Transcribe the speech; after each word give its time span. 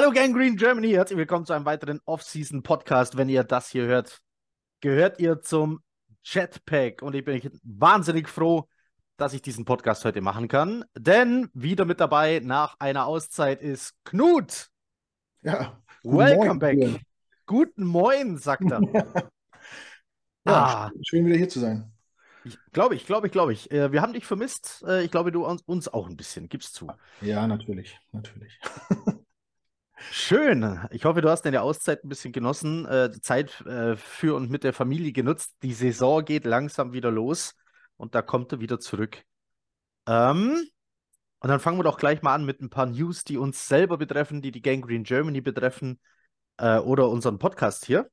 Hallo 0.00 0.12
Gangrene 0.12 0.56
Germany, 0.56 0.92
herzlich 0.92 1.18
willkommen 1.18 1.44
zu 1.44 1.52
einem 1.52 1.66
weiteren 1.66 2.00
Off-Season-Podcast. 2.06 3.18
Wenn 3.18 3.28
ihr 3.28 3.44
das 3.44 3.68
hier 3.68 3.84
hört, 3.84 4.22
gehört 4.80 5.20
ihr 5.20 5.42
zum 5.42 5.82
Jetpack 6.24 7.02
und 7.02 7.14
ich 7.14 7.22
bin 7.22 7.60
wahnsinnig 7.64 8.26
froh, 8.26 8.66
dass 9.18 9.34
ich 9.34 9.42
diesen 9.42 9.66
Podcast 9.66 10.02
heute 10.06 10.22
machen 10.22 10.48
kann, 10.48 10.86
denn 10.96 11.50
wieder 11.52 11.84
mit 11.84 12.00
dabei 12.00 12.40
nach 12.42 12.76
einer 12.78 13.04
Auszeit 13.04 13.60
ist 13.60 13.92
Knut. 14.04 14.68
Ja. 15.42 15.78
Welcome 16.02 16.46
Moin, 16.46 16.58
back. 16.58 16.78
Björn. 16.78 16.98
Guten 17.44 17.84
Moin, 17.84 18.38
sagt 18.38 18.70
er. 18.70 18.80
Ja, 20.46 20.64
Ah. 20.64 20.86
sch- 20.86 21.08
schön 21.10 21.26
wieder 21.26 21.36
hier 21.36 21.50
zu 21.50 21.60
sein. 21.60 21.92
Ich 22.44 22.56
glaube 22.72 22.94
ich, 22.94 23.04
glaube 23.04 23.26
ich, 23.26 23.32
glaube 23.34 23.52
ich. 23.52 23.70
Äh, 23.70 23.92
wir 23.92 24.00
haben 24.00 24.14
dich 24.14 24.24
vermisst. 24.24 24.82
Äh, 24.88 25.04
ich 25.04 25.10
glaube, 25.10 25.30
du 25.30 25.44
uns, 25.44 25.60
uns 25.66 25.88
auch 25.88 26.08
ein 26.08 26.16
bisschen. 26.16 26.48
Gib's 26.48 26.72
zu. 26.72 26.90
Ja, 27.20 27.46
natürlich, 27.46 28.00
natürlich. 28.12 28.58
Schön. 30.08 30.80
Ich 30.90 31.04
hoffe, 31.04 31.20
du 31.20 31.28
hast 31.28 31.42
deine 31.42 31.62
Auszeit 31.62 32.02
ein 32.02 32.08
bisschen 32.08 32.32
genossen, 32.32 32.86
äh, 32.86 33.10
Zeit 33.20 33.60
äh, 33.66 33.96
für 33.96 34.34
und 34.34 34.50
mit 34.50 34.64
der 34.64 34.72
Familie 34.72 35.12
genutzt. 35.12 35.54
Die 35.62 35.74
Saison 35.74 36.24
geht 36.24 36.44
langsam 36.44 36.92
wieder 36.92 37.10
los 37.10 37.54
und 37.96 38.14
da 38.14 38.22
kommt 38.22 38.50
er 38.52 38.60
wieder 38.60 38.80
zurück. 38.80 39.22
Ähm, 40.06 40.56
und 41.40 41.48
dann 41.48 41.60
fangen 41.60 41.78
wir 41.78 41.84
doch 41.84 41.98
gleich 41.98 42.22
mal 42.22 42.34
an 42.34 42.44
mit 42.44 42.60
ein 42.60 42.70
paar 42.70 42.86
News, 42.86 43.24
die 43.24 43.36
uns 43.36 43.68
selber 43.68 43.98
betreffen, 43.98 44.42
die 44.42 44.50
die 44.50 44.62
Gangrene 44.62 45.04
Germany 45.04 45.40
betreffen 45.40 46.00
äh, 46.56 46.78
oder 46.78 47.08
unseren 47.08 47.38
Podcast 47.38 47.84
hier. 47.84 48.10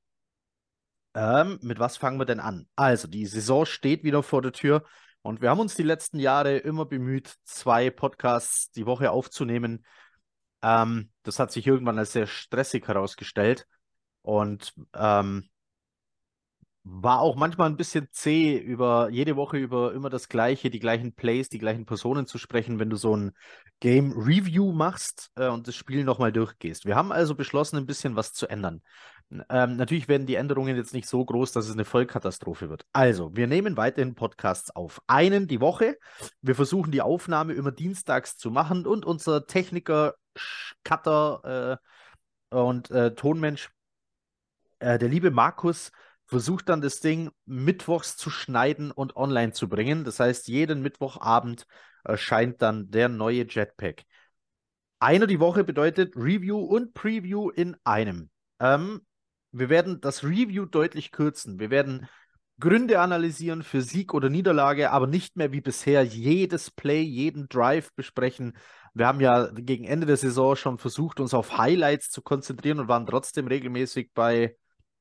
Ähm, 1.15 1.57
mit 1.61 1.79
was 1.79 1.97
fangen 1.97 2.19
wir 2.19 2.25
denn 2.25 2.39
an? 2.39 2.67
Also, 2.75 3.07
die 3.07 3.25
Saison 3.25 3.65
steht 3.65 4.03
wieder 4.03 4.23
vor 4.23 4.41
der 4.41 4.51
Tür 4.51 4.83
und 5.21 5.41
wir 5.41 5.49
haben 5.49 5.59
uns 5.59 5.75
die 5.75 5.83
letzten 5.83 6.19
Jahre 6.19 6.57
immer 6.57 6.85
bemüht, 6.85 7.33
zwei 7.43 7.89
Podcasts 7.89 8.71
die 8.71 8.85
Woche 8.85 9.09
aufzunehmen. 9.09 9.85
Ähm, 10.61 11.11
das 11.23 11.39
hat 11.39 11.51
sich 11.51 11.67
irgendwann 11.67 11.99
als 11.99 12.13
sehr 12.13 12.27
stressig 12.27 12.87
herausgestellt 12.87 13.67
und 14.21 14.73
ähm, 14.93 15.49
war 16.89 17.19
auch 17.19 17.35
manchmal 17.35 17.69
ein 17.69 17.75
bisschen 17.77 18.07
zäh, 18.11 18.57
über 18.57 19.09
jede 19.09 19.35
Woche 19.35 19.57
über 19.57 19.93
immer 19.93 20.09
das 20.09 20.29
Gleiche, 20.29 20.69
die 20.69 20.79
gleichen 20.79 21.13
Plays, 21.13 21.49
die 21.49 21.59
gleichen 21.59 21.85
Personen 21.85 22.27
zu 22.27 22.37
sprechen, 22.37 22.79
wenn 22.79 22.89
du 22.89 22.95
so 22.95 23.15
ein 23.15 23.33
Game 23.79 24.13
Review 24.13 24.71
machst 24.71 25.29
äh, 25.35 25.47
und 25.47 25.67
das 25.67 25.75
Spiel 25.75 26.03
nochmal 26.03 26.31
durchgehst. 26.31 26.85
Wir 26.85 26.95
haben 26.95 27.11
also 27.11 27.35
beschlossen, 27.35 27.77
ein 27.77 27.85
bisschen 27.85 28.15
was 28.15 28.33
zu 28.33 28.47
ändern. 28.47 28.81
Ähm, 29.49 29.75
natürlich 29.75 30.07
werden 30.07 30.25
die 30.25 30.35
Änderungen 30.35 30.77
jetzt 30.77 30.93
nicht 30.93 31.07
so 31.07 31.23
groß, 31.23 31.51
dass 31.51 31.67
es 31.67 31.73
eine 31.73 31.83
Vollkatastrophe 31.83 32.69
wird. 32.69 32.85
Also, 32.93 33.35
wir 33.35 33.47
nehmen 33.47 33.75
weiterhin 33.75 34.15
Podcasts 34.15 34.73
auf. 34.73 35.01
Einen 35.07 35.47
die 35.47 35.59
Woche. 35.59 35.97
Wir 36.41 36.55
versuchen 36.55 36.91
die 36.91 37.01
Aufnahme 37.01 37.53
immer 37.53 37.71
dienstags 37.71 38.37
zu 38.37 38.49
machen 38.49 38.87
und 38.87 39.05
unser 39.05 39.45
Techniker, 39.45 40.15
Cutter 40.85 41.79
äh, 42.51 42.55
und 42.55 42.89
äh, 42.91 43.13
Tonmensch, 43.13 43.69
äh, 44.79 44.97
der 44.97 45.09
liebe 45.09 45.31
Markus, 45.31 45.91
versucht 46.27 46.69
dann 46.69 46.81
das 46.81 46.99
Ding 46.99 47.31
mittwochs 47.45 48.17
zu 48.17 48.29
schneiden 48.29 48.91
und 48.91 49.15
online 49.15 49.53
zu 49.53 49.69
bringen. 49.69 50.03
Das 50.03 50.19
heißt, 50.19 50.47
jeden 50.47 50.81
Mittwochabend 50.81 51.65
erscheint 52.03 52.61
dann 52.61 52.91
der 52.91 53.09
neue 53.09 53.45
Jetpack. 53.49 54.03
Einer 54.99 55.27
die 55.27 55.39
Woche 55.39 55.63
bedeutet 55.63 56.15
Review 56.15 56.59
und 56.59 56.93
Preview 56.93 57.49
in 57.49 57.77
einem. 57.83 58.29
Ähm, 58.59 59.01
wir 59.51 59.69
werden 59.69 60.01
das 60.01 60.23
Review 60.23 60.65
deutlich 60.65 61.11
kürzen. 61.11 61.59
Wir 61.59 61.69
werden 61.69 62.07
Gründe 62.59 62.99
analysieren 62.99 63.61
für 63.63 63.81
Sieg 63.81 64.13
oder 64.13 64.29
Niederlage, 64.29 64.91
aber 64.91 65.05
nicht 65.05 65.35
mehr 65.35 65.51
wie 65.51 65.61
bisher 65.61 66.03
jedes 66.03 66.71
Play, 66.71 67.01
jeden 67.01 67.47
Drive 67.47 67.93
besprechen. 67.93 68.57
Wir 68.95 69.05
haben 69.05 69.21
ja 69.21 69.51
gegen 69.53 69.85
Ende 69.85 70.07
der 70.07 70.17
Saison 70.17 70.55
schon 70.55 70.79
versucht, 70.79 71.19
uns 71.19 71.35
auf 71.35 71.57
Highlights 71.57 72.09
zu 72.09 72.23
konzentrieren 72.23 72.79
und 72.79 72.87
waren 72.87 73.05
trotzdem 73.05 73.45
regelmäßig 73.45 74.11
bei 74.15 74.55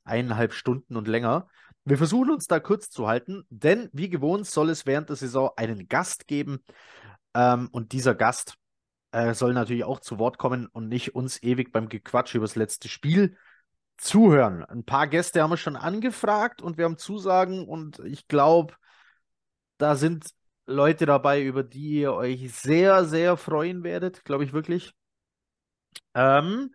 eineinhalb 0.06 0.52
Stunden 0.52 0.96
und 0.96 1.08
länger. 1.08 1.48
Wir 1.84 1.98
versuchen 1.98 2.30
uns 2.30 2.46
da 2.46 2.58
kurz 2.58 2.90
zu 2.90 3.06
halten, 3.06 3.44
denn 3.48 3.88
wie 3.92 4.08
gewohnt 4.08 4.46
soll 4.46 4.70
es 4.70 4.86
während 4.86 5.08
der 5.08 5.16
Saison 5.16 5.50
einen 5.56 5.88
Gast 5.88 6.26
geben. 6.26 6.64
Ähm, 7.34 7.68
und 7.70 7.92
dieser 7.92 8.14
Gast 8.14 8.56
äh, 9.12 9.34
soll 9.34 9.52
natürlich 9.54 9.84
auch 9.84 10.00
zu 10.00 10.18
Wort 10.18 10.38
kommen 10.38 10.66
und 10.66 10.88
nicht 10.88 11.14
uns 11.14 11.42
ewig 11.42 11.72
beim 11.72 11.88
Gequatsch 11.88 12.34
über 12.34 12.44
das 12.44 12.56
letzte 12.56 12.88
Spiel 12.88 13.36
zuhören. 13.98 14.64
Ein 14.64 14.84
paar 14.84 15.06
Gäste 15.06 15.42
haben 15.42 15.50
wir 15.50 15.56
schon 15.56 15.76
angefragt 15.76 16.60
und 16.60 16.76
wir 16.76 16.84
haben 16.84 16.98
Zusagen 16.98 17.66
und 17.66 18.00
ich 18.00 18.28
glaube, 18.28 18.74
da 19.78 19.94
sind 19.94 20.30
Leute 20.66 21.06
dabei, 21.06 21.42
über 21.42 21.62
die 21.62 22.00
ihr 22.00 22.12
euch 22.12 22.52
sehr, 22.52 23.04
sehr 23.04 23.36
freuen 23.36 23.84
werdet, 23.84 24.24
glaube 24.24 24.44
ich 24.44 24.52
wirklich. 24.52 24.92
Ähm, 26.14 26.74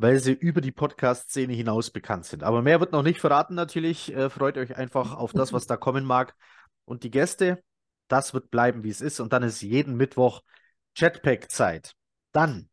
weil 0.00 0.18
sie 0.18 0.32
über 0.32 0.62
die 0.62 0.72
Podcast-Szene 0.72 1.52
hinaus 1.52 1.90
bekannt 1.90 2.24
sind. 2.24 2.42
Aber 2.42 2.62
mehr 2.62 2.80
wird 2.80 2.92
noch 2.92 3.02
nicht 3.02 3.20
verraten 3.20 3.54
natürlich. 3.54 4.14
Äh, 4.14 4.30
freut 4.30 4.56
euch 4.56 4.76
einfach 4.78 5.14
auf 5.14 5.34
das, 5.34 5.52
was 5.52 5.66
da 5.66 5.76
kommen 5.76 6.06
mag. 6.06 6.34
Und 6.86 7.02
die 7.02 7.10
Gäste, 7.10 7.62
das 8.08 8.32
wird 8.32 8.50
bleiben, 8.50 8.82
wie 8.82 8.88
es 8.88 9.02
ist. 9.02 9.20
Und 9.20 9.34
dann 9.34 9.42
ist 9.42 9.60
jeden 9.60 9.96
Mittwoch 9.96 10.40
Jetpack-Zeit. 10.96 11.92
Dann 12.32 12.70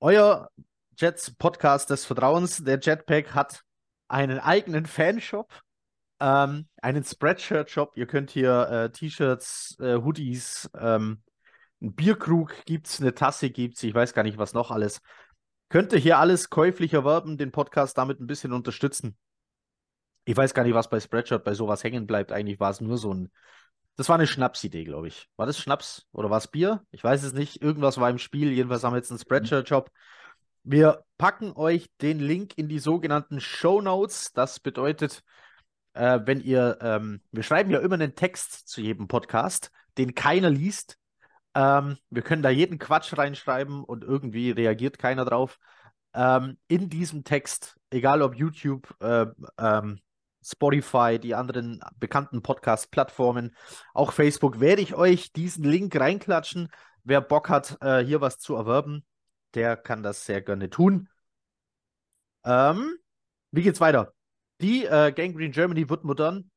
euer 0.00 0.48
Jets-Podcast 0.96 1.90
des 1.90 2.06
Vertrauens. 2.06 2.64
Der 2.64 2.80
Jetpack 2.80 3.34
hat 3.34 3.62
einen 4.08 4.38
eigenen 4.38 4.86
Fanshop, 4.86 5.52
ähm, 6.18 6.66
einen 6.80 7.04
Spreadshirt-Shop. 7.04 7.92
Ihr 7.96 8.06
könnt 8.06 8.30
hier 8.30 8.68
äh, 8.70 8.90
T-Shirts, 8.90 9.76
äh, 9.80 9.96
Hoodies, 9.96 10.70
ähm, 10.78 11.22
einen 11.80 11.94
Bierkrug 11.94 12.64
gibt's, 12.64 13.00
eine 13.00 13.14
Tasse 13.14 13.50
gibt's, 13.50 13.82
ich 13.82 13.94
weiß 13.94 14.14
gar 14.14 14.22
nicht, 14.22 14.38
was 14.38 14.54
noch 14.54 14.70
alles. 14.70 15.00
Könnt 15.68 15.92
ihr 15.92 15.98
hier 15.98 16.18
alles 16.18 16.48
käuflich 16.48 16.94
erwerben, 16.94 17.36
den 17.36 17.52
Podcast 17.52 17.98
damit 17.98 18.20
ein 18.20 18.26
bisschen 18.26 18.52
unterstützen. 18.52 19.16
Ich 20.24 20.36
weiß 20.36 20.54
gar 20.54 20.62
nicht, 20.62 20.74
was 20.74 20.88
bei 20.88 21.00
Spreadshirt 21.00 21.44
bei 21.44 21.54
sowas 21.54 21.84
hängen 21.84 22.06
bleibt. 22.06 22.32
Eigentlich 22.32 22.60
war 22.60 22.70
es 22.70 22.80
nur 22.80 22.96
so 22.96 23.12
ein. 23.12 23.30
Das 23.96 24.08
war 24.08 24.16
eine 24.16 24.26
Schnapsidee, 24.26 24.84
glaube 24.84 25.08
ich. 25.08 25.28
War 25.36 25.46
das 25.46 25.58
Schnaps 25.58 26.06
oder 26.12 26.30
war 26.30 26.38
es 26.38 26.48
Bier? 26.48 26.84
Ich 26.90 27.02
weiß 27.02 27.22
es 27.22 27.32
nicht. 27.32 27.60
Irgendwas 27.60 27.98
war 27.98 28.08
im 28.08 28.18
Spiel. 28.18 28.52
Jedenfalls 28.52 28.84
haben 28.84 28.92
wir 28.92 28.98
jetzt 28.98 29.10
einen 29.10 29.18
Spreadshirt-Shop. 29.18 29.90
Wir 30.62 31.04
packen 31.18 31.52
euch 31.52 31.88
den 32.00 32.20
Link 32.20 32.56
in 32.56 32.68
die 32.68 32.78
sogenannten 32.78 33.40
Show 33.40 33.80
Notes. 33.80 34.32
Das 34.32 34.60
bedeutet, 34.60 35.22
äh, 35.94 36.20
wenn 36.24 36.40
ihr, 36.40 36.78
ähm, 36.80 37.20
wir 37.32 37.42
schreiben 37.42 37.70
ja 37.70 37.80
immer 37.80 37.94
einen 37.94 38.14
Text 38.14 38.68
zu 38.68 38.80
jedem 38.80 39.08
Podcast, 39.08 39.70
den 39.98 40.14
keiner 40.14 40.50
liest. 40.50 40.98
Ähm, 41.54 41.96
wir 42.10 42.22
können 42.22 42.42
da 42.42 42.50
jeden 42.50 42.78
Quatsch 42.78 43.16
reinschreiben 43.16 43.84
und 43.84 44.04
irgendwie 44.04 44.50
reagiert 44.50 44.98
keiner 44.98 45.24
drauf. 45.24 45.58
Ähm, 46.14 46.58
in 46.68 46.88
diesem 46.88 47.24
Text, 47.24 47.76
egal 47.90 48.22
ob 48.22 48.34
YouTube, 48.34 48.94
äh, 49.00 49.26
ähm, 49.58 50.00
Spotify, 50.42 51.18
die 51.18 51.34
anderen 51.34 51.80
bekannten 51.96 52.42
Podcast-Plattformen, 52.42 53.54
auch 53.92 54.12
Facebook, 54.12 54.60
werde 54.60 54.82
ich 54.82 54.94
euch 54.94 55.32
diesen 55.32 55.64
Link 55.64 55.94
reinklatschen. 55.98 56.68
Wer 57.04 57.20
Bock 57.20 57.48
hat, 57.48 57.78
äh, 57.80 58.04
hier 58.04 58.20
was 58.20 58.38
zu 58.38 58.54
erwerben, 58.54 59.04
der 59.54 59.76
kann 59.76 60.02
das 60.02 60.24
sehr 60.24 60.40
gerne 60.40 60.70
tun. 60.70 61.08
Ähm, 62.44 62.96
wie 63.50 63.62
geht's 63.62 63.80
weiter? 63.80 64.12
Die 64.60 64.84
äh, 64.84 65.12
Gangrene 65.12 65.50
Germany 65.50 65.88
wird 65.88 66.04
modern. 66.04 66.50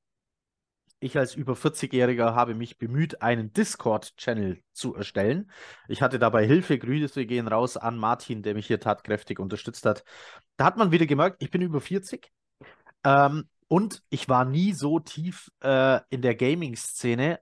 Ich 1.04 1.18
als 1.18 1.34
über 1.34 1.56
40-Jähriger 1.56 2.36
habe 2.36 2.54
mich 2.54 2.78
bemüht, 2.78 3.24
einen 3.24 3.52
Discord-Channel 3.54 4.62
zu 4.72 4.94
erstellen. 4.94 5.50
Ich 5.88 6.04
hatte 6.04 6.20
dabei 6.20 6.46
Hilfe. 6.46 6.78
Grüße 6.78 7.26
gehen 7.26 7.48
raus 7.48 7.76
an 7.76 7.98
Martin, 7.98 8.44
der 8.44 8.54
mich 8.54 8.68
hier 8.68 8.80
tatkräftig 8.80 9.40
unterstützt 9.40 9.88
hat. 9.88 10.04
Da 10.58 10.66
hat 10.66 10.78
man 10.78 10.92
wieder 10.92 11.08
gemerkt, 11.08 11.42
ich 11.42 11.50
bin 11.50 11.64
über 11.64 11.82
40. 11.82 12.32
Ähm, 13.04 13.50
und 13.68 14.04
ich 14.10 14.30
war 14.30 14.46
nie 14.46 14.74
so 14.74 15.00
tief 15.00 15.50
äh, 15.64 16.02
in 16.12 16.22
der 16.22 16.36
Gaming-Szene, 16.36 17.40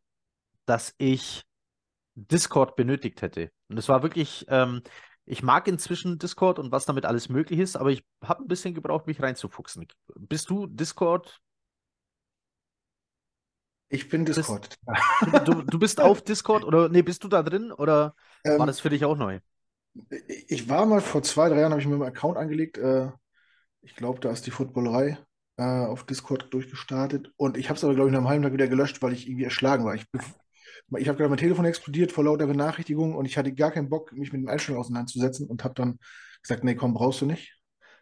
dass 0.65 0.95
ich 0.97 1.43
Discord 2.15 2.77
benötigt 2.77 3.21
hätte. 3.21 3.51
Und 3.67 3.77
es 3.77 3.89
war 3.89 4.03
wirklich, 4.03 4.45
ähm, 4.47 4.83
ich 5.25 5.43
mag 5.43 5.67
inzwischen 5.67 6.17
Discord 6.17 6.59
und 6.59 6.71
was 6.71 6.85
damit 6.85 7.05
alles 7.05 7.27
möglich 7.27 7.59
ist, 7.59 7.75
aber 7.75 7.89
ich 7.89 8.05
habe 8.23 8.41
ein 8.41 8.47
bisschen 8.47 8.73
gebraucht, 8.73 9.05
mich 9.05 9.21
reinzufuchsen. 9.21 9.85
Bist 10.15 10.49
du 10.49 10.65
Discord? 10.65 11.41
Ich 13.89 14.09
bin 14.09 14.25
Discord. 14.25 14.75
Du, 15.21 15.31
du, 15.39 15.63
du 15.63 15.79
bist 15.79 15.99
auf 16.01 16.21
Discord 16.23 16.63
oder 16.63 16.89
nee, 16.89 17.01
bist 17.01 17.23
du 17.23 17.27
da 17.27 17.43
drin 17.43 17.71
oder 17.71 18.15
war 18.55 18.65
Ähm, 18.65 18.67
das 18.67 18.79
für 18.79 18.89
dich 18.89 19.05
auch 19.05 19.15
neu? 19.17 19.39
ich 20.47 20.69
war 20.69 20.85
mal 20.85 21.01
vor 21.01 21.23
zwei, 21.23 21.49
drei 21.49 21.59
Jahren, 21.61 21.71
habe 21.71 21.81
ich 21.81 21.87
mir 21.87 21.93
einen 21.95 22.03
Account 22.03 22.37
angelegt. 22.37 22.77
Äh, 22.77 23.09
ich 23.81 23.95
glaube, 23.95 24.19
da 24.19 24.31
ist 24.31 24.45
die 24.47 24.51
Footballerei 24.51 25.19
äh, 25.57 25.63
auf 25.63 26.05
Discord 26.05 26.53
durchgestartet. 26.53 27.31
Und 27.37 27.57
ich 27.57 27.69
habe 27.69 27.77
es 27.77 27.83
aber, 27.83 27.95
glaube 27.95 28.09
ich, 28.09 28.13
nach 28.13 28.19
einem 28.19 28.29
halben 28.29 28.43
Tag 28.43 28.53
wieder 28.53 28.67
gelöscht, 28.67 29.01
weil 29.01 29.13
ich 29.13 29.27
irgendwie 29.27 29.45
erschlagen 29.45 29.85
war. 29.85 29.95
Ich, 29.95 30.05
ich 30.97 31.07
habe 31.07 31.17
gerade 31.17 31.29
mein 31.29 31.37
Telefon 31.39 31.65
explodiert 31.65 32.11
vor 32.11 32.23
lauter 32.25 32.47
Benachrichtigungen 32.47 33.15
und 33.15 33.25
ich 33.25 33.37
hatte 33.37 33.53
gar 33.53 33.71
keinen 33.71 33.89
Bock, 33.89 34.11
mich 34.13 34.33
mit 34.33 34.41
den 34.41 34.49
Einstellungen 34.49 34.81
auseinanderzusetzen 34.83 35.47
und 35.49 35.63
habe 35.63 35.75
dann 35.75 35.99
gesagt, 36.41 36.63
nee, 36.63 36.75
komm, 36.75 36.93
brauchst 36.93 37.21
du 37.21 37.25
nicht. 37.25 37.57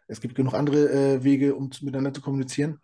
Es 0.08 0.20
gibt 0.20 0.34
genug 0.34 0.54
andere 0.54 0.90
äh, 1.16 1.24
Wege, 1.24 1.54
um 1.54 1.70
miteinander 1.82 2.14
zu 2.14 2.22
kommunizieren. 2.22 2.80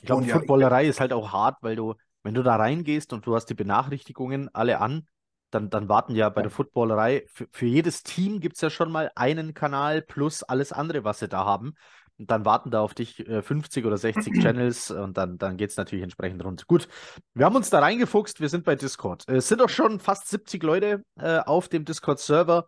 Ich 0.00 0.04
glaube, 0.06 0.26
ja, 0.26 0.26
Footballerei 0.26 0.86
ist 0.86 1.00
halt 1.00 1.12
auch 1.12 1.32
hart, 1.32 1.56
weil 1.62 1.76
du, 1.76 1.94
wenn 2.26 2.34
du 2.34 2.42
da 2.42 2.56
reingehst 2.56 3.12
und 3.12 3.24
du 3.24 3.36
hast 3.36 3.46
die 3.46 3.54
Benachrichtigungen 3.54 4.52
alle 4.52 4.80
an, 4.80 5.06
dann, 5.50 5.70
dann 5.70 5.88
warten 5.88 6.16
ja 6.16 6.28
bei 6.28 6.40
Ja. 6.40 6.42
der 6.42 6.50
Footballerei, 6.50 7.24
für, 7.28 7.46
für 7.52 7.66
jedes 7.66 8.02
Team 8.02 8.40
gibt 8.40 8.56
es 8.56 8.62
ja 8.62 8.68
schon 8.68 8.90
mal 8.90 9.12
einen 9.14 9.54
Kanal 9.54 10.02
plus 10.02 10.42
alles 10.42 10.72
andere, 10.72 11.04
was 11.04 11.20
sie 11.20 11.28
da 11.28 11.44
haben. 11.44 11.74
Und 12.18 12.28
dann 12.28 12.44
warten 12.44 12.72
da 12.72 12.80
auf 12.80 12.94
dich 12.94 13.20
äh, 13.28 13.42
50 13.42 13.86
oder 13.86 13.96
60 13.96 14.32
Channels 14.42 14.90
und 14.90 15.16
dann, 15.16 15.38
dann 15.38 15.56
geht 15.56 15.70
es 15.70 15.76
natürlich 15.76 16.02
entsprechend 16.02 16.44
rund. 16.44 16.66
Gut, 16.66 16.88
wir 17.34 17.46
haben 17.46 17.54
uns 17.54 17.70
da 17.70 17.78
reingefuchst, 17.78 18.40
wir 18.40 18.48
sind 18.48 18.64
bei 18.64 18.74
Discord. 18.74 19.22
Es 19.28 19.46
sind 19.46 19.62
auch 19.62 19.68
schon 19.68 20.00
fast 20.00 20.26
70 20.26 20.64
Leute 20.64 21.04
äh, 21.20 21.38
auf 21.38 21.68
dem 21.68 21.84
Discord-Server. 21.84 22.66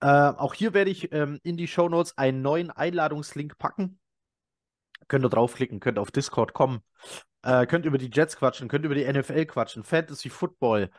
Äh, 0.00 0.06
auch 0.06 0.52
hier 0.52 0.74
werde 0.74 0.90
ich 0.90 1.12
ähm, 1.12 1.38
in 1.44 1.56
die 1.56 1.68
Shownotes 1.68 2.18
einen 2.18 2.42
neuen 2.42 2.72
Einladungslink 2.72 3.56
packen. 3.56 4.00
Könnt 5.06 5.24
ihr 5.24 5.30
draufklicken, 5.30 5.78
könnt 5.78 6.00
auf 6.00 6.10
Discord 6.10 6.54
kommen, 6.54 6.80
äh, 7.44 7.66
könnt 7.66 7.84
über 7.84 7.98
die 7.98 8.10
Jets 8.12 8.36
quatschen, 8.36 8.68
könnt 8.68 8.84
über 8.84 8.94
die 8.94 9.04
NFL 9.10 9.44
quatschen, 9.46 9.84
Fantasy 9.84 10.30
Football. 10.30 10.90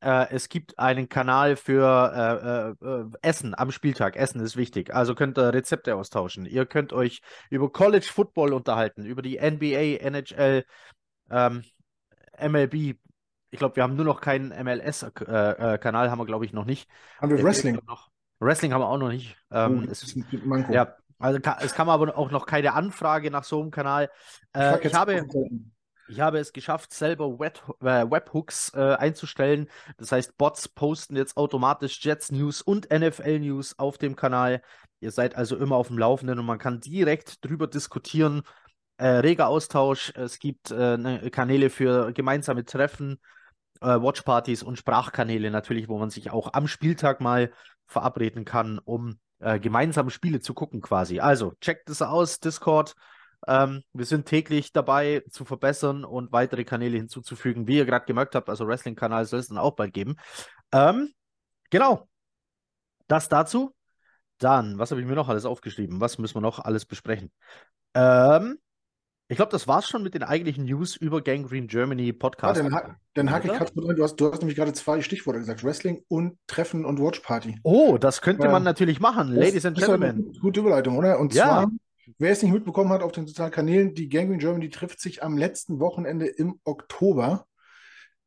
Äh, 0.00 0.26
es 0.30 0.48
gibt 0.48 0.78
einen 0.78 1.08
Kanal 1.08 1.54
für 1.54 2.74
äh, 2.82 2.86
äh, 2.86 3.00
äh, 3.02 3.04
Essen 3.22 3.54
am 3.56 3.70
Spieltag. 3.70 4.16
Essen 4.16 4.40
ist 4.40 4.56
wichtig. 4.56 4.92
Also 4.92 5.14
könnt 5.14 5.38
ihr 5.38 5.54
Rezepte 5.54 5.94
austauschen. 5.94 6.44
Ihr 6.44 6.66
könnt 6.66 6.92
euch 6.92 7.22
über 7.50 7.70
College 7.70 8.08
Football 8.12 8.52
unterhalten, 8.52 9.04
über 9.04 9.22
die 9.22 9.38
NBA, 9.38 10.00
NHL, 10.04 10.64
ähm, 11.30 11.62
MLB. 12.40 12.74
Ich 13.50 13.58
glaube, 13.58 13.76
wir 13.76 13.84
haben 13.84 13.94
nur 13.94 14.04
noch 14.04 14.20
keinen 14.20 14.48
MLS-Kanal, 14.48 16.10
haben 16.10 16.18
wir, 16.18 16.26
glaube 16.26 16.46
ich, 16.46 16.52
noch 16.52 16.64
nicht. 16.64 16.90
Haben 17.20 17.36
wir 17.36 17.44
Wrestling? 17.44 17.78
noch. 17.86 18.10
Wrestling 18.40 18.72
haben 18.72 18.80
wir 18.80 18.88
auch 18.88 18.98
noch 18.98 19.10
nicht. 19.10 19.36
Oh, 19.50 19.56
Ähm, 19.56 19.86
das 19.86 20.02
es, 20.02 20.16
ist 20.16 20.16
ein 20.16 20.42
Manko. 20.48 20.72
ja, 20.72 20.96
also 21.20 21.38
es 21.60 21.74
kam 21.74 21.88
aber 21.88 22.18
auch 22.18 22.32
noch 22.32 22.46
keine 22.46 22.72
Anfrage 22.72 23.30
nach 23.30 23.44
so 23.44 23.60
einem 23.60 23.70
Kanal. 23.70 24.10
Ich 24.52 24.60
Äh, 24.60 24.78
ich 24.78 24.84
jetzt 24.84 24.94
habe, 24.98 25.24
ich 26.08 26.20
habe 26.20 26.38
es 26.38 26.52
geschafft, 26.52 26.92
selber 26.92 27.26
äh, 27.26 28.10
Webhooks 28.10 28.72
äh, 28.74 28.94
einzustellen. 28.94 29.68
Das 29.96 30.12
heißt, 30.12 30.36
Bots 30.36 30.68
posten 30.68 31.16
jetzt 31.16 31.36
automatisch 31.36 32.04
Jets 32.04 32.32
News 32.32 32.62
und 32.62 32.90
NFL 32.90 33.38
News 33.38 33.78
auf 33.78 33.98
dem 33.98 34.16
Kanal. 34.16 34.62
Ihr 35.00 35.10
seid 35.10 35.36
also 35.36 35.56
immer 35.56 35.76
auf 35.76 35.88
dem 35.88 35.98
Laufenden 35.98 36.38
und 36.38 36.46
man 36.46 36.58
kann 36.58 36.80
direkt 36.80 37.44
drüber 37.44 37.66
diskutieren. 37.66 38.42
Äh, 38.98 39.06
reger 39.06 39.48
Austausch. 39.48 40.12
Es 40.14 40.38
gibt 40.38 40.70
äh, 40.70 40.96
ne, 40.96 41.30
Kanäle 41.30 41.70
für 41.70 42.12
gemeinsame 42.12 42.64
Treffen, 42.64 43.18
äh, 43.80 43.86
Watchpartys 43.86 44.62
und 44.62 44.78
Sprachkanäle 44.78 45.50
natürlich, 45.50 45.88
wo 45.88 45.98
man 45.98 46.10
sich 46.10 46.30
auch 46.30 46.52
am 46.52 46.68
Spieltag 46.68 47.20
mal 47.20 47.52
verabreden 47.86 48.44
kann, 48.44 48.78
um 48.78 49.18
äh, 49.40 49.58
gemeinsam 49.58 50.10
Spiele 50.10 50.40
zu 50.40 50.54
gucken 50.54 50.80
quasi. 50.80 51.20
Also 51.20 51.54
checkt 51.60 51.90
es 51.90 52.00
aus, 52.00 52.38
Discord. 52.40 52.94
Ähm, 53.48 53.82
wir 53.92 54.04
sind 54.04 54.26
täglich 54.26 54.72
dabei 54.72 55.22
zu 55.30 55.44
verbessern 55.44 56.04
und 56.04 56.32
weitere 56.32 56.64
Kanäle 56.64 56.96
hinzuzufügen, 56.96 57.66
wie 57.66 57.76
ihr 57.78 57.86
gerade 57.86 58.06
gemerkt 58.06 58.34
habt. 58.34 58.48
Also 58.48 58.66
Wrestling-Kanal 58.66 59.24
soll 59.24 59.40
es 59.40 59.48
dann 59.48 59.58
auch 59.58 59.72
bald 59.72 59.92
geben. 59.92 60.16
Ähm, 60.72 61.12
genau. 61.70 62.08
Das 63.08 63.28
dazu. 63.28 63.74
Dann, 64.38 64.78
was 64.78 64.90
habe 64.90 65.00
ich 65.00 65.06
mir 65.06 65.14
noch 65.14 65.28
alles 65.28 65.44
aufgeschrieben? 65.44 66.00
Was 66.00 66.18
müssen 66.18 66.34
wir 66.36 66.40
noch 66.40 66.58
alles 66.58 66.84
besprechen? 66.84 67.30
Ähm, 67.94 68.58
ich 69.28 69.36
glaube, 69.36 69.52
das 69.52 69.68
war's 69.68 69.88
schon 69.88 70.02
mit 70.02 70.14
den 70.14 70.22
eigentlichen 70.24 70.64
News 70.64 70.96
über 70.96 71.22
Gangrene 71.22 71.66
Germany 71.66 72.06
Ja, 72.08 72.12
Podcast. 72.18 72.60
dann, 72.60 72.74
ha 72.74 72.96
dann 73.14 73.30
hake 73.30 73.46
ich 73.48 73.52
rein. 73.60 73.66
Du 73.74 74.02
hast, 74.02 74.16
du 74.16 74.30
hast 74.32 74.40
nämlich 74.40 74.56
gerade 74.56 74.72
zwei 74.72 75.00
Stichworte 75.00 75.38
gesagt: 75.38 75.62
Wrestling 75.64 76.02
und 76.08 76.38
Treffen 76.46 76.84
und 76.84 77.00
Watchparty. 77.00 77.60
Oh, 77.62 77.98
das 77.98 78.20
könnte 78.20 78.44
Ja. 78.46 78.50
man 78.50 78.62
natürlich 78.62 79.00
machen, 79.00 79.28
Ladies 79.34 79.64
and 79.64 79.78
Gentlemen. 79.78 80.24
gute- 80.24 80.40
gute 80.40 80.60
Überleitung, 80.60 80.96
oder? 80.98 81.18
Und 81.18 81.32
Ja. 81.34 81.44
zwar, 81.44 81.70
wer 82.18 82.32
es 82.32 82.42
nicht 82.42 82.52
mitbekommen 82.52 82.90
hat 82.90 83.02
auf 83.02 83.12
den 83.12 83.26
sozialen 83.26 83.52
Kanälen, 83.52 83.94
die 83.94 84.08
Gangrene 84.08 84.38
Germany 84.38 84.70
trifft 84.70 85.00
sich 85.00 85.22
am 85.22 85.36
letzten 85.36 85.80
Wochenende 85.80 86.26
im 86.26 86.60
Oktober 86.64 87.46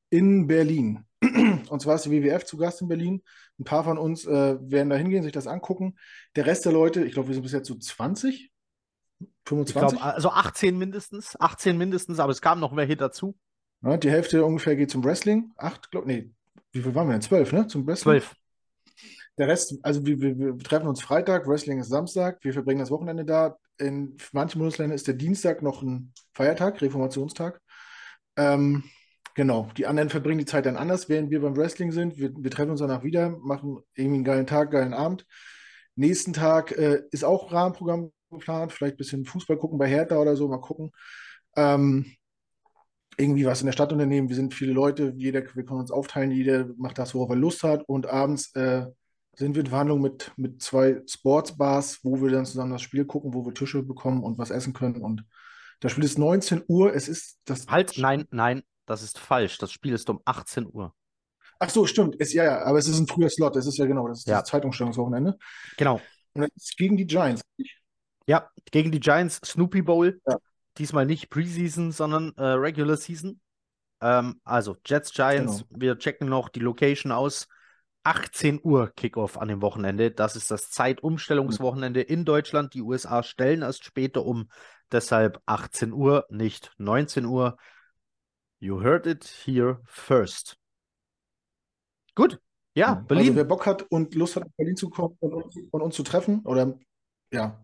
in 0.10 0.48
Berlin. 0.48 1.06
Und 1.22 1.82
zwar 1.82 1.96
ist 1.96 2.06
die 2.06 2.12
WWF 2.12 2.46
zu 2.46 2.58
Gast 2.58 2.82
in 2.82 2.88
Berlin. 2.88 3.22
Ein 3.60 3.64
paar 3.64 3.84
von 3.84 3.98
uns 3.98 4.26
äh, 4.26 4.58
werden 4.60 4.90
da 4.90 4.96
hingehen, 4.96 5.24
sich 5.24 5.32
das 5.32 5.48
angucken. 5.48 5.96
Der 6.36 6.46
Rest 6.46 6.66
der 6.66 6.72
Leute, 6.72 7.04
ich 7.04 7.14
glaube, 7.14 7.30
wir 7.30 7.34
sind 7.34 7.44
bis 7.44 7.52
jetzt 7.54 7.68
so 7.68 7.76
20, 7.76 8.52
Ich 9.20 9.30
25. 9.46 10.00
glaube, 10.00 10.16
also 10.16 10.30
18 10.30 10.78
mindestens, 10.78 11.40
18 11.40 11.78
mindestens, 11.78 12.20
aber 12.20 12.32
es 12.32 12.42
kamen 12.42 12.62
noch 12.62 12.76
welche 12.76 12.96
dazu. 12.96 13.36
Ja, 13.82 13.98
die 13.98 14.10
Hälfte 14.10 14.44
ungefähr 14.46 14.76
geht 14.76 14.92
zum 14.92 15.04
Wrestling. 15.04 15.52
Acht, 15.58 15.92
glaube 15.92 16.08
nee, 16.08 16.32
wie 16.72 16.82
viel 16.82 16.96
waren 16.96 17.08
wir 17.08 17.14
denn? 17.14 17.22
Zwölf, 17.22 17.52
ne? 17.54 17.68
Zum 17.68 17.88
Wrestling. 17.88 18.20
12. 18.20 18.36
Der 19.38 19.48
Rest, 19.48 19.78
also 19.82 20.06
wir, 20.06 20.22
wir, 20.22 20.38
wir 20.38 20.58
treffen 20.60 20.88
uns 20.88 21.02
Freitag, 21.02 21.48
Wrestling 21.48 21.80
ist 21.80 21.90
Samstag, 21.90 22.40
wir 22.42 22.54
verbringen 22.54 22.80
das 22.80 22.92
Wochenende 22.92 23.26
da. 23.26 23.58
In 23.78 24.16
manchen 24.32 24.60
Bundesländern 24.60 24.96
ist 24.96 25.08
der 25.08 25.16
Dienstag 25.16 25.62
noch 25.62 25.82
ein 25.82 26.14
Feiertag, 26.34 26.82
Reformationstag. 26.82 27.60
Ähm, 28.38 28.84
genau, 29.36 29.70
die 29.76 29.88
anderen 29.88 30.10
verbringen 30.10 30.40
die 30.40 30.46
Zeit 30.46 30.66
dann 30.66 30.78
anders, 30.78 31.10
während 31.10 31.32
wir 31.32 31.42
beim 31.42 31.58
Wrestling 31.58 31.92
sind. 31.92 32.18
Wir, 32.18 32.32
wir 32.34 32.52
treffen 32.52 32.72
uns 32.72 32.80
danach 32.80 33.04
wieder, 33.04 33.30
machen 33.30 33.80
irgendwie 33.94 34.16
einen 34.16 34.24
geilen 34.24 34.48
Tag, 34.48 34.72
geilen 34.72 34.94
Abend. 34.94 35.26
Nächsten 35.96 36.32
Tag 36.32 36.72
äh, 36.72 37.02
ist 37.12 37.26
auch 37.26 37.52
Rahmenprogramm 37.52 38.12
geplant, 38.32 38.72
vielleicht 38.72 38.96
ein 38.96 38.98
bisschen 38.98 39.26
Fußball 39.26 39.58
gucken 39.58 39.78
bei 39.78 39.88
Hertha 39.88 40.18
oder 40.18 40.38
so, 40.38 40.48
mal 40.48 40.62
gucken. 40.62 40.92
Ähm, 41.58 42.16
irgendwie 43.18 43.46
was 43.46 43.62
in 43.62 43.66
der 43.66 43.74
Stadt 43.74 43.94
unternehmen. 43.94 44.30
Wir 44.30 44.36
sind 44.36 44.54
viele 44.54 44.74
Leute, 44.74 45.14
jeder, 45.18 45.42
wir 45.56 45.66
können 45.66 45.80
uns 45.80 45.92
aufteilen, 45.92 46.32
jeder 46.32 46.68
macht 46.78 46.98
das, 46.98 47.14
worauf 47.14 47.30
er 47.30 47.36
Lust 47.36 47.64
hat. 47.64 47.84
Und 47.88 48.08
abends 48.08 48.54
äh, 48.56 48.86
sind 49.36 49.56
wir 49.56 49.62
in 49.62 49.68
Verhandlung 49.70 50.02
mit, 50.02 50.32
mit 50.38 50.62
zwei 50.62 51.02
Sportsbars, 51.08 52.00
wo 52.04 52.22
wir 52.22 52.32
dann 52.32 52.46
zusammen 52.46 52.72
das 52.72 52.82
Spiel 52.82 53.06
gucken, 53.06 53.34
wo 53.34 53.46
wir 53.46 53.54
Tische 53.54 53.84
bekommen 53.84 54.24
und 54.24 54.38
was 54.38 54.50
essen 54.52 54.74
können. 54.74 55.02
Und 55.02 55.26
das 55.80 55.92
Spiel 55.92 56.04
ist 56.06 56.18
19 56.18 56.64
Uhr. 56.68 56.94
Es 56.94 57.08
ist 57.08 57.40
das. 57.46 57.68
Halt, 57.68 57.98
nein, 57.98 58.26
nein, 58.32 58.64
das 58.86 59.04
ist 59.04 59.20
falsch. 59.20 59.58
Das 59.58 59.72
Spiel 59.72 59.94
ist 59.94 60.10
um 60.10 60.22
18 60.26 60.68
Uhr. 60.72 60.94
Ach 61.60 61.70
so, 61.70 61.86
stimmt. 61.86 62.16
Es, 62.20 62.34
ja, 62.34 62.44
ja, 62.44 62.64
aber 62.64 62.78
es 62.78 62.88
ist 62.88 63.00
ein 63.00 63.08
früher 63.08 63.30
Slot. 63.30 63.56
Es 63.56 63.66
ist 63.66 63.78
ja 63.78 63.86
genau, 63.86 64.08
das 64.08 64.20
ist 64.20 64.28
Ja. 64.28 64.40
das 64.42 64.50
Zeitumstellungswochenende. 64.50 65.38
Genau. 65.78 66.02
Und 66.34 66.44
es 66.44 66.50
ist 66.70 66.78
gegen 66.78 66.98
die 66.98 67.08
Giants. 67.08 67.42
Ja, 68.28 68.50
gegen 68.72 68.92
die 68.92 69.00
Giants 69.00 69.40
Snoopy 69.46 69.82
Bowl. 69.82 70.20
Ja. 70.28 70.38
Diesmal 70.78 71.06
nicht 71.06 71.30
Preseason, 71.30 71.92
sondern 71.94 72.34
äh, 72.36 72.44
Regular 72.44 72.98
Season. 72.98 73.40
Ähm, 74.02 74.42
also 74.44 74.76
Jets 74.86 75.14
Giants, 75.14 75.60
Genau. 75.70 75.80
wir 75.80 75.98
checken 75.98 76.28
noch 76.28 76.50
die 76.50 76.60
Location 76.60 77.14
aus. 77.14 77.48
18 78.06 78.60
Uhr 78.64 78.92
Kickoff 78.96 79.38
an 79.38 79.48
dem 79.48 79.62
Wochenende. 79.62 80.12
Das 80.12 80.36
ist 80.36 80.52
das 80.52 80.70
Zeitumstellungswochenende 80.70 82.02
in 82.02 82.24
Deutschland. 82.24 82.74
Die 82.74 82.82
USA 82.84 83.24
stellen 83.24 83.64
erst 83.64 83.84
später 83.84 84.26
um. 84.26 84.50
Deshalb 84.92 85.42
18 85.48 85.92
Uhr, 85.92 86.26
nicht 86.30 86.72
19 86.78 87.26
Uhr. 87.26 87.58
You 88.60 88.82
heard 88.82 89.08
it 89.08 89.26
here 89.46 89.82
first. 89.86 90.58
Gut. 92.14 92.40
Ja, 92.76 92.94
Also 92.94 93.08
Berlin. 93.08 93.36
wer 93.36 93.44
Bock 93.44 93.66
hat 93.66 93.82
und 93.90 94.14
Lust 94.16 94.36
hat, 94.36 94.44
nach 94.44 94.54
Berlin 94.56 94.76
zu 94.76 94.90
kommen 94.90 95.18
und 95.20 95.34
uns, 95.34 95.56
und 95.72 95.82
uns 95.82 95.96
zu 95.96 96.04
treffen, 96.04 96.42
oder 96.46 96.78
ja, 97.32 97.64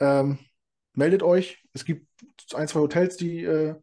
ähm, 0.00 0.38
meldet 0.94 1.22
euch. 1.22 1.62
Es 1.74 1.84
gibt 1.84 2.08
ein, 2.54 2.66
zwei 2.66 2.80
Hotels, 2.80 3.16
die, 3.16 3.44
äh, 3.44 3.76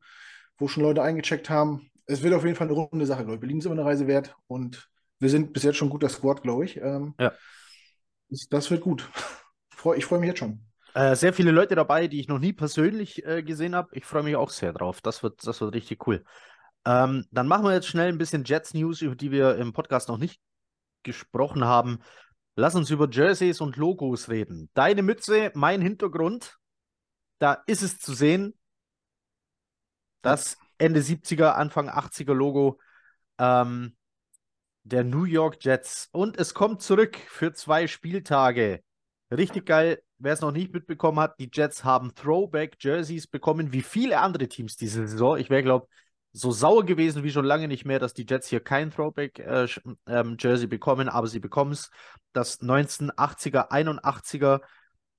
wo 0.58 0.68
schon 0.68 0.84
Leute 0.84 1.02
eingecheckt 1.02 1.50
haben. 1.50 1.90
Es 2.08 2.24
wird 2.24 2.34
auf 2.34 2.44
jeden 2.44 2.56
Fall 2.58 2.68
eine 2.68 2.76
runde 2.76 3.06
Sache, 3.06 3.22
glaube 3.24 3.36
ich. 3.36 3.40
Berlin 3.40 3.60
ist 3.60 3.66
immer 3.66 3.76
eine 3.76 3.86
Reise 3.86 4.08
wert 4.08 4.36
und 4.48 4.90
wir 5.20 5.30
sind 5.30 5.54
bis 5.54 5.64
jetzt 5.64 5.78
schon 5.78 5.90
guter 5.90 6.10
Squad, 6.10 6.42
glaube 6.44 6.66
ich. 6.66 6.78
Ähm, 6.78 7.14
Ja. 7.20 7.34
das, 8.50 8.72
wird 8.72 8.82
gut. 8.82 9.10
Ich 9.98 10.06
freue 10.06 10.20
mich 10.20 10.30
jetzt 10.30 10.40
schon. 10.40 10.66
Äh, 10.94 11.18
sehr 11.18 11.34
viele 11.34 11.52
Leute 11.52 11.76
dabei, 11.76 12.08
die 12.08 12.22
ich 12.22 12.30
noch 12.30 12.40
nie 12.40 12.54
persönlich 12.54 13.26
äh, 13.26 13.44
gesehen 13.44 13.76
habe. 13.76 13.90
Ich 13.92 14.06
freue 14.06 14.24
mich 14.24 14.38
auch 14.38 14.50
sehr 14.50 14.72
drauf. 14.72 15.02
Das 15.02 15.24
wird, 15.24 15.46
das 15.46 15.60
wird 15.60 15.76
richtig 15.76 16.08
cool. 16.08 16.24
Ähm, 16.86 17.26
dann 17.32 17.48
machen 17.48 17.66
wir 17.66 17.74
jetzt 17.74 17.88
schnell 17.88 18.08
ein 18.08 18.18
bisschen 18.18 18.46
Jets 18.46 18.74
News, 18.74 19.02
über 19.02 19.16
die 19.16 19.32
wir 19.32 19.58
im 19.58 19.74
Podcast 19.74 20.08
noch 20.08 20.18
nicht 20.18 20.40
gesprochen 21.04 21.66
haben. 21.66 22.00
Lass 22.56 22.76
uns 22.76 22.90
über 22.92 23.10
Jerseys 23.10 23.62
und 23.62 23.78
Logos 23.78 24.30
reden. 24.30 24.70
Deine 24.74 25.02
Mütze, 25.02 25.52
mein 25.56 25.82
Hintergrund. 25.82 26.58
Da 27.40 27.62
ist 27.66 27.82
es 27.82 28.00
zu 28.00 28.14
sehen. 28.14 28.58
Das 30.22 30.58
Ende 30.78 31.02
70er, 31.02 31.52
Anfang 31.54 31.90
80er 31.90 32.34
Logo 32.34 32.80
ähm, 33.38 33.98
der 34.84 35.04
New 35.04 35.24
York 35.24 35.58
Jets. 35.64 36.10
Und 36.12 36.38
es 36.38 36.54
kommt 36.54 36.82
zurück 36.82 37.18
für 37.28 37.54
zwei 37.54 37.88
Spieltage. 37.88 38.82
Richtig 39.32 39.66
geil. 39.66 40.02
Wer 40.18 40.34
es 40.34 40.42
noch 40.42 40.52
nicht 40.52 40.74
mitbekommen 40.74 41.20
hat, 41.20 41.40
die 41.40 41.50
Jets 41.52 41.84
haben 41.84 42.14
Throwback-Jerseys 42.16 43.28
bekommen, 43.28 43.74
wie 43.74 43.82
viele 43.82 44.20
andere 44.20 44.48
Teams 44.48 44.78
diese 44.78 45.08
Saison. 45.08 45.38
Ich 45.38 45.50
wäre, 45.50 45.64
glaube 45.64 45.88
so 46.34 46.52
sauer 46.52 46.84
gewesen 46.84 47.24
wie 47.24 47.32
schon 47.32 47.46
lange 47.46 47.68
nicht 47.68 47.86
mehr, 47.86 48.00
dass 48.00 48.14
die 48.14 48.26
Jets 48.28 48.48
hier 48.48 48.60
kein 48.60 48.92
Throwback-Jersey 48.92 50.68
bekommen, 50.68 51.08
aber 51.08 51.28
sie 51.28 51.40
bekommen 51.40 51.74
es. 51.74 51.92
Das 52.34 52.60
1980er, 52.60 53.70
81er 53.70 54.62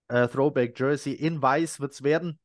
äh, 0.09 0.27
Throwback-Jersey 0.27 1.13
in 1.13 1.41
Weiß 1.41 1.79
wird 1.81 1.93
es 1.93 2.03
werden. 2.03 2.41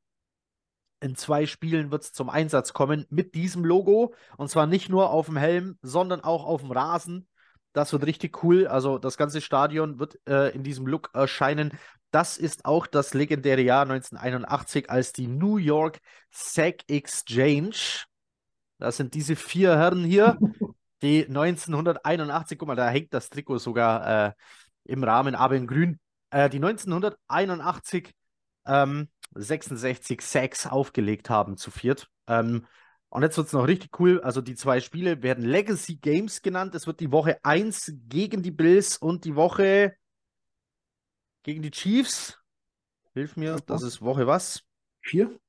In 1.01 1.15
zwei 1.15 1.45
Spielen 1.45 1.91
wird 1.91 2.03
es 2.03 2.13
zum 2.13 2.29
Einsatz 2.29 2.73
kommen 2.73 3.05
mit 3.09 3.35
diesem 3.35 3.63
Logo. 3.63 4.13
Und 4.37 4.49
zwar 4.49 4.67
nicht 4.67 4.89
nur 4.89 5.11
auf 5.11 5.27
dem 5.27 5.37
Helm, 5.37 5.77
sondern 5.81 6.21
auch 6.21 6.45
auf 6.45 6.61
dem 6.61 6.71
Rasen. 6.71 7.27
Das 7.73 7.93
wird 7.93 8.05
richtig 8.05 8.43
cool. 8.43 8.67
Also 8.67 8.97
das 8.97 9.17
ganze 9.17 9.41
Stadion 9.41 9.99
wird 9.99 10.19
äh, 10.27 10.49
in 10.49 10.63
diesem 10.63 10.87
Look 10.87 11.11
erscheinen. 11.13 11.77
Das 12.11 12.37
ist 12.37 12.65
auch 12.65 12.87
das 12.87 13.13
legendäre 13.13 13.61
Jahr 13.61 13.83
1981, 13.83 14.89
als 14.89 15.13
die 15.13 15.27
New 15.27 15.57
York 15.57 15.99
Sack 16.31 16.81
Exchange, 16.87 18.05
das 18.79 18.97
sind 18.97 19.13
diese 19.13 19.35
vier 19.35 19.77
Herren 19.77 20.03
hier, 20.03 20.39
Die 21.01 21.25
1981, 21.27 22.57
guck 22.57 22.67
mal, 22.67 22.75
da 22.75 22.89
hängt 22.89 23.13
das 23.13 23.29
Trikot 23.29 23.59
sogar 23.59 24.27
äh, 24.27 24.33
im 24.85 25.03
Rahmen, 25.03 25.35
aber 25.35 25.55
in 25.55 25.67
grün. 25.67 25.99
Äh, 26.29 26.49
die 26.49 26.57
1981 26.57 28.13
ähm, 28.65 29.09
66 29.33 30.21
Sacks 30.21 30.67
aufgelegt 30.67 31.29
haben 31.29 31.57
zu 31.57 31.71
viert. 31.71 32.09
Ähm, 32.27 32.65
und 33.09 33.23
jetzt 33.23 33.37
wird 33.37 33.47
es 33.47 33.53
noch 33.53 33.67
richtig 33.67 33.99
cool. 33.99 34.21
Also 34.21 34.41
die 34.41 34.55
zwei 34.55 34.79
Spiele 34.79 35.23
werden 35.23 35.43
Legacy 35.43 35.95
Games 35.95 36.41
genannt. 36.41 36.75
Es 36.75 36.85
wird 36.85 36.99
die 36.99 37.11
Woche 37.11 37.39
1 37.43 37.93
gegen 38.07 38.43
die 38.43 38.51
Bills 38.51 38.97
und 38.97 39.25
die 39.25 39.35
Woche 39.35 39.95
gegen 41.43 41.61
die 41.61 41.71
Chiefs. 41.71 42.37
Hilf 43.13 43.35
mir, 43.35 43.57
das 43.65 43.81
ist 43.81 44.01
Woche 44.01 44.27
was? 44.27 44.63
Vier? 45.01 45.39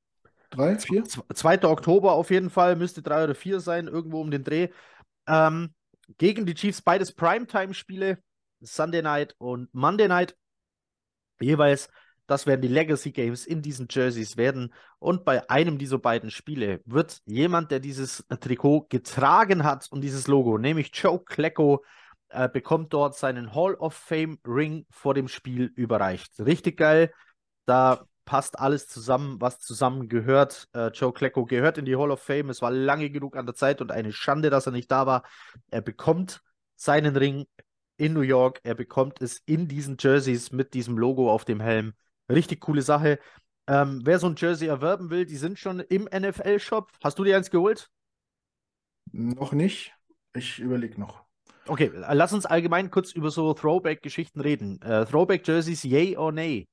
Drei? 0.51 0.79
Vier? 0.79 1.05
2. 1.05 1.65
Oktober 1.65 2.13
auf 2.13 2.31
jeden 2.31 2.51
Fall, 2.51 2.77
müsste 2.77 3.03
drei 3.03 3.25
oder 3.25 3.35
vier 3.35 3.61
sein, 3.61 3.87
irgendwo 3.87 4.21
um 4.21 4.31
den 4.31 4.43
Dreh. 4.43 4.69
Ähm, 5.27 5.75
gegen 6.19 6.47
die 6.47 6.55
Chiefs 6.55 6.83
beides 6.83 7.13
Primetime-Spiele, 7.13 8.19
Sunday 8.61 9.03
Night 9.03 9.35
und 9.39 9.73
Monday 9.75 10.09
Night. 10.09 10.37
Jeweils 11.41 11.89
das 12.31 12.47
werden 12.47 12.61
die 12.61 12.69
Legacy 12.69 13.11
Games 13.11 13.45
in 13.45 13.61
diesen 13.61 13.89
Jerseys 13.91 14.37
werden. 14.37 14.73
Und 15.01 15.25
bei 15.25 15.51
einem 15.51 15.79
dieser 15.79 15.99
beiden 15.99 16.31
Spiele 16.31 16.81
wird 16.85 17.21
jemand, 17.27 17.73
der 17.73 17.81
dieses 17.81 18.25
Trikot 18.29 18.87
getragen 18.89 19.65
hat 19.65 19.89
und 19.91 20.01
dieses 20.03 20.29
Logo, 20.29 20.57
nämlich 20.57 20.93
Joe 20.95 21.19
Klecko, 21.25 21.85
äh, 22.29 22.49
bekommt 22.49 22.93
dort 22.93 23.17
seinen 23.17 23.53
Hall 23.53 23.75
of 23.75 23.95
Fame 23.95 24.39
Ring 24.47 24.87
vor 24.91 25.15
dem 25.15 25.27
Spiel 25.27 25.73
überreicht. 25.75 26.39
Richtig 26.39 26.77
geil. 26.77 27.13
Da 27.67 28.05
passt 28.25 28.61
alles 28.61 28.87
zusammen, 28.87 29.41
was 29.41 29.59
zusammengehört. 29.59 30.69
Äh, 30.73 30.91
Joe 30.95 31.13
Klecko 31.13 31.47
gehört 31.47 31.79
in 31.79 31.85
die 31.85 31.97
Hall 31.97 32.13
of 32.13 32.23
Fame. 32.23 32.51
Es 32.51 32.63
war 32.63 32.71
lange 32.71 33.11
genug 33.11 33.35
an 33.35 33.47
der 33.47 33.57
Zeit 33.57 33.81
und 33.81 33.91
eine 33.91 34.13
Schande, 34.13 34.51
dass 34.51 34.67
er 34.67 34.73
nicht 34.73 34.89
da 34.93 35.05
war. 35.05 35.25
Er 35.69 35.81
bekommt 35.81 36.43
seinen 36.77 37.17
Ring 37.17 37.47
in 37.97 38.13
New 38.13 38.21
York. 38.21 38.61
Er 38.63 38.77
bekommt 38.77 39.21
es 39.21 39.43
in 39.47 39.67
diesen 39.67 39.97
Jerseys 39.99 40.53
mit 40.53 40.75
diesem 40.75 40.97
Logo 40.97 41.29
auf 41.29 41.45
dem 41.45 41.59
Helm. 41.59 41.95
Richtig 42.31 42.61
coole 42.61 42.83
Sache. 42.83 43.19
Ähm, 43.67 44.01
wer 44.05 44.19
so 44.19 44.27
ein 44.27 44.37
Jersey 44.37 44.69
erwerben 44.69 45.11
will, 45.11 45.27
die 45.27 45.37
sind 45.37 45.59
schon 45.59 45.81
im 45.81 46.05
NFL-Shop. 46.05 46.91
Hast 47.03 47.19
du 47.19 47.25
dir 47.25 47.37
eins 47.37 47.51
geholt? 47.51 47.91
Noch 49.13 49.53
nicht. 49.53 49.93
Ich 50.35 50.59
überlege 50.59 51.01
noch. 51.01 51.25
Okay, 51.67 51.91
lass 51.95 52.33
uns 52.33 52.47
allgemein 52.47 52.91
kurz 52.91 53.13
über 53.13 53.31
so 53.31 53.53
Throwback-Geschichten 53.55 54.41
reden. 54.41 54.81
Äh, 54.83 55.05
Throwback-Jerseys, 55.07 55.85
yay 55.85 56.17
or 56.17 56.33
nay? 56.33 56.67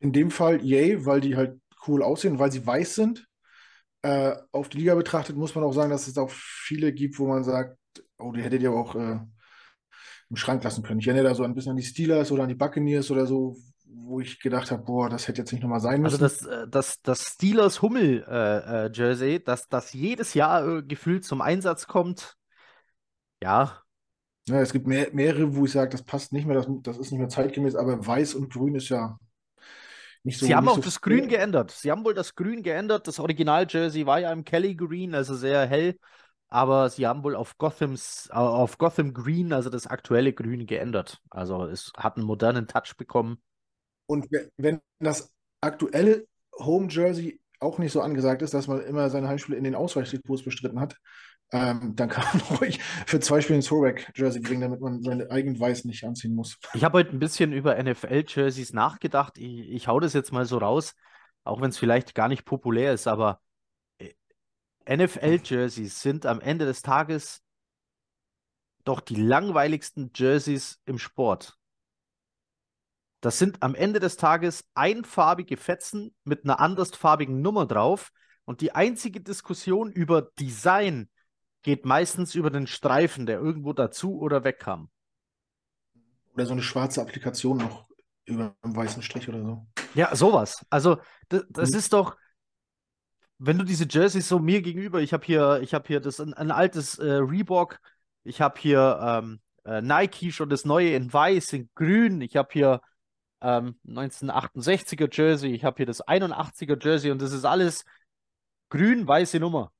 In 0.00 0.12
dem 0.12 0.30
Fall 0.30 0.64
yay, 0.64 1.04
weil 1.04 1.20
die 1.20 1.36
halt 1.36 1.60
cool 1.86 2.02
aussehen, 2.02 2.38
weil 2.38 2.50
sie 2.50 2.66
weiß 2.66 2.94
sind. 2.94 3.26
Äh, 4.02 4.34
auf 4.50 4.68
die 4.68 4.78
Liga 4.78 4.94
betrachtet 4.96 5.36
muss 5.36 5.54
man 5.54 5.62
auch 5.62 5.72
sagen, 5.72 5.90
dass 5.90 6.08
es 6.08 6.18
auch 6.18 6.30
viele 6.30 6.92
gibt, 6.92 7.18
wo 7.18 7.26
man 7.28 7.44
sagt, 7.44 7.78
oh, 8.18 8.32
die 8.32 8.42
hättet 8.42 8.62
ihr 8.62 8.72
auch 8.72 8.96
äh, 8.96 9.20
im 10.32 10.36
Schrank 10.36 10.64
lassen 10.64 10.82
können. 10.82 10.98
Ich 10.98 11.06
erinnere 11.06 11.28
da 11.28 11.34
so 11.34 11.42
ein 11.42 11.54
bisschen 11.54 11.72
an 11.72 11.76
die 11.76 11.82
Steelers 11.82 12.32
oder 12.32 12.44
an 12.44 12.48
die 12.48 12.54
Buccaneers 12.54 13.10
oder 13.10 13.26
so, 13.26 13.58
wo 13.84 14.18
ich 14.18 14.40
gedacht 14.40 14.70
habe, 14.70 14.82
boah, 14.82 15.10
das 15.10 15.28
hätte 15.28 15.42
jetzt 15.42 15.52
nicht 15.52 15.62
nochmal 15.62 15.80
sein 15.80 16.02
also 16.02 16.16
müssen. 16.16 16.48
Also 16.48 16.66
das, 16.66 16.70
das, 16.70 17.02
das 17.02 17.22
Steelers 17.34 17.82
Hummel-Jersey, 17.82 19.30
äh, 19.30 19.36
äh, 19.36 19.40
das, 19.40 19.68
das 19.68 19.92
jedes 19.92 20.32
Jahr 20.32 20.66
äh, 20.66 20.82
gefühlt 20.82 21.26
zum 21.26 21.42
Einsatz 21.42 21.86
kommt, 21.86 22.38
ja. 23.42 23.82
Ja, 24.48 24.60
es 24.62 24.72
gibt 24.72 24.86
mehr, 24.86 25.08
mehrere, 25.12 25.54
wo 25.54 25.66
ich 25.66 25.72
sage, 25.72 25.90
das 25.90 26.02
passt 26.02 26.32
nicht 26.32 26.46
mehr, 26.46 26.56
das, 26.56 26.66
das 26.82 26.96
ist 26.96 27.10
nicht 27.10 27.20
mehr 27.20 27.28
zeitgemäß, 27.28 27.74
aber 27.74 28.04
weiß 28.04 28.34
und 28.34 28.50
grün 28.50 28.74
ist 28.74 28.88
ja 28.88 29.18
nicht 30.24 30.38
so. 30.38 30.46
Sie 30.46 30.54
haben 30.54 30.66
auch 30.66 30.76
so 30.76 30.80
das 30.80 31.02
Grün 31.02 31.28
geändert. 31.28 31.72
Sie 31.72 31.90
haben 31.90 32.06
wohl 32.06 32.14
das 32.14 32.34
Grün 32.34 32.62
geändert. 32.62 33.06
Das 33.06 33.18
Original-Jersey 33.18 34.06
war 34.06 34.18
ja 34.18 34.32
im 34.32 34.44
Kelly 34.44 34.74
Green, 34.74 35.14
also 35.14 35.34
sehr 35.34 35.66
hell 35.66 35.98
aber 36.52 36.90
sie 36.90 37.06
haben 37.06 37.24
wohl 37.24 37.34
auf 37.34 37.56
Gothams, 37.56 38.28
auf 38.30 38.76
Gotham 38.76 39.14
Green, 39.14 39.54
also 39.54 39.70
das 39.70 39.86
aktuelle 39.86 40.34
Grün, 40.34 40.66
geändert. 40.66 41.22
Also 41.30 41.64
es 41.64 41.92
hat 41.96 42.16
einen 42.16 42.26
modernen 42.26 42.68
Touch 42.68 42.96
bekommen. 42.98 43.42
Und 44.06 44.26
wenn 44.58 44.80
das 44.98 45.32
aktuelle 45.62 46.26
Home 46.58 46.88
Jersey 46.90 47.40
auch 47.58 47.78
nicht 47.78 47.92
so 47.92 48.02
angesagt 48.02 48.42
ist, 48.42 48.52
dass 48.52 48.66
man 48.66 48.82
immer 48.82 49.08
seine 49.08 49.28
Heimspiele 49.28 49.56
in 49.56 49.64
den 49.64 49.74
Ausweichtrikots 49.74 50.42
bestritten 50.42 50.78
hat, 50.78 50.98
ähm, 51.52 51.94
dann 51.96 52.10
kann 52.10 52.24
man 52.32 52.42
ruhig 52.58 52.80
für 53.06 53.20
zwei 53.20 53.40
Spiele 53.40 53.60
ein 53.60 53.62
Throwback-Jersey 53.62 54.42
bringen, 54.42 54.60
damit 54.60 54.80
man 54.82 55.02
seine 55.02 55.30
eigenen 55.30 55.58
Weiß 55.58 55.86
nicht 55.86 56.04
anziehen 56.04 56.34
muss. 56.34 56.58
Ich 56.74 56.84
habe 56.84 56.98
heute 56.98 57.12
ein 57.12 57.18
bisschen 57.18 57.52
über 57.52 57.82
NFL-Jerseys 57.82 58.74
nachgedacht. 58.74 59.38
Ich, 59.38 59.70
ich 59.70 59.88
hau 59.88 60.00
das 60.00 60.12
jetzt 60.12 60.32
mal 60.32 60.44
so 60.44 60.58
raus, 60.58 60.94
auch 61.44 61.62
wenn 61.62 61.70
es 61.70 61.78
vielleicht 61.78 62.14
gar 62.14 62.28
nicht 62.28 62.44
populär 62.44 62.92
ist, 62.92 63.06
aber 63.06 63.40
NFL-Jerseys 64.86 66.00
sind 66.00 66.26
am 66.26 66.40
Ende 66.40 66.64
des 66.64 66.82
Tages 66.82 67.42
doch 68.84 69.00
die 69.00 69.16
langweiligsten 69.16 70.10
Jerseys 70.14 70.80
im 70.84 70.98
Sport. 70.98 71.58
Das 73.20 73.38
sind 73.38 73.62
am 73.62 73.76
Ende 73.76 74.00
des 74.00 74.16
Tages 74.16 74.64
einfarbige 74.74 75.56
Fetzen 75.56 76.14
mit 76.24 76.44
einer 76.44 76.58
andersfarbigen 76.58 77.40
Nummer 77.40 77.66
drauf. 77.66 78.10
Und 78.44 78.60
die 78.60 78.74
einzige 78.74 79.20
Diskussion 79.20 79.92
über 79.92 80.22
Design 80.22 81.08
geht 81.62 81.84
meistens 81.84 82.34
über 82.34 82.50
den 82.50 82.66
Streifen, 82.66 83.24
der 83.26 83.38
irgendwo 83.38 83.72
dazu 83.72 84.18
oder 84.18 84.42
wegkam. 84.42 84.90
Oder 86.34 86.46
so 86.46 86.52
eine 86.52 86.62
schwarze 86.62 87.00
Applikation 87.00 87.58
noch 87.58 87.88
über 88.24 88.56
einem 88.62 88.74
weißen 88.74 89.02
Strich 89.02 89.28
oder 89.28 89.44
so. 89.44 89.66
Ja, 89.94 90.14
sowas. 90.16 90.66
Also, 90.70 90.98
das, 91.28 91.44
das 91.50 91.70
mhm. 91.70 91.76
ist 91.76 91.92
doch, 91.92 92.16
wenn 93.44 93.58
du 93.58 93.64
diese 93.64 93.86
Jerseys 93.88 94.28
so 94.28 94.38
mir 94.38 94.62
gegenüber, 94.62 95.00
ich 95.00 95.12
habe 95.12 95.26
hier, 95.26 95.60
ich 95.62 95.74
habe 95.74 95.88
hier 95.88 95.98
das 95.98 96.20
ein, 96.20 96.32
ein 96.34 96.52
altes 96.52 96.98
äh, 97.00 97.14
Reebok, 97.14 97.80
ich 98.22 98.40
habe 98.40 98.60
hier 98.60 99.00
ähm, 99.02 99.40
äh, 99.64 99.82
Nike 99.82 100.30
schon 100.30 100.48
das 100.48 100.64
neue 100.64 100.94
in 100.94 101.12
weiß, 101.12 101.52
in 101.54 101.68
grün, 101.74 102.20
ich 102.20 102.36
habe 102.36 102.50
hier 102.52 102.80
ähm, 103.40 103.74
1968er 103.84 105.08
Jersey, 105.12 105.52
ich 105.52 105.64
habe 105.64 105.78
hier 105.78 105.86
das 105.86 106.06
81er 106.06 106.80
Jersey 106.80 107.10
und 107.10 107.20
das 107.20 107.32
ist 107.32 107.44
alles 107.44 107.84
grün, 108.68 109.08
weiße 109.08 109.40
Nummer. 109.40 109.72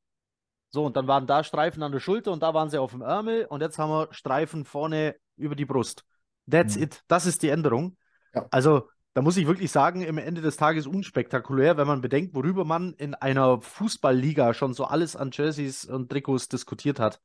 So, 0.71 0.85
und 0.85 0.97
dann 0.97 1.07
waren 1.07 1.28
da 1.28 1.45
Streifen 1.45 1.85
an 1.85 1.92
der 1.92 2.00
Schulter 2.00 2.33
und 2.33 2.42
da 2.42 2.54
waren 2.54 2.69
sie 2.69 2.78
auf 2.78 2.90
dem 2.90 3.02
Ärmel 3.02 3.45
und 3.45 3.61
jetzt 3.61 3.78
haben 3.78 3.90
wir 3.90 4.09
Streifen 4.12 4.64
vorne 4.64 5.14
über 5.37 5.54
die 5.54 5.66
Brust. 5.66 6.04
That's 6.50 6.76
mhm. 6.76 6.83
it. 6.83 7.04
Das 7.07 7.26
ist 7.26 7.42
die 7.42 7.50
Änderung. 7.50 7.97
Ja. 8.35 8.47
Also, 8.50 8.88
da 9.14 9.21
muss 9.21 9.37
ich 9.37 9.47
wirklich 9.47 9.71
sagen, 9.71 10.02
im 10.02 10.16
Ende 10.16 10.40
des 10.40 10.57
Tages 10.57 10.87
unspektakulär, 10.87 11.76
wenn 11.76 11.87
man 11.87 12.00
bedenkt, 12.00 12.35
worüber 12.35 12.64
man 12.64 12.95
in 12.95 13.14
einer 13.14 13.61
Fußballliga 13.61 14.54
schon 14.54 14.73
so 14.73 14.85
alles 14.85 15.16
an 15.16 15.31
Jerseys 15.33 15.85
und 15.85 16.11
Trikots 16.11 16.49
diskutiert 16.49 16.99
hat. 16.99 17.21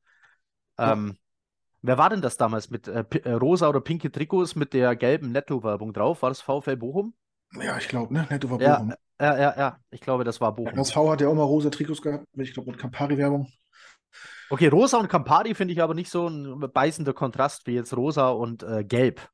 Ja. 0.78 0.94
Ähm, 0.94 1.18
wer 1.82 1.98
war 1.98 2.10
denn 2.10 2.22
das 2.22 2.36
damals 2.36 2.70
mit 2.70 2.88
äh, 2.88 3.06
äh, 3.24 3.32
rosa 3.32 3.70
oder 3.70 3.80
pinke 3.80 4.12
Trikots 4.12 4.56
mit 4.56 4.74
der 4.74 4.96
gelben 4.98 5.32
Netto-Werbung 5.32 5.94
drauf? 5.94 6.22
War 6.24 6.30
das 6.30 6.42
VfL 6.42 6.76
Bochum? 6.76 7.14
Ja, 7.54 7.78
ich 7.78 7.88
glaube, 7.88 8.14
ne? 8.14 8.28
Netto 8.30 8.50
war 8.50 8.60
ja, 8.60 8.76
Bochum. 8.76 8.94
Ja, 9.20 9.38
ja, 9.38 9.58
ja, 9.58 9.80
ich 9.90 10.02
glaube, 10.02 10.26
das 10.26 10.42
war 10.42 10.54
Bochum. 10.54 10.76
Das 10.76 10.92
V 10.92 11.10
hat 11.10 11.22
ja 11.22 11.30
auch 11.30 11.36
mal 11.36 11.44
rosa 11.44 11.70
Trikots 11.70 12.02
gehabt, 12.02 12.26
ich 12.34 12.54
glaube 12.54 12.72
mit 12.72 12.80
Campari-Werbung. 12.80 13.52
Okay, 14.50 14.68
rosa 14.68 14.98
und 14.98 15.10
Campari 15.10 15.56
finde 15.56 15.74
ich 15.74 15.82
aber 15.82 15.94
nicht 15.94 16.10
so 16.10 16.28
ein 16.28 16.60
beißender 16.60 17.14
Kontrast 17.14 17.66
wie 17.68 17.74
jetzt 17.74 17.96
rosa 17.96 18.30
und 18.30 18.64
äh, 18.64 18.84
gelb. 18.84 19.30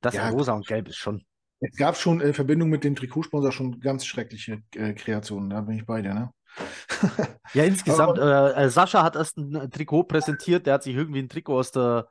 Das 0.00 0.14
ja, 0.14 0.28
rosa 0.28 0.52
und 0.52 0.66
gelb 0.66 0.88
ist 0.88 0.96
schon. 0.96 1.24
Es 1.60 1.76
gab 1.76 1.96
schon 1.96 2.20
in 2.20 2.34
Verbindung 2.34 2.68
mit 2.68 2.84
dem 2.84 2.96
Trikotsponsor 2.96 3.52
schon 3.52 3.80
ganz 3.80 4.04
schreckliche 4.04 4.62
äh, 4.74 4.92
Kreationen, 4.92 5.50
da 5.50 5.62
bin 5.62 5.76
ich 5.76 5.86
bei 5.86 6.02
dir, 6.02 6.14
ne? 6.14 6.30
ja, 7.54 7.64
insgesamt, 7.64 8.18
äh, 8.18 8.52
äh, 8.52 8.70
Sascha 8.70 9.02
hat 9.02 9.16
erst 9.16 9.36
ein 9.36 9.70
Trikot 9.70 10.04
präsentiert, 10.04 10.66
der 10.66 10.74
hat 10.74 10.82
sich 10.82 10.94
irgendwie 10.94 11.20
ein 11.20 11.28
Trikot 11.28 11.58
aus 11.58 11.70
der 11.70 12.08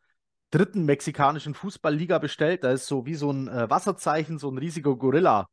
dritten 0.52 0.86
mexikanischen 0.86 1.54
Fußballliga 1.54 2.20
bestellt. 2.20 2.64
Da 2.64 2.72
ist 2.72 2.88
so 2.88 3.06
wie 3.06 3.16
so 3.16 3.32
ein 3.32 3.48
äh, 3.48 3.70
Wasserzeichen, 3.70 4.38
so 4.38 4.50
ein 4.50 4.58
riesiger 4.58 4.96
Gorilla 4.96 5.48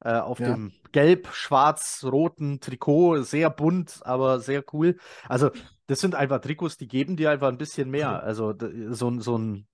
äh, 0.00 0.12
auf 0.12 0.38
ja. 0.38 0.52
dem 0.52 0.72
gelb-schwarz-roten 0.92 2.60
Trikot. 2.60 3.22
Sehr 3.22 3.50
bunt, 3.50 4.00
aber 4.02 4.40
sehr 4.40 4.62
cool. 4.72 4.96
Also, 5.28 5.50
das 5.86 6.00
sind 6.00 6.14
einfach 6.14 6.40
Trikots, 6.40 6.76
die 6.76 6.88
geben 6.88 7.16
dir 7.16 7.30
einfach 7.30 7.48
ein 7.48 7.58
bisschen 7.58 7.90
mehr. 7.90 8.22
Also, 8.22 8.54
so, 8.90 9.20
so 9.20 9.38
ein 9.38 9.66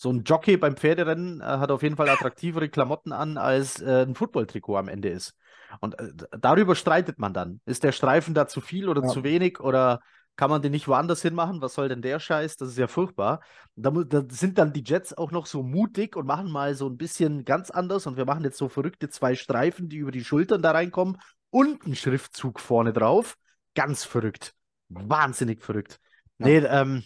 so 0.00 0.10
ein 0.10 0.24
Jockey 0.24 0.56
beim 0.56 0.76
Pferderennen 0.78 1.42
äh, 1.42 1.44
hat 1.44 1.70
auf 1.70 1.82
jeden 1.82 1.96
Fall 1.96 2.08
attraktivere 2.08 2.70
Klamotten 2.70 3.12
an, 3.12 3.36
als 3.36 3.82
äh, 3.82 4.06
ein 4.06 4.14
Football-Trikot 4.14 4.78
am 4.78 4.88
Ende 4.88 5.10
ist. 5.10 5.34
Und 5.80 5.98
äh, 5.98 6.08
darüber 6.40 6.74
streitet 6.74 7.18
man 7.18 7.34
dann. 7.34 7.60
Ist 7.66 7.84
der 7.84 7.92
Streifen 7.92 8.32
da 8.32 8.48
zu 8.48 8.62
viel 8.62 8.88
oder 8.88 9.02
ja. 9.02 9.08
zu 9.08 9.24
wenig 9.24 9.60
oder 9.60 10.00
kann 10.36 10.48
man 10.48 10.62
den 10.62 10.72
nicht 10.72 10.88
woanders 10.88 11.20
hinmachen? 11.20 11.60
Was 11.60 11.74
soll 11.74 11.90
denn 11.90 12.00
der 12.00 12.18
Scheiß? 12.18 12.56
Das 12.56 12.70
ist 12.70 12.78
ja 12.78 12.86
furchtbar. 12.86 13.40
Da, 13.76 13.90
da, 13.90 14.22
sind 14.30 14.56
dann 14.56 14.72
die 14.72 14.84
Jets 14.86 15.12
auch 15.12 15.32
noch 15.32 15.44
so 15.44 15.62
mutig 15.62 16.16
und 16.16 16.24
machen 16.24 16.50
mal 16.50 16.74
so 16.74 16.88
ein 16.88 16.96
bisschen 16.96 17.44
ganz 17.44 17.70
anders. 17.70 18.06
Und 18.06 18.16
wir 18.16 18.24
machen 18.24 18.44
jetzt 18.44 18.56
so 18.56 18.70
verrückte 18.70 19.10
zwei 19.10 19.34
Streifen, 19.34 19.90
die 19.90 19.98
über 19.98 20.12
die 20.12 20.24
Schultern 20.24 20.62
da 20.62 20.70
reinkommen 20.70 21.18
und 21.50 21.84
einen 21.84 21.94
Schriftzug 21.94 22.58
vorne 22.58 22.94
drauf. 22.94 23.36
Ganz 23.74 24.04
verrückt. 24.04 24.54
Wahnsinnig 24.88 25.62
verrückt. 25.62 26.00
Ja. 26.38 26.46
Nee, 26.46 26.56
ähm, 26.60 27.04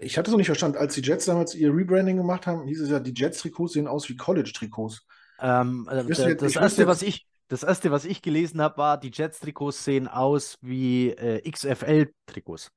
ich 0.00 0.16
hatte 0.16 0.28
es 0.28 0.32
noch 0.32 0.38
nicht 0.38 0.46
verstanden, 0.46 0.78
als 0.78 0.94
die 0.94 1.02
Jets 1.02 1.26
damals 1.26 1.54
ihr 1.54 1.74
Rebranding 1.74 2.16
gemacht 2.16 2.46
haben, 2.46 2.66
hieß 2.66 2.80
es 2.80 2.90
ja, 2.90 3.00
die 3.00 3.14
Jets-Trikots 3.14 3.74
sehen 3.74 3.86
aus 3.86 4.08
wie 4.08 4.16
College-Trikots. 4.16 5.06
Ähm, 5.40 5.88
äh, 5.90 6.04
das, 6.04 6.18
jetzt, 6.18 6.42
das 6.42 6.56
erste, 6.56 6.86
was 6.86 7.02
ich, 7.02 7.26
das 7.48 7.62
erste, 7.62 7.90
was 7.90 8.04
ich 8.04 8.22
gelesen 8.22 8.60
habe, 8.60 8.78
war, 8.78 8.98
die 8.98 9.10
Jets-Trikots 9.12 9.84
sehen 9.84 10.08
aus 10.08 10.58
wie 10.60 11.10
äh, 11.10 11.48
XFL-Trikots. 11.48 12.70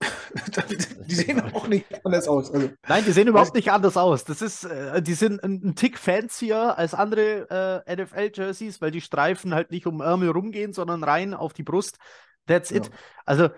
die 1.08 1.14
sehen 1.14 1.40
auch 1.52 1.68
nicht 1.68 1.86
anders 2.04 2.28
aus. 2.28 2.50
Also, 2.50 2.70
Nein, 2.88 3.04
die 3.06 3.12
sehen 3.12 3.28
überhaupt 3.28 3.54
nicht 3.54 3.70
anders 3.70 3.96
aus. 3.96 4.24
Das 4.24 4.42
ist, 4.42 4.64
äh, 4.64 5.00
die 5.00 5.14
sind 5.14 5.42
ein, 5.42 5.60
ein 5.64 5.74
Tick 5.76 5.98
fancier 5.98 6.76
als 6.76 6.94
andere 6.94 7.84
äh, 7.86 7.96
NFL-Jerseys, 7.96 8.80
weil 8.80 8.90
die 8.90 9.00
Streifen 9.00 9.54
halt 9.54 9.70
nicht 9.70 9.86
um 9.86 10.00
Ärmel 10.00 10.30
rumgehen, 10.30 10.72
sondern 10.72 11.04
rein 11.04 11.34
auf 11.34 11.52
die 11.52 11.62
Brust. 11.62 11.98
That's 12.46 12.70
it. 12.70 12.86
Ja. 12.86 12.92
Also, 13.24 13.48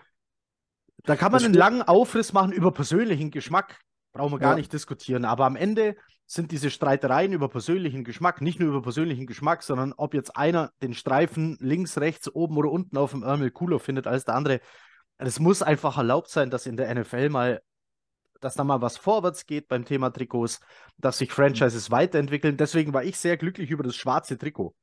da 1.05 1.17
kann 1.17 1.33
man 1.33 1.39
Das 1.41 1.45
einen 1.45 1.55
langen 1.55 1.83
Aufriss 1.83 2.33
machen 2.33 2.53
über 2.53 2.73
persönlichen 2.73 3.31
Geschmack. 3.31 3.81
Brauchen 4.13 4.33
wir 4.33 4.39
gar 4.39 4.53
Ja. 4.53 4.57
nicht 4.57 4.73
diskutieren. 4.73 5.25
Aber 5.25 5.45
am 5.45 5.57
Ende 5.57 5.97
sind 6.27 6.51
diese 6.51 6.71
Streitereien 6.71 7.33
über 7.33 7.49
persönlichen 7.49 8.03
Geschmack, 8.03 8.41
nicht 8.41 8.59
nur 8.59 8.71
über 8.71 8.83
persönlichen 8.83 9.27
Geschmack, 9.27 9.63
sondern 9.63 9.93
ob 9.97 10.15
jetzt 10.15 10.37
einer 10.37 10.73
den 10.83 10.95
Streifen 10.95 11.57
links, 11.61 11.99
rechts, 11.99 12.29
oben 12.35 12.57
oder 12.57 12.71
unten 12.71 12.97
auf 12.97 13.13
dem 13.13 13.23
Ärmel 13.23 13.51
cooler 13.51 13.79
findet 13.79 14.07
als 14.07 14.25
der 14.25 14.35
andere. 14.35 14.61
Es 15.19 15.39
muss 15.39 15.63
einfach 15.63 15.97
erlaubt 15.99 16.29
sein, 16.29 16.51
dass 16.51 16.67
in 16.67 16.77
der 16.77 16.91
NFL 16.95 17.29
mal, 17.29 17.63
dass 18.41 18.55
da 18.55 18.65
mal 18.65 18.81
was 18.81 18.97
vorwärts 18.97 19.47
geht 19.47 19.69
beim 19.69 19.85
Thema 19.85 20.11
Trikots, 20.11 20.61
dass 20.99 21.19
sich 21.19 21.31
Franchises 21.31 21.91
weiterentwickeln. 21.91 22.57
Deswegen 22.57 22.93
war 22.93 23.05
ich 23.05 23.17
sehr 23.19 23.37
glücklich 23.37 23.71
über 23.71 23.85
das 23.85 23.97
schwarze 23.97 24.37
Trikot. 24.37 24.75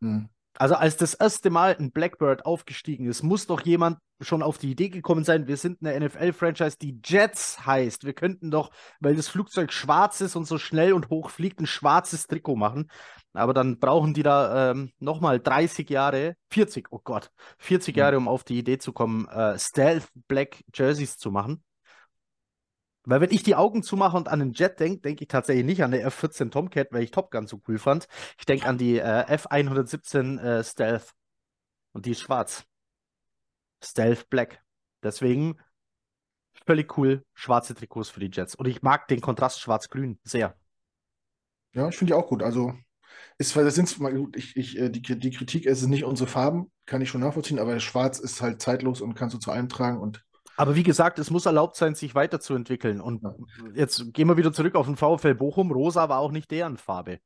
hm. 0.00 0.28
Also 0.56 0.74
als 0.74 0.96
das 0.96 1.14
erste 1.14 1.50
Mal 1.50 1.76
ein 1.78 1.92
Blackbird 1.92 2.44
aufgestiegen 2.44 3.06
ist, 3.06 3.22
muss 3.22 3.46
doch 3.46 3.60
jemand 3.60 3.98
schon 4.20 4.42
auf 4.42 4.58
die 4.58 4.72
Idee 4.72 4.88
gekommen 4.88 5.22
sein, 5.22 5.46
wir 5.46 5.56
sind 5.56 5.78
eine 5.86 6.04
NFL-Franchise, 6.06 6.76
die 6.80 7.00
Jets 7.04 7.64
heißt. 7.64 8.04
Wir 8.04 8.14
könnten 8.14 8.50
doch, 8.50 8.70
weil 8.98 9.14
das 9.14 9.28
Flugzeug 9.28 9.72
schwarz 9.72 10.20
ist 10.20 10.34
und 10.34 10.46
so 10.46 10.58
schnell 10.58 10.92
und 10.92 11.10
hoch 11.10 11.30
fliegt, 11.30 11.60
ein 11.60 11.66
schwarzes 11.66 12.26
Trikot 12.26 12.56
machen. 12.56 12.90
Aber 13.32 13.54
dann 13.54 13.78
brauchen 13.78 14.14
die 14.14 14.24
da 14.24 14.72
ähm, 14.72 14.90
nochmal 14.98 15.38
30 15.38 15.88
Jahre, 15.88 16.34
40, 16.50 16.88
oh 16.90 17.00
Gott, 17.04 17.30
40 17.58 17.94
Mhm. 17.94 17.98
Jahre, 18.00 18.16
um 18.16 18.26
auf 18.26 18.42
die 18.42 18.58
Idee 18.58 18.78
zu 18.78 18.92
kommen, 18.92 19.28
äh, 19.28 19.56
Stealth 19.58 20.08
Black 20.26 20.64
Jerseys 20.74 21.18
zu 21.18 21.30
machen. 21.30 21.62
Weil 23.08 23.22
wenn 23.22 23.30
ich 23.30 23.42
die 23.42 23.54
Augen 23.54 23.82
zumache 23.82 24.18
und 24.18 24.28
an 24.28 24.38
den 24.38 24.52
Jet 24.52 24.78
denke, 24.80 25.00
denke 25.00 25.24
ich 25.24 25.28
tatsächlich 25.28 25.64
nicht 25.64 25.82
an 25.82 25.92
der 25.92 26.04
F-14 26.04 26.50
Tomcat, 26.50 26.88
weil 26.92 27.02
ich 27.02 27.10
Top 27.10 27.30
Gun 27.30 27.46
so 27.46 27.58
cool 27.66 27.78
fand. 27.78 28.06
Ich 28.38 28.44
denke 28.44 28.66
an 28.66 28.76
die 28.76 28.98
äh, 28.98 29.24
F-117 29.26 30.38
äh, 30.38 30.62
Stealth. 30.62 31.14
Und 31.92 32.04
die 32.04 32.10
ist 32.10 32.20
schwarz. 32.20 32.66
Stealth 33.82 34.28
Black. 34.28 34.62
Deswegen 35.02 35.58
völlig 36.66 36.98
cool, 36.98 37.24
schwarze 37.32 37.74
Trikots 37.74 38.10
für 38.10 38.20
die 38.20 38.30
Jets. 38.30 38.54
Und 38.54 38.68
ich 38.68 38.82
mag 38.82 39.08
den 39.08 39.22
Kontrast 39.22 39.60
schwarz-grün 39.60 40.18
sehr. 40.22 40.54
Ja, 41.72 41.88
ich 41.88 41.96
finde 41.96 42.12
die 42.12 42.14
auch 42.14 42.26
gut. 42.26 42.42
Also, 42.42 42.74
ist, 43.38 43.56
das 43.56 43.74
sind 43.74 43.98
ich, 44.36 44.54
ich, 44.54 44.78
äh, 44.78 44.90
die, 44.90 45.00
die 45.00 45.30
Kritik, 45.30 45.64
es 45.64 45.80
sind 45.80 45.90
nicht 45.90 46.04
unsere 46.04 46.28
Farben, 46.28 46.70
kann 46.84 47.00
ich 47.00 47.08
schon 47.08 47.22
nachvollziehen, 47.22 47.58
aber 47.58 47.80
Schwarz 47.80 48.18
ist 48.18 48.42
halt 48.42 48.60
zeitlos 48.60 49.00
und 49.00 49.14
kannst 49.14 49.34
du 49.34 49.38
zu 49.38 49.50
allem 49.50 49.70
tragen 49.70 49.98
und 49.98 50.26
Aber 50.58 50.74
wie 50.74 50.82
gesagt, 50.82 51.18
es 51.18 51.30
muss 51.30 51.46
erlaubt 51.46 51.76
sein, 51.76 51.94
sich 51.94 52.14
weiterzuentwickeln. 52.14 53.00
Und 53.00 53.22
jetzt 53.74 54.12
gehen 54.12 54.28
wir 54.28 54.36
wieder 54.36 54.52
zurück 54.52 54.74
auf 54.74 54.86
den 54.86 54.96
VfL 54.96 55.34
Bochum. 55.34 55.70
Rosa 55.72 56.08
war 56.08 56.18
auch 56.18 56.32
nicht 56.32 56.50
deren 56.50 56.76
Farbe. 56.76 57.20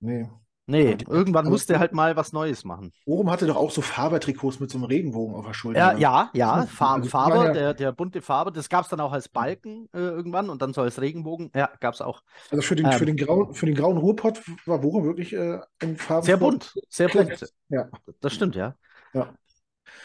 nee. 0.00 0.28
Nee, 0.68 0.96
irgendwann 1.08 1.44
also- 1.44 1.50
musste 1.50 1.78
halt 1.78 1.92
mal 1.92 2.16
was 2.16 2.32
Neues 2.32 2.64
machen. 2.64 2.90
Bochum 3.04 3.30
hatte 3.30 3.46
doch 3.46 3.54
auch 3.54 3.70
so 3.70 3.82
Faber-Trikots 3.82 4.58
mit 4.58 4.68
so 4.68 4.78
einem 4.78 4.86
Regenbogen 4.86 5.36
auf 5.36 5.46
der 5.46 5.52
Schulter. 5.54 5.78
Ja, 5.78 5.92
ne? 5.92 6.00
ja, 6.00 6.30
ja, 6.34 6.52
Also, 6.54 6.66
Fa 6.66 6.98
die 6.98 7.08
Faber, 7.08 7.36
waren 7.36 7.46
ja- 7.46 7.52
der, 7.52 7.74
der 7.74 7.92
bunte 7.92 8.20
Faber, 8.20 8.50
das 8.50 8.68
gab 8.68 8.82
es 8.82 8.88
dann 8.88 8.98
auch 8.98 9.12
als 9.12 9.28
Balken 9.28 9.88
äh, 9.94 9.98
irgendwann 10.00 10.50
und 10.50 10.62
dann 10.62 10.72
so 10.72 10.80
als 10.80 11.00
Regenbogen. 11.00 11.52
Ja, 11.54 11.70
gab 11.78 11.94
es 11.94 12.00
auch. 12.00 12.20
Also 12.50 12.62
für 12.62 12.74
den, 12.74 12.86
Ähm. 12.86 12.92
für 12.94 13.06
den 13.06 13.16
grauen, 13.16 13.54
für 13.54 13.66
den 13.66 13.76
grauen 13.76 13.96
Ruhrpott 13.96 14.42
war 14.66 14.80
Bochum 14.80 15.04
wirklich 15.04 15.32
äh, 15.34 15.60
in 15.82 15.96
Farben. 15.98 16.26
Sehr 16.26 16.36
bunt, 16.36 16.74
sehr 16.88 17.10
bunt. 17.10 17.46
Ja. 17.68 17.88
Das 18.20 18.32
stimmt, 18.32 18.56
ja. 18.56 18.74
Ja. 19.14 19.28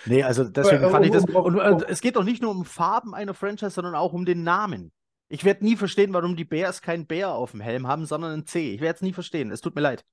Nee, 0.05 0.23
also 0.23 0.43
deswegen 0.43 0.89
fand 0.89 1.05
ich 1.05 1.11
das. 1.11 1.25
Und 1.25 1.59
um- 1.59 1.83
es 1.87 2.01
geht 2.01 2.15
doch 2.15 2.23
nicht 2.23 2.41
nur 2.41 2.51
um 2.51 2.65
Farben 2.65 3.13
einer 3.13 3.33
Franchise, 3.33 3.71
sondern 3.71 3.95
auch 3.95 4.13
um 4.13 4.25
den 4.25 4.43
Namen. 4.43 4.91
Ich 5.29 5.43
werde 5.45 5.63
nie 5.63 5.75
verstehen, 5.77 6.13
warum 6.13 6.35
die 6.35 6.43
Bears 6.45 6.81
keinen 6.81 7.05
Bär 7.07 7.31
auf 7.31 7.51
dem 7.51 7.61
Helm 7.61 7.87
haben, 7.87 8.05
sondern 8.05 8.31
ein 8.39 8.45
C. 8.45 8.73
Ich 8.73 8.81
werde 8.81 8.95
es 8.97 9.01
nie 9.01 9.13
verstehen. 9.13 9.51
Es 9.51 9.61
tut 9.61 9.75
mir 9.75 9.81
leid. 9.81 10.03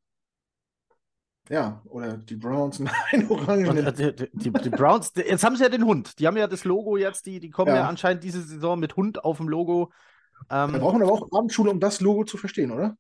Ja, 1.51 1.81
oder 1.87 2.19
die 2.19 2.37
Browns, 2.37 2.79
nein, 3.13 3.27
Und, 3.29 3.41
Orangen. 3.49 3.87
äh, 3.87 3.93
die, 4.13 4.29
die, 4.33 4.51
die 4.53 4.71
Browns, 4.71 5.13
jetzt 5.17 5.43
haben 5.45 5.57
sie 5.57 5.63
ja 5.63 5.69
den 5.71 5.85
Hund. 5.85 6.19
Die 6.19 6.27
haben 6.27 6.37
ja 6.37 6.47
das 6.47 6.65
Logo 6.65 6.97
jetzt, 6.99 7.25
die, 7.27 7.41
die 7.41 7.51
kommen 7.51 7.69
ja, 7.71 7.77
Ja. 7.77 7.89
anscheinend 7.89 8.23
diese 8.23 8.43
Saison 8.43 8.79
mit 8.79 8.97
Hund 8.97 9.25
auf 9.25 9.39
dem 9.39 9.49
Logo. 9.49 9.91
Da 10.49 10.67
Ähm, 10.67 10.73
braucht 10.79 10.93
man 10.95 11.03
aber 11.03 11.13
auch 11.13 11.29
Abendschule, 11.33 11.71
um 11.71 11.81
das 11.81 12.01
Logo 12.01 12.25
zu 12.25 12.37
verstehen, 12.37 12.71
oder? 12.71 12.97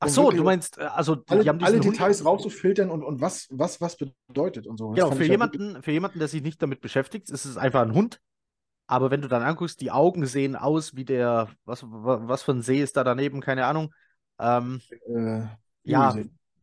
Ach 0.00 0.08
so, 0.08 0.30
du 0.30 0.42
meinst, 0.44 0.78
äh, 0.78 0.82
also 0.82 1.14
die, 1.16 1.30
Alle, 1.30 1.42
die 1.42 1.48
haben 1.48 1.62
alle. 1.64 1.80
Details 1.80 2.24
rauszufiltern 2.24 2.90
und, 2.90 3.02
und 3.02 3.20
was, 3.20 3.48
was 3.50 3.80
was 3.80 3.96
bedeutet 4.26 4.66
und 4.66 4.76
so. 4.78 4.94
Das 4.94 5.04
Genau, 5.04 5.08
für 5.16 5.24
ja 5.24 5.40
wirklich- 5.40 5.60
jemanden, 5.60 5.82
für 5.82 5.92
jemanden, 5.92 6.18
der 6.18 6.28
sich 6.28 6.42
nicht 6.42 6.60
damit 6.62 6.80
beschäftigt, 6.80 7.30
ist 7.30 7.44
es 7.44 7.56
einfach 7.56 7.82
ein 7.82 7.94
Hund. 7.94 8.20
Aber 8.86 9.10
wenn 9.10 9.22
du 9.22 9.28
dann 9.28 9.42
anguckst, 9.42 9.80
die 9.80 9.90
Augen 9.90 10.26
sehen 10.26 10.56
aus 10.56 10.94
wie 10.94 11.04
der, 11.06 11.48
was, 11.64 11.82
wa- 11.84 12.20
was 12.24 12.42
für 12.42 12.52
ein 12.52 12.60
See 12.62 12.82
ist 12.82 12.96
da 12.98 13.04
daneben, 13.04 13.40
keine 13.40 13.64
Ahnung. 13.64 13.92
Ähm, 14.38 14.80
äh, 15.06 15.46
ja, 15.84 16.14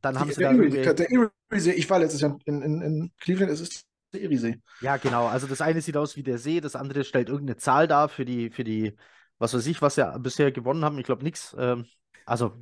dann 0.01 0.19
haben 0.19 0.27
Die- 0.29 0.33
sie 0.35 0.83
da 0.83 0.93
der 0.93 1.07
Eriesee, 1.49 1.71
ich 1.71 1.89
war 1.89 1.99
letztes 1.99 2.21
Jahr 2.21 2.37
in, 2.45 2.61
in, 2.61 2.81
in 2.81 3.11
Cleveland, 3.19 3.51
es 3.51 3.61
ist 3.61 3.85
der 4.13 4.21
Eriesee. 4.21 4.59
Ja, 4.81 4.97
genau. 4.97 5.25
Also 5.27 5.47
das 5.47 5.61
eine 5.61 5.81
sieht 5.81 5.97
aus 5.97 6.15
wie 6.15 6.23
der 6.23 6.37
See, 6.37 6.61
das 6.61 6.75
andere 6.75 7.03
stellt 7.05 7.29
irgendeine 7.29 7.57
Zahl 7.57 7.87
dar 7.87 8.07
für 8.09 8.25
die, 8.25 8.51
für 8.51 8.63
die, 8.63 8.95
was 9.39 9.53
weiß 9.55 9.65
ich, 9.65 9.81
was 9.81 9.95
sie 9.95 10.19
bisher 10.19 10.51
gewonnen 10.51 10.85
haben. 10.85 10.99
Ich 10.99 11.05
glaube 11.05 11.23
nichts. 11.23 11.55
Ähm, 11.57 11.85
also, 12.25 12.53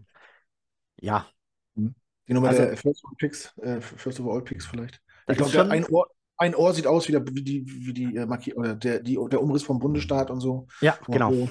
ja, 1.02 1.28
Die 1.76 2.34
Nummer 2.34 2.50
Also- 2.50 2.64
der 2.64 2.78
First 2.78 3.04
of 3.06 3.12
Picks, 3.18 3.58
äh, 3.58 3.82
First 3.82 4.20
of 4.20 4.28
All 4.28 4.44
Picks 4.44 4.66
vielleicht. 4.66 5.02
Ich 5.30 5.38
glaube, 5.38 5.52
schon- 5.52 5.72
ein 5.72 5.86
Ohr, 5.86 6.08
ein 6.38 6.56
Ohr 6.56 6.74
sieht 6.74 6.86
aus 6.88 7.08
wie, 7.08 7.12
der, 7.12 7.26
wie 7.28 7.44
die, 7.44 7.66
wie 7.66 7.94
die 7.94 8.16
äh, 8.16 8.26
Marki 8.26 8.54
oder 8.54 8.76
der, 8.76 9.00
die, 9.00 9.18
der 9.32 9.42
Umriss 9.42 9.64
vom 9.64 9.80
Bundesstaat 9.80 10.30
und 10.30 10.40
so. 10.40 10.68
ja, 10.82 10.98
genau. 11.08 11.34
So. 11.34 11.50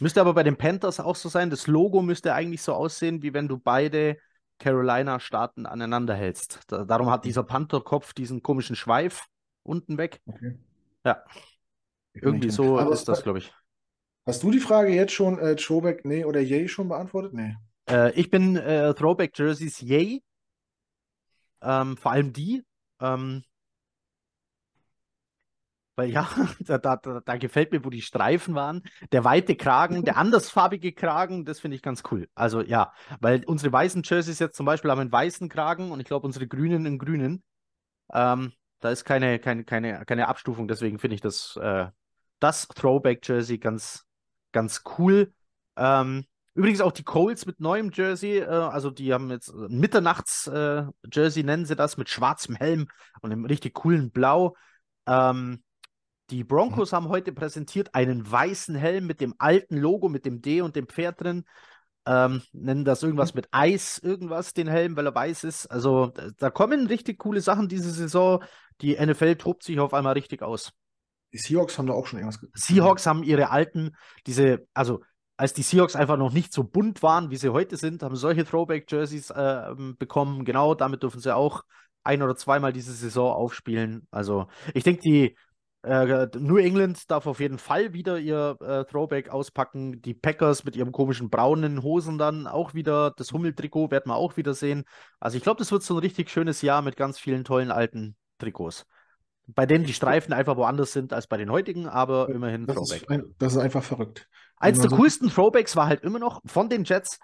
Müsste 0.00 0.20
aber 0.20 0.34
bei 0.34 0.42
den 0.42 0.56
Panthers 0.56 1.00
auch 1.00 1.16
so 1.16 1.28
sein. 1.28 1.48
Das 1.50 1.66
Logo 1.66 2.02
müsste 2.02 2.34
eigentlich 2.34 2.60
so 2.62 2.74
aussehen, 2.74 3.22
wie 3.22 3.32
wenn 3.32 3.48
du 3.48 3.58
beide 3.58 4.18
Carolina-Staaten 4.58 5.66
aneinander 5.66 6.14
hältst. 6.14 6.60
Da, 6.68 6.84
darum 6.84 7.10
hat 7.10 7.24
dieser 7.24 7.42
Pantherkopf 7.44 8.12
diesen 8.12 8.42
komischen 8.42 8.76
Schweif 8.76 9.24
unten 9.62 9.96
weg. 9.98 10.20
Okay. 10.26 10.58
Ja. 11.04 11.22
Irgendwie 12.12 12.50
so. 12.50 12.78
Aber 12.78 12.92
ist 12.92 13.08
das, 13.08 13.22
glaube 13.22 13.38
ich. 13.38 13.52
Hast 14.26 14.42
du 14.42 14.50
die 14.50 14.60
Frage 14.60 14.92
jetzt 14.92 15.12
schon, 15.12 15.38
äh, 15.38 15.56
Chobeck, 15.56 16.04
nee 16.04 16.24
oder 16.24 16.40
Yay 16.40 16.68
schon 16.68 16.88
beantwortet? 16.88 17.32
Nee. 17.34 17.56
Äh, 17.88 18.12
ich 18.12 18.30
bin 18.30 18.56
äh, 18.56 18.94
Throwback 18.94 19.36
Jerseys, 19.38 19.80
yay. 19.80 20.22
Ähm, 21.62 21.96
vor 21.96 22.12
allem 22.12 22.32
die. 22.32 22.64
Ähm, 23.00 23.44
weil 25.96 26.10
ja, 26.10 26.28
da, 26.60 26.78
da, 26.78 26.96
da, 26.96 27.36
gefällt 27.38 27.72
mir, 27.72 27.84
wo 27.84 27.90
die 27.90 28.02
Streifen 28.02 28.54
waren. 28.54 28.82
Der 29.12 29.24
weite 29.24 29.56
Kragen, 29.56 30.04
der 30.04 30.18
andersfarbige 30.18 30.92
Kragen, 30.92 31.44
das 31.44 31.60
finde 31.60 31.76
ich 31.76 31.82
ganz 31.82 32.02
cool. 32.10 32.28
Also 32.34 32.60
ja, 32.60 32.92
weil 33.20 33.44
unsere 33.46 33.72
weißen 33.72 34.02
Jerseys 34.04 34.38
jetzt 34.38 34.56
zum 34.56 34.66
Beispiel 34.66 34.90
haben 34.90 35.00
einen 35.00 35.12
weißen 35.12 35.48
Kragen 35.48 35.90
und 35.90 36.00
ich 36.00 36.06
glaube 36.06 36.26
unsere 36.26 36.46
grünen 36.46 36.86
einen 36.86 36.98
grünen. 36.98 37.42
Ähm, 38.12 38.52
da 38.80 38.90
ist 38.90 39.04
keine, 39.04 39.38
keine, 39.38 39.64
keine, 39.64 40.04
keine 40.04 40.28
Abstufung, 40.28 40.68
deswegen 40.68 40.98
finde 40.98 41.14
ich 41.14 41.22
das, 41.22 41.56
äh, 41.56 41.86
das 42.40 42.68
Throwback-Jersey 42.68 43.58
ganz, 43.58 44.04
ganz 44.52 44.82
cool. 44.98 45.32
Ähm, 45.76 46.26
übrigens 46.56 46.80
auch 46.80 46.92
die 46.92 47.04
Colts 47.04 47.46
mit 47.46 47.60
neuem 47.60 47.90
Jersey, 47.92 48.38
äh, 48.38 48.46
also 48.46 48.90
die 48.90 49.12
haben 49.12 49.30
jetzt 49.30 49.48
ein 49.50 49.78
Mitternachts-Jersey, 49.78 51.44
nennen 51.44 51.66
sie 51.66 51.76
das, 51.76 51.96
mit 51.96 52.08
schwarzem 52.08 52.56
Helm 52.56 52.88
und 53.20 53.32
einem 53.32 53.44
richtig 53.44 53.74
coolen 53.74 54.10
Blau. 54.10 54.56
Ähm, 55.06 55.62
die 56.30 56.42
Broncos 56.42 56.92
haben 56.92 57.08
heute 57.08 57.32
präsentiert 57.32 57.94
einen 57.94 58.28
weißen 58.28 58.74
Helm 58.74 59.06
mit 59.06 59.20
dem 59.20 59.34
alten 59.38 59.76
Logo, 59.76 60.08
mit 60.08 60.26
dem 60.26 60.42
D 60.42 60.60
und 60.60 60.74
dem 60.74 60.88
Pferd 60.88 61.20
drin. 61.20 61.44
Ähm, 62.04 62.42
nennen 62.52 62.84
das 62.84 63.02
irgendwas 63.02 63.34
mit 63.34 63.48
Eis, 63.50 63.98
irgendwas, 63.98 64.52
den 64.52 64.68
Helm, 64.68 64.96
weil 64.96 65.06
er 65.06 65.14
weiß 65.14 65.44
ist. 65.44 65.66
Also 65.66 66.12
da, 66.38 66.50
kommen 66.50 66.86
richtig 66.86 67.18
coole 67.18 67.40
Sachen 67.40 67.68
diese 67.68 67.90
Saison. 67.90 68.42
Die 68.80 68.96
NFL 68.96 69.36
tobt 69.36 69.62
sich 69.62 69.78
auf 69.80 69.94
einmal 69.94 70.14
richtig 70.14 70.42
aus. 70.42 70.72
Die 71.32 71.38
Seahawks 71.38 71.78
haben 71.78 71.86
da 71.86 71.94
auch 71.94 72.06
schon 72.06 72.18
irgendwas 72.20 72.40
ge- 72.40 72.50
Seahawks 72.54 73.06
haben 73.06 73.22
ihre 73.22 73.50
alten, 73.50 73.96
diese, 74.26 74.66
also 74.72 75.02
als 75.36 75.52
die 75.52 75.62
Seahawks 75.62 75.96
einfach 75.96 76.16
noch 76.16 76.32
nicht 76.32 76.52
so 76.52 76.64
bunt 76.64 77.02
waren, 77.02 77.30
wie 77.30 77.36
sie 77.36 77.52
heute 77.52 77.76
sind, 77.76 78.02
haben 78.02 78.16
solche 78.16 78.44
Throwback-Jerseys 78.44 79.30
äh, 79.30 79.74
bekommen. 79.98 80.44
Genau, 80.44 80.74
damit 80.74 81.02
dürfen 81.02 81.20
sie 81.20 81.34
auch 81.34 81.62
ein 82.04 82.22
oder 82.22 82.36
zweimal 82.36 82.72
diese 82.72 82.92
Saison 82.92 83.32
aufspielen. 83.32 84.06
Also 84.10 84.46
ich 84.74 84.84
denke, 84.84 85.00
die 85.02 85.36
äh, 85.82 86.26
New 86.38 86.56
England 86.56 87.10
darf 87.10 87.26
auf 87.26 87.40
jeden 87.40 87.58
Fall 87.58 87.92
wieder 87.92 88.18
ihr 88.18 88.56
äh, 88.60 88.84
Throwback 88.84 89.28
auspacken. 89.28 90.00
Die 90.02 90.14
Packers 90.14 90.64
mit 90.64 90.74
ihrem 90.74 90.92
komischen 90.92 91.30
braunen 91.30 91.82
Hosen 91.82 92.16
dann 92.18 92.46
auch 92.46 92.74
wieder. 92.74 93.12
Das 93.16 93.32
Hummeltrikot 93.32 93.90
werden 93.90 94.08
wir 94.10 94.16
auch 94.16 94.36
wieder 94.36 94.54
sehen. 94.54 94.84
Also 95.20 95.36
ich 95.36 95.42
glaube, 95.42 95.58
das 95.58 95.70
wird 95.70 95.82
so 95.82 95.94
ein 95.94 96.00
richtig 96.00 96.30
schönes 96.30 96.62
Jahr 96.62 96.82
mit 96.82 96.96
ganz 96.96 97.18
vielen 97.18 97.44
tollen 97.44 97.70
alten 97.70 98.16
Trikots. 98.38 98.86
Bei 99.48 99.64
denen 99.64 99.84
die 99.84 99.92
Streifen 99.92 100.32
einfach 100.32 100.56
woanders 100.56 100.92
sind 100.92 101.12
als 101.12 101.28
bei 101.28 101.36
den 101.36 101.50
heutigen, 101.50 101.86
aber 101.86 102.28
immerhin 102.30 102.66
Das 102.66 102.76
Throwback. 102.76 103.08
ist, 103.08 103.34
das 103.38 103.52
ist 103.52 103.58
einfach 103.58 103.84
verrückt. 103.84 104.28
Eins 104.58 104.80
der 104.80 104.90
so- 104.90 104.96
coolsten 104.96 105.28
Throwbacks 105.28 105.76
war 105.76 105.86
halt 105.86 106.02
immer 106.02 106.18
noch 106.18 106.40
von 106.46 106.68
den 106.68 106.84
Jets 106.84 107.18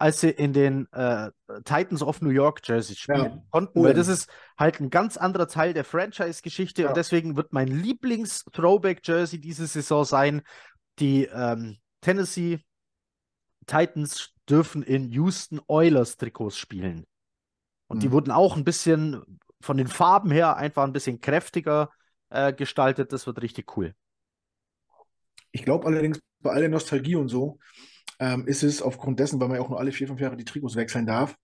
als 0.00 0.20
sie 0.20 0.30
in 0.30 0.52
den 0.52 0.86
äh, 0.92 1.28
Titans 1.64 2.04
of 2.04 2.20
New 2.22 2.30
York 2.30 2.60
Jerseys 2.62 2.98
spielen 3.00 3.24
Ja. 3.24 3.42
konnten, 3.50 3.82
weil 3.82 3.94
das 3.94 4.06
ist 4.06 4.30
halt 4.56 4.78
ein 4.78 4.90
ganz 4.90 5.16
anderer 5.16 5.48
Teil 5.48 5.74
der 5.74 5.82
Franchise-Geschichte 5.82 6.82
Ja. 6.82 6.88
und 6.88 6.96
deswegen 6.96 7.36
wird 7.36 7.52
mein 7.52 7.66
Lieblings-Throwback-Jersey 7.66 9.40
diese 9.40 9.66
Saison 9.66 10.04
sein. 10.04 10.42
Die 11.00 11.24
ähm, 11.24 11.78
Tennessee 12.00 12.60
Titans 13.66 14.30
dürfen 14.48 14.84
in 14.84 15.10
Houston 15.10 15.60
Oilers 15.66 16.16
Trikots 16.16 16.56
spielen. 16.56 17.04
Und 17.88 18.04
die 18.04 18.08
Mhm. 18.08 18.12
wurden 18.12 18.30
auch 18.30 18.56
ein 18.56 18.62
bisschen 18.64 19.20
von 19.60 19.76
den 19.78 19.88
Farben 19.88 20.30
her 20.30 20.56
einfach 20.56 20.84
ein 20.84 20.92
bisschen 20.92 21.20
kräftiger 21.20 21.90
äh, 22.30 22.52
gestaltet. 22.52 23.12
Das 23.12 23.26
wird 23.26 23.42
richtig 23.42 23.76
cool. 23.76 23.94
Ich 25.50 25.64
glaube 25.64 25.86
allerdings, 25.86 26.20
bei 26.40 26.50
all 26.50 26.60
der 26.60 26.68
Nostalgie 26.68 27.16
und 27.16 27.28
so, 27.28 27.58
ähm, 28.20 28.46
ist 28.46 28.62
es 28.62 28.82
aufgrund 28.82 29.20
dessen, 29.20 29.40
weil 29.40 29.48
man 29.48 29.56
ja 29.58 29.62
auch 29.62 29.68
nur 29.68 29.78
alle 29.78 29.92
vier, 29.92 30.08
fünf 30.08 30.20
Jahre 30.20 30.36
die 30.36 30.44
Trikots 30.44 30.76
wechseln 30.76 31.06
darf, 31.06 31.36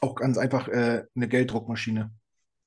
auch 0.00 0.14
ganz 0.14 0.38
einfach 0.38 0.68
äh, 0.68 1.04
eine 1.14 1.28
Gelddruckmaschine. 1.28 2.10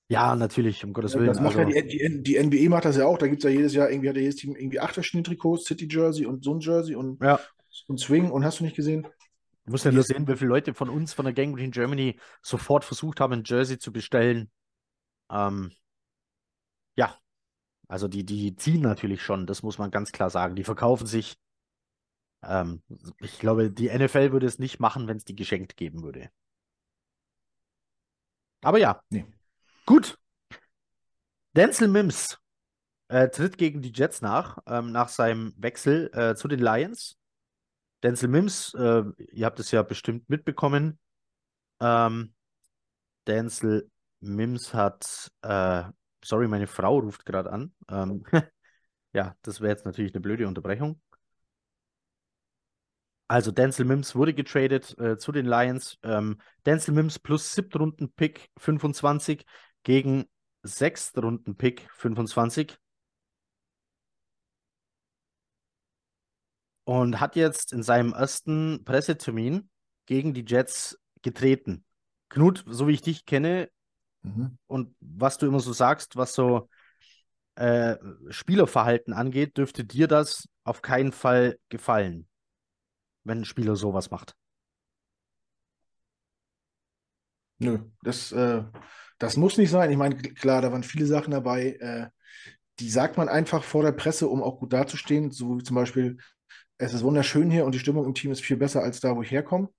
Ja, 0.09 0.35
natürlich, 0.35 0.85
um 0.85 0.93
Gottes 0.93 1.15
Willen. 1.15 1.27
Das 1.27 1.41
macht 1.41 1.57
Also, 1.57 1.69
ja 1.69 1.81
die, 1.81 1.97
die, 1.97 2.23
die 2.23 2.41
NBA 2.41 2.69
macht 2.69 2.85
das 2.85 2.95
ja 2.95 3.05
auch. 3.05 3.17
Da 3.17 3.27
gibt 3.27 3.43
es 3.43 3.43
ja 3.43 3.49
jedes 3.49 3.73
Jahr 3.73 3.89
irgendwie 3.89 4.07
hat 4.07 4.15
ja 4.15 4.21
jedes 4.21 4.37
Team 4.37 4.55
irgendwie 4.55 4.79
acht 4.79 4.93
verschiedene 4.93 5.23
Trikots, 5.23 5.65
City 5.65 5.87
Jersey 5.89 6.25
und 6.25 6.43
so 6.43 6.53
ein 6.53 6.61
Jersey 6.61 6.95
und, 6.95 7.21
ja. 7.21 7.39
und 7.87 7.99
Swing 7.99 8.31
und 8.31 8.45
hast 8.45 8.59
du 8.59 8.63
nicht 8.63 8.75
gesehen? 8.75 9.05
Du 9.65 9.71
musst 9.71 9.83
ja 9.83 9.91
nur 9.91 10.03
sehen, 10.03 10.25
wie 10.29 10.37
viele 10.37 10.47
Leute 10.47 10.73
von 10.73 10.89
uns, 10.89 11.13
von 11.13 11.25
der 11.25 11.33
Gang 11.33 11.59
in 11.59 11.71
Germany, 11.71 12.17
sofort 12.41 12.85
versucht 12.85 13.19
haben, 13.19 13.33
ein 13.33 13.43
Jersey 13.45 13.77
zu 13.77 13.91
bestellen. 13.91 14.49
Ähm, 15.29 15.73
ja, 16.95 17.17
also 17.87 18.07
die, 18.07 18.25
die 18.25 18.55
ziehen 18.55 18.81
natürlich 18.81 19.21
schon, 19.21 19.45
das 19.45 19.63
muss 19.63 19.77
man 19.77 19.91
ganz 19.91 20.11
klar 20.11 20.29
sagen. 20.29 20.55
Die 20.55 20.63
verkaufen 20.63 21.07
sich. 21.07 21.37
Ähm, 22.43 22.81
ich 23.19 23.39
glaube, 23.39 23.71
die 23.71 23.89
NFL 23.89 24.31
würde 24.31 24.45
es 24.45 24.59
nicht 24.59 24.79
machen, 24.79 25.07
wenn 25.07 25.17
es 25.17 25.25
die 25.25 25.35
geschenkt 25.35 25.77
geben 25.77 26.03
würde. 26.03 26.29
Aber 28.61 28.79
ja, 28.79 29.01
Nee. 29.09 29.25
gut. 29.85 30.17
Denzel 31.55 31.87
Mims 31.87 32.37
äh, 33.07 33.29
tritt 33.29 33.57
gegen 33.57 33.81
die 33.81 33.91
Jets 33.93 34.21
nach, 34.21 34.59
ähm, 34.67 34.91
nach 34.91 35.09
seinem 35.09 35.53
Wechsel 35.57 36.11
äh, 36.13 36.35
zu 36.35 36.47
den 36.47 36.59
Lions. 36.59 37.17
Denzel 38.03 38.29
Mims, 38.29 38.73
äh, 38.75 39.03
ihr 39.31 39.45
habt 39.45 39.59
es 39.59 39.71
ja 39.71 39.81
bestimmt 39.81 40.29
mitbekommen. 40.29 40.99
Ähm, 41.79 42.33
Denzel 43.27 43.89
Mims 44.19 44.73
hat, 44.73 45.31
äh, 45.41 45.83
sorry, 46.23 46.47
meine 46.47 46.67
Frau 46.67 46.99
ruft 46.99 47.25
gerade 47.25 47.51
an. 47.51 47.73
Ähm, 47.89 48.23
ja, 49.13 49.35
das 49.41 49.61
wäre 49.61 49.71
jetzt 49.71 49.85
natürlich 49.85 50.13
eine 50.13 50.21
blöde 50.21 50.47
Unterbrechung. 50.47 51.01
Also 53.29 53.51
Denzel 53.51 53.85
Mims 53.85 54.15
wurde 54.15 54.33
getradet 54.33 54.97
äh, 54.99 55.17
zu 55.17 55.31
den 55.31 55.45
Lions. 55.45 55.97
Ähm, 56.03 56.39
Denzel 56.65 56.93
Mims 56.93 57.19
plus 57.19 57.53
Siebtrunden-Pick 57.55 58.49
25 58.57 59.45
gegen 59.83 60.25
Sechstrunden-Pick 60.63 61.89
25. 61.93 62.77
Und 66.85 67.19
hat 67.19 67.35
jetzt 67.35 67.73
in 67.73 67.83
seinem 67.83 68.13
ersten 68.13 68.85
Pressetermin 68.85 69.69
gegen 70.05 70.33
die 70.33 70.45
Jets 70.47 70.97
getreten. 71.21 71.83
Knut, 72.29 72.63
so 72.65 72.87
wie 72.87 72.93
ich 72.93 73.01
dich 73.01 73.25
kenne 73.25 73.69
Mhm. 74.27 74.57
und 74.67 74.95
was 74.99 75.37
du 75.37 75.47
immer 75.47 75.59
so 75.59 75.73
sagst, 75.73 76.15
was 76.15 76.33
so 76.33 76.69
äh, 77.55 77.95
Spielerverhalten 78.29 79.13
angeht, 79.13 79.57
dürfte 79.57 79.83
dir 79.83 80.07
das 80.07 80.47
auf 80.63 80.81
keinen 80.81 81.11
Fall 81.11 81.57
gefallen, 81.69 82.27
wenn 83.23 83.39
ein 83.39 83.45
Spieler 83.45 83.75
sowas 83.75 84.11
macht. 84.11 84.35
Nö, 87.59 87.79
das, 88.03 88.31
äh, 88.31 88.63
das 89.17 89.37
muss 89.37 89.57
nicht 89.57 89.71
sein. 89.71 89.89
Ich 89.89 89.97
meine, 89.97 90.15
klar, 90.15 90.61
da 90.61 90.71
waren 90.71 90.83
viele 90.83 91.07
Sachen 91.07 91.31
dabei, 91.31 91.73
äh, 91.79 92.07
die 92.79 92.89
sagt 92.89 93.17
man 93.17 93.29
einfach 93.29 93.63
vor 93.63 93.81
der 93.81 93.91
Presse, 93.91 94.27
um 94.27 94.43
auch 94.43 94.59
gut 94.59 94.73
dazustehen. 94.73 95.31
So 95.31 95.57
wie 95.57 95.63
zum 95.63 95.75
Beispiel, 95.75 96.17
es 96.77 96.93
ist 96.93 97.03
wunderschön 97.03 97.49
hier 97.49 97.65
und 97.65 97.73
die 97.73 97.79
Stimmung 97.79 98.05
im 98.05 98.13
Team 98.13 98.31
ist 98.31 98.43
viel 98.43 98.57
besser 98.57 98.83
als 98.83 98.99
da, 98.99 99.15
wo 99.15 99.23
ich 99.23 99.31
herkomme. 99.31 99.69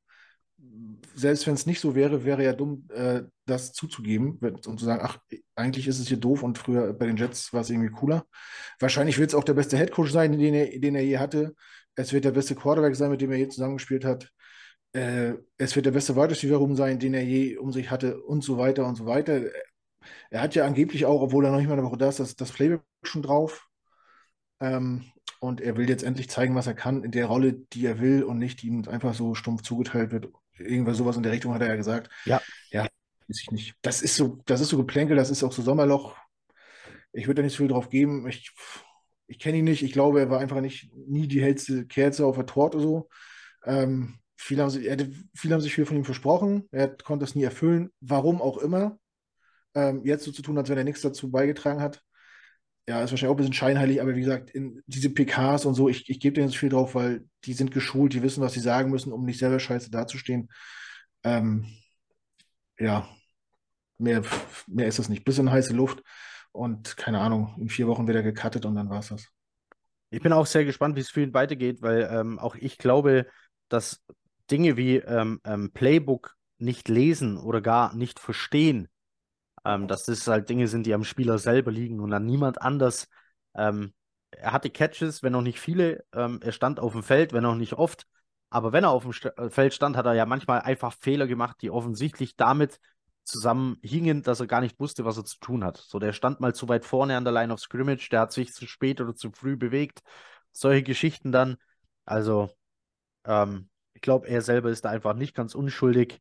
Selbst 1.14 1.46
wenn 1.46 1.54
es 1.54 1.66
nicht 1.66 1.80
so 1.80 1.94
wäre, 1.94 2.24
wäre 2.24 2.44
ja 2.44 2.52
dumm, 2.52 2.88
äh, 2.92 3.22
das 3.48 3.72
zuzugeben 3.72 4.38
und 4.38 4.78
zu 4.78 4.84
sagen, 4.84 5.02
ach, 5.04 5.18
eigentlich 5.54 5.88
ist 5.88 5.98
es 5.98 6.08
hier 6.08 6.16
doof 6.16 6.42
und 6.42 6.58
früher 6.58 6.92
bei 6.92 7.06
den 7.06 7.16
Jets 7.16 7.52
war 7.52 7.62
es 7.62 7.70
irgendwie 7.70 7.90
cooler. 7.90 8.26
Wahrscheinlich 8.78 9.18
wird 9.18 9.30
es 9.30 9.34
auch 9.34 9.44
der 9.44 9.54
beste 9.54 9.76
Headcoach 9.76 10.10
sein, 10.10 10.38
den 10.38 10.54
er, 10.54 10.78
den 10.78 10.94
er 10.94 11.04
je 11.04 11.18
hatte. 11.18 11.54
Es 11.94 12.12
wird 12.12 12.24
der 12.24 12.32
beste 12.32 12.54
Quarterback 12.54 12.94
sein, 12.96 13.10
mit 13.10 13.20
dem 13.20 13.32
er 13.32 13.38
je 13.38 13.48
zusammengespielt 13.48 14.04
hat. 14.04 14.30
Äh, 14.92 15.34
es 15.56 15.74
wird 15.76 15.86
der 15.86 15.90
beste 15.92 16.16
Wide 16.16 16.30
Receiver 16.30 16.56
Room 16.56 16.76
sein, 16.76 16.98
den 16.98 17.14
er 17.14 17.24
je 17.24 17.56
um 17.56 17.72
sich 17.72 17.90
hatte 17.90 18.22
und 18.22 18.42
so 18.44 18.58
weiter 18.58 18.86
und 18.86 18.96
so 18.96 19.06
weiter. 19.06 19.42
Er 20.30 20.40
hat 20.42 20.54
ja 20.54 20.64
angeblich 20.64 21.06
auch, 21.06 21.22
obwohl 21.22 21.44
er 21.44 21.50
noch 21.50 21.58
nicht 21.58 21.68
mal 21.68 21.74
eine 21.74 21.84
Woche 21.84 21.98
da 21.98 22.08
ist, 22.08 22.20
das, 22.20 22.36
das 22.36 22.52
Playbook 22.52 22.84
schon 23.02 23.22
drauf. 23.22 23.66
Ähm, 24.60 25.04
und 25.40 25.60
er 25.60 25.76
will 25.76 25.88
jetzt 25.88 26.02
endlich 26.02 26.28
zeigen, 26.28 26.54
was 26.54 26.66
er 26.66 26.74
kann 26.74 27.04
in 27.04 27.12
der 27.12 27.26
Rolle, 27.26 27.52
die 27.52 27.86
er 27.86 28.00
will 28.00 28.24
und 28.24 28.38
nicht, 28.38 28.62
die 28.62 28.68
ihm 28.68 28.84
einfach 28.88 29.14
so 29.14 29.34
stumpf 29.34 29.62
zugeteilt 29.62 30.10
wird. 30.10 30.28
Irgendwas 30.54 30.96
sowas 30.96 31.16
in 31.16 31.22
der 31.22 31.32
Richtung 31.32 31.54
hat 31.54 31.62
er 31.62 31.68
ja 31.68 31.76
gesagt. 31.76 32.10
Ja. 32.24 32.40
Ja, 32.70 32.86
weiß 33.28 33.40
ich 33.42 33.50
nicht. 33.50 33.74
Das 33.82 34.02
ist 34.02 34.16
so, 34.16 34.38
das 34.46 34.60
ist 34.60 34.70
so 34.70 34.76
Geplänkel, 34.78 35.16
das 35.16 35.30
ist 35.30 35.42
auch 35.42 35.52
so 35.52 35.62
Sommerloch. 35.62 36.16
Ich 37.12 37.26
würde 37.26 37.36
da 37.36 37.42
nicht 37.42 37.52
so 37.52 37.58
viel 37.58 37.68
drauf 37.68 37.88
geben. 37.90 38.26
Ich, 38.28 38.52
ich 39.26 39.38
kenne 39.38 39.58
ihn 39.58 39.64
nicht. 39.64 39.82
Ich 39.82 39.92
glaube, 39.92 40.20
er 40.20 40.30
war 40.30 40.40
einfach 40.40 40.60
nicht 40.60 40.90
nie 40.94 41.28
die 41.28 41.42
hellste 41.42 41.86
Kerze 41.86 42.26
auf 42.26 42.36
der 42.36 42.46
Torte 42.46 42.80
so. 42.80 43.08
Ähm, 43.64 44.18
viele 44.36 44.62
haben, 44.62 44.70
sich, 44.70 44.86
er, 44.86 44.96
viele 45.34 45.54
haben 45.54 45.60
sich 45.60 45.74
viel 45.74 45.86
von 45.86 45.96
ihm 45.96 46.04
versprochen. 46.04 46.68
Er 46.70 46.88
konnte 46.88 47.24
es 47.24 47.34
nie 47.34 47.44
erfüllen. 47.44 47.90
Warum 48.00 48.40
auch 48.40 48.58
immer. 48.58 48.98
Ähm, 49.74 50.02
jetzt 50.04 50.24
so 50.24 50.32
zu 50.32 50.42
tun, 50.42 50.56
als 50.58 50.68
wenn 50.68 50.78
er 50.78 50.84
nichts 50.84 51.02
dazu 51.02 51.30
beigetragen 51.30 51.80
hat. 51.80 52.02
Ja, 52.88 53.02
ist 53.02 53.10
wahrscheinlich 53.10 53.30
auch 53.30 53.34
ein 53.34 53.36
bisschen 53.36 53.52
scheinheilig, 53.52 54.00
aber 54.00 54.16
wie 54.16 54.20
gesagt, 54.22 54.50
diese 54.86 55.10
PKs 55.10 55.66
und 55.66 55.74
so, 55.74 55.90
ich, 55.90 56.08
ich 56.08 56.20
gebe 56.20 56.32
denen 56.34 56.46
nicht 56.46 56.54
so 56.54 56.60
viel 56.60 56.70
drauf, 56.70 56.94
weil 56.94 57.26
die 57.44 57.52
sind 57.52 57.70
geschult, 57.70 58.14
die 58.14 58.22
wissen, 58.22 58.42
was 58.42 58.54
sie 58.54 58.60
sagen 58.60 58.90
müssen, 58.90 59.12
um 59.12 59.26
nicht 59.26 59.38
selber 59.38 59.60
scheiße 59.60 59.90
dazustehen. 59.90 60.48
Ähm, 61.22 61.66
ja, 62.78 63.08
mehr, 63.98 64.22
mehr 64.66 64.86
ist 64.86 64.98
das 64.98 65.08
nicht. 65.08 65.24
Bisschen 65.24 65.50
heiße 65.50 65.74
Luft 65.74 66.02
und 66.52 66.96
keine 66.96 67.20
Ahnung, 67.20 67.54
in 67.58 67.68
vier 67.68 67.86
Wochen 67.86 68.06
wird 68.06 68.16
er 68.16 68.22
gecuttet 68.22 68.64
und 68.66 68.74
dann 68.74 68.90
war 68.90 69.00
es 69.00 69.08
das. 69.08 69.28
Ich 70.10 70.22
bin 70.22 70.32
auch 70.32 70.46
sehr 70.46 70.64
gespannt, 70.64 70.96
wie 70.96 71.00
es 71.00 71.10
für 71.10 71.22
ihn 71.22 71.34
weitergeht, 71.34 71.82
weil 71.82 72.08
ähm, 72.10 72.38
auch 72.38 72.54
ich 72.54 72.78
glaube, 72.78 73.26
dass 73.68 74.02
Dinge 74.50 74.76
wie 74.76 74.96
ähm, 74.96 75.40
ähm, 75.44 75.70
Playbook 75.72 76.34
nicht 76.56 76.88
lesen 76.88 77.36
oder 77.36 77.60
gar 77.60 77.94
nicht 77.94 78.18
verstehen, 78.18 78.88
ähm, 79.64 79.86
dass 79.86 80.04
das 80.04 80.26
halt 80.26 80.48
Dinge 80.48 80.66
sind, 80.68 80.86
die 80.86 80.94
am 80.94 81.04
Spieler 81.04 81.38
selber 81.38 81.70
liegen 81.70 82.00
und 82.00 82.12
an 82.12 82.24
niemand 82.24 82.62
anders. 82.62 83.08
Ähm, 83.54 83.92
er 84.30 84.52
hatte 84.52 84.70
Catches, 84.70 85.22
wenn 85.22 85.34
auch 85.34 85.42
nicht 85.42 85.60
viele. 85.60 86.04
Ähm, 86.12 86.40
er 86.42 86.52
stand 86.52 86.80
auf 86.80 86.92
dem 86.92 87.02
Feld, 87.02 87.32
wenn 87.32 87.44
auch 87.44 87.54
nicht 87.54 87.74
oft. 87.74 88.06
Aber 88.50 88.72
wenn 88.72 88.84
er 88.84 88.90
auf 88.90 89.02
dem 89.02 89.12
St 89.12 89.26
äh, 89.36 89.50
Feld 89.50 89.74
stand, 89.74 89.96
hat 89.96 90.06
er 90.06 90.14
ja 90.14 90.26
manchmal 90.26 90.60
einfach 90.60 90.94
Fehler 90.94 91.26
gemacht, 91.26 91.58
die 91.60 91.70
offensichtlich 91.70 92.36
damit 92.36 92.80
zusammenhingen, 93.28 94.22
dass 94.22 94.40
er 94.40 94.46
gar 94.46 94.60
nicht 94.60 94.80
wusste, 94.80 95.04
was 95.04 95.16
er 95.18 95.24
zu 95.24 95.38
tun 95.38 95.64
hat. 95.64 95.76
So, 95.76 95.98
der 95.98 96.12
stand 96.12 96.40
mal 96.40 96.54
zu 96.54 96.68
weit 96.68 96.84
vorne 96.84 97.16
an 97.16 97.24
der 97.24 97.32
Line 97.32 97.52
of 97.52 97.60
Scrimmage, 97.60 98.08
der 98.10 98.20
hat 98.20 98.32
sich 98.32 98.52
zu 98.52 98.66
spät 98.66 99.00
oder 99.00 99.14
zu 99.14 99.30
früh 99.32 99.56
bewegt. 99.56 100.00
Solche 100.52 100.82
Geschichten 100.82 101.30
dann. 101.32 101.56
Also, 102.04 102.50
ähm, 103.24 103.68
ich 103.94 104.00
glaube, 104.00 104.28
er 104.28 104.42
selber 104.42 104.70
ist 104.70 104.84
da 104.84 104.90
einfach 104.90 105.14
nicht 105.14 105.34
ganz 105.34 105.54
unschuldig. 105.54 106.20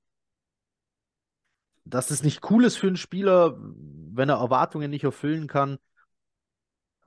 Dass 1.86 2.12
es 2.12 2.24
nicht 2.24 2.50
cool 2.52 2.66
ist 2.66 2.78
für 2.78 2.88
einen 2.88 2.98
Spieler, 2.98 3.58
wenn 3.58 4.30
er 4.30 4.38
Erwartungen 4.38 4.90
nicht 4.92 5.06
erfüllen 5.06 5.48
kann 5.48 5.78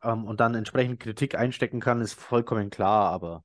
ähm, 0.02 0.24
und 0.24 0.40
dann 0.40 0.54
entsprechend 0.54 1.00
Kritik 1.00 1.34
einstecken 1.34 1.80
kann, 1.80 2.00
ist 2.00 2.14
vollkommen 2.14 2.70
klar. 2.70 3.10
Aber 3.10 3.44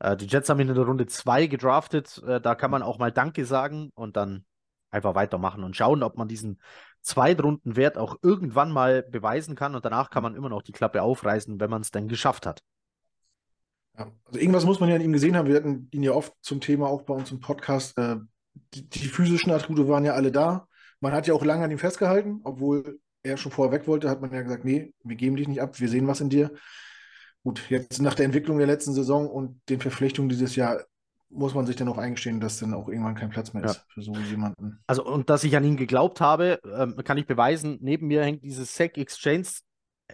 äh, 0.00 0.16
die 0.16 0.26
Jets 0.26 0.48
haben 0.48 0.60
ihn 0.60 0.68
in 0.68 0.74
der 0.74 0.84
Runde 0.84 1.06
2 1.06 1.46
gedraftet. 1.46 2.22
Äh, 2.26 2.40
da 2.40 2.54
kann 2.54 2.70
man 2.70 2.82
auch 2.82 2.98
mal 2.98 3.12
Danke 3.12 3.44
sagen 3.44 3.90
und 3.94 4.16
dann 4.16 4.44
einfach 4.90 5.14
weitermachen 5.14 5.64
und 5.64 5.76
schauen, 5.76 6.02
ob 6.02 6.16
man 6.16 6.28
diesen 6.28 6.60
Zweitrundenwert 7.02 7.96
auch 7.98 8.16
irgendwann 8.22 8.72
mal 8.72 9.02
beweisen 9.02 9.54
kann. 9.54 9.74
Und 9.74 9.84
danach 9.84 10.10
kann 10.10 10.22
man 10.22 10.34
immer 10.34 10.48
noch 10.48 10.62
die 10.62 10.72
Klappe 10.72 11.02
aufreißen, 11.02 11.60
wenn 11.60 11.70
man 11.70 11.82
es 11.82 11.90
denn 11.90 12.08
geschafft 12.08 12.46
hat. 12.46 12.62
Ja, 13.96 14.10
also 14.24 14.38
irgendwas 14.38 14.64
muss 14.64 14.80
man 14.80 14.88
ja 14.88 14.96
an 14.96 15.00
ihm 15.00 15.12
gesehen 15.12 15.36
haben. 15.36 15.48
Wir 15.48 15.56
hatten 15.56 15.88
ihn 15.90 16.02
ja 16.02 16.12
oft 16.12 16.32
zum 16.40 16.60
Thema 16.60 16.88
auch 16.88 17.02
bei 17.02 17.14
uns 17.14 17.30
im 17.30 17.40
Podcast. 17.40 17.96
Äh, 17.98 18.16
die, 18.74 18.88
die 18.88 19.08
physischen 19.08 19.52
Attribute 19.52 19.88
waren 19.88 20.04
ja 20.04 20.14
alle 20.14 20.32
da. 20.32 20.68
Man 21.00 21.12
hat 21.12 21.26
ja 21.26 21.34
auch 21.34 21.44
lange 21.44 21.64
an 21.64 21.70
ihm 21.70 21.78
festgehalten, 21.78 22.40
obwohl 22.44 23.00
er 23.22 23.36
schon 23.36 23.52
vorher 23.52 23.72
weg 23.72 23.86
wollte, 23.86 24.08
hat 24.08 24.20
man 24.20 24.32
ja 24.32 24.42
gesagt, 24.42 24.64
nee, 24.64 24.92
wir 25.02 25.16
geben 25.16 25.36
dich 25.36 25.48
nicht 25.48 25.60
ab, 25.60 25.78
wir 25.78 25.88
sehen 25.88 26.06
was 26.06 26.20
in 26.20 26.30
dir. 26.30 26.52
Gut, 27.42 27.70
jetzt 27.70 28.00
nach 28.00 28.14
der 28.14 28.24
Entwicklung 28.24 28.58
der 28.58 28.66
letzten 28.66 28.92
Saison 28.92 29.28
und 29.28 29.60
den 29.68 29.80
Verpflichtungen 29.80 30.28
dieses 30.28 30.56
Jahr 30.56 30.84
muss 31.30 31.54
man 31.54 31.66
sich 31.66 31.76
dann 31.76 31.88
auch 31.88 31.98
eingestehen, 31.98 32.40
dass 32.40 32.58
dann 32.58 32.72
auch 32.74 32.88
irgendwann 32.88 33.14
kein 33.14 33.30
Platz 33.30 33.52
mehr 33.52 33.62
Ja. 33.64 33.70
ist 33.70 33.84
für 33.92 34.02
so 34.02 34.12
jemanden. 34.14 34.80
Also, 34.86 35.04
und 35.04 35.28
dass 35.30 35.44
ich 35.44 35.56
an 35.56 35.64
ihn 35.64 35.76
geglaubt 35.76 36.20
habe, 36.20 36.60
ähm, 36.64 36.96
kann 37.04 37.18
ich 37.18 37.26
beweisen. 37.26 37.78
Neben 37.80 38.06
mir 38.06 38.24
hängt 38.24 38.42
dieses 38.44 38.74
Sack 38.74 38.96
Exchange, 38.96 39.46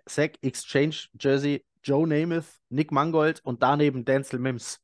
Sack 0.06 0.32
Exchange 0.42 0.96
Jersey, 1.20 1.64
Joe 1.84 2.06
Namath, 2.08 2.46
Nick 2.68 2.90
Mangold 2.90 3.40
und 3.44 3.62
daneben 3.62 4.04
Denzel 4.04 4.38
Mims. 4.40 4.80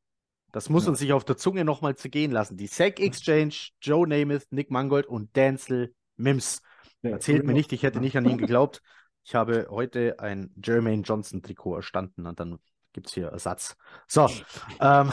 Das 0.53 0.69
muss 0.69 0.85
Ja. 0.85 0.91
uns 0.91 0.99
sich 0.99 1.13
auf 1.13 1.25
der 1.25 1.37
Zunge 1.37 1.65
nochmal 1.65 1.97
zergehen 1.97 2.31
lassen. 2.31 2.57
Die 2.57 2.67
Sack 2.67 3.01
Exchange, 3.01 3.55
Joe 3.83 4.07
Namath, 4.07 4.47
Nick 4.51 4.71
Mangold 4.71 5.07
und 5.07 5.35
Denzel 5.37 5.95
Mims. 6.17 6.61
Ja, 7.03 7.11
Erzählt 7.11 7.45
mir 7.45 7.51
Ringo- 7.51 7.57
nicht, 7.59 7.73
ich 7.73 7.83
hätte 7.83 8.01
nicht 8.01 8.17
an 8.17 8.25
ihn 8.25 8.39
geglaubt. 8.57 8.83
Ich 9.25 9.35
habe 9.35 9.67
heute 9.71 10.19
ein 10.21 10.53
Jermaine 10.63 11.03
Johnson 11.03 11.43
Trikot 11.43 11.77
erstanden 11.77 12.27
und 12.27 12.39
dann 12.41 12.59
gibt 12.93 13.07
es 13.09 13.15
hier 13.15 13.29
Ersatz. 13.29 13.77
So, 14.07 14.29
ähm, 14.81 15.13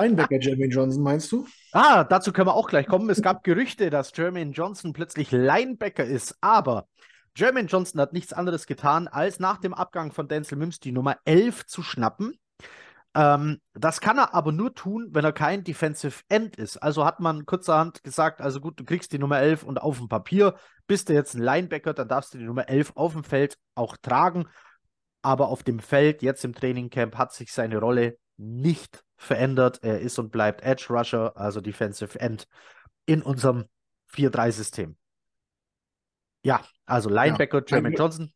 Linebacker 0.00 0.38
Jermaine 0.40 0.72
Johnson, 0.72 1.02
meinst 1.02 1.30
du? 1.32 1.46
ah, 1.72 2.04
dazu 2.04 2.32
können 2.32 2.48
wir 2.48 2.54
auch 2.54 2.68
gleich 2.68 2.86
kommen. 2.86 3.10
Es 3.10 3.22
gab 3.22 3.44
Gerüchte, 3.44 3.90
dass 3.90 4.12
Jermaine 4.14 4.52
Johnson 4.52 4.92
plötzlich 4.92 5.30
Linebacker 5.30 6.04
ist, 6.04 6.36
aber 6.40 6.86
Jermaine 7.36 7.68
Johnson 7.68 8.00
hat 8.00 8.12
nichts 8.12 8.32
anderes 8.32 8.66
getan, 8.66 9.08
als 9.08 9.40
nach 9.40 9.58
dem 9.58 9.74
Abgang 9.74 10.12
von 10.12 10.26
Denzel 10.26 10.56
Mims 10.56 10.80
die 10.80 10.92
Nummer 10.92 11.18
11 11.24 11.66
zu 11.66 11.82
schnappen. 11.82 12.38
Ähm, 13.14 13.60
das 13.74 14.00
kann 14.00 14.18
er 14.18 14.34
aber 14.34 14.52
nur 14.52 14.74
tun, 14.74 15.08
wenn 15.12 15.24
er 15.24 15.32
kein 15.32 15.64
Defensive 15.64 16.22
End 16.28 16.56
ist. 16.56 16.76
Also 16.78 17.04
hat 17.04 17.20
man 17.20 17.46
kurzerhand 17.46 18.04
gesagt, 18.04 18.40
also 18.40 18.60
gut, 18.60 18.78
du 18.78 18.84
kriegst 18.84 19.12
die 19.12 19.18
Nummer 19.18 19.38
11 19.38 19.62
und 19.64 19.80
auf 19.80 19.98
dem 19.98 20.08
Papier 20.08 20.54
bist 20.86 21.08
du 21.08 21.14
jetzt 21.14 21.34
ein 21.34 21.42
Linebacker, 21.42 21.94
dann 21.94 22.08
darfst 22.08 22.34
du 22.34 22.38
die 22.38 22.44
Nummer 22.44 22.68
11 22.68 22.92
auf 22.94 23.12
dem 23.12 23.24
Feld 23.24 23.58
auch 23.74 23.96
tragen. 23.96 24.46
Aber 25.22 25.48
auf 25.48 25.62
dem 25.62 25.80
Feld, 25.80 26.22
jetzt 26.22 26.44
im 26.44 26.54
Trainingcamp, 26.54 27.16
hat 27.16 27.32
sich 27.32 27.52
seine 27.52 27.78
Rolle 27.78 28.18
nicht 28.36 29.04
verändert. 29.16 29.80
Er 29.82 30.00
ist 30.00 30.18
und 30.18 30.30
bleibt 30.30 30.62
Edge 30.62 30.86
Rusher, 30.90 31.36
also 31.36 31.60
Defensive 31.60 32.18
End 32.20 32.46
in 33.06 33.22
unserem 33.22 33.64
4-3-System. 34.12 34.96
Ja, 36.42 36.60
also 36.84 37.08
Linebacker, 37.08 37.62
Jermaine 37.66 37.94
Glück. 37.94 37.98
Johnson. 37.98 38.32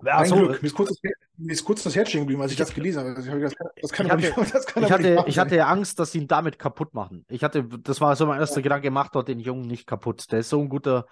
Ein 0.00 0.08
Achso, 0.08 0.36
Glück. 0.36 0.60
Mir 0.62 0.66
ist, 0.66 0.74
kurz 0.74 0.88
das, 0.90 0.98
mir 1.38 1.52
ist 1.52 1.64
kurz 1.64 1.82
das 1.82 1.96
Herz 1.96 2.10
stehen 2.10 2.20
geblieben, 2.22 2.42
als 2.42 2.52
ich 2.52 2.58
das 2.58 2.74
gelesen 2.74 3.00
habe. 3.00 3.18
Ich 3.18 3.28
habe 3.28 3.40
gedacht, 3.40 3.56
das 3.80 3.90
kann 3.92 4.06
Ich 4.06 4.12
aber 4.12 4.22
hatte- 4.22 4.40
nicht, 4.40 4.54
das 4.54 4.66
kann 4.66 4.82
Ich 4.82 4.92
aber 4.92 4.98
nicht 4.98 5.08
hatte, 5.08 5.16
wahr 5.16 5.28
ich 5.28 5.34
sein. 5.36 5.44
hatte 5.46 5.66
Angst, 5.66 5.98
dass 5.98 6.12
sie 6.12 6.18
ihn 6.18 6.28
damit 6.28 6.58
kaputt 6.58 6.92
machen. 6.92 7.24
Ich 7.28 7.42
hatte, 7.42 7.64
das 7.64 8.00
war 8.02 8.14
so 8.16 8.26
mein 8.26 8.38
erster 8.40 8.60
Gedanke, 8.60 8.90
macht 8.90 9.14
dort 9.14 9.28
den 9.28 9.38
Jungen 9.40 9.66
nicht 9.66 9.86
kaputt. 9.86 10.30
Der 10.32 10.40
ist 10.40 10.50
so 10.50 10.60
ein 10.60 10.68
guter 10.68 11.06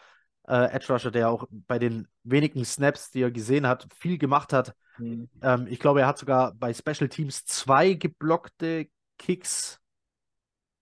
äh, 0.48 0.72
Edge 0.72 0.92
Rusher, 0.92 1.10
der 1.10 1.30
auch 1.30 1.46
bei 1.50 1.78
den 1.78 2.08
wenigen 2.22 2.64
Snaps, 2.64 3.10
die 3.10 3.22
er 3.22 3.30
gesehen 3.30 3.66
hat, 3.66 3.86
viel 3.94 4.18
gemacht 4.18 4.52
hat. 4.52 4.74
Hm. 4.96 5.28
Ähm, 5.42 5.66
ich 5.68 5.80
glaube, 5.80 6.00
er 6.00 6.06
hat 6.06 6.18
sogar 6.18 6.54
bei 6.54 6.72
Special 6.72 7.08
Teams 7.08 7.44
zwei 7.44 7.94
geblockte 7.94 8.88
Kicks. 9.18 9.80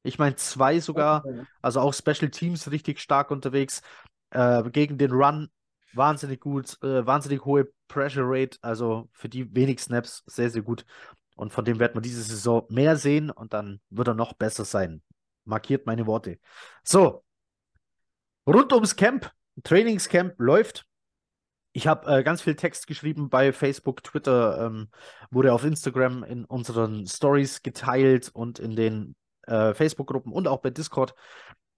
Ich 0.03 0.19
meine, 0.19 0.37
zwei 0.37 0.81
sogar. 0.81 1.25
Also 1.61 1.81
auch 1.81 1.95
Special 1.95 2.31
Teams 2.31 2.71
richtig 2.71 3.01
stark 3.01 3.31
unterwegs. 3.31 3.83
Äh, 4.31 4.69
gegen 4.71 4.99
den 4.99 5.13
Run 5.13 5.49
wahnsinnig 5.95 6.41
gut, 6.41 6.83
äh, 6.83 7.07
wahnsinnig 7.07 7.45
hohe 7.45 7.69
Pressure 7.89 8.25
Rate. 8.27 8.59
Also 8.63 9.09
für 9.13 9.29
die 9.29 9.55
wenig 9.55 9.81
Snaps 9.81 10.23
sehr, 10.27 10.51
sehr 10.51 10.63
gut. 10.63 10.85
Und 11.37 11.53
von 11.53 11.65
dem 11.65 11.79
werden 11.79 11.95
wir 11.95 12.03
diese 12.03 12.23
Saison 12.23 12.67
mehr 12.69 12.97
sehen 12.97 13.31
und 13.31 13.53
dann 13.53 13.81
wird 13.91 14.09
er 14.09 14.15
noch 14.15 14.35
besser 14.35 14.65
sein. 14.65 15.03
Markiert 15.45 15.87
meine 15.87 16.07
Worte. 16.07 16.39
So, 16.85 17.25
rund 18.47 18.73
ums 18.73 18.97
Camp, 18.97 19.31
Trainingscamp 19.63 20.35
läuft. 20.39 20.87
Ich 21.75 21.87
habe 21.87 22.19
äh, 22.19 22.23
ganz 22.23 22.43
viel 22.43 22.55
Text 22.55 22.87
geschrieben 22.87 23.31
bei 23.31 23.53
Facebook, 23.53 24.03
Twitter, 24.03 24.67
ähm, 24.67 24.89
wurde 25.31 25.53
auf 25.53 25.65
Instagram 25.65 26.23
in 26.25 26.45
unseren 26.45 27.07
Stories 27.07 27.63
geteilt 27.63 28.31
und 28.33 28.59
in 28.59 28.77
den 28.77 29.15
äh, 29.47 29.73
Facebook-Gruppen 29.73 30.33
und 30.33 30.49
auch 30.49 30.61
bei 30.61 30.71
Discord 30.71 31.15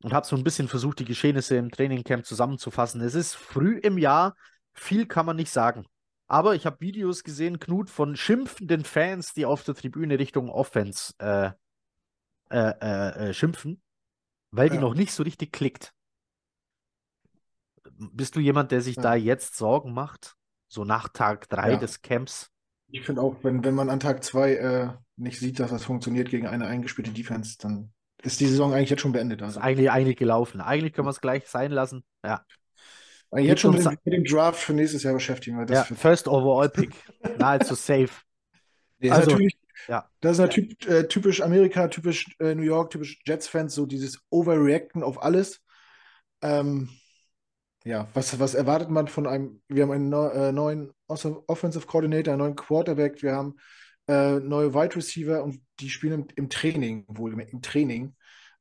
und 0.02 0.12
habe 0.12 0.26
so 0.26 0.36
ein 0.36 0.44
bisschen 0.44 0.68
versucht, 0.68 0.98
die 0.98 1.04
Geschehnisse 1.04 1.56
im 1.56 1.70
Trainingcamp 1.70 2.26
zusammenzufassen. 2.26 3.00
Es 3.00 3.14
ist 3.14 3.34
früh 3.34 3.78
im 3.78 3.96
Jahr, 3.98 4.34
viel 4.72 5.06
kann 5.06 5.26
man 5.26 5.36
nicht 5.36 5.50
sagen. 5.50 5.86
Aber 6.26 6.54
ich 6.54 6.66
habe 6.66 6.80
Videos 6.80 7.22
gesehen, 7.22 7.60
Knut, 7.60 7.88
von 7.90 8.16
schimpfenden 8.16 8.84
Fans, 8.84 9.32
die 9.34 9.46
auf 9.46 9.62
der 9.62 9.74
Tribüne 9.74 10.18
Richtung 10.18 10.50
Offense 10.50 11.12
äh, 11.18 11.50
äh, 12.50 12.72
äh, 12.80 13.28
äh, 13.28 13.34
schimpfen, 13.34 13.80
weil 14.50 14.70
die 14.70 14.76
Ja. 14.76 14.80
noch 14.80 14.94
nicht 14.94 15.12
so 15.12 15.22
richtig 15.22 15.52
klickt. 15.52 15.92
Bist 17.98 18.36
du 18.36 18.40
jemand, 18.40 18.72
der 18.72 18.80
sich 18.80 18.96
Ja. 18.96 19.02
da 19.02 19.14
jetzt 19.14 19.56
Sorgen 19.56 19.92
macht? 19.92 20.36
So 20.68 20.84
nach 20.84 21.08
Tag 21.08 21.48
3 21.48 21.72
Ja. 21.72 21.76
des 21.76 22.02
Camps? 22.02 22.50
Ich 22.88 23.02
finde 23.02 23.22
auch, 23.22 23.36
wenn, 23.42 23.64
wenn 23.64 23.74
man 23.74 23.90
an 23.90 24.00
Tag 24.00 24.22
zwei 24.22 24.54
äh, 24.54 24.88
nicht 25.16 25.38
sieht, 25.38 25.58
dass 25.60 25.70
das 25.70 25.84
funktioniert 25.84 26.30
gegen 26.30 26.46
eine 26.46 26.66
eingespielte 26.66 27.10
Defense, 27.10 27.56
dann 27.58 27.92
ist 28.22 28.40
die 28.40 28.46
Saison 28.46 28.72
eigentlich 28.72 28.90
jetzt 28.90 29.00
schon 29.02 29.12
beendet. 29.12 29.40
Ist 29.40 29.46
Also. 29.46 29.60
eigentlich, 29.60 29.90
eigentlich 29.90 30.16
gelaufen. 30.16 30.60
Eigentlich 30.60 30.92
können 30.92 31.06
wir 31.06 31.10
es 31.10 31.20
gleich 31.20 31.46
sein 31.46 31.70
lassen. 31.72 32.04
Ja. 32.24 32.44
Eigentlich 33.30 33.48
jetzt 33.48 33.60
schon 33.60 33.74
mit 33.74 33.84
dem, 33.84 33.98
mit 34.04 34.14
dem 34.14 34.24
Draft 34.24 34.60
für 34.60 34.74
nächstes 34.74 35.02
Jahr 35.02 35.14
beschäftigen, 35.14 35.58
weil 35.58 35.66
das 35.66 35.88
ja, 35.88 35.94
First 35.96 36.28
Overall 36.28 36.68
Pick. 36.68 36.92
Nahezu 37.38 37.74
safe. 37.74 38.10
Ist 39.00 39.12
Also, 39.12 39.30
natürlich, 39.32 39.58
ja. 39.88 40.08
das 40.20 40.32
ist 40.32 40.38
natürlich 40.38 40.86
äh, 40.88 41.08
typisch 41.08 41.42
Amerika, 41.42 41.88
typisch 41.88 42.34
äh, 42.38 42.54
New 42.54 42.62
York, 42.62 42.90
typisch 42.90 43.18
Jets-Fans, 43.26 43.74
so 43.74 43.86
dieses 43.86 44.20
Overreacten 44.30 45.02
auf 45.02 45.22
alles. 45.22 45.60
Ähm, 46.42 46.90
ja, 47.84 48.08
was, 48.14 48.38
was 48.38 48.54
erwartet 48.54 48.90
man 48.90 49.08
von 49.08 49.26
einem? 49.26 49.62
Wir 49.68 49.82
haben 49.84 49.92
einen 49.92 50.08
neu, 50.08 50.28
äh, 50.28 50.52
neuen 50.52 50.90
Off- 51.06 51.26
Offensive 51.46 51.86
Coordinator, 51.86 52.32
einen 52.32 52.42
neuen 52.42 52.56
Quarterback, 52.56 53.22
wir 53.22 53.34
haben 53.34 53.56
äh, 54.08 54.40
neue 54.40 54.74
Wide 54.74 54.96
Receiver 54.96 55.42
und 55.42 55.60
die 55.80 55.90
spielen 55.90 56.22
im, 56.22 56.26
im 56.36 56.50
Training, 56.50 57.04
wohl 57.08 57.38
im 57.40 57.62
Training, 57.62 58.14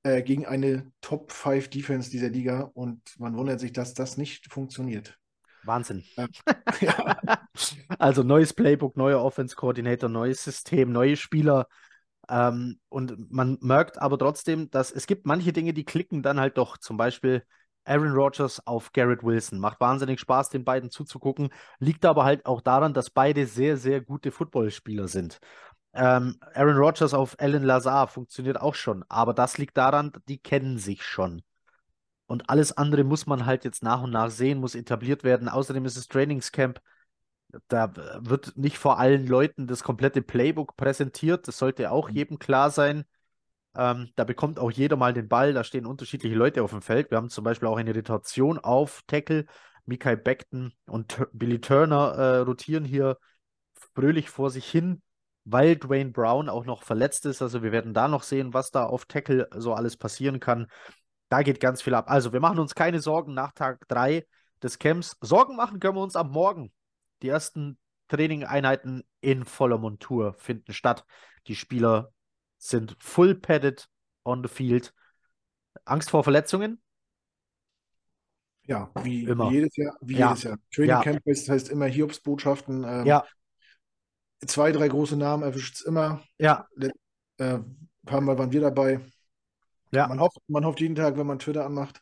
äh, 0.03 0.21
gegen 0.21 0.45
eine 0.45 0.91
Top 1.01 1.31
5 1.31 1.69
Defense 1.69 2.09
dieser 2.09 2.29
Liga 2.29 2.69
und 2.73 3.01
man 3.17 3.35
wundert 3.37 3.59
sich, 3.59 3.73
dass 3.73 3.93
das 3.93 4.17
nicht 4.17 4.51
funktioniert. 4.51 5.17
Wahnsinn. 5.63 6.03
Ja. 6.81 7.17
Also 7.99 8.23
neues 8.23 8.53
Playbook, 8.53 8.97
neuer 8.97 9.21
Offense 9.23 9.55
Coordinator, 9.55 10.09
neues 10.09 10.43
System, 10.43 10.91
neue 10.91 11.15
Spieler. 11.15 11.67
Ähm, 12.29 12.79
und 12.89 13.31
man 13.31 13.57
merkt 13.61 14.01
aber 14.01 14.17
trotzdem, 14.17 14.69
dass 14.71 14.91
es 14.91 15.07
gibt 15.07 15.25
manche 15.25 15.53
Dinge, 15.53 15.73
die 15.73 15.85
klicken 15.85 16.23
dann 16.23 16.39
halt 16.39 16.57
doch. 16.57 16.77
Zum 16.77 16.97
Beispiel 16.97 17.43
Aaron 17.85 18.13
Rodgers 18.13 18.65
auf 18.65 18.91
Garrett 18.93 19.23
Wilson. 19.23 19.59
Macht 19.59 19.79
wahnsinnig 19.79 20.19
Spaß, 20.19 20.49
den 20.49 20.63
beiden 20.63 20.89
zuzugucken. 20.89 21.49
Liegt 21.79 22.05
aber 22.05 22.23
halt 22.23 22.45
auch 22.45 22.61
daran, 22.61 22.93
dass 22.93 23.09
beide 23.09 23.45
sehr, 23.45 23.77
sehr 23.77 24.01
gute 24.01 24.31
Footballspieler 24.31 25.07
sind. 25.07 25.39
Ähm, 25.93 26.37
Aaron 26.53 26.77
Rodgers 26.77 27.13
auf 27.13 27.35
Alan 27.39 27.63
Lazar 27.63 28.07
funktioniert 28.07 28.59
auch 28.59 28.75
schon. 28.75 29.03
Aber 29.09 29.33
das 29.33 29.57
liegt 29.57 29.77
daran, 29.77 30.11
die 30.27 30.39
kennen 30.39 30.77
sich 30.77 31.03
schon. 31.03 31.43
Und 32.25 32.49
alles 32.49 32.75
andere 32.75 33.03
muss 33.03 33.27
man 33.27 33.45
halt 33.45 33.63
jetzt 33.65 33.83
nach 33.83 34.01
und 34.01 34.11
nach 34.11 34.31
sehen, 34.31 34.59
muss 34.59 34.75
etabliert 34.75 35.23
werden. 35.23 35.49
Außerdem 35.49 35.85
ist 35.85 35.97
es 35.97 36.07
Trainingscamp. 36.07 36.81
Da 37.67 37.93
wird 38.21 38.57
nicht 38.57 38.79
vor 38.79 38.97
allen 38.97 39.27
Leuten 39.27 39.67
das 39.67 39.83
komplette 39.83 40.21
Playbook 40.23 40.75
präsentiert. 40.75 41.47
Das 41.47 41.59
sollte 41.59 41.91
auch 41.91 42.09
jedem 42.09 42.39
klar 42.39 42.71
sein. 42.71 43.05
Ähm, 43.75 44.11
da 44.15 44.23
bekommt 44.23 44.59
auch 44.59 44.71
jeder 44.71 44.95
mal 44.95 45.13
den 45.13 45.27
Ball. 45.27 45.53
Da 45.53 45.63
stehen 45.63 45.85
unterschiedliche 45.85 46.35
Leute 46.35 46.63
auf 46.63 46.71
dem 46.71 46.81
Feld. 46.81 47.11
Wir 47.11 47.17
haben 47.17 47.29
zum 47.29 47.43
Beispiel 47.43 47.67
auch 47.67 47.77
eine 47.77 47.93
Rotation 47.93 48.59
auf 48.59 49.01
Tackle. 49.07 49.45
Mikael 49.85 50.17
Beckton 50.17 50.73
und 50.85 51.09
Tur- 51.09 51.29
Billy 51.33 51.59
Turner 51.59 52.13
äh, 52.13 52.37
rotieren 52.39 52.85
hier 52.85 53.17
fröhlich 53.95 54.29
vor 54.29 54.49
sich 54.49 54.69
hin, 54.69 55.01
weil 55.45 55.75
Dwayne 55.75 56.11
Brown 56.11 56.49
auch 56.49 56.65
noch 56.65 56.83
verletzt 56.83 57.25
ist. 57.25 57.41
Also 57.41 57.63
wir 57.63 57.71
werden 57.71 57.93
da 57.93 58.07
noch 58.07 58.23
sehen, 58.23 58.53
was 58.53 58.71
da 58.71 58.85
auf 58.85 59.05
Tackle 59.05 59.49
so 59.55 59.73
alles 59.73 59.97
passieren 59.97 60.39
kann. 60.39 60.67
Da 61.29 61.41
geht 61.41 61.59
ganz 61.59 61.81
viel 61.81 61.95
ab. 61.95 62.09
Also 62.09 62.31
wir 62.31 62.39
machen 62.39 62.59
uns 62.59 62.75
keine 62.75 63.01
Sorgen 63.01 63.33
nach 63.33 63.51
Tag 63.53 63.87
3 63.87 64.25
des 64.61 64.79
Camps. 64.79 65.17
Sorgen 65.19 65.55
machen 65.55 65.79
können 65.79 65.97
wir 65.97 66.01
uns 66.03 66.15
am 66.15 66.31
Morgen. 66.31 66.71
Die 67.21 67.27
ersten 67.29 67.77
Trainingeinheiten 68.07 69.03
in 69.19 69.43
voller 69.45 69.77
Montur 69.77 70.33
finden 70.33 70.73
statt. 70.73 71.05
Die 71.47 71.55
Spieler 71.55 72.11
sind 72.63 72.95
full 72.99 73.35
padded 73.35 73.87
on 74.23 74.41
the 74.43 74.49
field. 74.49 74.93
Angst 75.85 76.09
vor 76.11 76.23
Verletzungen? 76.23 76.81
Ja, 78.65 78.89
wie, 79.03 79.23
Immer. 79.25 79.51
jedes 79.51 79.75
Jahr. 79.75 79.97
Wie 80.01 80.15
Ja. 80.17 80.29
jedes 80.29 80.43
Jahr. 80.43 80.57
Training 80.73 80.89
Ja. 80.91 81.01
Camp 81.01 81.21
ist, 81.27 81.49
heißt 81.49 81.69
immer 81.69 81.85
Hiobsbotschaften. 81.87 82.83
Ähm, 82.87 83.05
Ja, 83.05 83.25
Zwei, 84.45 84.71
drei 84.73 84.89
große 84.89 85.15
Namen 85.15 85.43
erwischt 85.43 85.75
es 85.75 85.81
immer. 85.81 86.21
ja, 86.37 86.67
Äh, 87.37 87.55
ein 87.55 87.89
paar 88.05 88.21
Mal 88.21 88.37
waren 88.37 88.51
wir 88.51 88.61
dabei. 88.61 88.99
ja. 89.91 90.07
Man 90.07 90.19
hofft, 90.19 90.37
man 90.47 90.65
hofft 90.65 90.81
jeden 90.81 90.95
Tag, 90.95 91.17
wenn 91.17 91.27
man 91.27 91.39
Twitter 91.39 91.65
anmacht, 91.65 92.01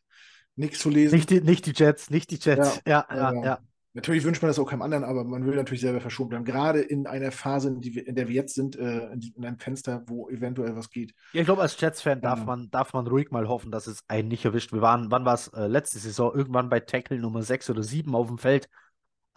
nichts 0.56 0.80
zu 0.80 0.90
lesen. 0.90 1.16
Nicht 1.16 1.30
die, 1.30 1.42
nicht 1.42 1.66
die 1.66 1.74
Jets, 1.76 2.10
nicht 2.10 2.32
die 2.32 2.40
Jets. 2.40 2.82
Ja, 2.86 3.06
ja, 3.10 3.10
aber 3.10 3.46
ja. 3.46 3.60
Natürlich 3.94 4.24
wünscht 4.24 4.42
man 4.42 4.48
das 4.50 4.58
auch 4.58 4.70
keinem 4.70 4.84
anderen, 4.84 5.04
aber 5.04 5.26
man 5.26 5.46
will 5.46 5.56
natürlich 5.56 5.82
selber 5.82 6.00
verschont 6.00 6.30
bleiben. 6.30 6.46
Gerade 6.46 6.80
in 6.82 7.08
einer 7.08 7.32
Phase, 7.32 7.68
in, 7.68 7.84
wir, 7.84 8.08
in 8.08 8.16
der 8.16 8.30
wir 8.30 8.36
jetzt 8.36 8.56
sind, 8.56 8.78
äh, 8.78 9.12
in, 9.12 9.34
einem 9.46 9.60
Fenster, 9.60 10.04
wo 10.08 10.30
eventuell 10.30 10.76
was 10.78 10.90
geht. 10.90 11.14
Ja, 11.34 11.42
ich 11.42 11.46
glaube, 11.46 11.62
als 11.62 11.80
Jets-Fan 11.80 12.22
darf 12.22 12.40
Ja. 12.40 12.46
man, 12.46 12.70
darf 12.72 12.94
man 12.94 13.06
ruhig 13.06 13.32
mal 13.32 13.50
hoffen, 13.50 13.70
dass 13.70 13.88
es 13.88 14.04
einen 14.08 14.30
nicht 14.30 14.46
erwischt. 14.46 14.72
Wir 14.72 14.82
waren, 14.82 15.12
wann 15.12 15.26
war 15.26 15.34
es, 15.34 15.50
äh, 15.50 15.68
letzte 15.68 16.00
Saison, 16.00 16.34
irgendwann 16.34 16.70
bei 16.70 16.80
Tackle 16.80 17.20
Nummer 17.20 17.44
6 17.44 17.70
oder 17.70 17.84
7 17.84 18.16
auf 18.16 18.28
dem 18.28 18.38
Feld. 18.38 18.70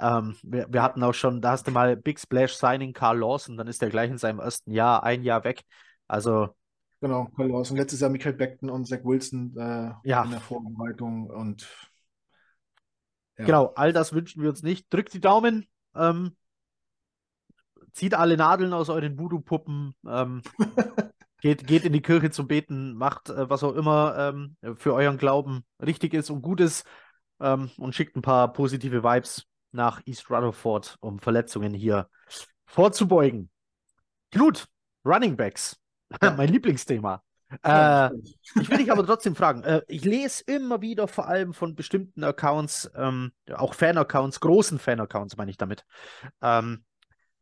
Ähm, 0.01 0.37
wir, 0.43 0.67
wir 0.71 0.83
hatten 0.83 1.03
auch 1.03 1.15
schon, 1.15 1.41
da 1.41 1.51
hast 1.53 1.67
du 1.67 1.73
mal 1.73 1.97
Big 1.97 2.21
Splash 2.21 2.55
Signing 2.55 2.93
Carl 2.93 3.19
Lawson, 3.19 3.57
dann 3.57 3.67
ist 3.67 3.83
er 3.83 3.91
gleich 3.91 4.11
in 4.11 4.19
seinem 4.19 4.39
ersten 4.39 4.71
Jahr, 4.73 5.03
ein 5.03 5.23
Jahr 5.25 5.43
weg. 5.45 5.63
Also, 6.07 6.49
Genau, 7.01 7.27
Carl 7.37 7.49
Lawson. 7.49 7.77
Letztes 7.77 8.01
Jahr 8.01 8.11
Michael 8.11 8.33
Beckton 8.35 8.71
und 8.71 8.87
Zach 8.87 9.01
Wilson 9.05 9.55
äh, 9.59 9.91
Ja. 10.05 10.23
in 10.25 10.31
der 10.31 10.41
Vorbereitung 10.41 11.29
und 11.29 11.69
ja. 13.39 13.45
genau, 13.45 13.73
all 13.75 13.93
das 13.93 14.13
wünschen 14.13 14.43
wir 14.43 14.51
uns 14.51 14.63
nicht. 14.63 14.93
Drückt 14.93 15.13
die 15.15 15.21
Daumen, 15.21 15.67
ähm, 15.95 16.37
zieht 17.93 18.15
alle 18.15 18.37
Nadeln 18.37 18.73
aus 18.73 18.89
euren 18.89 19.19
Voodoo-Puppen. 19.19 19.95
Ähm, 20.07 20.43
Geht, 21.45 21.67
geht 21.67 21.85
in 21.85 21.93
die 21.93 22.01
Kirche 22.01 22.31
zum 22.31 22.49
Beten, 22.49 22.95
macht 22.95 23.29
äh, 23.29 23.51
was 23.51 23.63
auch 23.63 23.75
immer 23.75 24.17
ähm, 24.19 24.57
für 24.77 24.95
euren 24.95 25.19
Glauben 25.19 25.63
richtig 25.79 26.15
ist 26.15 26.31
und 26.31 26.41
gut 26.41 26.59
ist 26.59 26.87
ähm, 27.39 27.71
und 27.77 27.95
schickt 27.95 28.17
ein 28.17 28.23
paar 28.23 28.51
positive 28.51 29.05
Vibes 29.05 29.45
nach 29.71 30.01
East 30.07 30.31
Rutherford, 30.31 30.97
um 31.01 31.19
Verletzungen 31.19 31.75
hier 31.75 32.09
vorzubeugen. 32.65 33.51
Gut, 34.33 34.67
Running 35.05 35.37
Backs, 35.37 35.79
mein 36.23 36.49
Lieblingsthema. 36.49 37.23
Äh, 37.63 38.11
ich 38.61 38.71
will 38.71 38.79
dich 38.79 38.91
aber 38.91 39.05
trotzdem 39.05 39.35
fragen. 39.35 39.63
Äh, 39.63 39.83
ich 39.89 40.05
lese 40.05 40.45
immer 40.47 40.81
wieder 40.81 41.09
vor 41.09 41.29
allem 41.29 41.53
von 41.53 41.75
bestimmten 41.75 42.25
Accounts, 42.25 42.91
ähm, 42.97 43.33
auch 43.53 43.75
Fan-Accounts, 43.75 44.41
großen 44.41 44.79
Fan-Accounts 44.79 45.37
meine 45.37 45.51
ich 45.51 45.57
damit. 45.57 45.85
Ähm, 46.43 46.85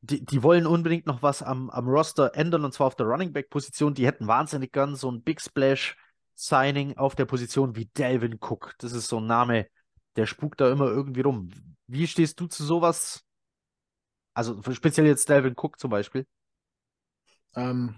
die, 0.03 0.25
die 0.25 0.43
wollen 0.43 0.67
unbedingt 0.67 1.07
noch 1.07 1.23
was 1.23 1.43
am, 1.43 1.71
am 1.71 1.89
Roster 1.89 2.35
ändern 2.35 2.65
und 2.65 2.75
zwar 2.75 2.89
auf 2.89 2.97
der 2.97 3.07
Running 3.07 3.33
Back-Position. 3.33 3.95
Die 3.95 4.07
hätten 4.07 4.27
wahnsinnig 4.27 4.73
gern 4.73 4.97
so 4.97 5.11
ein 5.11 5.23
Big 5.23 5.41
Splash-Signing 5.41 6.97
auf 6.97 7.15
der 7.15 7.25
Position 7.25 7.77
wie 7.77 7.87
Delvin 7.87 8.39
Cook. 8.41 8.75
Das 8.79 8.93
ist 8.93 9.09
so 9.09 9.19
ein 9.19 9.27
Name, 9.27 9.69
der 10.17 10.27
spukt 10.27 10.61
da 10.61 10.71
immer 10.71 10.87
irgendwie 10.87 11.21
rum. 11.21 11.51
Wie 11.87 12.07
stehst 12.07 12.41
du 12.41 12.47
zu 12.47 12.65
sowas? 12.65 13.25
Also 14.35 14.61
speziell 14.73 15.07
jetzt 15.07 15.29
Delvin 15.29 15.55
Cook 15.57 15.79
zum 15.79 15.91
Beispiel. 15.91 16.27
Ähm, 17.55 17.95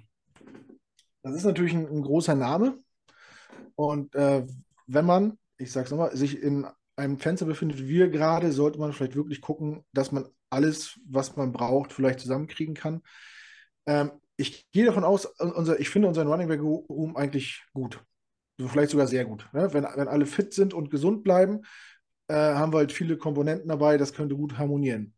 das 1.25 1.35
ist 1.35 1.45
natürlich 1.45 1.73
ein, 1.73 1.89
ein 1.89 2.03
großer 2.03 2.35
Name. 2.35 2.79
Und 3.75 4.15
äh, 4.15 4.47
wenn 4.87 5.07
man, 5.07 5.39
ich 5.57 5.73
sag's 5.73 5.91
nochmal, 5.91 6.15
sich 6.17 6.41
in 6.41 6.67
einem 6.97 7.19
Fenster 7.19 7.47
befindet, 7.47 7.79
wie 7.79 7.89
wir 7.89 8.09
gerade, 8.11 8.53
sollte 8.53 8.79
man 8.79 8.93
vielleicht 8.93 9.17
wirklich 9.17 9.41
gucken, 9.41 9.85
dass 9.93 10.13
man 10.13 10.29
alles, 10.51 11.01
was 11.09 11.35
man 11.35 11.51
braucht, 11.51 11.93
vielleicht 11.93 12.21
zusammenkriegen 12.21 12.75
kann. 12.75 13.03
Ähm, 13.87 14.13
ich 14.37 14.71
gehe 14.71 14.85
davon 14.85 15.05
aus, 15.05 15.27
unser, 15.27 15.81
ich 15.81 15.89
finde 15.89 16.09
unseren 16.09 16.29
Running 16.29 16.49
Back 16.49 16.61
Room 16.61 17.17
eigentlich 17.17 17.65
gut. 17.73 18.05
Vielleicht 18.61 18.91
sogar 18.91 19.07
sehr 19.07 19.25
gut. 19.25 19.49
Ne? 19.53 19.73
Wenn, 19.73 19.85
wenn 19.85 20.09
alle 20.09 20.27
fit 20.27 20.53
sind 20.53 20.75
und 20.75 20.91
gesund 20.91 21.25
bleiben, 21.25 21.63
äh, 22.29 22.35
haben 22.35 22.73
wir 22.73 22.79
halt 22.79 22.93
viele 22.93 23.17
Komponenten 23.17 23.69
dabei, 23.69 23.97
das 23.97 24.13
könnte 24.13 24.37
gut 24.37 24.59
harmonieren. 24.59 25.15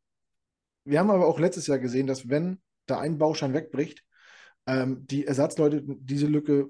Wir 0.84 1.00
haben 1.00 1.10
aber 1.10 1.26
auch 1.26 1.40
letztes 1.40 1.66
Jahr 1.66 1.78
gesehen, 1.78 2.06
dass 2.06 2.28
wenn 2.28 2.60
da 2.86 3.00
ein 3.00 3.18
Baustein 3.18 3.52
wegbricht, 3.52 4.05
ähm, 4.66 5.06
die 5.06 5.26
Ersatzleute 5.26 5.82
diese 5.84 6.26
Lücke 6.26 6.68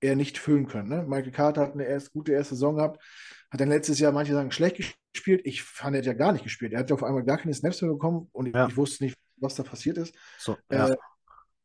eher 0.00 0.16
nicht 0.16 0.38
füllen 0.38 0.66
können. 0.66 0.88
Ne? 0.88 1.04
Michael 1.06 1.32
Carter 1.32 1.62
hat 1.62 1.72
eine 1.72 1.84
erst, 1.84 2.12
gute 2.12 2.32
erste 2.32 2.54
Saison 2.54 2.76
gehabt, 2.76 3.02
hat 3.50 3.60
dann 3.60 3.68
letztes 3.68 3.98
Jahr, 3.98 4.12
manche 4.12 4.32
sagen, 4.32 4.50
schlecht 4.50 4.76
gespielt. 4.76 5.42
Ich 5.44 5.62
fand, 5.62 5.94
er 5.94 5.98
hat 6.00 6.06
ja 6.06 6.12
gar 6.12 6.32
nicht 6.32 6.44
gespielt. 6.44 6.72
Er 6.72 6.80
hat 6.80 6.90
ja 6.90 6.94
auf 6.94 7.04
einmal 7.04 7.24
gar 7.24 7.38
keine 7.38 7.54
Snaps 7.54 7.80
mehr 7.82 7.90
bekommen 7.92 8.28
und 8.32 8.54
Ja. 8.54 8.68
ich 8.68 8.76
wusste 8.76 9.04
nicht, 9.04 9.16
was 9.36 9.54
da 9.54 9.62
passiert 9.62 9.98
ist. 9.98 10.14
So, 10.38 10.56
ja. 10.70 10.88
Äh, 10.90 10.96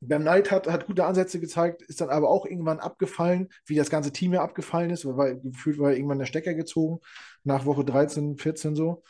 Bam 0.04 0.24
Knight 0.24 0.50
hat, 0.50 0.67
hat 0.67 0.88
gute 0.88 1.06
Ansätze 1.06 1.39
gezeigt, 1.39 1.84
ist 1.84 2.02
dann 2.02 2.10
aber 2.10 2.28
auch 2.28 2.48
irgendwann 2.48 2.80
abgefallen, 2.80 3.50
wie 3.67 3.76
das 3.76 3.91
ganze 3.91 4.12
Team 4.12 4.34
ja 4.34 4.41
abgefallen 4.41 4.89
ist, 4.89 5.06
weil, 5.06 5.39
gefühlt 5.39 5.78
war 5.78 5.94
irgendwann 5.94 6.17
der 6.17 6.26
Stecker 6.26 6.56
gezogen, 6.56 7.00
nach 7.44 7.65
Woche 7.65 7.86
13, 7.86 8.38
14 8.38 8.76
so. 8.76 9.04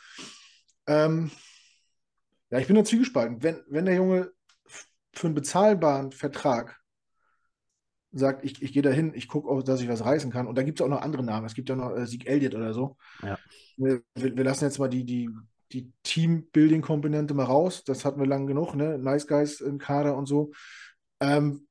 Ähm, 0.86 1.30
ja, 2.50 2.58
ich 2.58 2.66
bin 2.66 2.76
da 2.76 2.84
zwiegespalten. 2.84 3.42
Wenn, 3.42 3.62
wenn 3.68 3.86
der 3.86 3.94
Junge 3.94 4.32
für 5.12 5.26
einen 5.26 5.34
bezahlbaren 5.34 6.12
Vertrag 6.12 6.80
sagt, 8.12 8.44
ich, 8.44 8.62
ich 8.62 8.72
gehe 8.72 8.82
da 8.82 8.90
hin, 8.90 9.12
ich 9.14 9.28
gucke 9.28 9.48
auch, 9.48 9.62
dass 9.62 9.80
ich 9.80 9.88
was 9.88 10.04
reißen 10.04 10.30
kann. 10.30 10.46
Und 10.46 10.56
da 10.56 10.62
gibt 10.62 10.80
es 10.80 10.84
auch 10.84 10.90
noch 10.90 11.00
andere 11.00 11.22
Namen. 11.22 11.46
Es 11.46 11.54
gibt 11.54 11.68
ja 11.68 11.76
noch 11.76 11.96
äh, 11.96 12.06
Sieg 12.06 12.26
Elliott 12.26 12.54
oder 12.54 12.74
so. 12.74 12.96
Ja. 13.22 13.38
Wir, 13.76 14.02
wir 14.14 14.36
wir 14.36 14.44
lassen 14.44 14.64
jetzt 14.64 14.78
mal 14.78 14.88
die, 14.88 15.04
die, 15.04 15.30
die 15.72 15.90
Team-Building-Komponente 16.02 17.32
mal 17.34 17.44
raus. 17.44 17.84
Das 17.84 18.04
hatten 18.04 18.20
wir 18.20 18.26
lang 18.26 18.46
genug, 18.46 18.74
ne? 18.74 18.98
Nice 18.98 19.26
Guys 19.26 19.60
im 19.60 19.78
Kader 19.78 20.16
und 20.16 20.26
so. 20.26 20.52
Ähm, 21.20 21.66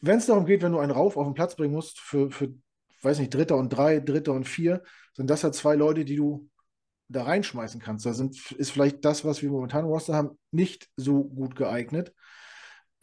wenn 0.00 0.18
es 0.18 0.26
darum 0.26 0.46
geht, 0.46 0.62
wenn 0.62 0.72
du 0.72 0.80
einen 0.80 0.90
Rauf 0.90 1.16
auf 1.16 1.26
den 1.26 1.34
Platz 1.34 1.54
bringen 1.54 1.74
musst 1.74 2.00
für, 2.00 2.30
für, 2.30 2.52
weiß 3.02 3.20
nicht, 3.20 3.32
Dritter 3.32 3.56
und 3.56 3.68
drei, 3.68 4.00
Dritter 4.00 4.32
und 4.32 4.48
vier, 4.48 4.82
sind 5.12 5.30
das 5.30 5.42
ja 5.42 5.52
zwei 5.52 5.76
Leute, 5.76 6.04
die 6.04 6.16
du 6.16 6.48
da 7.08 7.22
reinschmeißen 7.22 7.80
kannst. 7.80 8.04
Da 8.04 8.12
sind, 8.12 8.50
ist 8.52 8.72
vielleicht 8.72 9.04
das, 9.04 9.24
was 9.24 9.42
wir 9.42 9.50
momentan 9.50 9.84
im 9.84 9.90
Roster 9.90 10.14
haben, 10.14 10.38
nicht 10.50 10.88
so 10.96 11.22
gut 11.22 11.54
geeignet. 11.54 12.12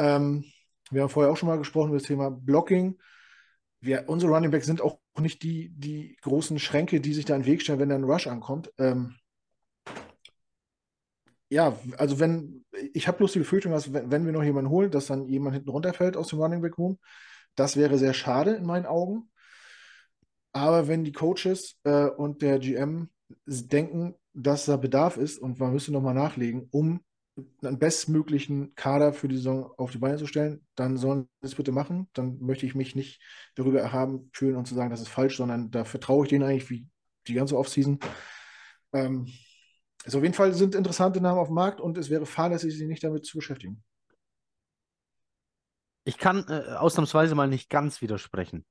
Ähm, 0.03 0.43
wir 0.91 1.01
haben 1.01 1.09
vorher 1.09 1.31
auch 1.31 1.37
schon 1.37 1.47
mal 1.47 1.57
gesprochen 1.57 1.89
über 1.89 1.97
das 1.97 2.07
Thema 2.07 2.29
Blocking. 2.29 2.99
Wir, 3.79 4.03
unsere 4.07 4.33
Running 4.33 4.51
Backs 4.51 4.65
sind 4.65 4.81
auch 4.81 4.99
nicht 5.17 5.43
die, 5.43 5.69
die 5.69 6.17
großen 6.21 6.59
Schränke, 6.59 6.99
die 6.99 7.13
sich 7.13 7.25
da 7.25 7.35
in 7.35 7.43
den 7.43 7.47
Weg 7.47 7.61
stellen, 7.61 7.79
wenn 7.79 7.89
da 7.89 7.95
ein 7.95 8.03
Rush 8.03 8.27
ankommt. 8.27 8.71
Ähm, 8.77 9.15
ja, 11.49 11.77
also 11.97 12.19
wenn, 12.19 12.65
ich 12.93 13.07
habe 13.07 13.17
bloß 13.19 13.33
die 13.33 13.39
Befürchtung, 13.39 13.71
dass 13.71 13.93
wenn, 13.93 14.11
wenn 14.11 14.25
wir 14.25 14.33
noch 14.33 14.43
jemanden 14.43 14.71
holen, 14.71 14.91
dass 14.91 15.07
dann 15.07 15.27
jemand 15.27 15.55
hinten 15.55 15.69
runterfällt 15.69 16.17
aus 16.17 16.27
dem 16.27 16.39
Running 16.39 16.61
Back 16.61 16.77
Room. 16.77 16.99
Das 17.55 17.77
wäre 17.77 17.97
sehr 17.97 18.13
schade 18.13 18.51
in 18.51 18.65
meinen 18.65 18.85
Augen. 18.85 19.29
Aber 20.51 20.87
wenn 20.87 21.03
die 21.03 21.13
Coaches 21.13 21.79
äh, 21.83 22.07
und 22.07 22.41
der 22.41 22.59
GM 22.59 23.09
denken, 23.45 24.15
dass 24.33 24.65
da 24.65 24.75
Bedarf 24.75 25.17
ist 25.17 25.39
und 25.39 25.59
man 25.59 25.71
müsste 25.71 25.93
nochmal 25.93 26.13
nachlegen, 26.13 26.67
um 26.71 27.03
einen 27.63 27.79
bestmöglichen 27.79 28.75
Kader 28.75 29.13
für 29.13 29.27
die 29.27 29.37
Saison 29.37 29.71
auf 29.77 29.91
die 29.91 29.97
Beine 29.97 30.17
zu 30.17 30.27
stellen, 30.27 30.65
dann 30.75 30.97
sollen 30.97 31.27
sie 31.41 31.47
es 31.47 31.55
bitte 31.55 31.71
machen. 31.71 32.07
Dann 32.13 32.37
möchte 32.39 32.65
ich 32.65 32.75
mich 32.75 32.95
nicht 32.95 33.21
darüber 33.55 33.79
erhaben 33.79 34.29
fühlen 34.33 34.55
und 34.55 34.67
zu 34.67 34.75
sagen, 34.75 34.91
das 34.91 35.01
ist 35.01 35.09
falsch, 35.09 35.37
sondern 35.37 35.71
da 35.71 35.83
vertraue 35.83 36.25
ich 36.25 36.29
denen 36.29 36.43
eigentlich 36.43 36.69
wie 36.69 36.87
die 37.27 37.33
ganze 37.33 37.57
Offseason. 37.57 37.99
Ähm, 38.93 39.27
also 40.05 40.19
auf 40.19 40.23
jeden 40.23 40.35
Fall 40.35 40.53
sind 40.53 40.75
interessante 40.75 41.21
Namen 41.21 41.39
auf 41.39 41.47
dem 41.47 41.55
Markt 41.55 41.81
und 41.81 41.97
es 41.97 42.09
wäre 42.09 42.25
fahrlässig, 42.25 42.77
sich 42.77 42.87
nicht 42.87 43.03
damit 43.03 43.25
zu 43.25 43.37
beschäftigen. 43.37 43.83
Ich 46.05 46.17
kann 46.17 46.45
äh, 46.49 46.75
ausnahmsweise 46.75 47.33
mal 47.33 47.47
nicht 47.47 47.69
ganz 47.69 48.01
widersprechen. 48.01 48.65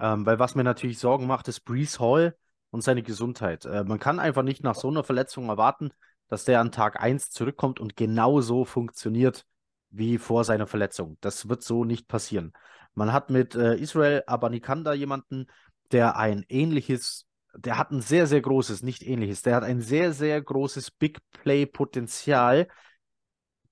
Ähm, 0.00 0.24
weil 0.24 0.38
was 0.38 0.54
mir 0.54 0.64
natürlich 0.64 0.98
Sorgen 0.98 1.26
macht, 1.26 1.48
ist 1.48 1.60
Brees 1.60 1.98
Hall 1.98 2.36
und 2.70 2.82
seine 2.82 3.02
Gesundheit. 3.02 3.64
Äh, 3.64 3.84
man 3.84 3.98
kann 3.98 4.20
einfach 4.20 4.44
nicht 4.44 4.62
nach 4.62 4.76
so 4.76 4.88
einer 4.88 5.02
Verletzung 5.02 5.48
erwarten, 5.48 5.90
dass 6.28 6.44
der 6.44 6.60
an 6.60 6.72
Tag 6.72 7.00
1 7.00 7.30
zurückkommt 7.30 7.80
und 7.80 7.96
genauso 7.96 8.64
funktioniert 8.64 9.46
wie 9.90 10.18
vor 10.18 10.44
seiner 10.44 10.66
Verletzung. 10.66 11.16
Das 11.20 11.48
wird 11.48 11.62
so 11.62 11.84
nicht 11.84 12.08
passieren. 12.08 12.52
Man 12.94 13.12
hat 13.12 13.30
mit 13.30 13.54
äh, 13.54 13.76
Israel 13.76 14.22
Abanikanda 14.26 14.92
jemanden, 14.92 15.46
der 15.92 16.16
ein 16.16 16.44
ähnliches, 16.48 17.26
der 17.54 17.78
hat 17.78 17.90
ein 17.90 18.02
sehr, 18.02 18.26
sehr 18.26 18.42
großes, 18.42 18.82
nicht 18.82 19.02
ähnliches, 19.02 19.42
der 19.42 19.56
hat 19.56 19.64
ein 19.64 19.80
sehr, 19.80 20.12
sehr 20.12 20.40
großes 20.40 20.90
Big 20.90 21.18
Play-Potenzial. 21.30 22.68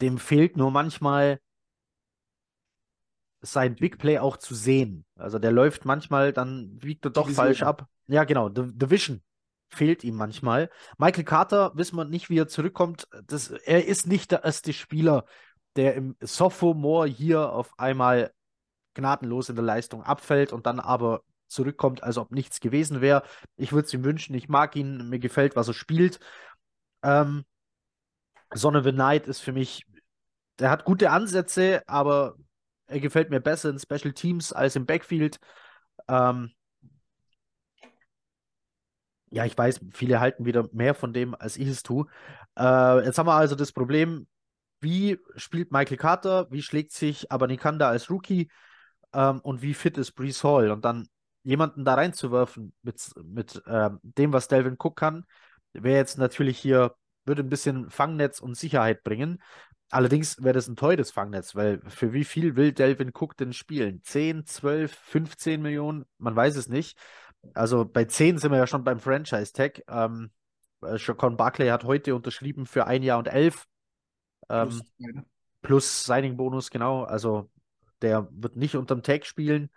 Dem 0.01 0.19
fehlt 0.19 0.57
nur 0.57 0.71
manchmal 0.71 1.40
sein 3.42 3.75
Big 3.77 3.99
Play 3.99 4.19
auch 4.19 4.38
zu 4.38 4.55
sehen. 4.55 5.05
Also 5.16 5.38
der 5.38 5.53
läuft 5.53 5.85
manchmal, 5.85 6.33
dann 6.33 6.79
wiegt 6.81 7.05
er 7.05 7.11
doch 7.11 7.29
falsch 7.29 7.62
ab. 7.62 7.87
Ja, 8.07 8.25
genau, 8.25 8.49
The, 8.49 8.73
The 8.79 8.90
Vision 8.90 9.23
fehlt 9.68 10.05
ihm 10.05 10.16
manchmal. 10.16 10.70
Michael 10.98 11.24
Carter, 11.24 11.72
wissen 11.74 11.96
wir 11.96 12.05
nicht, 12.05 12.31
wie 12.31 12.38
er 12.38 12.48
zurückkommt. 12.48 13.09
Das, 13.26 13.50
er 13.50 13.87
ist 13.87 14.07
nicht 14.07 14.31
der 14.31 14.44
erste 14.44 14.72
Spieler, 14.72 15.24
der 15.77 15.94
im 15.94 16.17
Sophomore 16.21 17.08
hier 17.08 17.52
auf 17.52 17.79
einmal 17.79 18.33
gnadenlos 18.94 19.48
in 19.48 19.56
der 19.56 19.64
Leistung 19.64 20.02
abfällt 20.02 20.52
und 20.52 20.67
dann 20.67 20.81
aber 20.81 21.23
zurückkommt, 21.48 22.02
als 22.02 22.19
ob 22.19 22.33
nichts 22.33 22.60
gewesen 22.60 23.00
wäre. 23.00 23.23
Ich 23.56 23.73
würde 23.73 23.87
es 23.87 23.94
ihm 23.94 24.04
wünschen, 24.04 24.35
ich 24.35 24.48
mag 24.48 24.75
ihn, 24.77 25.08
mir 25.08 25.19
gefällt, 25.19 25.54
was 25.56 25.69
er 25.69 25.75
spielt. 25.75 26.19
Ähm, 27.02 27.44
Son 28.54 28.77
of 28.77 28.87
a 28.87 28.92
Knight 28.92 29.27
ist 29.27 29.40
für 29.40 29.52
mich, 29.52 29.85
der 30.58 30.71
hat 30.71 30.85
gute 30.85 31.10
Ansätze, 31.10 31.83
aber 31.87 32.37
er 32.87 33.00
gefällt 33.00 33.31
mir 33.31 33.40
besser 33.40 33.71
in 33.71 33.79
Special 33.79 34.12
Teams 34.12 34.52
als 34.52 34.77
im 34.77 34.87
Backfield. 34.87 35.38
Ähm, 36.08 36.52
ja, 39.31 39.44
ich 39.44 39.56
weiß, 39.56 39.81
viele 39.92 40.20
halten 40.20 40.44
wieder 40.44 40.68
mehr 40.72 40.94
von 40.94 41.12
dem, 41.12 41.35
als 41.35 41.56
ich 41.56 41.68
es 41.68 41.83
tue. 41.83 42.06
Äh, 42.58 43.04
jetzt 43.04 43.18
haben 43.18 43.27
wir 43.27 43.35
also 43.35 43.54
das 43.54 43.72
Problem, 43.72 44.27
wie 44.81 45.18
spielt 45.37 45.72
Michael 45.72 45.96
Carter, 45.96 46.46
wie 46.50 46.62
schlägt 46.62 46.92
sich 46.92 47.33
Abanikanda 47.33 47.88
als 47.88 48.10
Rookie 48.10 48.50
ähm, 49.12 49.40
und 49.40 49.62
wie 49.62 49.74
fit 49.74 49.98
ist 49.98 50.12
Brees 50.12 50.44
Hall? 50.44 50.70
Und 50.70 50.85
dann 50.85 51.08
jemanden 51.42 51.85
da 51.85 51.94
reinzuwerfen 51.94 52.72
mit, 52.83 53.10
mit 53.24 53.62
ähm, 53.66 54.00
dem, 54.02 54.33
was 54.33 54.48
Delvin 54.48 54.77
Cook 54.79 54.96
kann, 54.96 55.24
wäre 55.72 55.96
jetzt 55.98 56.18
natürlich 56.18 56.58
hier, 56.58 56.94
würde 57.24 57.42
ein 57.42 57.48
bisschen 57.48 57.90
Fangnetz 57.90 58.40
und 58.40 58.56
Sicherheit 58.56 59.02
bringen. 59.02 59.42
Allerdings 59.90 60.42
wäre 60.42 60.54
das 60.54 60.66
ein 60.66 60.77
teures 60.77 61.12
Fangnetz, 61.12 61.54
weil 61.54 61.81
für 61.88 62.12
wie 62.12 62.24
viel 62.24 62.56
will 62.56 62.72
Delvin 62.72 63.12
Cook 63.14 63.37
denn 63.37 63.52
spielen? 63.52 64.02
10, 64.02 64.44
12, 64.44 64.92
15 64.92 65.62
Millionen? 65.62 66.04
Man 66.18 66.35
weiß 66.35 66.56
es 66.56 66.68
nicht. 66.68 66.98
Also 67.55 67.85
bei 67.85 68.05
10 68.05 68.38
sind 68.38 68.51
wir 68.51 68.59
ja 68.59 68.67
schon 68.67 68.85
beim 68.85 68.99
Franchise-Tag. 68.99 69.83
Ähm, 69.88 70.31
äh, 70.83 70.97
Chacon 70.97 71.37
Barkley 71.37 71.69
hat 71.69 71.85
heute 71.85 72.15
unterschrieben 72.15 72.67
für 72.67 72.87
ein 72.87 73.03
Jahr 73.03 73.19
und 73.19 73.29
elf. 73.29 73.67
Ähm, 74.49 74.69
Plus 74.69 74.83
plus 75.63 76.05
Signing-Bonus, 76.05 76.71
genau. 76.71 77.03
Also 77.03 77.51
der 78.03 78.29
wird 78.31 78.57
nicht 78.57 78.77
unterm 78.77 79.03
Tag 79.03 79.27
spielen, 79.27 79.71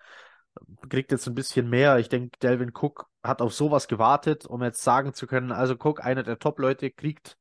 kriegt 0.90 1.12
jetzt 1.12 1.28
ein 1.28 1.36
bisschen 1.36 1.70
mehr. 1.70 1.98
Ich 2.00 2.10
denke, 2.10 2.38
Delvin 2.40 2.72
Cook 2.74 3.08
hat 3.24 3.42
auf 3.42 3.54
sowas 3.54 3.88
gewartet, 3.88 4.46
um 4.46 4.62
jetzt 4.64 4.84
sagen 4.84 5.14
zu 5.14 5.28
können, 5.28 5.52
also 5.52 5.76
Cook, 5.76 6.04
einer 6.04 6.24
der 6.24 6.40
Top-Leute, 6.40 6.92
kriegt 6.92 7.38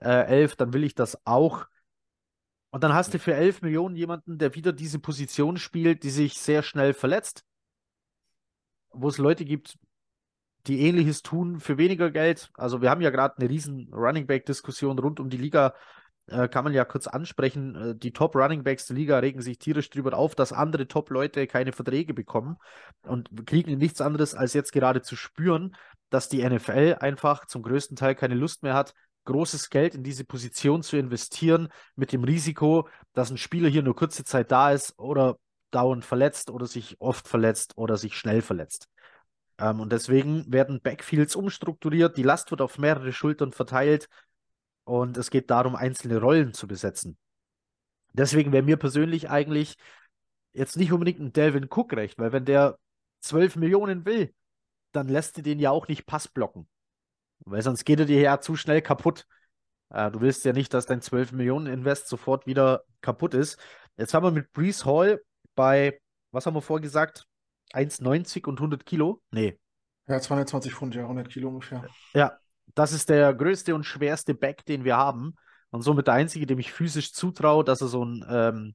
äh, 0.00 0.26
elf, 0.26 0.56
dann 0.56 0.72
will 0.72 0.84
ich 0.84 0.94
das 0.94 1.18
auch. 1.26 1.66
Und 2.70 2.82
dann 2.82 2.94
hast 2.94 3.14
du 3.14 3.18
für 3.18 3.34
11 3.34 3.62
Millionen 3.62 3.94
jemanden, 3.96 4.38
der 4.38 4.54
wieder 4.54 4.72
diese 4.72 4.98
Position 4.98 5.56
spielt, 5.58 6.02
die 6.02 6.10
sich 6.10 6.40
sehr 6.40 6.62
schnell 6.62 6.92
verletzt. 6.92 7.44
Wo 8.94 9.08
es 9.08 9.18
Leute 9.18 9.44
gibt, 9.44 9.76
die 10.66 10.80
ähnliches 10.80 11.22
tun 11.22 11.60
für 11.60 11.78
weniger 11.78 12.10
Geld. 12.10 12.50
Also 12.54 12.80
wir 12.80 12.90
haben 12.90 13.02
ja 13.02 13.10
gerade 13.10 13.36
eine 13.38 13.50
riesen 13.50 13.92
Running 13.92 14.26
Back-Diskussion 14.26 14.98
rund 14.98 15.20
um 15.20 15.28
die 15.28 15.36
Liga. 15.36 15.74
Äh, 16.26 16.48
kann 16.48 16.64
man 16.64 16.72
ja 16.72 16.86
kurz 16.86 17.06
ansprechen. 17.06 17.74
Äh, 17.74 17.94
die 17.96 18.12
Top 18.12 18.34
Running 18.34 18.62
Backs 18.64 18.86
der 18.86 18.96
Liga 18.96 19.18
regen 19.18 19.42
sich 19.42 19.58
tierisch 19.58 19.90
darüber 19.90 20.16
auf, 20.16 20.34
dass 20.34 20.52
andere 20.52 20.88
Top-Leute 20.88 21.46
keine 21.46 21.72
Verträge 21.72 22.14
bekommen 22.14 22.56
und 23.02 23.46
kriegen 23.46 23.76
nichts 23.76 24.00
anderes 24.00 24.34
als 24.34 24.54
jetzt 24.54 24.72
gerade 24.72 25.02
zu 25.02 25.16
spüren, 25.16 25.76
dass 26.08 26.28
die 26.30 26.42
NFL 26.48 26.96
einfach 27.00 27.44
zum 27.46 27.62
größten 27.62 27.96
Teil 27.96 28.14
keine 28.14 28.36
Lust 28.36 28.62
mehr 28.62 28.74
hat, 28.74 28.94
großes 29.26 29.68
Geld 29.68 29.94
in 29.94 30.02
diese 30.02 30.24
Position 30.24 30.82
zu 30.82 30.96
investieren, 30.96 31.68
mit 31.94 32.12
dem 32.12 32.24
Risiko, 32.24 32.88
dass 33.12 33.30
ein 33.30 33.38
Spieler 33.38 33.68
hier 33.68 33.82
nur 33.82 33.96
kurze 33.96 34.24
Zeit 34.24 34.50
da 34.50 34.70
ist 34.72 34.98
oder 34.98 35.36
dauernd 35.74 36.04
verletzt 36.04 36.50
oder 36.50 36.66
sich 36.66 37.00
oft 37.00 37.28
verletzt 37.28 37.76
oder 37.76 37.96
sich 37.96 38.16
schnell 38.16 38.42
verletzt. 38.42 38.88
Ähm, 39.58 39.80
und 39.80 39.92
deswegen 39.92 40.50
werden 40.52 40.80
Backfields 40.80 41.36
umstrukturiert, 41.36 42.16
die 42.16 42.22
Last 42.22 42.50
wird 42.50 42.60
auf 42.60 42.78
mehrere 42.78 43.12
Schultern 43.12 43.52
verteilt 43.52 44.08
und 44.84 45.16
es 45.16 45.30
geht 45.30 45.50
darum, 45.50 45.76
einzelne 45.76 46.18
Rollen 46.20 46.52
zu 46.52 46.66
besetzen. 46.66 47.16
Deswegen 48.12 48.52
wäre 48.52 48.62
mir 48.62 48.76
persönlich 48.76 49.30
eigentlich 49.30 49.76
jetzt 50.52 50.76
nicht 50.76 50.92
unbedingt 50.92 51.20
ein 51.20 51.32
Delvin 51.32 51.68
Cook 51.68 51.92
recht, 51.94 52.18
weil 52.18 52.32
wenn 52.32 52.44
der 52.44 52.78
12 53.20 53.56
Millionen 53.56 54.04
will, 54.04 54.32
dann 54.92 55.08
lässt 55.08 55.36
du 55.36 55.42
den 55.42 55.58
ja 55.58 55.70
auch 55.70 55.88
nicht 55.88 56.06
Pass 56.06 56.28
blocken. 56.28 56.68
Weil 57.40 57.62
sonst 57.62 57.84
geht 57.84 58.00
er 58.00 58.06
dir 58.06 58.20
ja 58.20 58.40
zu 58.40 58.56
schnell 58.56 58.80
kaputt. 58.82 59.26
Äh, 59.90 60.10
du 60.10 60.20
willst 60.20 60.44
ja 60.44 60.52
nicht, 60.52 60.72
dass 60.72 60.86
dein 60.86 61.00
12 61.02 61.32
Millionen 61.32 61.66
Invest 61.66 62.08
sofort 62.08 62.46
wieder 62.46 62.84
kaputt 63.00 63.34
ist. 63.34 63.58
Jetzt 63.96 64.14
haben 64.14 64.24
wir 64.24 64.30
mit 64.30 64.52
Brees 64.52 64.84
Hall 64.84 65.20
bei, 65.54 66.00
was 66.30 66.46
haben 66.46 66.54
wir 66.54 66.62
vorgesagt? 66.62 67.26
1,90 67.72 68.46
und 68.46 68.58
100 68.58 68.86
Kilo? 68.86 69.22
Nee. 69.30 69.58
Ja, 70.06 70.20
220 70.20 70.74
Pfund, 70.74 70.94
ja, 70.94 71.02
100 71.02 71.28
Kilo 71.28 71.48
ungefähr. 71.48 71.84
Ja, 72.12 72.38
das 72.74 72.92
ist 72.92 73.08
der 73.08 73.32
größte 73.34 73.74
und 73.74 73.84
schwerste 73.84 74.34
Back, 74.34 74.64
den 74.66 74.84
wir 74.84 74.96
haben. 74.96 75.34
Und 75.70 75.82
somit 75.82 76.06
der 76.06 76.14
einzige, 76.14 76.46
dem 76.46 76.58
ich 76.58 76.72
physisch 76.72 77.12
zutraue, 77.12 77.64
dass 77.64 77.80
er 77.80 77.88
so 77.88 78.04
ein, 78.04 78.24
ähm, 78.28 78.74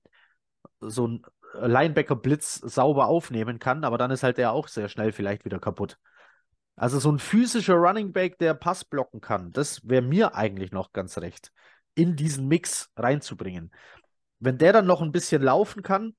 so 0.80 1.08
ein 1.08 1.22
Linebacker-Blitz 1.54 2.56
sauber 2.56 3.08
aufnehmen 3.08 3.60
kann. 3.60 3.84
Aber 3.84 3.98
dann 3.98 4.12
ist 4.12 4.24
halt 4.24 4.38
der 4.38 4.52
auch 4.52 4.68
sehr 4.68 4.90
schnell 4.90 5.12
vielleicht 5.12 5.46
wieder 5.46 5.60
kaputt. 5.60 5.98
Also 6.76 6.98
so 7.00 7.12
ein 7.12 7.20
physischer 7.20 7.76
Running 7.76 8.14
Back, 8.14 8.38
der 8.38 8.54
Pass 8.54 8.86
blocken 8.86 9.20
kann, 9.20 9.52
das 9.52 9.86
wäre 9.88 10.02
mir 10.02 10.36
eigentlich 10.36 10.72
noch 10.72 10.94
ganz 10.94 11.18
recht, 11.18 11.52
in 11.94 12.16
diesen 12.16 12.48
Mix 12.48 12.90
reinzubringen. 12.96 13.72
Wenn 14.40 14.58
der 14.58 14.72
dann 14.72 14.88
noch 14.88 15.02
ein 15.02 15.12
bisschen 15.12 15.42
laufen 15.42 15.84
kann, 15.84 16.16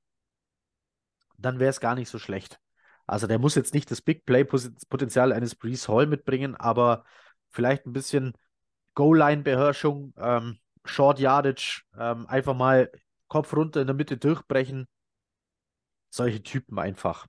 dann 1.44 1.58
wäre 1.58 1.70
es 1.70 1.80
gar 1.80 1.94
nicht 1.94 2.08
so 2.08 2.18
schlecht. 2.18 2.58
Also 3.06 3.26
der 3.26 3.38
muss 3.38 3.54
jetzt 3.56 3.74
nicht 3.74 3.90
das 3.90 4.02
Big 4.02 4.24
Play-Potenzial 4.24 5.32
eines 5.32 5.54
Brees 5.54 5.88
Hall 5.88 6.06
mitbringen, 6.06 6.54
aber 6.54 7.04
vielleicht 7.50 7.86
ein 7.86 7.92
bisschen 7.92 8.34
Goal-Line-Beherrschung, 8.94 10.14
ähm, 10.16 10.58
Short 10.84 11.18
Yardage, 11.18 11.82
ähm, 11.98 12.26
einfach 12.26 12.54
mal 12.54 12.90
Kopf 13.28 13.52
runter 13.54 13.80
in 13.80 13.86
der 13.86 13.96
Mitte 13.96 14.16
durchbrechen. 14.16 14.86
Solche 16.10 16.42
Typen 16.42 16.78
einfach. 16.78 17.26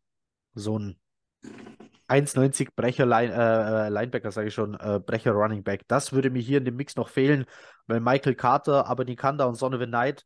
So 0.54 0.78
ein 0.78 1.00
1,90 2.08 2.70
Brecher 2.76 3.06
Line, 3.06 3.34
äh, 3.34 3.88
äh, 3.88 3.90
Linebacker, 3.90 4.32
sage 4.32 4.50
ich 4.50 4.54
schon, 4.54 4.74
äh, 4.76 5.00
Brecher 5.00 5.32
Running 5.32 5.64
Back. 5.64 5.88
Das 5.88 6.12
würde 6.12 6.30
mir 6.30 6.42
hier 6.42 6.58
in 6.58 6.66
dem 6.66 6.76
Mix 6.76 6.96
noch 6.96 7.10
fehlen, 7.10 7.46
weil 7.88 8.02
Michael 8.02 8.36
Carter, 8.36 8.88
Abanikanda 8.88 9.46
und 9.46 9.56
Sonovan 9.56 9.90
Knight, 9.90 10.26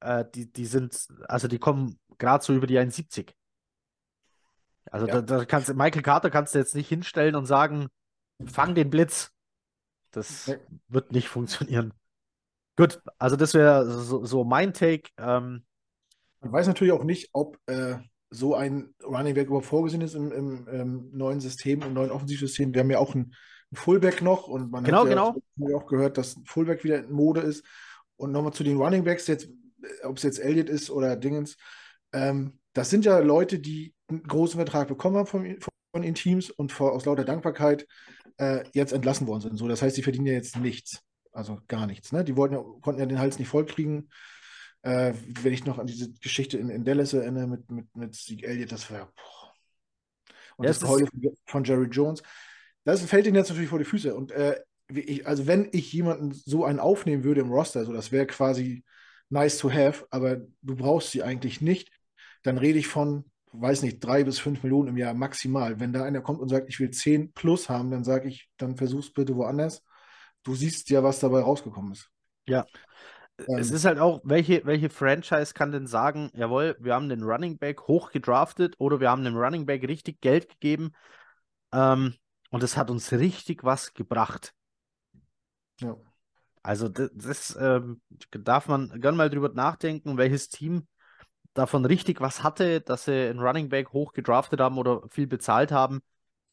äh, 0.00 0.24
die, 0.34 0.52
die 0.52 0.66
sind, 0.66 1.08
also 1.28 1.48
die 1.48 1.58
kommen 1.58 1.98
gerade 2.18 2.44
so 2.44 2.54
über 2.54 2.66
die 2.66 2.78
1,70. 2.78 3.32
Also 4.90 5.06
ja. 5.06 5.22
da, 5.22 5.38
da, 5.38 5.44
kannst 5.44 5.74
Michael 5.74 6.02
Carter 6.02 6.30
kannst 6.30 6.54
du 6.54 6.58
jetzt 6.58 6.74
nicht 6.74 6.88
hinstellen 6.88 7.34
und 7.34 7.46
sagen, 7.46 7.88
fang 8.46 8.74
den 8.74 8.90
Blitz. 8.90 9.32
Das 10.10 10.46
nee. 10.46 10.58
wird 10.88 11.12
nicht 11.12 11.28
funktionieren. 11.28 11.92
Gut, 12.76 13.00
also 13.18 13.36
das 13.36 13.54
wäre 13.54 13.88
so, 13.90 14.24
so, 14.24 14.44
mein 14.44 14.72
Take. 14.72 15.10
Ähm, 15.18 15.64
Man 16.40 16.52
weiß 16.52 16.66
natürlich 16.66 16.92
auch 16.92 17.04
nicht, 17.04 17.30
ob 17.32 17.58
äh, 17.66 17.96
so 18.30 18.54
ein 18.54 18.94
Running 19.04 19.34
Back 19.34 19.46
überhaupt 19.46 19.66
vorgesehen 19.66 20.02
ist 20.02 20.14
im, 20.14 20.32
im, 20.32 20.68
im, 20.68 21.10
neuen 21.12 21.40
System, 21.40 21.82
im 21.82 21.94
neuen 21.94 22.10
Offensivsystem. 22.10 22.74
Wir 22.74 22.80
haben 22.80 22.90
ja 22.90 22.98
auch 22.98 23.14
einen, 23.14 23.34
Fullback 23.76 24.22
noch 24.22 24.48
und 24.48 24.70
man 24.70 24.84
genau, 24.84 25.00
hat 25.00 25.10
ja 25.10 25.34
genau. 25.56 25.76
auch 25.76 25.86
gehört, 25.86 26.18
dass 26.18 26.36
ein 26.36 26.44
Fullback 26.46 26.84
wieder 26.84 26.98
in 26.98 27.12
Mode 27.12 27.40
ist. 27.40 27.64
Und 28.16 28.32
nochmal 28.32 28.52
zu 28.52 28.62
den 28.62 28.76
Running 28.76 29.04
Backs, 29.04 29.26
jetzt, 29.26 29.48
ob 30.04 30.16
es 30.16 30.22
jetzt 30.22 30.38
Elliott 30.38 30.68
ist 30.68 30.90
oder 30.90 31.16
Dingens, 31.16 31.56
ähm, 32.14 32.58
das 32.72 32.90
sind 32.90 33.04
ja 33.04 33.18
Leute, 33.18 33.58
die 33.58 33.94
einen 34.08 34.22
großen 34.22 34.56
Vertrag 34.56 34.88
bekommen 34.88 35.16
haben 35.16 35.26
von, 35.26 35.58
von 35.92 36.02
den 36.02 36.14
Teams 36.14 36.50
und 36.50 36.72
vor, 36.72 36.92
aus 36.92 37.04
lauter 37.04 37.24
Dankbarkeit 37.24 37.86
äh, 38.38 38.64
jetzt 38.72 38.92
entlassen 38.92 39.26
worden 39.26 39.42
sind. 39.42 39.56
So, 39.56 39.68
das 39.68 39.82
heißt, 39.82 39.96
sie 39.96 40.02
verdienen 40.02 40.26
ja 40.26 40.32
jetzt 40.32 40.56
nichts. 40.56 41.00
Also 41.32 41.60
gar 41.68 41.86
nichts. 41.86 42.12
Ne? 42.12 42.24
Die 42.24 42.36
wollten 42.36 42.54
ja, 42.54 42.62
konnten 42.80 43.00
ja 43.00 43.06
den 43.06 43.18
Hals 43.18 43.38
nicht 43.38 43.48
voll 43.48 43.66
kriegen 43.66 44.08
äh, 44.84 45.14
wenn 45.42 45.52
ich 45.52 45.64
noch 45.64 45.78
an 45.78 45.86
diese 45.86 46.12
Geschichte 46.12 46.58
in, 46.58 46.68
in 46.68 46.84
Dallas 46.84 47.14
erinnere 47.14 47.46
mit, 47.46 47.70
mit, 47.70 47.96
mit 47.96 48.16
Steve 48.16 48.46
Elliott, 48.46 48.70
das 48.70 48.90
war 48.90 49.06
boah. 49.06 49.54
Und 50.56 50.64
ja, 50.64 50.70
das 50.70 50.80
Geheule 50.80 51.08
von 51.46 51.64
Jerry 51.64 51.86
Jones. 51.86 52.22
Das 52.84 53.02
fällt 53.02 53.26
ihnen 53.26 53.34
jetzt 53.34 53.48
natürlich 53.48 53.70
vor 53.70 53.78
die 53.78 53.86
Füße. 53.86 54.14
Und 54.14 54.30
äh, 54.30 54.60
ich, 54.92 55.26
also 55.26 55.46
wenn 55.46 55.68
ich 55.72 55.92
jemanden 55.92 56.32
so 56.32 56.64
einen 56.64 56.78
aufnehmen 56.78 57.24
würde 57.24 57.40
im 57.40 57.50
Roster, 57.50 57.84
so 57.86 57.92
das 57.92 58.12
wäre 58.12 58.26
quasi 58.26 58.84
nice 59.30 59.56
to 59.58 59.72
have, 59.72 60.06
aber 60.10 60.36
du 60.60 60.76
brauchst 60.76 61.10
sie 61.10 61.22
eigentlich 61.22 61.62
nicht, 61.62 61.90
dann 62.44 62.58
rede 62.58 62.78
ich 62.78 62.86
von, 62.86 63.24
weiß 63.52 63.82
nicht, 63.82 63.98
drei 63.98 64.22
bis 64.22 64.38
fünf 64.38 64.62
Millionen 64.62 64.90
im 64.90 64.96
Jahr 64.96 65.14
maximal. 65.14 65.80
Wenn 65.80 65.92
da 65.92 66.04
einer 66.04 66.20
kommt 66.20 66.40
und 66.40 66.48
sagt, 66.48 66.68
ich 66.68 66.78
will 66.78 66.90
zehn 66.90 67.32
plus 67.32 67.68
haben, 67.68 67.90
dann 67.90 68.04
sage 68.04 68.28
ich, 68.28 68.48
dann 68.56 68.76
versuch's 68.76 69.12
bitte 69.12 69.34
woanders. 69.34 69.82
Du 70.44 70.54
siehst 70.54 70.90
ja, 70.90 71.02
was 71.02 71.18
dabei 71.18 71.40
rausgekommen 71.40 71.92
ist. 71.92 72.10
Ja, 72.46 72.64
es 73.36 73.70
ähm. 73.70 73.76
ist 73.76 73.84
halt 73.84 73.98
auch, 73.98 74.20
welche, 74.24 74.64
welche 74.64 74.90
Franchise 74.90 75.54
kann 75.54 75.72
denn 75.72 75.86
sagen, 75.86 76.30
jawohl, 76.34 76.76
wir 76.78 76.94
haben 76.94 77.08
den 77.08 77.22
Running 77.22 77.58
Back 77.58 77.88
hoch 77.88 78.12
gedraftet 78.12 78.74
oder 78.78 79.00
wir 79.00 79.10
haben 79.10 79.24
dem 79.24 79.36
Running 79.36 79.66
Back 79.66 79.86
richtig 79.88 80.20
Geld 80.20 80.48
gegeben 80.48 80.92
ähm, 81.72 82.14
und 82.50 82.62
es 82.62 82.76
hat 82.76 82.90
uns 82.90 83.10
richtig 83.12 83.64
was 83.64 83.94
gebracht. 83.94 84.52
Ja. 85.80 85.96
Also 86.62 86.88
das, 86.88 87.10
das 87.14 87.58
ähm, 87.60 88.00
darf 88.30 88.68
man 88.68 89.00
gerne 89.00 89.16
mal 89.16 89.30
drüber 89.30 89.50
nachdenken, 89.52 90.16
welches 90.16 90.48
Team 90.48 90.86
davon 91.54 91.84
richtig 91.84 92.20
was 92.20 92.42
hatte, 92.42 92.80
dass 92.80 93.04
sie 93.04 93.30
einen 93.30 93.40
Running 93.40 93.68
Back 93.68 93.92
hoch 93.92 94.12
gedraftet 94.12 94.60
haben 94.60 94.78
oder 94.78 95.08
viel 95.08 95.26
bezahlt 95.26 95.72
haben. 95.72 96.02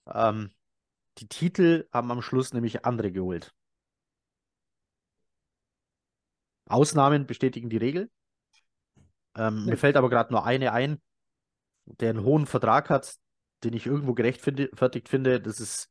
Ähm, 0.07 0.51
die 1.17 1.27
Titel 1.27 1.87
haben 1.91 2.11
am 2.11 2.21
Schluss 2.21 2.53
nämlich 2.53 2.85
andere 2.85 3.11
geholt. 3.11 3.53
Ausnahmen 6.67 7.25
bestätigen 7.25 7.69
die 7.69 7.77
Regel. 7.77 8.09
Ähm, 9.35 9.59
ja. 9.65 9.71
Mir 9.71 9.77
fällt 9.77 9.97
aber 9.97 10.09
gerade 10.09 10.31
nur 10.31 10.45
eine 10.45 10.71
ein, 10.71 11.01
der 11.85 12.11
einen 12.11 12.23
hohen 12.23 12.45
Vertrag 12.45 12.89
hat, 12.89 13.15
den 13.63 13.73
ich 13.73 13.85
irgendwo 13.85 14.13
gerechtfertigt 14.13 15.09
finde. 15.09 15.41
Das 15.41 15.59
ist 15.59 15.89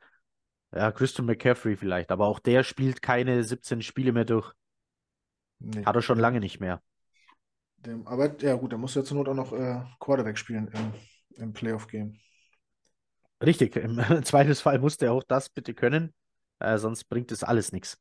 ja, 0.72 0.92
Christian 0.92 1.26
McCaffrey 1.26 1.76
vielleicht, 1.76 2.12
aber 2.12 2.26
auch 2.26 2.38
der 2.38 2.62
spielt 2.62 3.02
keine 3.02 3.42
17 3.42 3.82
Spiele 3.82 4.12
mehr 4.12 4.24
durch. 4.24 4.52
Nee. 5.58 5.84
Hat 5.84 5.96
er 5.96 6.02
schon 6.02 6.18
lange 6.18 6.40
nicht 6.40 6.60
mehr. 6.60 6.82
Dem, 7.86 8.06
aber 8.06 8.38
ja 8.40 8.54
gut, 8.54 8.72
der 8.72 8.78
muss 8.78 8.94
ja 8.94 9.02
zur 9.02 9.16
Not 9.16 9.28
auch 9.28 9.34
noch 9.34 9.52
äh, 9.52 9.80
Quarterback 10.00 10.36
spielen 10.36 10.68
im, 10.68 10.92
im 11.42 11.52
Playoff-Game. 11.52 12.16
Richtig, 13.42 13.76
im 13.76 13.98
Zweifelsfall 14.24 14.78
muss 14.78 14.98
der 14.98 15.12
auch 15.12 15.22
das 15.22 15.48
bitte 15.48 15.74
können, 15.74 16.12
äh, 16.58 16.76
sonst 16.78 17.04
bringt 17.04 17.32
es 17.32 17.42
alles 17.42 17.72
nichts. 17.72 17.98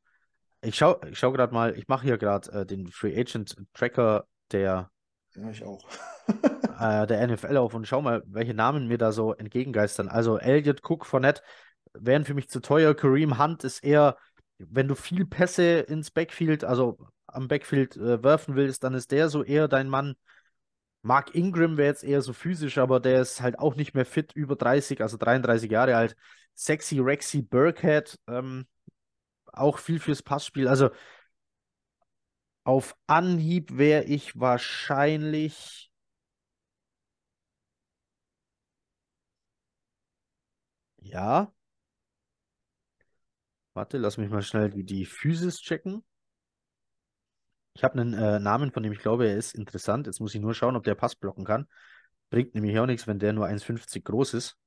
Ich 0.62 0.76
schaue 0.76 1.00
ich 1.10 1.18
schau 1.18 1.32
gerade 1.32 1.54
mal, 1.54 1.76
ich 1.78 1.88
mache 1.88 2.04
hier 2.04 2.18
gerade 2.18 2.52
äh, 2.52 2.66
den 2.66 2.88
Free 2.88 3.18
Agent 3.18 3.56
Tracker 3.72 4.26
der, 4.52 4.90
ja, 5.34 5.50
ich 5.50 5.64
auch. 5.64 5.82
äh, 6.80 7.06
der 7.06 7.26
NFL 7.26 7.56
auf 7.56 7.74
und 7.74 7.86
schau 7.86 8.02
mal, 8.02 8.22
welche 8.26 8.54
Namen 8.54 8.88
mir 8.88 8.98
da 8.98 9.12
so 9.12 9.34
entgegengeistern. 9.34 10.08
Also 10.08 10.38
Elliot 10.38 10.80
Cook, 10.82 11.06
Fournette 11.06 11.42
wären 11.92 12.24
für 12.24 12.34
mich 12.34 12.48
zu 12.48 12.60
teuer. 12.60 12.94
Kareem 12.94 13.38
Hunt 13.38 13.64
ist 13.64 13.84
eher, 13.84 14.16
wenn 14.68 14.88
du 14.88 14.94
viel 14.94 15.24
Pässe 15.26 15.80
ins 15.80 16.10
Backfield, 16.10 16.64
also 16.64 16.98
am 17.26 17.48
Backfield 17.48 17.96
äh, 17.96 18.22
werfen 18.22 18.56
willst, 18.56 18.84
dann 18.84 18.94
ist 18.94 19.10
der 19.12 19.28
so 19.28 19.42
eher 19.42 19.68
dein 19.68 19.88
Mann. 19.88 20.16
Mark 21.02 21.34
Ingram 21.34 21.76
wäre 21.78 21.88
jetzt 21.88 22.04
eher 22.04 22.22
so 22.22 22.32
physisch, 22.32 22.78
aber 22.78 23.00
der 23.00 23.22
ist 23.22 23.40
halt 23.40 23.58
auch 23.58 23.76
nicht 23.76 23.94
mehr 23.94 24.06
fit, 24.06 24.32
über 24.34 24.56
30, 24.56 25.00
also 25.02 25.16
33 25.16 25.70
Jahre 25.70 25.96
alt. 25.96 26.16
Sexy 26.54 26.98
Rexy 27.00 27.42
Burkhead, 27.42 28.18
ähm, 28.28 28.66
auch 29.46 29.78
viel 29.78 30.00
fürs 30.00 30.22
Passspiel. 30.22 30.68
Also 30.68 30.90
auf 32.64 32.96
Anhieb 33.06 33.76
wäre 33.76 34.04
ich 34.04 34.38
wahrscheinlich. 34.40 35.90
Ja. 41.02 41.52
Warte, 43.80 43.96
lass 43.96 44.18
mich 44.18 44.28
mal 44.28 44.42
schnell 44.42 44.68
die, 44.68 44.84
die 44.84 45.06
Physis 45.06 45.62
checken. 45.62 46.04
Ich 47.72 47.82
habe 47.82 47.98
einen 47.98 48.12
äh, 48.12 48.38
Namen, 48.38 48.72
von 48.72 48.82
dem 48.82 48.92
ich 48.92 48.98
glaube, 48.98 49.26
er 49.26 49.38
ist 49.38 49.54
interessant. 49.54 50.06
Jetzt 50.06 50.20
muss 50.20 50.34
ich 50.34 50.40
nur 50.42 50.52
schauen, 50.52 50.76
ob 50.76 50.84
der 50.84 50.94
Pass 50.94 51.16
blocken 51.16 51.46
kann. 51.46 51.66
Bringt 52.28 52.54
nämlich 52.54 52.78
auch 52.78 52.84
nichts, 52.84 53.06
wenn 53.06 53.18
der 53.18 53.32
nur 53.32 53.46
1,50 53.46 54.02
groß 54.02 54.34
ist. 54.34 54.58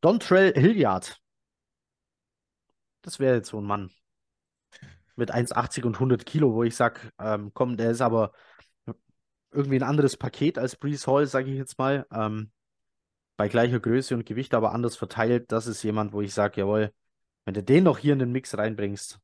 Dontrell 0.00 0.54
Hilliard. 0.54 1.20
Das 3.02 3.20
wäre 3.20 3.34
jetzt 3.36 3.50
so 3.50 3.60
ein 3.60 3.66
Mann 3.66 3.90
mit 5.14 5.30
1,80 5.30 5.84
und 5.84 5.96
100 5.96 6.24
Kilo, 6.24 6.54
wo 6.54 6.62
ich 6.62 6.74
sage, 6.74 7.00
ähm, 7.18 7.50
komm, 7.52 7.76
der 7.76 7.90
ist 7.90 8.00
aber 8.00 8.32
irgendwie 9.50 9.76
ein 9.76 9.82
anderes 9.82 10.16
Paket 10.16 10.56
als 10.56 10.74
Brees 10.74 11.06
Hall, 11.06 11.26
sage 11.26 11.50
ich 11.50 11.58
jetzt 11.58 11.76
mal. 11.76 12.06
Ähm, 12.10 12.50
bei 13.36 13.48
gleicher 13.48 13.78
Größe 13.78 14.14
und 14.14 14.24
Gewicht, 14.24 14.54
aber 14.54 14.72
anders 14.72 14.96
verteilt. 14.96 15.52
Das 15.52 15.66
ist 15.66 15.82
jemand, 15.82 16.14
wo 16.14 16.22
ich 16.22 16.32
sage, 16.32 16.62
jawohl, 16.62 16.94
wenn 17.44 17.54
du 17.54 17.62
den 17.62 17.84
noch 17.84 17.98
hier 17.98 18.12
in 18.12 18.18
den 18.18 18.32
Mix 18.32 18.56
reinbringst, 18.56 19.18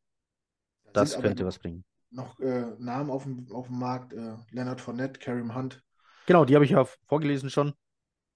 Da 0.92 1.00
das 1.02 1.20
könnte 1.20 1.44
was 1.46 1.58
bringen. 1.58 1.84
Noch 2.10 2.38
äh, 2.40 2.66
Namen 2.78 3.10
auf 3.10 3.24
dem, 3.24 3.46
auf 3.52 3.66
dem 3.66 3.78
Markt. 3.78 4.12
Äh, 4.12 4.34
Leonard 4.50 4.80
Fournette, 4.80 5.18
Kareem 5.20 5.54
Hunt. 5.54 5.82
Genau, 6.26 6.44
die 6.44 6.54
habe 6.54 6.64
ich 6.64 6.70
ja 6.72 6.84
vorgelesen 7.06 7.50
schon. 7.50 7.74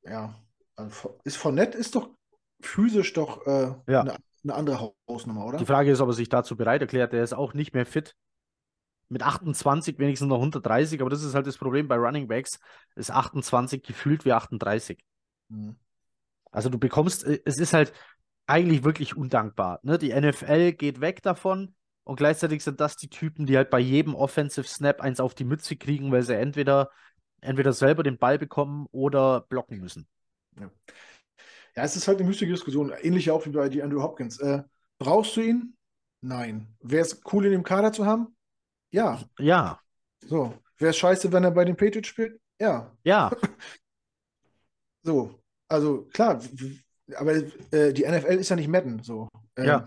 Ja, 0.03 0.35
also, 0.77 1.19
ist 1.25 1.37
Fournette 1.37 1.77
ist 1.79 1.95
doch 1.95 2.11
physisch 2.61 3.13
doch 3.13 3.47
äh, 3.47 3.75
Ja. 3.87 4.03
eine, 4.03 4.17
eine 4.45 4.55
andere 4.55 4.93
Hausnummer, 5.09 5.47
oder? 5.47 5.59
Die 5.59 5.67
Frage 5.67 5.91
ist, 5.91 6.01
ob 6.01 6.09
er 6.09 6.13
sich 6.15 6.29
dazu 6.29 6.57
bereit 6.57 6.81
erklärt. 6.83 7.13
Der 7.13 7.23
ist 7.23 7.33
auch 7.33 7.55
nicht 7.55 7.75
mehr 7.75 7.87
fit. 7.87 8.15
Mit 9.09 9.23
28 9.23 9.99
wenigstens 9.99 10.29
noch 10.29 10.37
130, 10.37 11.01
aber 11.01 11.11
das 11.11 11.25
ist 11.25 11.35
halt 11.35 11.47
das 11.47 11.59
Problem 11.59 11.89
bei 11.89 11.97
Running 11.97 12.29
Backs. 12.29 12.61
Ist 12.95 13.11
28 13.11 13.83
gefühlt 13.83 14.25
wie 14.25 14.33
38. 14.33 15.05
Mhm. 15.49 15.77
Also 16.53 16.69
du 16.69 16.79
bekommst, 16.79 17.25
äh, 17.25 17.41
es 17.45 17.59
ist 17.59 17.73
halt 17.73 17.93
eigentlich 18.51 18.83
wirklich 18.85 19.17
undankbar. 19.17 19.79
Ne? 19.83 19.97
Die 19.99 20.11
NFL 20.11 20.73
geht 20.73 21.01
weg 21.01 21.23
davon 21.23 21.75
und 22.05 22.17
gleichzeitig 22.17 22.65
sind 22.65 22.81
das 22.81 22.97
die 22.97 23.09
Typen, 23.09 23.47
die 23.47 23.57
halt 23.57 23.71
bei 23.71 23.79
jedem 23.79 24.15
Offensive 24.15 24.67
Snap 24.67 25.01
eins 25.01 25.21
auf 25.21 25.35
die 25.35 25.45
Mütze 25.45 25.77
kriegen, 25.77 26.11
weil 26.11 26.23
sie 26.23 26.37
entweder, 26.37 26.91
entweder 27.41 27.73
selber 27.73 28.03
den 28.03 28.19
Ball 28.19 28.39
bekommen 28.39 28.87
oder 28.91 29.43
blocken 29.43 29.79
müssen. 29.79 30.09
Ja, 30.57 31.85
es 31.85 31.95
ist 31.95 32.09
halt 32.09 32.19
eine 32.19 32.27
müßige 32.27 32.49
Diskussion. 32.49 32.93
Ähnlich 33.01 33.31
auch 33.31 33.47
wie 33.47 33.51
bei 33.51 33.69
die 33.69 33.83
Andrew 33.83 34.03
Hopkins. 34.03 34.41
Äh, 34.41 34.65
brauchst 34.99 35.37
du 35.37 35.43
ihn? 35.43 35.77
Nein. 36.21 36.67
Wäre 36.81 37.03
es 37.03 37.21
cool, 37.33 37.47
ihn 37.47 37.53
im 37.53 37.63
Kader 37.63 37.93
zu 37.93 38.05
haben? 38.05 38.37
Ja. 38.91 39.23
Ja, 39.39 39.81
So. 40.27 40.55
Wäre 40.79 40.91
es 40.91 40.97
scheiße, 40.97 41.31
wenn 41.33 41.45
er 41.45 41.51
bei 41.53 41.65
den 41.65 41.77
Patriots 41.77 42.09
spielt? 42.09 42.41
Ja. 42.59 42.91
ja, 43.05 43.31
So. 45.05 45.41
Also 45.69 46.09
klar, 46.13 46.41
aber 47.17 47.35
äh, 47.73 47.93
die 47.93 48.07
NFL 48.07 48.39
ist 48.39 48.49
ja 48.49 48.57
nicht 48.57 48.69
Madden. 48.69 49.03
So. 49.03 49.29
Ähm, 49.57 49.67
Ja. 49.67 49.85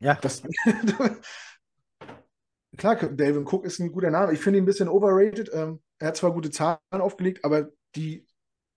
ja. 0.00 0.14
Das, 0.16 0.42
klar, 2.76 2.96
Dalvin 2.96 3.46
Cook 3.46 3.64
ist 3.64 3.78
ein 3.78 3.92
guter 3.92 4.10
Name. 4.10 4.32
Ich 4.32 4.40
finde 4.40 4.58
ihn 4.58 4.64
ein 4.64 4.66
bisschen 4.66 4.88
overrated. 4.88 5.50
Ähm, 5.52 5.80
er 5.98 6.08
hat 6.08 6.16
zwar 6.16 6.32
gute 6.32 6.50
Zahlen 6.50 6.78
aufgelegt, 6.90 7.44
aber 7.44 7.68
die 7.94 8.26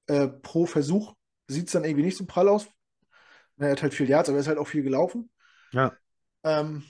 äh, 0.07 0.28
pro 0.28 0.66
Versuch 0.66 1.16
sieht 1.47 1.68
es 1.68 1.74
dann 1.74 1.84
irgendwie 1.84 2.03
nicht 2.03 2.18
so 2.18 2.26
prall 2.26 2.49
aus. 2.49 2.68
Er 3.57 3.72
hat 3.72 3.84
halt 3.84 3.93
viel 3.93 4.09
Yards, 4.09 4.30
aber 4.30 4.38
er 4.38 4.41
ist 4.41 4.47
halt 4.47 4.57
auch 4.57 4.68
viel 4.68 4.84
gelaufen. 4.84 5.30
Ja. 5.72 5.95
Ähm, 6.43 6.84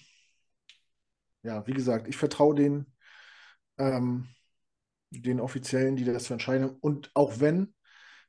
ja, 1.43 1.65
wie 1.67 1.73
gesagt, 1.73 2.07
ich 2.07 2.17
vertraue 2.17 2.55
den, 2.55 2.87
ähm, 3.77 4.27
den 5.11 5.39
Offiziellen, 5.39 5.95
die 5.95 6.05
das 6.05 6.25
zu 6.25 6.33
entscheiden. 6.33 6.69
Und 6.69 7.11
auch 7.13 7.39
wenn, 7.39 7.75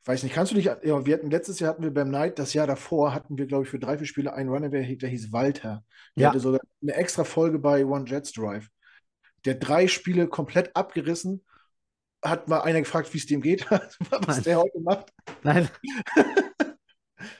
weiß 0.05 0.23
nicht, 0.23 0.35
kannst 0.35 0.53
du 0.53 0.57
dich, 0.57 0.67
ja, 0.67 1.07
wir 1.07 1.15
hatten 1.15 1.31
letztes 1.31 1.61
Jahr 1.61 1.71
hatten 1.71 1.83
wir 1.83 1.93
beim 1.93 2.11
Night, 2.11 2.39
das 2.39 2.53
Jahr 2.55 2.67
davor 2.67 3.15
hatten 3.15 3.39
wir, 3.39 3.47
glaube 3.47 3.65
ich, 3.65 3.71
für 3.71 3.79
drei, 3.79 3.97
vier 3.99 4.07
Spiele 4.07 4.35
einen 4.35 4.51
Runner, 4.51 4.69
der, 4.69 4.83
der 4.83 5.09
hieß 5.09 5.33
Walter. 5.33 5.85
Der 6.17 6.23
Ja. 6.25 6.29
hatte 6.29 6.41
sogar 6.41 6.61
eine 6.83 6.95
extra 6.95 7.25
Folge 7.25 7.59
bei 7.59 7.85
One 7.85 8.05
Jets 8.07 8.33
Drive. 8.33 8.69
Der 9.45 9.55
drei 9.55 9.89
Spiele 9.89 10.27
komplett 10.29 10.75
abgerissen. 10.77 11.45
Hat 12.25 12.49
mal 12.49 12.61
einer 12.63 12.81
gefragt, 12.81 13.13
wie 13.13 13.19
es 13.19 13.27
dem 13.27 13.43
geht, 13.43 13.71
was 14.11 14.37
Nein. 14.37 14.43
der 14.45 14.59
heute 14.59 14.81
macht. 14.81 15.13
Nein, 15.43 15.69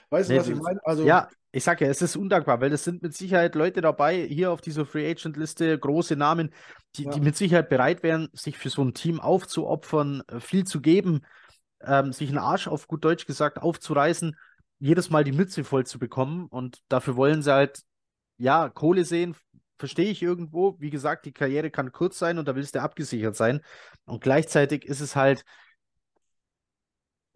Weißt 0.09 0.29
du, 0.29 0.33
Nee, 0.33 0.39
was 0.39 0.47
ich 0.49 0.55
meine? 0.55 0.79
Also, 0.83 1.05
ja, 1.05 1.29
ich 1.51 1.63
sag 1.63 1.81
ja, 1.81 1.87
es 1.87 2.01
ist 2.01 2.15
undankbar, 2.15 2.61
weil 2.61 2.71
es 2.73 2.83
sind 2.83 3.01
mit 3.01 3.15
Sicherheit 3.15 3.55
Leute 3.55 3.81
dabei, 3.81 4.25
hier 4.27 4.51
auf 4.51 4.61
dieser 4.61 4.85
Free 4.85 5.09
Agent 5.09 5.37
Liste, 5.37 5.77
große 5.77 6.15
Namen, 6.15 6.53
die, 6.95 7.03
Ja. 7.05 7.11
die 7.11 7.21
mit 7.21 7.35
Sicherheit 7.35 7.69
bereit 7.69 8.03
wären, 8.03 8.29
sich 8.33 8.57
für 8.57 8.69
so 8.69 8.83
ein 8.83 8.93
Team 8.93 9.19
aufzuopfern, 9.19 10.21
äh, 10.27 10.39
viel 10.39 10.65
zu 10.65 10.81
geben, 10.81 11.21
ähm, 11.81 12.13
sich 12.13 12.29
einen 12.29 12.37
Arsch 12.37 12.67
auf 12.67 12.87
gut 12.87 13.03
Deutsch 13.03 13.25
gesagt 13.25 13.57
aufzureißen, 13.59 14.35
jedes 14.79 15.09
Mal 15.09 15.23
die 15.23 15.31
Mütze 15.31 15.63
voll 15.63 15.85
zu 15.85 15.99
bekommen 15.99 16.47
und 16.47 16.81
dafür 16.89 17.15
wollen 17.15 17.41
sie 17.41 17.53
halt, 17.53 17.81
ja, 18.37 18.69
Kohle 18.69 19.05
sehen, 19.05 19.35
verstehe 19.77 20.09
ich 20.09 20.21
irgendwo. 20.21 20.75
Wie 20.79 20.89
gesagt, 20.89 21.25
die 21.25 21.31
Karriere 21.31 21.71
kann 21.71 21.91
kurz 21.91 22.19
sein 22.19 22.37
und 22.37 22.47
da 22.47 22.55
willst 22.55 22.75
du 22.75 22.81
abgesichert 22.81 23.35
sein. 23.35 23.61
Und 24.05 24.21
gleichzeitig 24.21 24.85
ist 24.85 25.01
es 25.01 25.15
halt, 25.15 25.45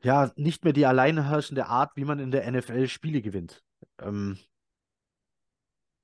ja, 0.01 0.31
nicht 0.35 0.63
mehr 0.63 0.73
die 0.73 0.85
alleinherrschende 0.85 1.67
Art, 1.67 1.91
wie 1.95 2.05
man 2.05 2.19
in 2.19 2.31
der 2.31 2.49
NFL 2.49 2.87
Spiele 2.87 3.21
gewinnt. 3.21 3.63
Ähm, 3.99 4.37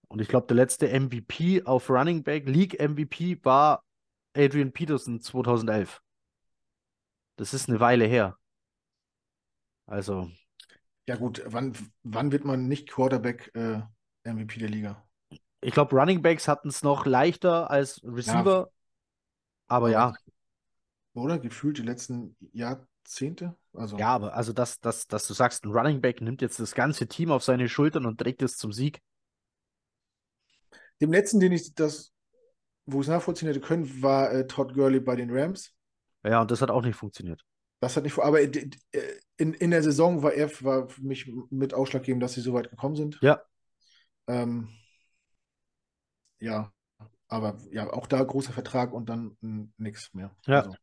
und 0.08 0.22
ich 0.22 0.28
glaube, 0.28 0.48
der 0.48 0.56
letzte 0.56 0.88
MVP 0.88 1.64
auf 1.64 1.90
Running 1.90 2.24
Back, 2.24 2.48
League 2.48 2.80
MVP, 2.80 3.40
war 3.44 3.84
Adrian 4.36 4.72
Peterson 4.72 5.20
2011. 5.20 6.02
Das 7.36 7.54
ist 7.54 7.70
eine 7.70 7.80
Weile 7.80 8.06
her. 8.06 8.38
Also, 9.86 10.30
ja 11.08 11.16
gut, 11.16 11.44
wann, 11.46 11.74
wann 12.04 12.32
wird 12.32 12.46
man 12.46 12.68
nicht 12.68 12.90
Quarterback 12.90 13.52
äh, 13.54 13.82
MVP 14.24 14.60
der 14.60 14.70
Liga? 14.70 15.06
ich 15.66 15.74
glaube, 15.74 15.96
Running 15.96 16.22
Backs 16.22 16.48
hatten 16.48 16.70
es 16.70 16.84
noch 16.84 17.06
leichter 17.08 17.72
als 17.72 18.00
Receiver. 18.04 18.70
aber 19.68 19.90
ja, 19.90 20.14
Oder? 21.16 21.40
Gefühlt 21.40 21.80
die 21.80 21.84
letzten 21.84 22.36
Jahrzehnte? 22.54 23.56
Also, 23.74 23.98
ja, 23.98 24.10
aber 24.10 24.36
also, 24.36 24.54
dass, 24.54 24.80
dass, 24.80 25.08
dass 25.08 25.28
du 25.28 25.34
sagst, 25.34 25.66
ein 25.66 25.72
Running 25.72 26.02
Back 26.02 26.22
nimmt 26.22 26.44
jetzt 26.44 26.60
das 26.60 26.76
ganze 26.76 27.08
Team 27.08 27.32
auf 27.32 27.44
seine 27.44 27.68
Schultern 27.68 28.06
und 28.06 28.20
trägt 28.20 28.44
es 28.44 28.58
zum 28.58 28.72
Sieg. 28.72 29.02
Dem 31.02 31.12
letzten, 31.12 31.40
den 31.40 31.52
ich 31.52 31.74
das, 31.74 32.14
wo 32.86 33.02
ich 33.02 33.08
es 33.08 33.12
nachvollziehen 33.12 33.48
hätte 33.48 33.60
können, 33.60 34.04
war 34.04 34.32
äh, 34.32 34.46
Todd 34.46 34.76
Gurley 34.76 35.00
bei 35.00 35.16
den 35.16 35.36
Rams. 35.36 35.74
Ja, 36.26 36.42
und 36.42 36.52
das 36.52 36.62
hat 36.62 36.72
auch 36.72 36.82
nicht 36.82 36.96
funktioniert. 36.96 37.44
Das 37.80 37.96
hat 37.96 38.04
nicht 38.04 38.18
aber 38.18 38.42
in, 38.42 38.72
in, 39.38 39.54
in 39.54 39.72
der 39.72 39.84
Saison 39.84 40.24
war 40.24 40.34
er 40.34 40.50
war 40.62 40.88
für 40.88 41.04
mich 41.04 41.32
mit 41.50 41.74
ausschlaggebend, 41.74 42.24
dass 42.24 42.34
sie 42.34 42.42
so 42.42 42.54
weit 42.54 42.70
gekommen 42.70 42.96
sind. 42.96 43.20
Ja. 43.22 43.42
Ähm, 44.28 44.70
ja, 46.40 46.72
aber 47.28 47.58
ja, 47.72 47.92
auch 47.92 48.08
da 48.08 48.24
großer 48.24 48.54
Vertrag 48.54 48.94
und 48.94 49.10
dann 49.10 49.38
nichts 49.78 50.14
mehr. 50.14 50.32
Ja. 50.48 50.62
Also, 50.62 50.76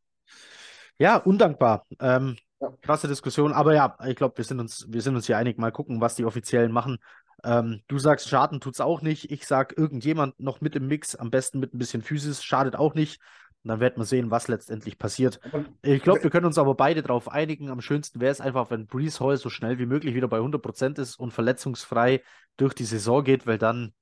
Ja, 0.97 1.17
undankbar. 1.17 1.85
Ähm, 1.99 2.37
Ja. 2.61 2.71
krasse 2.81 3.09
Diskussion, 3.09 3.51
aber 3.51 3.73
ja, 3.73 3.97
ich 4.07 4.15
glaube, 4.15 4.37
wir 4.37 4.45
sind 4.45 4.61
uns, 4.61 4.85
wir 4.87 5.01
sind 5.01 5.15
uns 5.15 5.25
hier 5.25 5.37
einig. 5.37 5.57
Mal 5.57 5.71
gucken, 5.71 5.99
was 5.99 6.15
die 6.15 6.23
Offiziellen 6.23 6.71
machen. 6.71 6.99
Ähm, 7.43 7.81
du 7.87 7.99
sagst, 7.99 8.29
Schaden 8.29 8.61
tut's 8.61 8.79
auch 8.79 9.01
nicht. 9.01 9.29
Ich 9.31 9.45
sag, 9.45 9.77
irgendjemand 9.77 10.39
noch 10.39 10.61
mit 10.61 10.75
im 10.77 10.87
Mix, 10.87 11.15
am 11.15 11.29
besten 11.29 11.59
mit 11.59 11.73
ein 11.73 11.77
bisschen 11.77 12.01
Physis, 12.01 12.41
schadet 12.41 12.77
auch 12.77 12.93
nicht. 12.93 13.19
Und 13.63 13.69
dann 13.69 13.79
werden 13.79 13.97
wir 13.97 14.05
sehen, 14.05 14.29
was 14.29 14.49
letztendlich 14.49 14.97
passiert. 14.97 15.39
Ich 15.81 16.03
glaube, 16.03 16.21
wir 16.23 16.29
können 16.29 16.45
uns 16.45 16.57
aber 16.57 16.75
beide 16.75 17.01
darauf 17.01 17.29
einigen. 17.29 17.69
Am 17.69 17.79
schönsten 17.81 18.19
wäre 18.19 18.31
es 18.31 18.41
einfach, 18.41 18.69
wenn 18.71 18.87
Brees 18.87 19.21
Hall 19.21 19.37
so 19.37 19.49
schnell 19.49 19.79
wie 19.79 19.85
möglich 19.85 20.15
wieder 20.15 20.27
bei 20.27 20.39
100% 20.39 20.99
ist 20.99 21.15
und 21.17 21.31
verletzungsfrei 21.31 22.21
durch 22.57 22.73
die 22.73 22.83
Saison 22.83 23.23
geht, 23.23 23.47
weil 23.47 23.57
dann, 23.57 23.93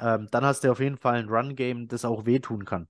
ähm, 0.00 0.28
dann 0.30 0.44
hast 0.44 0.62
du 0.64 0.70
auf 0.70 0.80
jeden 0.80 0.96
Fall 0.96 1.16
ein 1.16 1.28
Run-Game, 1.28 1.88
das 1.88 2.04
auch 2.04 2.24
wehtun 2.24 2.64
kann. 2.64 2.88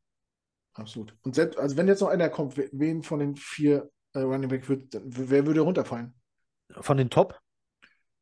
absolut. 0.74 1.16
Und 1.22 1.34
selbst, 1.34 1.58
also 1.58 1.76
wenn 1.76 1.88
jetzt 1.88 2.00
noch 2.00 2.08
einer 2.08 2.28
kommt, 2.28 2.56
we- 2.56 2.68
wen 2.72 3.02
von 3.02 3.20
den 3.20 3.36
vier 3.36 3.90
äh, 4.12 4.20
Running 4.20 4.48
Back 4.48 4.68
wird, 4.68 5.00
wer 5.04 5.46
würde 5.46 5.60
runterfallen? 5.60 6.14
Von 6.80 6.96
den 6.96 7.10
Top? 7.10 7.40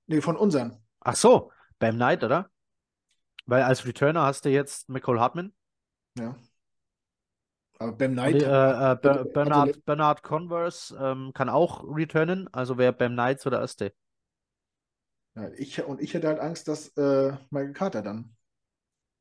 Nee, 0.06 0.20
von 0.20 0.36
unseren. 0.36 0.76
Ach 1.00 1.16
so, 1.16 1.50
beim 1.78 1.96
Knight, 1.96 2.22
oder? 2.24 2.50
Weil 3.46 3.62
als 3.62 3.86
Returner 3.86 4.22
hast 4.22 4.44
du 4.44 4.50
jetzt 4.50 4.88
McCall 4.88 5.18
Hartman. 5.18 5.52
Ja. 6.18 6.36
Aber 7.78 7.92
Bam 7.92 8.12
Knight. 8.12 8.42
äh, 8.42 8.46
äh, 8.46 8.48
hatte- 8.48 8.96
Ber 9.02 9.24
Bernard, 9.24 9.84
Bernard 9.84 10.22
Converse 10.22 10.96
ähm, 11.00 11.32
kann 11.34 11.48
auch 11.48 11.84
returnen, 11.84 12.48
also 12.52 12.78
wäre 12.78 12.92
beim 12.92 13.12
Knight 13.12 13.40
so 13.40 13.50
der 13.50 13.60
Erste. 13.60 13.92
ja, 15.34 15.48
ich, 15.56 15.82
und 15.84 16.00
ich 16.00 16.14
hätte 16.14 16.28
halt 16.28 16.40
Angst, 16.40 16.68
dass 16.68 16.88
äh, 16.96 17.32
Michael 17.50 17.72
Carter 17.72 18.02
dann. 18.02 18.36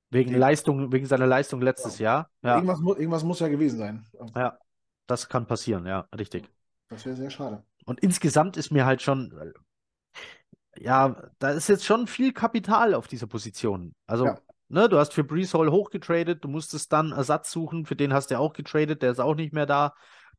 Wegen 0.09 0.31
Die- 0.31 0.37
Leistung, 0.37 0.91
wegen 0.91 1.05
seiner 1.05 1.25
Leistung 1.27 1.61
letztes 1.61 1.97
Jahr. 1.99 2.29
Ja, 2.43 2.55
Irgendwas, 2.55 2.79
mu 2.81 2.93
irgendwas 2.93 3.23
muss 3.23 3.39
ja 3.39 3.47
gewesen 3.47 3.77
sein. 3.77 4.05
ja, 4.35 4.57
das 5.07 5.29
kann 5.29 5.45
passieren, 5.47 5.85
ja, 5.85 6.07
richtig. 6.17 6.49
Das 6.89 7.05
wäre 7.05 7.15
sehr 7.15 7.29
schade. 7.29 7.63
Und 7.85 8.01
insgesamt 8.01 8.57
ist 8.57 8.71
mir 8.71 8.85
halt 8.85 9.01
schon, 9.01 9.31
äh, 10.75 10.83
ja, 10.83 11.15
da 11.39 11.51
ist 11.51 11.67
jetzt 11.67 11.85
schon 11.85 12.07
viel 12.07 12.33
Kapital 12.33 12.93
auf 12.93 13.07
dieser 13.07 13.27
Position. 13.27 13.93
Also, 14.07 14.25
Ja. 14.25 14.37
Ne, 14.71 14.89
du 14.89 14.97
hast 14.97 15.13
für 15.13 15.23
Brees 15.23 15.53
Hall 15.53 15.69
hochgetradet, 15.69 16.43
du 16.43 16.47
musstest 16.47 16.91
dann 16.93 17.11
Ersatz 17.11 17.51
suchen, 17.51 17.85
für 17.85 17.95
den 17.95 18.13
hast 18.13 18.31
du 18.31 18.39
auch 18.39 18.53
getradet, 18.53 19.01
der 19.01 19.11
ist 19.11 19.19
auch 19.19 19.35
nicht 19.35 19.53
mehr 19.53 19.65
da. 19.65 19.93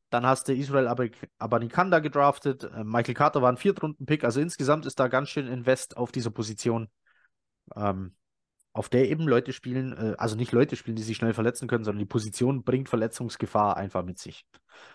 Dann 0.09 0.25
hast 0.25 0.47
du 0.47 0.53
Israel 0.53 0.87
Ab 0.87 1.01
Abanikanda 1.39 1.99
gedraftet, 1.99 2.63
äh, 2.63 2.83
Michael 2.83 3.15
Carter 3.15 3.41
war 3.41 3.51
ein 3.51 3.57
Viertrunden-Pick, 3.57 4.23
also 4.23 4.41
insgesamt 4.41 4.85
ist 4.85 4.99
da 4.99 5.07
ganz 5.07 5.29
schön 5.29 5.47
Invest 5.47 5.97
auf 5.97 6.11
dieser 6.11 6.31
Position. 6.31 6.89
Ähm, 7.75 8.15
auf 8.73 8.89
der 8.89 9.09
eben 9.09 9.27
Leute 9.27 9.53
spielen, 9.53 9.93
äh, 9.93 10.15
also 10.17 10.35
nicht 10.35 10.51
Leute 10.51 10.75
spielen, 10.75 10.95
die 10.95 11.03
sich 11.03 11.17
schnell 11.17 11.33
verletzen 11.33 11.67
können, 11.67 11.83
sondern 11.83 11.99
die 11.99 12.05
Position 12.05 12.63
bringt 12.63 12.89
Verletzungsgefahr 12.89 13.77
einfach 13.77 14.03
mit 14.03 14.17
sich. 14.17 14.45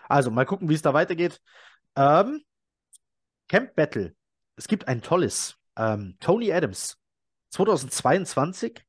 Also 0.07 0.31
mal 0.31 0.45
gucken, 0.45 0.69
wie 0.69 0.73
es 0.73 0.81
da 0.81 0.93
weitergeht. 0.93 1.41
Ähm, 1.95 2.41
Camp 3.47 3.75
Battle. 3.75 4.15
Es 4.57 4.67
gibt 4.67 4.87
ein 4.87 5.01
tolles. 5.01 5.55
Ähm, 5.77 6.17
Tony 6.19 6.51
Adams, 6.51 6.97
2022, 7.51 8.83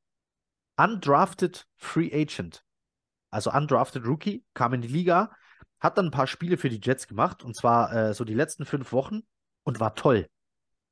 undrafted 0.83 1.67
Free 1.77 2.11
Agent. 2.13 2.65
Also 3.31 3.53
undrafted 3.53 4.05
Rookie, 4.07 4.45
kam 4.55 4.75
in 4.75 4.81
die 4.81 4.89
Liga, 4.89 5.31
hat 5.79 5.99
dann 5.99 6.07
ein 6.07 6.11
paar 6.11 6.27
Spiele 6.27 6.57
für 6.57 6.69
die 6.69 6.81
Jets 6.83 7.07
gemacht, 7.07 7.43
und 7.43 7.57
zwar 7.57 7.93
äh, 7.93 8.15
so 8.15 8.25
die 8.25 8.35
letzten 8.35 8.67
fünf 8.67 8.93
Wochen 8.93 9.21
und 9.63 9.81
war 9.81 9.95
toll. 9.95 10.29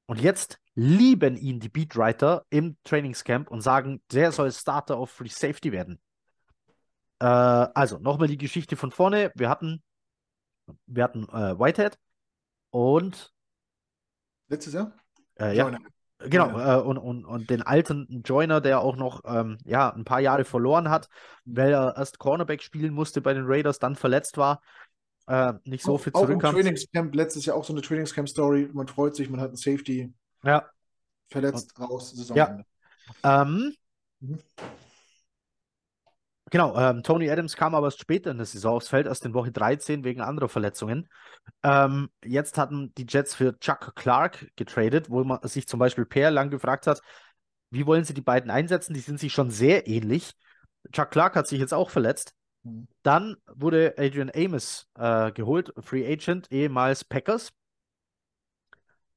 Und 0.06 0.20
jetzt 0.20 0.58
lieben 0.74 1.36
ihn 1.36 1.60
die 1.60 1.68
Beatwriter 1.68 2.44
im 2.50 2.76
Trainingscamp 2.84 3.50
und 3.50 3.60
sagen, 3.60 4.00
der 4.12 4.32
soll 4.32 4.52
Starter 4.52 4.96
auf 4.96 5.10
Free 5.10 5.28
Safety 5.28 5.72
werden. 5.72 6.00
Äh, 7.20 7.26
also, 7.26 7.98
nochmal 7.98 8.28
die 8.28 8.38
Geschichte 8.38 8.76
von 8.76 8.90
vorne. 8.90 9.32
Wir 9.34 9.48
hatten, 9.48 9.82
wir 10.86 11.04
hatten 11.04 11.24
äh, 11.28 11.58
Whitehead 11.58 11.98
und 12.70 13.32
Letztes 14.48 14.72
Jahr? 14.72 14.92
äh, 15.38 15.54
ja, 15.54 15.76
genau, 16.18 16.58
äh, 16.58 16.80
und, 16.82 16.98
und, 16.98 17.24
und 17.24 17.50
den 17.50 17.62
alten 17.62 18.22
Joiner, 18.24 18.60
der 18.60 18.80
auch 18.80 18.96
noch 18.96 19.22
ähm, 19.24 19.58
ja, 19.64 19.90
ein 19.92 20.04
paar 20.04 20.20
Jahre 20.20 20.44
verloren 20.44 20.90
hat, 20.90 21.08
weil 21.44 21.72
er 21.72 21.94
erst 21.96 22.18
Cornerback 22.18 22.62
spielen 22.62 22.92
musste 22.92 23.20
bei 23.20 23.34
den 23.34 23.44
Raiders, 23.46 23.78
dann 23.78 23.96
verletzt 23.96 24.36
war, 24.36 24.60
äh, 25.26 25.52
nicht 25.64 25.84
so 25.84 25.98
viel 25.98 26.12
auch 26.12 26.24
im 26.24 26.40
zurückkam. 26.40 26.54
Trainingscamp, 26.54 27.14
letztes 27.14 27.46
Jahr 27.46 27.56
auch 27.56 27.64
so 27.64 27.72
eine 27.72 27.82
Trainingscamp-Story. 27.82 28.70
Man 28.72 28.88
freut 28.88 29.14
sich, 29.16 29.30
man 29.30 29.40
hat 29.40 29.48
einen 29.48 29.56
Safety 29.56 30.12
Ja, 30.42 30.70
verletzt, 31.30 31.78
raus, 31.78 32.12
Saisonende. 32.14 32.64
ähm, 33.22 33.74
Mhm. 34.20 34.38
Genau, 36.50 36.78
ähm, 36.78 37.02
Tony 37.02 37.30
Adams 37.30 37.56
kam 37.56 37.74
aber 37.74 37.88
erst 37.88 38.00
später 38.00 38.30
in 38.30 38.38
der 38.38 38.46
Saison 38.46 38.76
aufs 38.76 38.88
Feld, 38.88 39.06
erst 39.06 39.24
in 39.26 39.34
Woche 39.34 39.52
13 39.52 40.04
wegen 40.04 40.20
anderer 40.20 40.48
Verletzungen. 40.48 41.08
Ähm, 41.62 42.08
jetzt 42.24 42.56
hatten 42.56 42.92
die 42.96 43.06
Jets 43.08 43.34
für 43.34 43.58
Chuck 43.58 43.94
Clark 43.96 44.48
getradet, 44.56 45.10
wo 45.10 45.24
man 45.24 45.46
sich 45.46 45.66
zum 45.68 45.78
Beispiel 45.78 46.06
Per 46.06 46.30
lang 46.30 46.50
gefragt 46.50 46.86
hat, 46.86 47.00
wie 47.70 47.86
wollen 47.86 48.04
sie 48.04 48.14
die 48.14 48.22
beiden 48.22 48.50
einsetzen? 48.50 48.94
Die 48.94 49.00
sind 49.00 49.20
sich 49.20 49.32
schon 49.32 49.50
sehr 49.50 49.86
ähnlich. 49.86 50.32
Chuck 50.92 51.10
Clark 51.10 51.36
hat 51.36 51.46
sich 51.46 51.60
jetzt 51.60 51.74
auch 51.74 51.90
verletzt. 51.90 52.34
Mhm. 52.62 52.88
Dann 53.02 53.36
wurde 53.46 53.94
Adrian 53.98 54.30
Amos 54.34 54.88
äh, 54.98 55.32
geholt, 55.32 55.72
Free 55.80 56.10
Agent, 56.10 56.50
ehemals 56.50 57.04
Packers. 57.04 57.50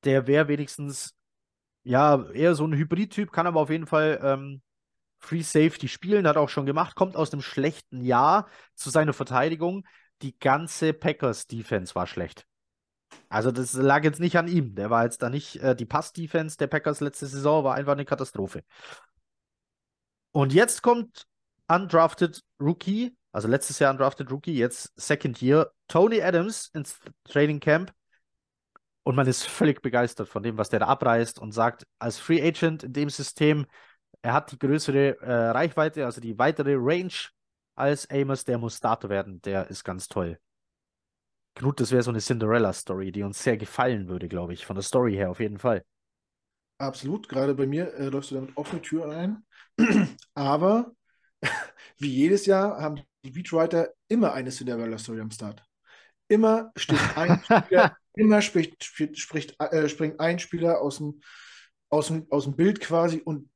Der 0.03 0.27
wäre 0.27 0.47
wenigstens, 0.47 1.15
ja, 1.83 2.25
eher 2.31 2.55
so 2.55 2.65
ein 2.65 2.73
Hybrid-Typ, 2.73 3.31
kann 3.31 3.47
aber 3.47 3.61
auf 3.61 3.69
jeden 3.69 3.87
Fall 3.87 4.19
ähm, 4.21 4.61
Free 5.21 5.41
Safety 5.41 5.87
spielen, 5.87 6.27
hat 6.27 6.37
auch 6.37 6.49
schon 6.49 6.65
gemacht, 6.65 6.95
kommt 6.95 7.15
aus 7.15 7.31
einem 7.31 7.41
schlechten 7.41 8.03
Jahr 8.03 8.47
zu 8.75 8.89
seiner 8.89 9.13
Verteidigung. 9.13 9.85
Die 10.21 10.37
ganze 10.37 10.93
Packers-Defense 10.93 11.95
war 11.95 12.07
schlecht. 12.07 12.45
Also 13.29 13.51
das 13.51 13.73
lag 13.73 14.03
jetzt 14.03 14.19
nicht 14.19 14.37
an 14.37 14.47
ihm. 14.47 14.75
Der 14.75 14.89
war 14.89 15.03
jetzt 15.03 15.21
da 15.21 15.29
nicht, 15.29 15.57
äh, 15.57 15.75
die 15.75 15.85
Pass-Defense 15.85 16.57
der 16.57 16.67
Packers 16.67 16.99
letzte 16.99 17.27
Saison 17.27 17.63
war 17.63 17.75
einfach 17.75 17.93
eine 17.93 18.05
Katastrophe. 18.05 18.63
Und 20.31 20.53
jetzt 20.53 20.81
kommt 20.81 21.27
undrafted 21.67 22.41
Rookie, 22.59 23.15
also 23.31 23.47
letztes 23.47 23.79
Jahr 23.79 23.91
undrafted 23.91 24.31
Rookie, 24.31 24.53
jetzt 24.57 24.91
Second 24.95 25.41
Year, 25.41 25.71
Tony 25.87 26.21
Adams 26.21 26.69
ins 26.73 26.99
Training 27.25 27.59
Camp. 27.59 27.93
Und 29.03 29.15
man 29.15 29.27
ist 29.27 29.43
völlig 29.43 29.81
begeistert 29.81 30.29
von 30.29 30.43
dem, 30.43 30.57
was 30.57 30.69
der 30.69 30.79
da 30.79 30.87
abreißt 30.87 31.39
und 31.39 31.51
sagt, 31.53 31.87
als 31.99 32.17
Free 32.17 32.41
Agent 32.41 32.83
in 32.83 32.93
dem 32.93 33.09
System, 33.09 33.65
er 34.21 34.33
hat 34.33 34.51
die 34.51 34.59
größere 34.59 35.19
äh, 35.21 35.49
Reichweite, 35.49 36.05
also 36.05 36.21
die 36.21 36.37
weitere 36.37 36.75
Range 36.77 37.13
als 37.75 38.09
Amos, 38.09 38.43
der 38.45 38.57
muss 38.57 38.77
Starter 38.77 39.09
werden. 39.09 39.41
Der 39.41 39.69
ist 39.69 39.83
ganz 39.83 40.07
toll. 40.07 40.39
Knut, 41.55 41.79
das 41.79 41.91
wäre 41.91 42.03
so 42.03 42.11
eine 42.11 42.19
Cinderella-Story, 42.19 43.11
die 43.11 43.23
uns 43.23 43.41
sehr 43.43 43.57
gefallen 43.57 44.07
würde, 44.07 44.27
glaube 44.29 44.53
ich, 44.53 44.65
von 44.65 44.75
der 44.75 44.83
Story 44.83 45.13
her 45.13 45.29
auf 45.29 45.39
jeden 45.39 45.57
Fall. 45.57 45.83
Absolut, 46.77 47.27
gerade 47.27 47.53
bei 47.53 47.67
mir 47.67 47.93
äh, 47.93 48.09
läufst 48.09 48.31
du 48.31 48.35
damit 48.35 48.55
offene 48.55 48.81
Türen 48.81 49.11
ein. 49.11 49.45
Aber 50.33 50.93
wie 51.97 52.09
jedes 52.09 52.45
Jahr 52.45 52.79
haben 52.79 53.01
die 53.23 53.31
Beatwriter 53.31 53.93
immer 54.07 54.33
eine 54.33 54.49
Cinderella-Story 54.49 55.19
am 55.19 55.31
Start. 55.31 55.63
Immer 56.27 56.71
steht 56.77 56.99
ein 57.17 57.43
Spieler, 57.43 57.97
immer 58.15 58.41
spricht, 58.41 58.83
spricht, 58.83 59.19
spricht, 59.19 59.59
äh, 59.59 59.89
springt 59.89 60.19
ein 60.19 60.39
Spieler 60.39 60.79
aus 60.79 60.97
dem, 60.97 61.21
aus, 61.89 62.07
dem, 62.07 62.25
aus 62.31 62.45
dem 62.45 62.55
Bild 62.55 62.79
quasi 62.79 63.21
und 63.23 63.49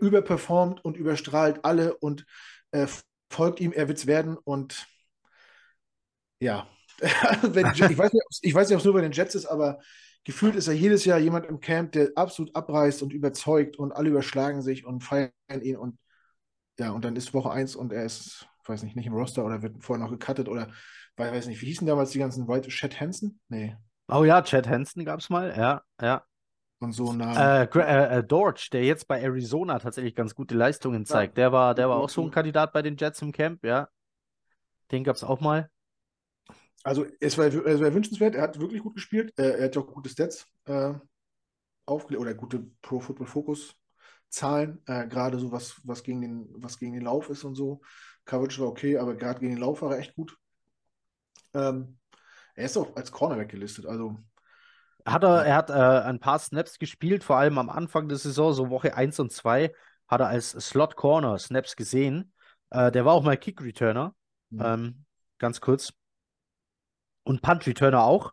überperformt 0.00 0.84
und 0.84 0.96
überstrahlt 0.96 1.64
alle 1.64 1.96
und 1.96 2.26
äh, 2.70 2.86
folgt 3.30 3.60
ihm, 3.60 3.72
er 3.72 3.88
wird's 3.88 4.06
werden 4.06 4.36
und 4.36 4.86
ja. 6.40 6.68
Wenn, 7.42 7.66
ich 7.74 7.98
weiß 7.98 8.12
nicht, 8.12 8.72
ob 8.72 8.78
es 8.78 8.84
nur 8.84 8.94
bei 8.94 9.02
den 9.02 9.12
Jets 9.12 9.34
ist, 9.34 9.46
aber 9.46 9.80
gefühlt 10.24 10.56
ist 10.56 10.66
ja 10.66 10.72
jedes 10.72 11.04
Jahr 11.04 11.18
jemand 11.18 11.46
im 11.46 11.60
Camp, 11.60 11.92
der 11.92 12.10
absolut 12.14 12.54
abreißt 12.56 13.02
und 13.02 13.12
überzeugt 13.12 13.78
und 13.78 13.92
alle 13.92 14.08
überschlagen 14.08 14.62
sich 14.62 14.86
und 14.86 15.04
feiern 15.04 15.30
ihn 15.62 15.76
und 15.76 15.98
ja, 16.78 16.90
und 16.90 17.04
dann 17.04 17.16
ist 17.16 17.32
Woche 17.32 17.50
1 17.50 17.74
und 17.74 17.92
er 17.92 18.04
ist, 18.04 18.46
weiß 18.66 18.82
nicht, 18.82 18.96
nicht 18.96 19.06
im 19.06 19.14
Roster 19.14 19.44
oder 19.44 19.62
wird 19.62 19.82
vorher 19.82 20.04
noch 20.04 20.10
gecuttet 20.10 20.48
oder 20.48 20.70
weiß 21.16 21.46
nicht, 21.46 21.62
wie 21.62 21.66
hießen 21.66 21.86
damals 21.86 22.10
die 22.10 22.18
ganzen 22.18 22.48
White 22.48 22.68
Chet 22.68 23.00
Hansen? 23.00 23.40
Nee. 23.48 23.76
Oh 24.08 24.24
ja, 24.24 24.42
Chad 24.42 24.68
Hansen 24.68 25.04
gab 25.04 25.20
es 25.20 25.30
mal, 25.30 25.54
ja, 25.56 25.82
ja. 26.00 26.24
Und 26.78 26.92
so 26.92 27.12
nah. 27.12 27.62
Äh, 27.62 27.66
Gra- 27.66 27.86
äh, 27.86 28.18
äh, 28.18 28.24
Dortch, 28.24 28.70
der 28.70 28.84
jetzt 28.84 29.08
bei 29.08 29.20
Arizona 29.20 29.78
tatsächlich 29.78 30.14
ganz 30.14 30.34
gute 30.34 30.54
Leistungen 30.54 31.06
zeigt, 31.06 31.38
der 31.38 31.52
war, 31.52 31.74
der 31.74 31.88
war 31.88 31.96
auch 31.96 32.10
so 32.10 32.22
ein 32.22 32.30
Kandidat 32.30 32.72
bei 32.72 32.82
den 32.82 32.96
Jets 32.96 33.22
im 33.22 33.32
Camp, 33.32 33.64
ja. 33.64 33.88
Den 34.92 35.02
gab 35.02 35.16
es 35.16 35.24
auch 35.24 35.40
mal. 35.40 35.70
Also 36.84 37.06
es 37.18 37.36
war, 37.38 37.46
es 37.46 37.80
war 37.80 37.94
wünschenswert, 37.94 38.34
er 38.34 38.42
hat 38.42 38.60
wirklich 38.60 38.82
gut 38.82 38.94
gespielt, 38.94 39.32
äh, 39.38 39.58
er 39.58 39.64
hat 39.64 39.76
auch 39.76 39.86
gute 39.86 40.08
Stats 40.08 40.46
äh, 40.66 40.92
aufgelegt 41.86 42.20
oder 42.20 42.34
gute 42.34 42.66
Pro 42.82 43.00
Football 43.00 43.26
Focus 43.26 43.74
Zahlen, 44.28 44.82
äh, 44.86 45.06
gerade 45.08 45.38
so 45.38 45.50
was, 45.50 45.80
was 45.84 46.02
gegen 46.02 46.20
den, 46.20 46.48
was 46.56 46.78
gegen 46.78 46.92
den 46.92 47.02
Lauf 47.02 47.30
ist 47.30 47.44
und 47.44 47.54
so. 47.54 47.80
Coverage 48.24 48.60
war 48.60 48.68
okay, 48.68 48.98
aber 48.98 49.14
gerade 49.14 49.40
gegen 49.40 49.54
den 49.54 49.60
Lauf 49.60 49.82
war 49.82 49.92
er 49.92 49.98
echt 50.00 50.14
gut. 50.14 50.36
Ähm, 51.54 51.98
er 52.54 52.66
ist 52.66 52.76
auch 52.76 52.94
als 52.96 53.10
Cornerback 53.12 53.50
gelistet, 53.50 53.86
also 53.86 54.18
Hat 55.06 55.22
er, 55.22 55.44
er 55.44 55.54
hat 55.56 55.70
äh, 55.70 55.72
ein 55.72 56.18
paar 56.18 56.38
Snaps 56.38 56.78
gespielt, 56.78 57.22
vor 57.24 57.36
allem 57.36 57.58
am 57.58 57.70
Anfang 57.70 58.08
der 58.08 58.18
Saison, 58.18 58.52
so 58.52 58.70
Woche 58.70 58.94
1 58.94 59.20
und 59.20 59.32
2, 59.32 59.72
hat 60.08 60.20
er 60.20 60.28
als 60.28 60.50
Slot 60.50 60.96
Corner 60.96 61.38
Snaps 61.38 61.76
gesehen. 61.76 62.32
Äh, 62.70 62.90
der 62.90 63.04
war 63.04 63.12
auch 63.14 63.22
mal 63.22 63.36
Kick 63.36 63.62
Returner, 63.62 64.14
Mhm. 64.50 64.60
ähm, 64.64 65.04
ganz 65.38 65.60
kurz. 65.60 65.92
Und 67.24 67.42
Punt 67.42 67.66
Returner 67.66 68.02
auch. 68.04 68.32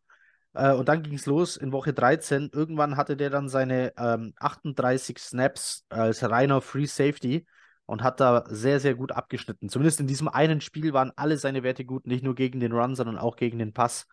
Äh, 0.53 0.73
und 0.73 0.87
dann 0.87 1.01
ging 1.03 1.15
es 1.15 1.25
los 1.25 1.57
in 1.57 1.71
Woche 1.71 1.93
13. 1.93 2.49
Irgendwann 2.53 2.97
hatte 2.97 3.17
der 3.17 3.29
dann 3.29 3.49
seine 3.49 3.93
ähm, 3.97 4.33
38 4.37 5.17
Snaps 5.17 5.85
als 5.89 6.27
reiner 6.29 6.61
Free 6.61 6.85
Safety 6.85 7.45
und 7.85 8.03
hat 8.03 8.19
da 8.19 8.45
sehr, 8.47 8.79
sehr 8.79 8.95
gut 8.95 9.11
abgeschnitten. 9.11 9.69
Zumindest 9.69 9.99
in 9.99 10.07
diesem 10.07 10.27
einen 10.27 10.61
Spiel 10.61 10.93
waren 10.93 11.11
alle 11.15 11.37
seine 11.37 11.63
Werte 11.63 11.85
gut, 11.85 12.05
nicht 12.07 12.23
nur 12.23 12.35
gegen 12.35 12.59
den 12.59 12.71
Run, 12.71 12.95
sondern 12.95 13.17
auch 13.17 13.35
gegen 13.35 13.57
den 13.59 13.73
Pass. 13.73 14.07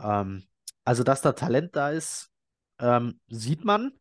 Ähm, 0.00 0.44
also, 0.84 1.02
dass 1.04 1.22
da 1.22 1.32
Talent 1.32 1.76
da 1.76 1.90
ist, 1.90 2.30
ähm, 2.80 3.20
sieht 3.28 3.64
man. 3.64 3.92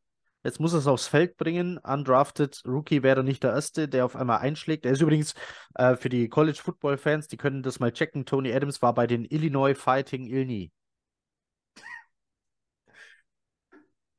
Jetzt 0.44 0.60
muss 0.60 0.74
er 0.74 0.80
es 0.80 0.88
aufs 0.88 1.08
Feld 1.08 1.36
bringen. 1.38 1.78
Undrafted 1.80 2.62
Rookie 2.66 3.04
wäre 3.04 3.24
nicht 3.24 3.44
der 3.44 3.52
Erste, 3.52 3.90
der 3.90 4.06
auf 4.06 4.16
einmal 4.16 4.40
einschlägt. 4.40 4.86
Er 4.86 4.94
ist 4.94 5.02
übrigens 5.02 5.34
äh, 5.76 5.96
für 5.96 6.10
die 6.10 6.30
College 6.30 6.60
Football 6.62 6.98
Fans, 6.98 7.28
die 7.28 7.38
können 7.38 7.64
das 7.64 7.80
mal 7.80 7.92
checken. 7.92 8.26
Tony 8.26 8.54
Adams 8.54 8.82
war 8.82 8.94
bei 8.94 9.08
den 9.08 9.26
Illinois 9.26 9.74
Fighting 9.76 10.26
Illini. 10.28 10.72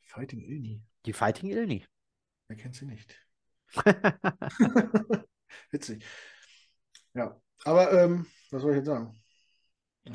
Fighting 0.02 0.40
Illini, 0.42 0.82
Die 1.06 1.12
Fighting 1.12 1.50
Illini. 1.50 1.84
wer 2.48 2.56
kennt 2.56 2.74
sie 2.74 2.86
nicht? 2.86 3.16
Witzig. 5.70 6.04
Ja, 7.14 7.40
aber 7.64 7.92
ähm, 7.92 8.26
was 8.50 8.62
soll 8.62 8.72
ich 8.72 8.76
jetzt 8.78 8.86
sagen? 8.86 9.14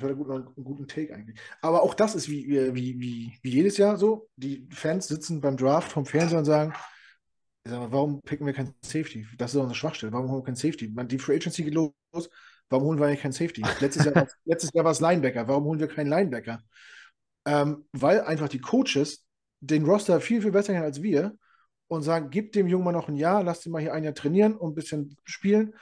War 0.02 0.10
ein 0.10 0.16
guter, 0.18 0.36
einen 0.36 0.64
guten 0.64 0.88
Take 0.88 1.14
eigentlich. 1.14 1.39
Aber 1.62 1.84
auch 1.84 1.94
das 1.94 2.16
ist 2.16 2.30
wie, 2.30 2.48
wie, 2.48 3.00
wie, 3.00 3.39
wie 3.41 3.50
jedes 3.50 3.78
Jahr 3.78 3.98
so. 3.98 4.30
Die 4.36 4.68
Fans 4.72 5.08
sitzen 5.08 5.41
beim 5.41 5.58
Draft 5.58 5.91
vom 5.91 6.06
Fernseher 6.06 6.39
und 6.39 6.46
sagen, 6.46 6.74
warum 7.66 8.22
picken 8.22 8.46
wir 8.46 8.54
kein 8.54 8.74
Safety? 8.82 9.26
Das 9.38 9.54
ist 9.54 9.60
unsere 9.60 9.76
Schwachstelle. 9.76 10.12
Warum 10.12 10.30
holen 10.30 10.41
wir 10.41 10.46
kein 10.46 10.56
Safety? 10.56 10.94
Die 11.08 11.20
Free 11.20 11.36
Agency 11.36 11.64
geht 11.64 11.74
los. 11.74 11.94
Warum 12.70 12.88
holen 12.88 13.00
wir 13.00 13.08
eigentlich 13.08 13.22
kein 13.22 13.32
Safety? 13.32 13.64
Letztes 13.80 14.06
Jahr, 14.06 14.28
letztes 14.46 14.72
Jahr 14.74 14.86
war 14.86 14.91
es 14.91 15.00
Linebacker. 15.00 15.48
Warum 15.48 15.66
holen 15.66 15.80
wir 15.80 15.88
keinen 15.88 16.10
Linebacker? 16.10 16.62
Ähm, 17.46 17.86
weil 17.91 18.22
einfach 18.22 18.50
die 18.50 18.60
Coaches 18.60 19.26
den 19.60 19.86
Roster 19.86 20.20
viel, 20.22 20.41
viel 20.41 20.52
besser 20.52 20.74
kennen 20.74 20.86
als 20.86 21.02
wir 21.02 21.38
und 21.88 22.04
sagen, 22.04 22.30
gib 22.30 22.52
dem 22.54 22.68
Jungen 22.68 22.86
mal 22.86 22.91
noch 22.91 23.08
ein 23.08 23.16
Jahr, 23.16 23.44
lass 23.44 23.62
den 23.62 23.72
mal 23.72 23.82
hier 23.82 23.94
ein 23.94 24.04
Jahr 24.04 24.14
trainieren 24.14 24.56
und 24.56 24.72
ein 24.72 24.76
bisschen 24.76 25.16
spielen. 25.24 25.74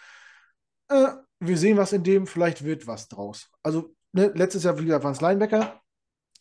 Äh, 0.89 1.07
wir 1.39 1.57
sehen 1.57 1.78
was 1.78 1.93
in 1.93 2.03
dem, 2.03 2.28
vielleicht 2.28 2.64
wird 2.64 2.86
was 2.88 3.07
draus. 3.07 3.49
Also 3.64 3.95
ne, 4.14 4.32
letztes 4.36 4.64
Jahr, 4.64 4.78
wie 4.80 4.86
gesagt, 4.86 5.03
waren 5.03 5.14
es 5.14 5.22
Linebacker, 5.22 5.82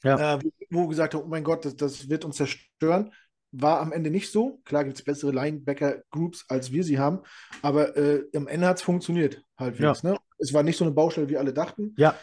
Ja. 0.02 0.36
äh, 0.36 0.40
wo 0.70 0.86
gesagt 0.86 1.14
haben, 1.14 1.24
oh 1.24 1.28
mein 1.28 1.44
Gott, 1.44 1.64
das, 1.64 1.76
das 1.76 2.08
wird 2.08 2.24
uns 2.24 2.36
zerstören. 2.36 3.12
war 3.52 3.80
am 3.80 3.92
Ende 3.92 4.10
nicht 4.10 4.30
so. 4.30 4.60
Klar 4.64 4.84
gibt 4.84 4.96
es 4.98 5.04
bessere 5.04 5.32
Linebacker-Groups, 5.32 6.44
als 6.48 6.70
wir 6.70 6.84
sie 6.84 6.98
haben, 7.00 7.20
aber 7.62 7.96
äh, 7.96 8.24
am 8.36 8.46
Ende 8.46 8.68
hat 8.68 8.76
es 8.76 8.82
funktioniert 8.82 9.42
halbwegs. 9.58 10.02
Ja. 10.02 10.12
Ne? 10.12 10.18
Es 10.38 10.54
war 10.54 10.62
nicht 10.62 10.76
so 10.76 10.84
eine 10.84 10.94
Baustelle, 10.94 11.28
wie 11.28 11.36
alle 11.36 11.52
dachten. 11.52 11.94
Ja. 11.98 12.14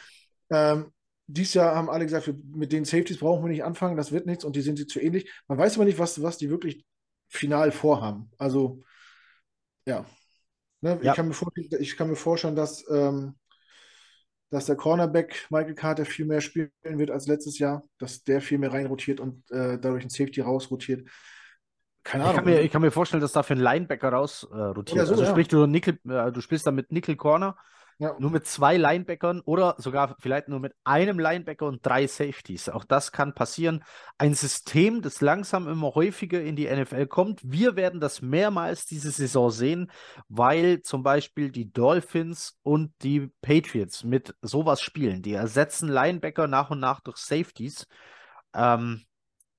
Ähm, 0.49 0.93
dieses 1.27 1.55
Jahr 1.55 1.75
haben 1.75 1.89
alle 1.89 2.05
gesagt, 2.05 2.33
mit 2.53 2.71
den 2.71 2.85
Safeties 2.85 3.17
brauchen 3.17 3.43
wir 3.43 3.49
nicht 3.49 3.65
anfangen, 3.65 3.97
das 3.97 4.13
wird 4.13 4.25
nichts 4.25 4.45
und 4.45 4.55
die 4.55 4.61
sind 4.61 4.77
sie 4.77 4.87
zu 4.87 5.01
ähnlich. 5.01 5.29
Man 5.49 5.57
weiß 5.57 5.75
aber 5.75 5.83
nicht, 5.83 5.99
was, 5.99 6.21
was 6.23 6.37
die 6.37 6.49
wirklich 6.49 6.85
final 7.27 7.71
vorhaben. 7.73 8.31
Also, 8.37 8.81
ja. 9.85 10.05
Ne? 10.79 10.99
Ja. 11.01 11.11
Ich, 11.11 11.17
kann 11.17 11.27
mir 11.27 11.33
vorstellen, 11.33 11.67
ich 11.81 11.97
kann 11.97 12.09
mir 12.09 12.15
vorstellen, 12.15 12.55
dass, 12.55 12.89
ähm, 12.89 13.35
dass 14.49 14.65
der 14.65 14.75
Cornerback 14.75 15.47
Michael 15.49 15.75
Carter 15.75 16.05
viel 16.05 16.25
mehr 16.25 16.41
spielen 16.41 16.71
wird 16.83 17.11
als 17.11 17.27
letztes 17.27 17.59
Jahr, 17.59 17.83
dass 17.97 18.23
der 18.23 18.41
viel 18.41 18.57
mehr 18.57 18.71
reinrotiert 18.73 19.19
und 19.19 19.49
äh, 19.51 19.77
dadurch 19.79 20.03
ein 20.05 20.09
Safety 20.09 20.41
rausrotiert. 20.41 21.07
Keine 22.03 22.23
Ich 22.23 22.29
Ahnung. 22.29 22.35
kann, 22.35 22.45
mir, 22.45 22.61
ich 22.61 22.71
kann 22.71 22.81
mir 22.81 22.91
vorstellen, 22.91 23.21
dass 23.21 23.33
dafür 23.33 23.57
ein 23.57 23.61
Linebacker 23.61 24.09
raus 24.09 24.47
äh, 24.49 24.55
rotiert. 24.55 25.07
So, 25.07 25.13
also 25.13 25.23
ja. 25.23 25.29
sprich, 25.29 25.49
du, 25.49 25.65
Nickel, 25.65 25.99
äh, 26.07 26.31
du 26.31 26.39
spielst 26.39 26.65
dann 26.65 26.75
mit 26.75 26.91
Nickel 26.91 27.17
Corner, 27.17 27.57
ja. 27.99 28.15
nur 28.19 28.29
mit 28.29 28.45
zwei 28.45 28.77
Linebackern 28.77 29.41
oder 29.41 29.75
sogar 29.77 30.15
vielleicht 30.19 30.47
nur 30.47 30.59
mit 30.59 30.73
einem 30.83 31.19
Linebacker 31.19 31.65
und 31.65 31.85
drei 31.85 32.07
Safeties. 32.07 32.69
Auch 32.69 32.85
das 32.85 33.11
kann 33.11 33.33
passieren. 33.33 33.83
Ein 34.17 34.35
System, 34.35 35.01
das 35.01 35.21
langsam 35.21 35.67
immer 35.67 35.95
häufiger 35.95 36.41
in 36.41 36.55
die 36.55 36.67
NFL 36.67 37.07
kommt. 37.07 37.41
Wir 37.43 37.75
werden 37.75 37.99
das 37.99 38.21
mehrmals 38.21 38.85
diese 38.85 39.11
Saison 39.11 39.49
sehen, 39.49 39.91
weil 40.29 40.81
zum 40.81 41.03
Beispiel 41.03 41.51
die 41.51 41.71
Dolphins 41.71 42.57
und 42.63 42.93
die 43.01 43.31
Patriots 43.41 44.03
mit 44.03 44.35
sowas 44.41 44.81
spielen. 44.81 45.21
Die 45.23 45.33
ersetzen 45.33 45.89
Linebacker 45.89 46.47
nach 46.47 46.69
und 46.69 46.79
nach 46.79 46.99
durch 46.99 47.17
Safeties. 47.17 47.87
Ähm, 48.53 49.03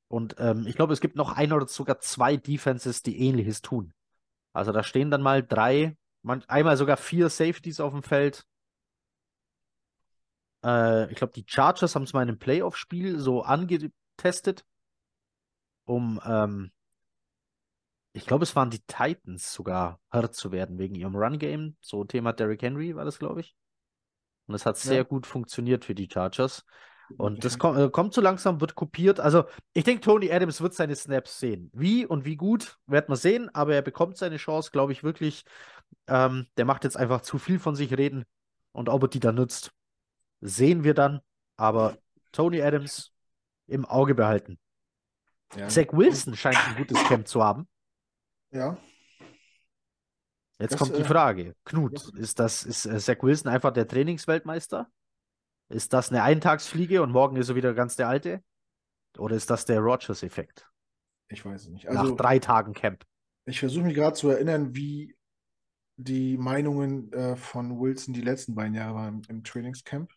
und 0.09 0.37
ähm, 0.39 0.67
ich 0.67 0.77
glaube, 0.77 0.93
es 0.93 1.01
gibt 1.01 1.17
noch 1.17 1.33
ein 1.33 1.53
oder 1.53 1.67
sogar 1.67 1.99
zwei 2.01 2.37
Defenses, 2.37 3.03
die 3.03 3.21
ähnliches 3.21 3.61
tun. 3.63 3.93
Also 4.55 4.73
da 4.73 4.83
stehen 4.83 5.11
dann 5.11 5.23
mal 5.23 5.43
drei, 5.47 5.97
man, 6.23 6.45
einmal 6.49 6.77
sogar 6.77 6.97
vier 6.97 7.29
Safeties 7.29 7.81
auf 7.81 7.93
dem 7.93 8.03
Feld. 8.03 8.45
Äh, 10.65 11.11
ich 11.11 11.17
glaube, 11.17 11.33
die 11.33 11.45
Chargers 11.47 11.95
haben 11.95 12.03
es 12.03 12.13
mal 12.13 12.23
in 12.23 12.29
einem 12.29 12.39
Playoff-Spiel 12.39 13.19
so 13.19 13.43
angetestet, 13.43 14.65
um, 15.85 16.21
ähm, 16.25 16.71
ich 18.13 18.27
glaube, 18.27 18.43
es 18.43 18.57
waren 18.57 18.71
die 18.71 18.81
Titans 18.81 19.53
sogar 19.53 20.01
hart 20.11 20.35
zu 20.35 20.51
werden 20.51 20.79
wegen 20.79 20.95
ihrem 20.95 21.15
Run-Game. 21.15 21.77
So 21.81 22.05
Thema 22.05 22.33
Derrick 22.33 22.63
Henry 22.63 22.97
war 22.97 23.05
das, 23.05 23.19
glaube 23.19 23.41
ich. 23.41 23.55
Und 24.47 24.55
es 24.55 24.67
hat 24.67 24.77
sehr 24.77 24.99
Ja. 24.99 25.03
gut 25.05 25.27
funktioniert 25.27 25.85
für 25.85 25.95
die 25.95 26.09
Chargers. 26.11 26.65
Und 27.17 27.45
das 27.45 27.59
kommt, 27.59 27.79
äh, 27.79 27.91
kommt 27.91 28.15
so 28.15 28.21
langsam, 28.21 28.61
wird 28.61 28.75
kopiert. 28.75 29.21
Also, 29.21 29.45
ich 29.73 29.85
denke, 29.85 30.03
Tony 30.03 30.31
Adams 30.31 30.61
wird 30.61 30.75
seine 30.75 30.95
Snaps 30.95 31.39
sehen. 31.39 31.71
Wie 31.73 32.05
und 32.05 32.25
wie 32.25 32.37
gut, 32.37 32.79
werden 32.87 33.09
wir 33.09 33.17
sehen, 33.17 33.49
aber 33.55 33.75
er 33.75 33.83
bekommt 33.83 34.17
seine 34.17 34.37
Chance, 34.37 34.71
glaube 34.73 34.93
ich, 34.93 35.03
wirklich. 35.03 35.45
Ähm, 36.09 36.47
der 36.57 36.65
macht 36.65 36.85
jetzt 36.85 36.97
einfach 36.97 37.21
zu 37.23 37.39
viel 37.39 37.59
von 37.59 37.77
sich 37.77 37.97
reden. 37.97 38.25
Und 38.73 38.89
ob 38.89 39.03
er 39.03 39.09
die 39.09 39.21
dann 39.21 39.35
nutzt, 39.37 39.73
sehen 40.41 40.85
wir 40.85 40.95
dann. 40.95 41.21
Aber 41.57 41.99
Tony 42.33 42.63
Adams 42.63 43.13
im 43.67 43.85
Auge 43.85 44.15
behalten. 44.15 44.59
Ja. 45.57 45.69
Zach 45.69 45.87
Wilson 45.93 46.37
scheint 46.37 46.59
ein 46.69 46.77
gutes 46.77 47.03
Camp 47.05 47.27
zu 47.29 47.43
haben. 47.43 47.69
ja. 48.51 48.77
Jetzt 50.61 50.73
Das, 50.73 50.81
kommt 50.81 50.97
die 50.97 51.03
äh, 51.03 51.05
Frage. 51.05 51.55
Knut, 51.65 51.95
das- 51.95 52.09
ist 52.11 52.39
das, 52.41 52.65
ist 52.65 52.85
äh, 52.87 52.99
Zach 52.99 53.23
Wilson 53.23 53.51
einfach 53.53 53.73
der 53.73 53.87
Trainingsweltmeister? 53.87 54.91
Ist 55.69 55.93
das 55.93 56.11
eine 56.11 56.23
Eintagsfliege 56.25 57.01
und 57.03 57.13
morgen 57.13 57.37
ist 57.37 57.49
er 57.49 57.55
wieder 57.55 57.75
ganz 57.75 57.95
der 57.95 58.09
Alte? 58.09 58.43
Oder 59.19 59.37
ist 59.37 59.51
das 59.51 59.67
der 59.67 59.81
Rogers-Effekt? 59.81 60.69
Ich 61.29 61.45
weiß 61.45 61.63
es 61.63 61.69
nicht. 61.69 61.85
Nach 61.85 62.01
Also, 62.01 62.17
drei 62.17 62.39
Tagen 62.39 62.73
Camp. 62.73 63.05
ich 63.45 63.61
versuche 63.61 63.85
mich 63.85 63.95
gerade 63.95 64.15
zu 64.17 64.31
erinnern, 64.31 64.75
wie 64.75 65.15
die 65.99 66.39
Meinungen 66.39 67.13
äh, 67.13 67.37
von 67.37 67.79
Wilson 67.81 68.15
die 68.15 68.21
letzten 68.21 68.55
beiden 68.55 68.75
Jahre 68.75 68.95
waren 68.95 69.15
im, 69.15 69.23
im 69.29 69.45
Trainingscamp. 69.45 70.11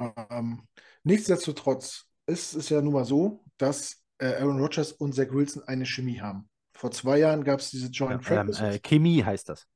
Ähm, 0.00 0.66
nichtsdestotrotz 1.04 2.06
ist 2.26 2.54
es 2.54 2.70
ja 2.70 2.80
nun 2.80 2.94
mal 2.94 3.04
so, 3.04 3.44
dass 3.58 4.02
äh, 4.18 4.34
Aaron 4.36 4.58
Rodgers 4.60 4.92
und 4.92 5.14
Zach 5.14 5.30
Wilson 5.30 5.62
eine 5.64 5.84
Chemie 5.84 6.20
haben. 6.20 6.48
Vor 6.74 6.90
zwei 6.90 7.18
Jahren 7.18 7.44
gab 7.44 7.60
es 7.60 7.70
diese 7.70 7.88
Joint 7.88 8.24
Ja, 8.24 8.40
ähm, 8.40 8.46
Practices, 8.46 8.76
äh, 8.76 8.78
Chemie 8.80 9.22
heißt 9.22 9.48
das. 9.50 9.68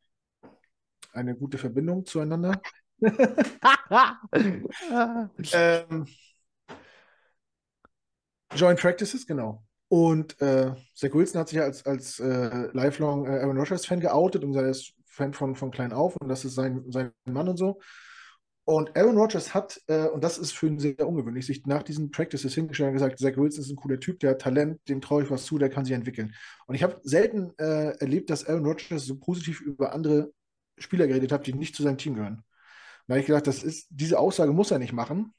eine 1.13 1.37
gute 1.37 1.59
Verbindung 1.59 2.05
zueinander. 2.07 2.61
Ähm, 5.53 6.07
Joint 8.55 8.81
Practices, 8.81 9.27
genau. 9.27 9.66
Und 9.89 10.41
äh, 10.41 10.73
Zach 10.95 11.15
Wilson 11.15 11.41
hat 11.41 11.49
sich 11.49 11.59
ja 11.59 11.65
als, 11.65 11.87
als 11.87 12.19
äh, 12.19 12.69
lifelong 12.73 13.27
äh, 13.27 13.41
Aaron 13.41 13.59
Rodgers-Fan 13.59 14.01
geoutet 14.01 14.43
und 14.43 14.55
er 14.55 14.69
ist 14.69 14.95
Fan 15.05 15.33
von, 15.33 15.55
von 15.55 15.71
klein 15.71 15.93
auf 15.93 16.17
und 16.17 16.29
das 16.29 16.45
ist 16.45 16.55
sein, 16.55 16.85
sein 16.89 17.13
Mann 17.25 17.49
und 17.49 17.57
so. 17.57 17.81
Und 18.65 18.97
Aaron 18.97 19.17
Rodgers 19.17 19.55
hat, 19.55 19.81
äh, 19.87 20.09
und 20.09 20.25
das 20.25 20.39
ist 20.39 20.51
für 20.51 20.67
ihn 20.67 20.81
sehr 20.81 21.07
ungewöhnlich, 21.07 21.47
sich 21.47 21.65
nach 21.67 21.85
diesen 21.85 22.11
Practices 22.11 22.53
hingestellt 22.53 22.89
und 22.89 22.95
gesagt, 22.95 23.21
Zach 23.21 23.37
Wilson 23.37 23.63
ist 23.63 23.71
ein 23.71 23.77
cooler 23.77 24.01
Typ, 24.01 24.19
der 24.19 24.31
hat 24.31 24.41
Talent, 24.41 24.81
dem 24.89 25.01
traue 25.01 25.23
ich 25.23 25.31
was 25.31 25.45
zu, 25.45 25.57
der 25.57 25.71
kann 25.71 25.85
sich 25.85 25.95
entwickeln. 25.95 26.35
Und 26.67 26.75
ich 26.75 26.83
habe 26.83 26.99
selten 27.05 27.53
äh, 27.59 27.97
erlebt, 28.01 28.29
dass 28.29 28.45
Aaron 28.45 28.67
Rodgers 28.67 29.07
so 29.07 29.17
positiv 29.21 29.61
über 29.61 29.93
andere 29.93 30.33
Spieler 30.79 31.07
geredet 31.07 31.31
hat, 31.31 31.47
die 31.47 31.55
nicht 31.55 31.77
zu 31.77 31.85
seinem 31.85 31.97
Team 31.97 32.15
gehören. 32.15 32.43
Da 33.07 33.15
habe 33.15 33.21
ich 33.21 33.27
gedacht, 33.27 33.47
das 33.47 33.63
ist, 33.63 33.87
diese 33.91 34.19
Aussage 34.19 34.53
muss 34.53 34.73
er 34.73 34.81
nicht 34.81 34.93
machen. 34.93 35.33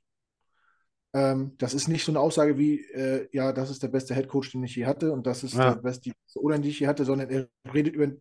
Ähm, 1.14 1.54
das 1.58 1.74
ist 1.74 1.88
nicht 1.88 2.04
so 2.04 2.12
eine 2.12 2.20
Aussage 2.20 2.58
wie, 2.58 2.82
äh, 2.92 3.28
ja, 3.32 3.54
das 3.54 3.70
ist 3.70 3.82
der 3.82 3.88
beste 3.88 4.14
Headcoach, 4.14 4.52
den 4.52 4.64
ich 4.64 4.76
je 4.76 4.86
hatte 4.86 5.12
und 5.12 5.26
das 5.26 5.44
ist 5.44 5.54
Ja. 5.54 5.74
der 5.76 5.82
beste, 5.82 6.12
O-Line, 6.36 6.62
die 6.62 6.70
ich 6.70 6.80
je 6.80 6.88
hatte, 6.88 7.06
sondern 7.06 7.30
er 7.30 7.48
redet 7.74 7.96
über, 7.96 8.12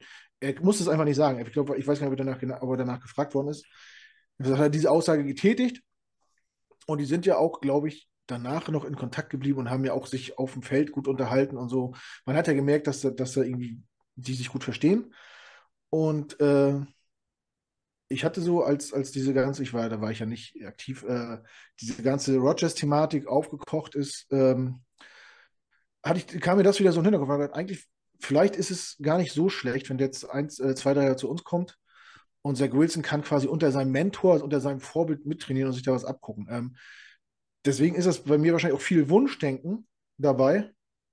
er 0.41 0.63
muss 0.63 0.81
es 0.81 0.89
einfach 0.89 1.05
nicht 1.05 1.17
sagen. 1.17 1.39
Ich 1.45 1.53
glaube, 1.53 1.77
ich 1.77 1.87
weiß 1.87 1.99
gar 1.99 2.07
nicht, 2.09 2.21
ob 2.21 2.27
er 2.27 2.37
danach, 2.37 2.63
ob 2.63 2.71
er 2.71 2.77
danach 2.77 3.01
gefragt 3.01 3.35
worden 3.35 3.49
ist. 3.49 3.67
Er 4.39 4.59
hat 4.59 4.75
diese 4.75 4.91
Aussage 4.91 5.25
getätigt 5.25 5.83
und 6.87 6.99
die 6.99 7.05
sind 7.07 7.27
ja 7.27 7.37
auch, 7.39 7.61
glaube 7.61 7.89
ich, 7.89 8.09
danach 8.27 8.69
noch 8.69 8.85
in 8.85 8.97
Kontakt 8.97 9.31
geblieben 9.31 9.59
und 9.59 9.71
haben 9.71 9.85
ja 9.85 9.93
auch 9.93 10.07
sich 10.07 10.39
auf 10.39 10.53
dem 10.53 10.63
Feld 10.63 10.93
gut 10.93 11.09
unterhalten 11.09 11.57
und 11.57 11.69
so. 11.69 11.95
Man 12.25 12.37
hat 12.37 12.47
ja 12.47 12.53
gemerkt, 12.55 12.87
dass, 12.87 13.01
da- 13.01 13.11
dass 13.11 13.33
da 13.33 13.43
irgendwie 13.43 13.81
die 14.17 14.35
sich 14.35 14.49
gut 14.49 14.65
verstehen. 14.65 15.13
Und 15.91 16.41
äh, 16.41 16.81
ich 18.09 18.25
hatte 18.25 18.41
so, 18.41 18.63
als, 18.63 18.93
als 18.93 19.11
diese 19.11 19.35
ganze, 19.35 19.63
ich 19.63 19.73
war, 19.75 19.89
da 19.89 20.01
war 20.01 20.11
ich 20.11 20.21
ja 20.21 20.27
nicht 20.27 20.65
aktiv, 20.65 21.05
äh, 21.05 21.39
diese 21.81 22.03
ganze 22.03 22.37
Rogers-Thematik 22.39 23.27
aufgekocht 23.27 23.95
ist, 23.95 24.27
ähm, 24.31 24.83
hatte 26.05 26.21
ich, 26.21 26.41
kam 26.41 26.59
mir 26.59 26.63
das 26.63 26.79
wieder 26.79 26.93
so 26.93 27.01
in 27.01 27.05
den 27.05 27.15
Hinterkopf. 27.15 27.39
Gedacht, 27.39 27.59
Eigentlich, 27.59 27.87
vielleicht 28.21 28.57
ist 28.57 28.71
es 28.71 28.97
gar 29.03 29.19
nicht 29.19 29.33
so 29.33 29.49
schlecht, 29.49 29.91
wenn 29.91 29.99
der 29.99 30.07
jetzt 30.07 30.29
eins, 30.31 30.61
äh, 30.61 30.75
zwei, 30.75 30.95
drei 30.95 31.05
Jahre 31.05 31.17
zu 31.17 31.29
uns 31.29 31.43
kommt 31.43 31.77
und 32.43 32.57
Zach 32.57 32.73
Wilson 32.73 33.03
kann 33.03 33.23
quasi 33.23 33.49
unter 33.49 33.73
seinem 33.73 33.91
Mentor, 33.91 34.35
also 34.35 34.45
unter 34.45 34.61
seinem 34.61 34.81
Vorbild 34.81 35.27
mittrainieren 35.27 35.69
und 35.69 35.75
sich 35.75 35.83
da 35.83 35.93
was 35.93 36.05
abgucken. 36.05 36.47
Ähm, 36.49 36.77
deswegen 37.65 37.97
ist 37.97 38.07
das 38.07 38.23
bei 38.23 38.39
mir 38.39 38.53
wahrscheinlich 38.53 38.79
auch 38.79 38.85
viel 38.85 39.09
Wunschdenken 39.09 39.89
dabei, 40.17 40.73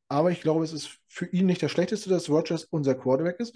aber 0.09 0.29
ich 0.29 0.41
glaube, 0.41 0.63
es 0.63 0.73
ist 0.73 0.99
für 1.07 1.25
ihn 1.25 1.47
nicht 1.47 1.63
das 1.63 1.71
Schlechteste, 1.71 2.07
dass 2.07 2.29
Rogers 2.29 2.65
unser 2.65 2.93
Quarterback 2.93 3.39
ist. 3.39 3.55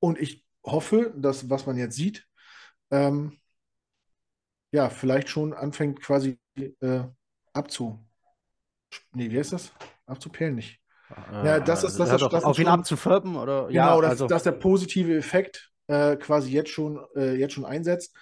Und 0.00 0.18
ich 0.18 0.44
hoffe, 0.64 1.14
dass, 1.16 1.48
was 1.48 1.64
man 1.66 1.76
jetzt 1.76 1.94
sieht, 1.94 2.26
ähm, 2.90 3.38
ja, 4.72 4.88
vielleicht 4.90 5.28
schon 5.28 5.52
anfängt 5.54 6.00
quasi 6.02 6.38
äh, 6.80 7.00
abzu. 7.52 7.98
Nee, 9.12 9.30
wie 9.30 9.38
heißt 9.38 9.52
das? 9.52 9.72
Abzupellen 10.06 10.54
nicht. 10.54 10.80
Ja, 11.44 11.60
das 11.60 11.84
ist- 11.84 11.98
das 11.98 12.12
ist- 12.12 12.22
das 12.22 12.32
ist 12.32 12.44
auf 12.44 12.58
ihn 12.58 12.66
abzufärben 12.66 13.36
oder 13.36 13.68
Genau, 13.68 13.96
ja, 13.96 14.00
dass, 14.00 14.10
also 14.10 14.26
dass 14.26 14.42
der 14.42 14.52
positive 14.52 15.16
Effekt 15.16 15.70
äh, 15.88 16.16
quasi 16.16 16.50
jetzt 16.50 16.70
schon, 16.70 16.98
äh, 17.14 17.34
jetzt 17.36 17.52
schon 17.54 17.64
einsetzt. 17.64 18.12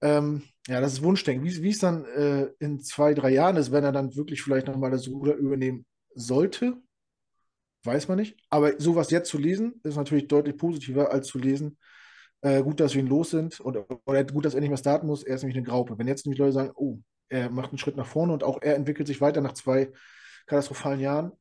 Ähm, 0.00 0.42
ja, 0.68 0.80
das 0.80 0.92
ist 0.92 1.02
Wunschdenken. 1.02 1.44
Wie 1.44 1.62
wie 1.62 1.70
es 1.70 1.78
dann 1.80 2.04
äh, 2.04 2.50
in 2.60 2.80
zwei, 2.80 3.14
drei 3.14 3.30
Jahren 3.30 3.56
ist, 3.56 3.72
wenn 3.72 3.82
er 3.82 3.90
dann 3.92 4.14
wirklich 4.14 4.42
vielleicht 4.42 4.68
nochmal 4.68 4.92
das 4.92 5.08
Ruder 5.08 5.34
übernehmen 5.34 5.84
sollte, 6.14 6.76
weiß 7.84 8.08
man 8.08 8.18
nicht. 8.18 8.36
Aber 8.50 8.78
sowas 8.80 9.10
jetzt 9.10 9.28
zu 9.30 9.38
lesen, 9.38 9.80
ist 9.84 9.96
natürlich 9.96 10.28
deutlich 10.28 10.56
positiver, 10.56 11.10
als 11.12 11.26
zu 11.28 11.38
lesen, 11.38 11.78
äh, 12.42 12.62
gut, 12.62 12.80
dass 12.80 12.94
wir 12.94 13.02
ihn 13.02 13.08
los 13.08 13.30
sind 13.30 13.60
oder, 13.60 13.86
oder 14.06 14.24
gut, 14.24 14.44
dass 14.44 14.54
er 14.54 14.60
nicht 14.60 14.70
mehr 14.70 14.78
starten 14.78 15.06
muss. 15.06 15.22
Er 15.22 15.34
ist 15.34 15.42
nämlich 15.42 15.56
eine 15.56 15.66
Graupe. 15.66 15.98
Wenn 15.98 16.08
jetzt 16.08 16.24
nämlich 16.24 16.38
Leute 16.38 16.52
sagen, 16.52 16.72
oh, 16.74 16.98
er 17.28 17.50
macht 17.50 17.70
einen 17.70 17.78
Schritt 17.78 17.96
nach 17.96 18.06
vorne 18.06 18.32
und 18.32 18.44
auch 18.44 18.60
er 18.62 18.76
entwickelt 18.76 19.06
sich 19.06 19.20
weiter 19.20 19.40
nach 19.40 19.52
zwei 19.52 19.92
katastrophalen 20.46 21.00
Jahren, 21.00 21.32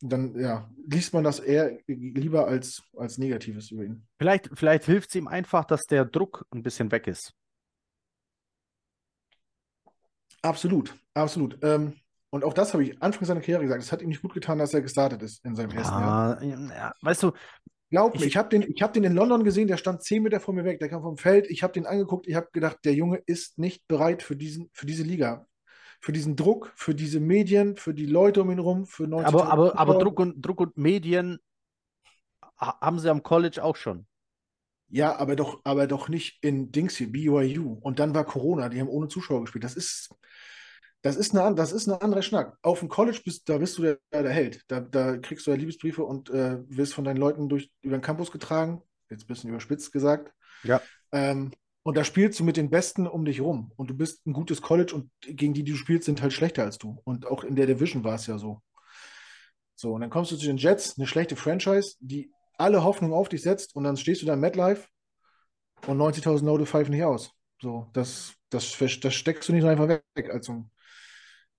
dann 0.00 0.38
ja, 0.38 0.70
liest 0.86 1.12
man 1.12 1.24
das 1.24 1.40
eher 1.40 1.78
lieber 1.86 2.46
als, 2.46 2.82
als 2.96 3.18
Negatives 3.18 3.70
über 3.70 3.84
ihn. 3.84 4.06
vielleicht, 4.18 4.50
vielleicht 4.54 4.84
hilft 4.84 5.10
es 5.10 5.14
ihm 5.14 5.28
einfach, 5.28 5.64
dass 5.64 5.82
der 5.82 6.04
Druck 6.04 6.46
ein 6.50 6.62
bisschen 6.62 6.90
weg 6.90 7.06
ist. 7.06 7.34
Absolut, 10.42 10.94
absolut. 11.12 11.58
Ähm, 11.62 11.94
und 12.30 12.44
auch 12.44 12.54
das 12.54 12.72
habe 12.72 12.84
ich 12.84 13.02
anfangs 13.02 13.28
seiner 13.28 13.40
Karriere 13.40 13.62
gesagt. 13.62 13.82
Es 13.82 13.92
hat 13.92 14.00
ihm 14.00 14.08
nicht 14.08 14.22
gut 14.22 14.32
getan, 14.32 14.58
dass 14.58 14.72
er 14.72 14.80
gestartet 14.80 15.22
ist 15.22 15.44
in 15.44 15.54
seinem 15.54 15.70
ersten 15.70 15.98
Jahr. 15.98 16.42
Ja, 16.42 16.56
ja, 16.74 16.94
weißt 17.02 17.24
du, 17.24 17.32
Glaub 17.90 18.14
mir, 18.14 18.20
Ich- 18.20 18.26
ich 18.28 18.36
habe 18.36 18.48
den, 18.48 18.62
ich 18.62 18.82
hab 18.82 18.92
den 18.92 19.04
in 19.04 19.14
London 19.14 19.44
gesehen, 19.44 19.68
der 19.68 19.76
stand 19.76 20.02
zehn 20.02 20.22
Meter 20.22 20.40
vor 20.40 20.54
mir 20.54 20.64
weg, 20.64 20.78
der 20.78 20.88
kam 20.88 21.02
vom 21.02 21.16
Feld. 21.16 21.48
Ich 21.50 21.62
habe 21.62 21.72
den 21.72 21.86
angeguckt, 21.86 22.26
ich 22.28 22.34
habe 22.36 22.48
gedacht, 22.52 22.78
der 22.84 22.94
Junge 22.94 23.18
ist 23.26 23.58
nicht 23.58 23.86
bereit 23.88 24.22
für, 24.22 24.36
diesen, 24.36 24.70
für 24.72 24.86
diese 24.86 25.02
Liga. 25.02 25.46
für 26.02 26.12
diesen 26.12 26.34
Druck, 26.34 26.72
für 26.76 26.94
diese 26.94 27.20
Medien, 27.20 27.76
für 27.76 27.92
die 27.92 28.06
Leute 28.06 28.40
um 28.40 28.50
ihn 28.50 28.58
rum, 28.58 28.86
für 28.86 29.06
90 29.06 29.34
Aber, 29.34 29.52
aber, 29.52 29.78
aber 29.78 29.98
Druck, 29.98 30.18
und, 30.18 30.40
Druck 30.40 30.60
und 30.60 30.78
Medien 30.78 31.38
haben 32.58 32.98
sie 32.98 33.10
am 33.10 33.22
College 33.22 33.62
auch 33.62 33.76
schon. 33.76 34.06
Ja, 34.88 35.16
aber 35.16 35.36
doch, 35.36 35.60
aber 35.64 35.86
doch 35.86 36.08
nicht 36.08 36.42
in 36.42 36.72
Dings 36.72 36.96
hier, 36.96 37.12
BYU. 37.12 37.74
Und 37.82 37.98
dann 37.98 38.14
war 38.14 38.24
Corona, 38.24 38.68
die 38.70 38.80
haben 38.80 38.88
ohne 38.88 39.08
Zuschauer 39.08 39.42
gespielt. 39.42 39.62
Das 39.62 39.74
ist, 39.76 40.10
das 41.02 41.16
ist 41.16 41.34
eine, 41.36 41.54
das 41.54 41.72
ist 41.72 41.88
eine 41.88 42.02
andere 42.02 42.22
Schnack. 42.22 42.58
Auf 42.62 42.80
dem 42.80 42.88
College 42.88 43.20
bist, 43.24 43.48
da 43.48 43.58
bist 43.58 43.78
du 43.78 43.82
der, 43.82 43.98
der 44.12 44.30
Held. 44.30 44.64
Da, 44.68 44.80
da 44.80 45.16
kriegst 45.16 45.46
du 45.46 45.50
ja 45.50 45.56
Liebesbriefe 45.56 46.04
und 46.04 46.30
äh, 46.30 46.58
wirst 46.68 46.94
von 46.94 47.04
deinen 47.04 47.16
Leuten 47.16 47.48
durch, 47.48 47.70
über 47.80 47.96
den 47.96 48.02
Campus 48.02 48.30
getragen. 48.30 48.82
Jetzt 49.08 49.24
ein 49.24 49.26
bisschen 49.26 49.50
überspitzt 49.50 49.92
gesagt. 49.92 50.32
Ja. 50.62 50.80
Ähm, 51.12 51.52
und 51.82 51.96
da 51.96 52.04
spielst 52.04 52.38
du 52.38 52.44
mit 52.44 52.56
den 52.56 52.68
Besten 52.68 53.06
um 53.06 53.24
dich 53.24 53.40
rum. 53.40 53.72
Und 53.76 53.88
du 53.88 53.94
bist 53.94 54.26
ein 54.26 54.34
gutes 54.34 54.60
College 54.60 54.94
und 54.94 55.10
gegen 55.22 55.54
die, 55.54 55.64
die 55.64 55.72
du 55.72 55.78
spielst, 55.78 56.04
sind 56.04 56.20
halt 56.20 56.34
schlechter 56.34 56.64
als 56.64 56.76
du. 56.76 57.00
Und 57.04 57.26
auch 57.26 57.44
in 57.44 57.56
der 57.56 57.66
Division 57.66 58.04
war 58.04 58.16
es 58.16 58.26
ja 58.26 58.36
so. 58.36 58.60
So, 59.74 59.94
und 59.94 60.02
dann 60.02 60.10
kommst 60.10 60.30
du 60.30 60.36
zu 60.36 60.46
den 60.46 60.58
Jets, 60.58 60.98
eine 60.98 61.06
schlechte 61.06 61.36
Franchise, 61.36 61.96
die 62.00 62.30
alle 62.58 62.84
Hoffnung 62.84 63.14
auf 63.14 63.30
dich 63.30 63.40
setzt 63.40 63.74
und 63.74 63.84
dann 63.84 63.96
stehst 63.96 64.20
du 64.20 64.26
da 64.26 64.34
im 64.34 64.40
MetLife 64.40 64.86
und 65.86 65.96
90.000 65.96 66.44
Leute 66.44 66.66
pfeifen 66.66 66.92
nicht 66.92 67.04
aus. 67.04 67.32
So, 67.62 67.88
das, 67.94 68.34
das, 68.50 68.76
das 68.78 69.14
steckst 69.14 69.48
du 69.48 69.54
nicht 69.54 69.64
einfach 69.64 69.88
weg. 69.88 70.04
Also, 70.30 70.66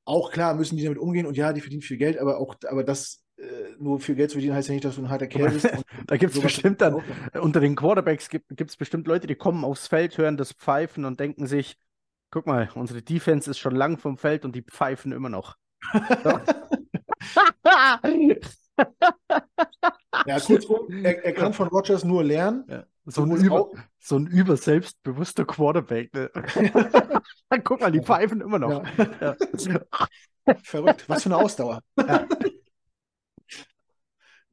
auch 0.05 0.31
klar 0.31 0.53
müssen 0.55 0.77
die 0.77 0.83
damit 0.83 0.99
umgehen 0.99 1.25
und 1.25 1.37
ja, 1.37 1.53
die 1.53 1.61
verdienen 1.61 1.81
viel 1.81 1.97
Geld, 1.97 2.17
aber 2.17 2.39
auch, 2.39 2.55
aber 2.67 2.83
das 2.83 3.23
äh, 3.37 3.75
nur 3.79 3.99
viel 3.99 4.15
Geld 4.15 4.29
zu 4.29 4.35
verdienen 4.35 4.55
heißt 4.55 4.69
ja 4.69 4.73
nicht, 4.73 4.85
dass 4.85 4.95
du 4.95 5.01
ein 5.01 5.09
harter 5.09 5.27
Kerl 5.27 5.51
bist. 5.51 5.67
da 6.07 6.17
gibt 6.17 6.35
es 6.35 6.41
bestimmt 6.41 6.81
dann, 6.81 7.01
unter 7.39 7.59
den 7.59 7.75
Quarterbacks 7.75 8.29
gibt 8.29 8.61
es 8.61 8.77
bestimmt 8.77 9.07
Leute, 9.07 9.27
die 9.27 9.35
kommen 9.35 9.63
aufs 9.63 9.87
Feld, 9.87 10.17
hören 10.17 10.37
das 10.37 10.53
Pfeifen 10.53 11.05
und 11.05 11.19
denken 11.19 11.47
sich, 11.47 11.77
guck 12.31 12.45
mal, 12.45 12.69
unsere 12.75 13.01
Defense 13.01 13.49
ist 13.49 13.59
schon 13.59 13.75
lang 13.75 13.97
vom 13.97 14.17
Feld 14.17 14.45
und 14.45 14.55
die 14.55 14.63
pfeifen 14.63 15.11
immer 15.11 15.29
noch. 15.29 15.57
ja, 20.25 20.39
kurzum, 20.39 21.03
er, 21.03 21.25
er 21.25 21.33
kann 21.33 21.53
von 21.53 21.67
Rogers 21.67 22.03
nur 22.03 22.23
lernen. 22.23 22.65
Ja. 22.69 22.85
So 23.05 23.23
ein, 23.23 23.31
über, 23.31 23.69
so 23.99 24.15
ein 24.17 24.27
überselbstbewusster 24.27 25.45
Quarterback. 25.45 26.11
Ne? 27.51 27.61
Guck 27.63 27.81
mal, 27.81 27.91
die 27.91 28.01
pfeifen 28.01 28.41
immer 28.41 28.59
noch. 28.59 28.83
Ja. 28.97 29.35
Ja. 29.49 30.55
Verrückt. 30.63 31.07
Was 31.09 31.23
für 31.23 31.29
eine 31.29 31.37
Ausdauer. 31.37 31.81
Ja. 31.97 32.27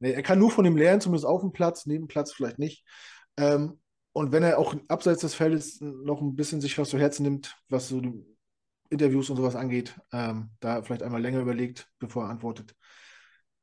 Nee, 0.01 0.13
er 0.13 0.23
kann 0.23 0.39
nur 0.39 0.49
von 0.49 0.63
dem 0.63 0.77
lernen, 0.77 1.01
zumindest 1.01 1.25
auf 1.25 1.41
dem 1.41 1.51
Platz, 1.51 1.85
neben 1.85 2.05
dem 2.05 2.07
Platz 2.07 2.31
vielleicht 2.31 2.57
nicht. 2.57 2.85
Ähm, 3.35 3.81
und 4.13 4.31
wenn 4.31 4.43
er 4.43 4.57
auch 4.57 4.73
abseits 4.87 5.21
des 5.21 5.35
Feldes 5.35 5.81
noch 5.81 6.21
ein 6.21 6.35
bisschen 6.37 6.61
sich 6.61 6.77
was 6.77 6.89
zu 6.89 6.97
Herzen 6.97 7.23
nimmt, 7.23 7.57
was 7.67 7.89
so 7.89 7.99
die 7.99 8.25
Interviews 8.89 9.29
und 9.29 9.35
sowas 9.35 9.55
angeht, 9.55 9.99
ähm, 10.13 10.51
da 10.61 10.81
vielleicht 10.83 11.03
einmal 11.03 11.21
länger 11.21 11.41
überlegt, 11.41 11.89
bevor 11.99 12.23
er 12.23 12.29
antwortet. 12.29 12.75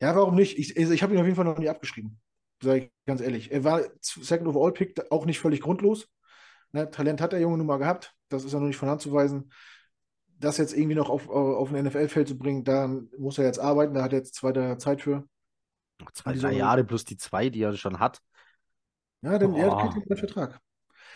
Ja, 0.00 0.14
warum 0.14 0.34
nicht? 0.34 0.58
Ich, 0.58 0.76
ich 0.76 1.02
habe 1.02 1.14
ihn 1.14 1.20
auf 1.20 1.24
jeden 1.24 1.36
Fall 1.36 1.46
noch 1.46 1.58
nie 1.58 1.70
abgeschrieben 1.70 2.20
sage 2.62 2.84
ich 2.84 2.92
ganz 3.06 3.20
ehrlich. 3.20 3.52
Er 3.52 3.64
war 3.64 3.82
Second 4.00 4.48
Overall 4.48 4.72
Pick 4.72 5.10
auch 5.10 5.26
nicht 5.26 5.38
völlig 5.38 5.60
grundlos. 5.60 6.08
Ne, 6.72 6.90
Talent 6.90 7.20
hat 7.20 7.32
der 7.32 7.40
Junge 7.40 7.58
nun 7.58 7.66
mal 7.66 7.78
gehabt, 7.78 8.14
das 8.28 8.44
ist 8.44 8.52
ja 8.52 8.58
noch 8.58 8.66
nicht 8.66 8.76
von 8.76 8.88
Hand 8.88 9.00
zu 9.00 9.12
weisen. 9.12 9.52
Das 10.38 10.58
jetzt 10.58 10.76
irgendwie 10.76 10.96
noch 10.96 11.08
auf, 11.08 11.28
auf 11.28 11.72
ein 11.72 11.84
NFL-Feld 11.84 12.28
zu 12.28 12.36
bringen, 12.36 12.64
da 12.64 12.88
muss 13.18 13.38
er 13.38 13.44
jetzt 13.44 13.58
arbeiten, 13.58 13.94
da 13.94 14.02
hat 14.02 14.12
er 14.12 14.18
jetzt 14.18 14.34
zwei, 14.34 14.52
drei 14.52 14.74
Zeit 14.76 15.00
für. 15.00 15.26
Noch 16.00 16.10
zwei, 16.10 16.34
drei 16.34 16.52
Jahre 16.52 16.84
plus 16.84 17.04
die 17.04 17.16
zwei, 17.16 17.48
die 17.48 17.62
er 17.62 17.74
schon 17.74 17.98
hat. 17.98 18.20
Ja, 19.22 19.38
dann 19.38 19.54
er 19.54 19.90
kriegt 19.90 20.10
einen 20.10 20.18
Vertrag. 20.18 20.60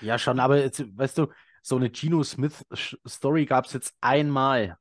Ja, 0.01 0.18
schon, 0.18 0.41
aber 0.41 0.59
jetzt, 0.59 0.82
weißt 0.97 1.18
du, 1.18 1.26
so 1.62 1.76
eine 1.76 1.91
Geno 1.91 2.22
Smith-Story 2.22 3.45
gab 3.45 3.66
es 3.66 3.74
jetzt 3.74 3.95
einmal 4.01 4.78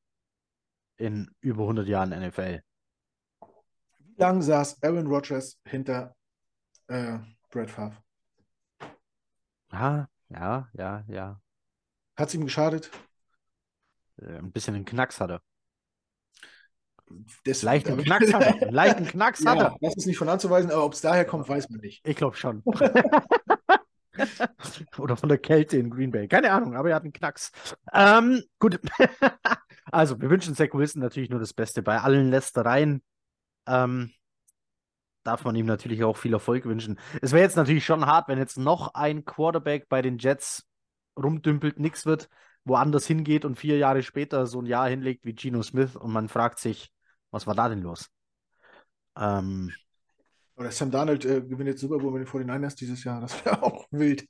in 0.96 1.30
über 1.42 1.64
100 1.64 1.88
Jahren 1.88 2.12
NFL. 2.12 2.62
Wie 4.00 4.16
lange 4.18 4.42
saß 4.42 4.82
Aaron 4.84 5.08
Rodgers 5.08 5.60
hinter 5.66 6.16
äh, 6.90 7.20
Brad 7.50 7.70
Favre. 7.70 7.98
Ja, 9.72 10.10
ja, 10.30 10.70
ja, 10.74 11.04
ja. 11.08 11.42
Hat 12.16 12.28
es 12.28 12.34
ihm 12.34 12.44
geschadet? 12.44 12.92
Äh, 14.18 14.38
ein 14.38 14.52
bisschen 14.52 14.76
einen 14.76 14.86
Knacks 14.86 15.22
hat 15.22 15.30
er. 15.32 15.42
Das, 17.44 17.62
leichten 17.62 17.98
Knacks 18.04 18.34
hat 18.34 18.42
er. 18.42 18.62
Einen 18.62 18.74
leichten 18.74 19.06
Knacks 19.06 19.44
ja, 19.44 19.52
hat 19.52 19.60
er. 19.60 19.78
Das 19.82 19.96
ist 19.96 20.06
nicht 20.06 20.18
von 20.18 20.30
anzuweisen, 20.30 20.72
aber 20.72 20.86
ob 20.86 20.94
es 20.94 21.02
daher 21.02 21.26
kommt, 21.26 21.48
weiß 21.48 21.70
man 21.70 21.80
nicht. 21.80 22.06
Ich 22.06 22.16
glaube 22.16 22.36
schon. 22.36 22.64
Oder 24.98 25.16
von 25.16 25.30
der 25.30 25.38
Kälte 25.38 25.78
in 25.78 25.90
Green 25.90 26.12
Bay. 26.12 26.28
Keine 26.28 26.52
Ahnung, 26.52 26.76
aber 26.76 26.90
er 26.90 26.96
hat 26.96 27.04
einen 27.04 27.14
Knacks. 27.14 27.52
Ähm, 27.94 28.44
gut. 28.60 28.80
also, 29.86 30.20
wir 30.20 30.30
wünschen 30.30 30.56
Zach 30.56 30.74
Wilson 30.74 31.02
natürlich 31.02 31.30
nur 31.30 31.40
das 31.40 31.54
Beste 31.54 31.82
bei 31.82 32.00
allen 32.00 32.30
Lästereien. 32.30 33.02
Ähm, 33.68 34.12
darf 35.24 35.44
man 35.44 35.56
ihm 35.56 35.66
natürlich 35.66 36.04
auch 36.04 36.18
viel 36.18 36.34
Erfolg 36.34 36.66
wünschen. 36.66 37.00
Es 37.22 37.32
wäre 37.32 37.44
jetzt 37.44 37.56
natürlich 37.58 37.86
schon 37.86 38.06
hart, 38.06 38.28
wenn 38.28 38.38
jetzt 38.38 38.58
noch 38.58 38.94
ein 38.94 39.26
Quarterback 39.26 39.90
bei 39.90 40.02
den 40.02 40.18
Jets 40.18 40.66
rumdümpelt, 41.18 41.80
nichts 41.80 42.06
wird, 42.06 42.30
woanders 42.64 43.06
hingeht 43.06 43.46
und 43.46 43.56
vier 43.56 43.78
Jahre 43.78 44.04
später 44.04 44.48
so 44.48 44.62
ein 44.62 44.66
Jahr 44.66 44.88
hinlegt 44.90 45.26
wie 45.26 45.34
Geno 45.34 45.62
Smith 45.62 45.96
und 45.96 46.12
man 46.12 46.30
fragt 46.30 46.60
sich, 46.60 46.92
was 47.32 47.48
war 47.48 47.56
da 47.56 47.70
denn 47.70 47.82
los? 47.82 48.10
Ähm, 49.18 49.74
Oder 50.56 50.72
Sam 50.72 50.92
Darnold 50.92 51.26
äh, 51.26 51.42
gewinnt 51.42 51.68
jetzt 51.68 51.82
Super 51.82 52.00
Bowl 52.00 52.12
mit 52.12 52.28
den 52.28 52.28
49ers 52.28 52.76
dieses 52.76 53.04
Jahr. 53.04 53.22
Das 53.22 53.44
wäre 53.46 53.62
auch 53.64 53.86
wild. 53.92 54.26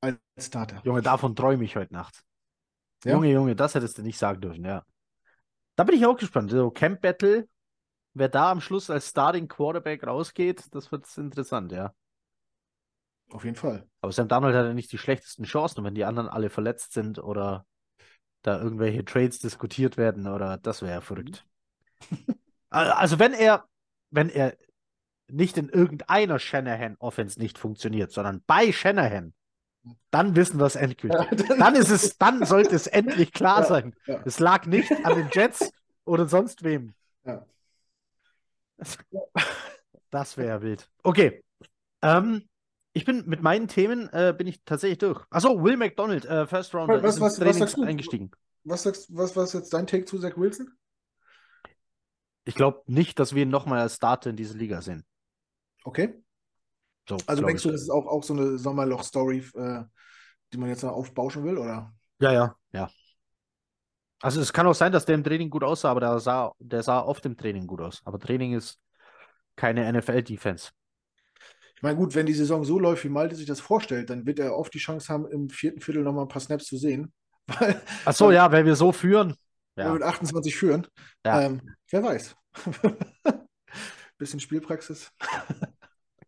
Als 0.00 0.18
Starter. 0.38 0.80
Junge, 0.84 1.02
davon 1.02 1.36
träume 1.36 1.64
ich 1.64 1.76
heute 1.76 1.92
Nacht. 1.92 2.22
Ja? 3.04 3.12
Junge, 3.12 3.30
Junge, 3.30 3.56
das 3.56 3.74
hättest 3.74 3.98
du 3.98 4.02
nicht 4.02 4.18
sagen 4.18 4.40
dürfen, 4.40 4.64
ja. 4.64 4.84
Da 5.76 5.84
bin 5.84 5.96
ich 5.96 6.06
auch 6.06 6.16
gespannt. 6.16 6.50
So 6.50 6.70
Camp 6.70 7.00
Battle 7.00 7.48
wer 8.14 8.28
da 8.28 8.50
am 8.50 8.60
Schluss 8.60 8.90
als 8.90 9.08
Starting 9.08 9.48
Quarterback 9.48 10.06
rausgeht, 10.06 10.74
das 10.74 10.92
wird 10.92 11.06
interessant, 11.16 11.72
ja. 11.72 11.94
Auf 13.30 13.44
jeden 13.44 13.56
Fall. 13.56 13.86
Aber 14.02 14.12
Sam 14.12 14.28
Darnold 14.28 14.54
hat 14.54 14.66
ja 14.66 14.74
nicht 14.74 14.92
die 14.92 14.98
schlechtesten 14.98 15.44
Chancen, 15.44 15.80
und 15.80 15.86
wenn 15.86 15.94
die 15.94 16.04
anderen 16.04 16.28
alle 16.28 16.50
verletzt 16.50 16.92
sind 16.92 17.18
oder 17.18 17.66
da 18.42 18.60
irgendwelche 18.60 19.04
Trades 19.04 19.38
diskutiert 19.38 19.96
werden 19.96 20.26
oder 20.26 20.58
das 20.58 20.82
wäre 20.82 20.92
ja 20.92 21.00
verrückt. 21.00 21.46
also 22.70 23.18
wenn 23.18 23.32
er, 23.32 23.64
wenn 24.10 24.28
er 24.28 24.56
nicht 25.28 25.56
in 25.56 25.68
irgendeiner 25.68 26.38
Shanahan-Offense 26.38 27.38
nicht 27.38 27.56
funktioniert, 27.56 28.12
sondern 28.12 28.42
bei 28.46 28.72
Shanahan, 28.72 29.32
dann 30.10 30.36
wissen 30.36 30.58
wir 30.58 30.66
es 30.66 30.76
endgültig. 30.76 31.48
dann 31.58 31.74
ist 31.74 31.90
es, 31.90 32.18
dann 32.18 32.44
sollte 32.44 32.74
es 32.74 32.86
endlich 32.86 33.32
klar 33.32 33.60
ja, 33.60 33.66
sein. 33.66 33.94
Ja. 34.06 34.20
Es 34.24 34.38
lag 34.40 34.66
nicht 34.66 34.92
an 35.04 35.16
den 35.16 35.28
Jets 35.32 35.72
oder 36.04 36.26
sonst 36.26 36.64
wem. 36.64 36.94
Das 40.10 40.36
wäre 40.36 40.60
wild. 40.60 40.90
Okay. 41.02 41.42
Ähm, 42.02 42.48
ich 42.92 43.04
bin 43.04 43.26
mit 43.26 43.42
meinen 43.42 43.68
Themen 43.68 44.08
äh, 44.12 44.34
bin 44.36 44.46
ich 44.46 44.62
tatsächlich 44.64 44.98
durch. 44.98 45.24
Achso, 45.30 45.62
Will 45.62 45.76
McDonald, 45.76 46.26
äh, 46.26 46.46
First 46.46 46.74
Rounder, 46.74 47.02
was, 47.02 47.20
was, 47.20 47.40
was 47.40 47.56
sagst 47.56 47.76
du? 47.78 47.82
eingestiegen. 47.82 48.30
Was 48.64 48.82
sagst 48.82 49.08
was 49.10 49.34
was 49.34 49.54
jetzt 49.54 49.72
dein 49.72 49.86
Take 49.86 50.04
zu 50.04 50.18
Zach 50.18 50.36
Wilson? 50.36 50.70
Ich 52.44 52.54
glaube 52.54 52.82
nicht, 52.86 53.18
dass 53.18 53.34
wir 53.34 53.44
ihn 53.44 53.50
nochmal 53.50 53.80
als 53.80 53.96
Starter 53.96 54.30
in 54.30 54.36
dieser 54.36 54.56
Liga 54.56 54.82
sehen. 54.82 55.04
Okay. 55.84 56.22
So, 57.08 57.16
also 57.26 57.44
denkst 57.44 57.64
ich. 57.64 57.68
du, 57.68 57.72
das 57.72 57.82
ist 57.82 57.90
auch, 57.90 58.06
auch 58.06 58.22
so 58.22 58.34
eine 58.34 58.58
Sommerloch-Story, 58.58 59.38
äh, 59.54 59.82
die 60.52 60.58
man 60.58 60.68
jetzt 60.68 60.82
noch 60.82 60.92
aufbauschen 60.92 61.44
will, 61.44 61.58
oder? 61.58 61.92
Ja, 62.20 62.32
ja, 62.32 62.56
ja. 62.72 62.90
Also 64.22 64.40
es 64.40 64.52
kann 64.52 64.66
auch 64.66 64.74
sein, 64.74 64.92
dass 64.92 65.04
der 65.04 65.16
im 65.16 65.24
Training 65.24 65.50
gut 65.50 65.64
aussah, 65.64 65.90
aber 65.90 66.00
der 66.00 66.20
sah, 66.20 66.52
der 66.60 66.82
sah 66.82 67.00
oft 67.00 67.26
im 67.26 67.36
Training 67.36 67.66
gut 67.66 67.80
aus. 67.80 68.00
Aber 68.04 68.20
Training 68.20 68.54
ist 68.54 68.78
keine 69.56 69.92
NFL-Defense. 69.92 70.70
Ich 71.74 71.82
meine, 71.82 71.96
gut, 71.96 72.14
wenn 72.14 72.26
die 72.26 72.32
Saison 72.32 72.64
so 72.64 72.78
läuft, 72.78 73.02
wie 73.02 73.08
Malte 73.08 73.34
sich 73.34 73.46
das 73.46 73.60
vorstellt, 73.60 74.10
dann 74.10 74.24
wird 74.24 74.38
er 74.38 74.56
oft 74.56 74.72
die 74.72 74.78
Chance 74.78 75.12
haben, 75.12 75.26
im 75.26 75.50
vierten 75.50 75.80
Viertel 75.80 76.04
nochmal 76.04 76.26
ein 76.26 76.28
paar 76.28 76.40
Snaps 76.40 76.66
zu 76.66 76.76
sehen. 76.76 77.12
Weil, 77.48 77.82
Ach 78.04 78.14
so, 78.14 78.30
ja, 78.30 78.52
wenn 78.52 78.64
wir 78.64 78.76
so 78.76 78.92
führen. 78.92 79.34
Ja. 79.74 79.86
Wenn 79.86 79.86
wir 79.86 79.94
mit 79.94 80.02
28 80.04 80.54
führen. 80.54 80.86
Ja. 81.26 81.42
Ähm, 81.42 81.60
wer 81.90 82.04
weiß. 82.04 82.36
Bisschen 84.18 84.38
Spielpraxis. 84.38 85.10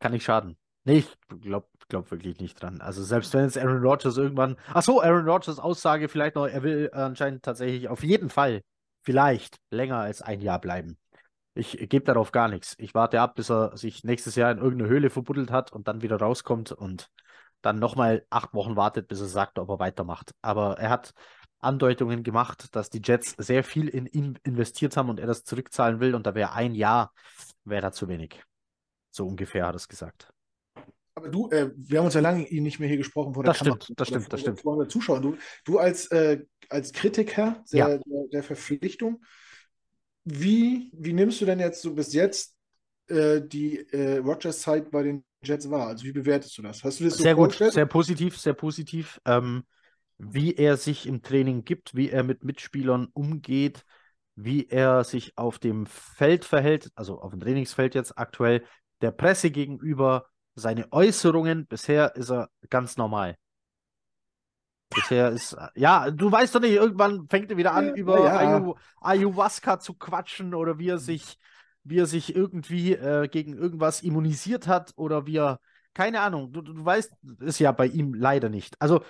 Kann 0.00 0.10
nicht 0.10 0.24
schaden. 0.24 0.56
Nee, 0.82 0.98
ich 0.98 1.40
glaube 1.40 1.68
glaub 1.88 2.10
wirklich 2.10 2.38
nicht 2.38 2.60
dran. 2.60 2.80
Also 2.80 3.02
selbst 3.02 3.32
wenn 3.34 3.44
jetzt 3.44 3.58
Aaron 3.58 3.82
Rodgers 3.82 4.16
irgendwann. 4.16 4.56
Achso, 4.72 5.00
Aaron 5.00 5.28
Rodgers 5.28 5.58
Aussage 5.58 6.08
vielleicht 6.08 6.36
noch, 6.36 6.46
er 6.46 6.62
will 6.62 6.90
anscheinend 6.92 7.42
tatsächlich 7.42 7.88
auf 7.88 8.02
jeden 8.02 8.30
Fall 8.30 8.62
vielleicht 9.02 9.58
länger 9.70 9.98
als 9.98 10.22
ein 10.22 10.40
Jahr 10.40 10.60
bleiben. 10.60 10.96
Ich 11.54 11.76
gebe 11.88 12.04
darauf 12.04 12.32
gar 12.32 12.48
nichts. 12.48 12.74
Ich 12.78 12.94
warte 12.94 13.20
ab, 13.20 13.36
bis 13.36 13.50
er 13.50 13.76
sich 13.76 14.02
nächstes 14.02 14.34
Jahr 14.34 14.50
in 14.50 14.58
irgendeine 14.58 14.90
Höhle 14.90 15.10
verbuddelt 15.10 15.52
hat 15.52 15.72
und 15.72 15.86
dann 15.86 16.02
wieder 16.02 16.16
rauskommt 16.16 16.72
und 16.72 17.08
dann 17.62 17.78
nochmal 17.78 18.26
acht 18.28 18.54
Wochen 18.54 18.76
wartet, 18.76 19.08
bis 19.08 19.20
er 19.20 19.26
sagt, 19.26 19.58
ob 19.58 19.68
er 19.68 19.78
weitermacht. 19.78 20.32
Aber 20.42 20.78
er 20.78 20.90
hat 20.90 21.14
Andeutungen 21.60 22.22
gemacht, 22.22 22.74
dass 22.74 22.90
die 22.90 23.00
Jets 23.02 23.34
sehr 23.38 23.64
viel 23.64 23.88
in 23.88 24.06
ihn 24.06 24.38
investiert 24.42 24.96
haben 24.96 25.08
und 25.08 25.20
er 25.20 25.26
das 25.26 25.44
zurückzahlen 25.44 26.00
will 26.00 26.14
und 26.14 26.26
da 26.26 26.34
wäre 26.34 26.52
ein 26.52 26.74
Jahr, 26.74 27.12
wäre 27.64 27.82
da 27.82 27.92
zu 27.92 28.08
wenig. 28.08 28.42
So 29.10 29.26
ungefähr 29.26 29.66
hat 29.66 29.74
er 29.74 29.76
es 29.76 29.88
gesagt. 29.88 30.33
Aber 31.16 31.28
du, 31.28 31.48
äh, 31.50 31.70
wir 31.76 31.98
haben 31.98 32.06
uns 32.06 32.14
ja 32.14 32.20
lange 32.20 32.42
nicht 32.50 32.80
mehr 32.80 32.88
hier 32.88 32.96
gesprochen 32.98 33.34
vor 33.34 33.44
der 33.44 33.52
Das 33.52 33.58
Kamera. 33.58 33.76
stimmt, 33.80 34.00
das 34.00 34.08
stimmt, 34.08 34.32
das 34.32 34.40
stimmt. 34.40 34.60
Vor 34.60 34.82
den 34.82 34.90
Zuschauern. 34.90 35.22
Du, 35.22 35.36
du 35.64 35.78
als, 35.78 36.06
äh, 36.10 36.40
als 36.68 36.92
Kritiker 36.92 37.62
der, 37.72 37.88
Ja. 37.88 37.98
der, 37.98 38.28
der 38.32 38.42
Verpflichtung, 38.42 39.22
wie, 40.24 40.90
wie 40.94 41.12
nimmst 41.12 41.40
du 41.40 41.44
denn 41.44 41.60
jetzt 41.60 41.82
so 41.82 41.94
bis 41.94 42.12
jetzt 42.14 42.56
äh, 43.08 43.40
die 43.42 43.78
äh, 43.92 44.18
Rodgers-Zeit 44.18 44.90
bei 44.90 45.02
den 45.02 45.24
Jets 45.42 45.70
wahr? 45.70 45.88
Also 45.88 46.04
wie 46.04 46.12
bewertest 46.12 46.56
du 46.58 46.62
das? 46.62 46.82
Hast 46.82 47.00
du 47.00 47.04
das 47.04 47.14
so 47.18 47.22
Sehr 47.22 47.34
gut, 47.34 47.52
vorgestellt? 47.52 47.74
sehr 47.74 47.86
positiv, 47.86 48.38
sehr 48.38 48.54
positiv. 48.54 49.20
Ähm, 49.24 49.64
wie 50.18 50.54
er 50.54 50.76
sich 50.76 51.06
im 51.06 51.22
Training 51.22 51.64
gibt, 51.64 51.94
wie 51.94 52.08
er 52.10 52.22
mit 52.22 52.44
Mitspielern 52.44 53.08
umgeht, 53.12 53.84
wie 54.36 54.68
er 54.68 55.04
sich 55.04 55.36
auf 55.36 55.58
dem 55.58 55.86
Feld 55.86 56.44
verhält, 56.44 56.90
also 56.94 57.20
auf 57.20 57.32
dem 57.32 57.40
Trainingsfeld 57.40 57.94
jetzt 57.94 58.16
aktuell, 58.16 58.64
der 59.00 59.10
Presse 59.10 59.50
gegenüber, 59.50 60.26
seine 60.54 60.92
Äußerungen. 60.92 61.66
Bisher 61.66 62.14
ist 62.16 62.30
er 62.30 62.48
ganz 62.70 62.96
normal. 62.96 63.36
Bisher 64.94 65.30
ist, 65.30 65.56
ja, 65.74 66.10
du 66.10 66.30
weißt 66.30 66.54
doch 66.54 66.60
nicht, 66.60 66.72
irgendwann 66.72 67.26
fängt 67.28 67.50
er 67.50 67.56
wieder 67.56 67.74
an, 67.74 67.86
Ja, 67.86 67.94
über 67.94 68.24
ja. 68.24 68.58
Ayu, 68.58 68.74
Ayahuasca 69.00 69.80
zu 69.80 69.94
quatschen 69.94 70.54
oder 70.54 70.78
wie 70.78 70.88
er 70.88 70.98
sich, 70.98 71.36
wie 71.82 71.98
er 71.98 72.06
sich 72.06 72.36
irgendwie 72.36 72.92
äh, 72.92 73.26
gegen 73.28 73.54
irgendwas 73.54 74.02
immunisiert 74.02 74.68
hat 74.68 74.92
oder 74.96 75.26
wie 75.26 75.38
er, 75.38 75.58
keine 75.94 76.20
Ahnung, 76.20 76.52
du, 76.52 76.62
du 76.62 76.84
weißt 76.84 77.12
es 77.40 77.58
ja 77.58 77.72
bei 77.72 77.86
ihm 77.86 78.14
leider 78.14 78.48
nicht. 78.48 78.76
Also, 78.80 79.02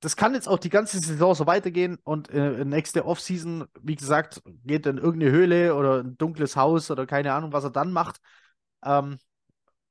das 0.00 0.16
kann 0.16 0.34
jetzt 0.34 0.48
auch 0.48 0.58
die 0.58 0.68
ganze 0.68 0.98
Saison 0.98 1.34
so 1.34 1.46
weitergehen 1.46 1.98
und 2.02 2.30
äh, 2.30 2.64
nächste 2.64 3.04
Offseason, 3.04 3.66
wie 3.82 3.96
gesagt, 3.96 4.42
geht 4.64 4.86
in 4.86 4.98
irgendeine 4.98 5.32
Höhle 5.32 5.74
oder 5.76 6.02
ein 6.02 6.16
dunkles 6.18 6.56
Haus 6.56 6.90
oder 6.90 7.06
keine 7.06 7.32
Ahnung, 7.32 7.52
was 7.52 7.64
er 7.64 7.70
dann 7.70 7.92
macht. 7.92 8.20
Ähm, 8.84 9.18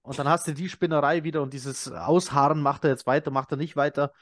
und 0.03 0.17
dann 0.17 0.27
hast 0.27 0.47
du 0.47 0.53
die 0.53 0.69
Spinnerei 0.69 1.23
wieder 1.23 1.41
und 1.41 1.53
dieses 1.53 1.91
Ausharren, 1.91 2.61
macht 2.61 2.83
er 2.83 2.89
jetzt 2.91 3.05
weiter, 3.05 3.31
macht 3.31 3.51
er 3.51 3.57
nicht 3.57 3.75
weiter, 3.75 4.13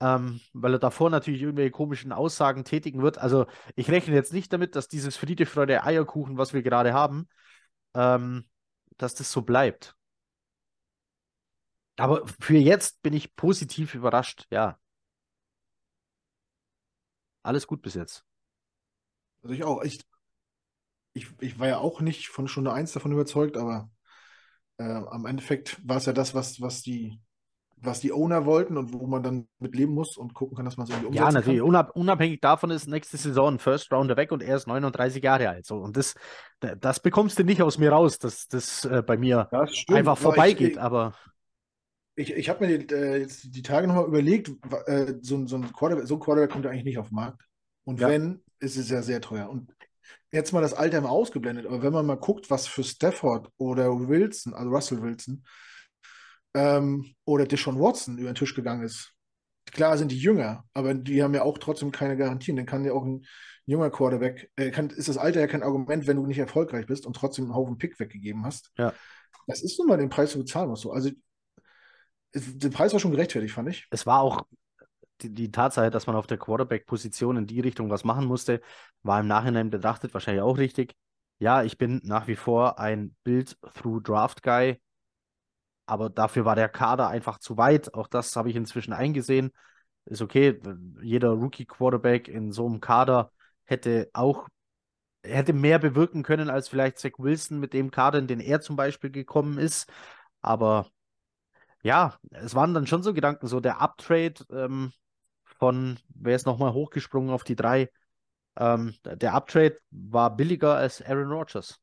ähm, 0.00 0.40
weil 0.52 0.74
er 0.74 0.78
davor 0.78 1.10
natürlich 1.10 1.42
irgendwelche 1.42 1.70
komischen 1.70 2.12
Aussagen 2.12 2.64
tätigen 2.64 3.02
wird. 3.02 3.18
Also 3.18 3.46
ich 3.76 3.90
rechne 3.90 4.14
jetzt 4.14 4.32
nicht 4.32 4.52
damit, 4.52 4.74
dass 4.74 4.88
dieses 4.88 5.16
Friede, 5.16 5.46
Freude, 5.46 5.84
Eierkuchen, 5.84 6.36
was 6.36 6.52
wir 6.52 6.62
gerade 6.62 6.92
haben, 6.92 7.28
ähm, 7.94 8.44
dass 8.96 9.14
das 9.14 9.30
so 9.30 9.42
bleibt. 9.42 9.94
Aber 11.96 12.26
für 12.40 12.56
jetzt 12.56 13.02
bin 13.02 13.12
ich 13.12 13.36
positiv 13.36 13.94
überrascht, 13.94 14.46
ja. 14.50 14.78
Alles 17.42 17.66
gut 17.66 17.82
bis 17.82 17.94
jetzt. 17.94 18.24
Also 19.42 19.54
ich 19.54 19.64
auch. 19.64 19.82
Ich, 19.82 20.00
ich, 21.12 21.28
ich 21.40 21.58
war 21.58 21.68
ja 21.68 21.78
auch 21.78 22.00
nicht 22.00 22.28
von 22.28 22.48
Stunde 22.48 22.72
1 22.72 22.92
davon 22.92 23.12
überzeugt, 23.12 23.56
aber 23.56 23.90
äh, 24.80 25.02
am 25.10 25.26
Endeffekt 25.26 25.80
war 25.86 25.98
es 25.98 26.06
ja 26.06 26.12
das, 26.12 26.34
was, 26.34 26.60
was 26.60 26.82
die, 26.82 27.20
was 27.76 28.00
die 28.00 28.12
Owner 28.12 28.44
wollten 28.46 28.76
und 28.76 28.92
wo 28.92 29.06
man 29.06 29.22
dann 29.22 29.48
mit 29.58 29.74
leben 29.74 29.92
muss 29.94 30.16
und 30.16 30.34
gucken 30.34 30.56
kann, 30.56 30.64
dass 30.64 30.76
man 30.76 30.84
es 30.86 30.90
irgendwie 30.90 31.16
Ja, 31.16 31.24
umsetzen 31.24 31.34
natürlich. 31.38 31.60
kann. 31.60 31.68
Unab 31.68 31.96
unabhängig 31.96 32.40
davon 32.40 32.70
ist 32.70 32.86
nächste 32.88 33.16
Saison 33.16 33.58
First 33.58 33.92
Rounder 33.92 34.16
weg 34.16 34.32
und 34.32 34.42
er 34.42 34.56
ist 34.56 34.66
39 34.66 35.22
Jahre 35.22 35.48
alt. 35.48 35.66
So. 35.66 35.76
Und 35.76 35.96
das, 35.96 36.14
da- 36.60 36.74
das 36.74 37.00
bekommst 37.00 37.38
du 37.38 37.44
nicht 37.44 37.62
aus 37.62 37.78
mir 37.78 37.92
raus, 37.92 38.18
dass 38.18 38.48
das 38.48 38.84
äh, 38.84 39.02
bei 39.06 39.16
mir 39.16 39.48
einfach 39.88 40.18
vorbeigeht. 40.18 40.72
Ich, 40.72 40.80
aber 40.80 41.14
ich, 42.16 42.32
ich 42.34 42.48
habe 42.48 42.66
mir 42.66 42.78
die, 42.78 42.94
äh, 42.94 43.18
jetzt 43.18 43.54
die 43.54 43.62
Tage 43.62 43.86
nochmal 43.86 44.06
überlegt, 44.06 44.50
äh, 44.86 45.14
so, 45.22 45.36
ein- 45.36 45.46
so 45.46 45.56
ein 45.56 45.72
Quarterback, 45.72 46.06
so 46.06 46.16
ein 46.16 46.20
Quarterback 46.20 46.50
kommt 46.50 46.64
ja 46.64 46.70
eigentlich 46.70 46.84
nicht 46.84 46.98
auf 46.98 47.08
den 47.08 47.16
Markt. 47.16 47.42
Und 47.84 48.00
Ja. 48.00 48.08
wenn, 48.08 48.42
ist 48.58 48.76
es 48.76 48.90
ja 48.90 49.00
sehr 49.02 49.20
teuer. 49.22 49.48
Und 49.48 49.72
jetzt 50.32 50.52
mal 50.52 50.60
das 50.60 50.74
Alter 50.74 51.00
mal 51.00 51.08
ausgeblendet, 51.08 51.66
aber 51.66 51.82
wenn 51.82 51.92
man 51.92 52.06
mal 52.06 52.16
guckt, 52.16 52.50
was 52.50 52.66
für 52.66 52.84
Stafford 52.84 53.50
oder 53.56 54.08
Wilson, 54.08 54.54
also 54.54 54.70
Russell 54.70 55.02
Wilson, 55.02 55.44
ähm, 56.54 57.14
oder 57.24 57.46
Deshaun 57.46 57.80
Watson 57.80 58.18
über 58.18 58.30
den 58.32 58.36
Tisch 58.36 58.54
gegangen 58.54 58.82
ist, 58.82 59.12
klar 59.66 59.96
sind 59.98 60.10
die 60.10 60.18
jünger, 60.18 60.64
aber 60.72 60.94
die 60.94 61.22
haben 61.22 61.34
ja 61.34 61.42
auch 61.42 61.58
trotzdem 61.58 61.92
keine 61.92 62.16
Garantien. 62.16 62.56
Dann 62.56 62.66
kann 62.66 62.84
ja 62.84 62.92
auch 62.92 63.04
ein 63.04 63.26
junger 63.66 63.90
Quarterback, 63.90 64.50
äh, 64.56 64.70
kann, 64.70 64.90
ist 64.90 65.08
das 65.08 65.18
Alter 65.18 65.40
ja 65.40 65.46
kein 65.46 65.62
Argument, 65.62 66.06
wenn 66.06 66.16
du 66.16 66.26
nicht 66.26 66.38
erfolgreich 66.38 66.86
bist 66.86 67.06
und 67.06 67.14
trotzdem 67.14 67.46
einen 67.46 67.54
Haufen 67.54 67.78
Pick 67.78 67.98
weggegeben 68.00 68.44
hast. 68.44 68.72
Ja. 68.76 68.92
Das 69.46 69.62
ist 69.62 69.78
nun 69.78 69.88
mal 69.88 69.96
den 69.96 70.08
Preis, 70.08 70.32
den 70.32 70.40
du 70.40 70.44
bezahlen 70.44 70.70
musst. 70.70 70.82
So. 70.82 70.92
Also 70.92 71.10
der 72.34 72.68
Preis 72.70 72.92
war 72.92 73.00
schon 73.00 73.10
gerechtfertigt, 73.12 73.54
fand 73.54 73.68
ich. 73.68 73.86
es 73.90 74.06
war 74.06 74.20
auch 74.20 74.42
die, 75.22 75.32
die 75.32 75.50
Tatsache, 75.50 75.90
dass 75.90 76.06
man 76.06 76.16
auf 76.16 76.26
der 76.26 76.38
Quarterback-Position 76.38 77.36
in 77.36 77.46
die 77.46 77.60
Richtung 77.60 77.90
was 77.90 78.04
machen 78.04 78.26
musste, 78.26 78.60
war 79.02 79.20
im 79.20 79.26
Nachhinein 79.26 79.70
betrachtet 79.70 80.14
wahrscheinlich 80.14 80.42
auch 80.42 80.58
richtig. 80.58 80.94
Ja, 81.38 81.62
ich 81.62 81.78
bin 81.78 82.00
nach 82.04 82.26
wie 82.26 82.36
vor 82.36 82.78
ein 82.78 83.16
Build-Through-Draft-Guy, 83.24 84.80
aber 85.86 86.10
dafür 86.10 86.44
war 86.44 86.54
der 86.54 86.68
Kader 86.68 87.08
einfach 87.08 87.38
zu 87.38 87.56
weit. 87.56 87.94
Auch 87.94 88.06
das 88.06 88.36
habe 88.36 88.50
ich 88.50 88.56
inzwischen 88.56 88.92
eingesehen. 88.92 89.50
Ist 90.04 90.22
okay, 90.22 90.60
jeder 91.02 91.30
Rookie-Quarterback 91.30 92.28
in 92.28 92.52
so 92.52 92.66
einem 92.66 92.80
Kader 92.80 93.32
hätte 93.64 94.10
auch 94.12 94.48
hätte 95.22 95.52
mehr 95.52 95.78
bewirken 95.78 96.22
können 96.22 96.48
als 96.50 96.68
vielleicht 96.68 96.98
Zach 96.98 97.12
Wilson 97.18 97.60
mit 97.60 97.72
dem 97.74 97.90
Kader, 97.90 98.18
in 98.18 98.26
den 98.26 98.40
er 98.40 98.60
zum 98.60 98.76
Beispiel 98.76 99.10
gekommen 99.10 99.58
ist. 99.58 99.90
Aber 100.40 100.86
ja, 101.82 102.18
es 102.30 102.54
waren 102.54 102.74
dann 102.74 102.86
schon 102.86 103.02
so 103.02 103.14
Gedanken, 103.14 103.46
so 103.46 103.60
der 103.60 103.80
Uptrade 103.80 104.34
ähm, 104.50 104.92
von, 105.60 106.00
wer 106.08 106.34
ist 106.36 106.46
nochmal 106.46 106.72
hochgesprungen 106.72 107.30
auf 107.30 107.44
die 107.44 107.56
drei? 107.56 107.90
Ähm, 108.56 108.94
der 109.04 109.34
Uptrade 109.34 109.78
war 109.92 110.36
billiger 110.36 110.74
als 110.76 111.02
Aaron 111.02 111.30
Rodgers. 111.32 111.80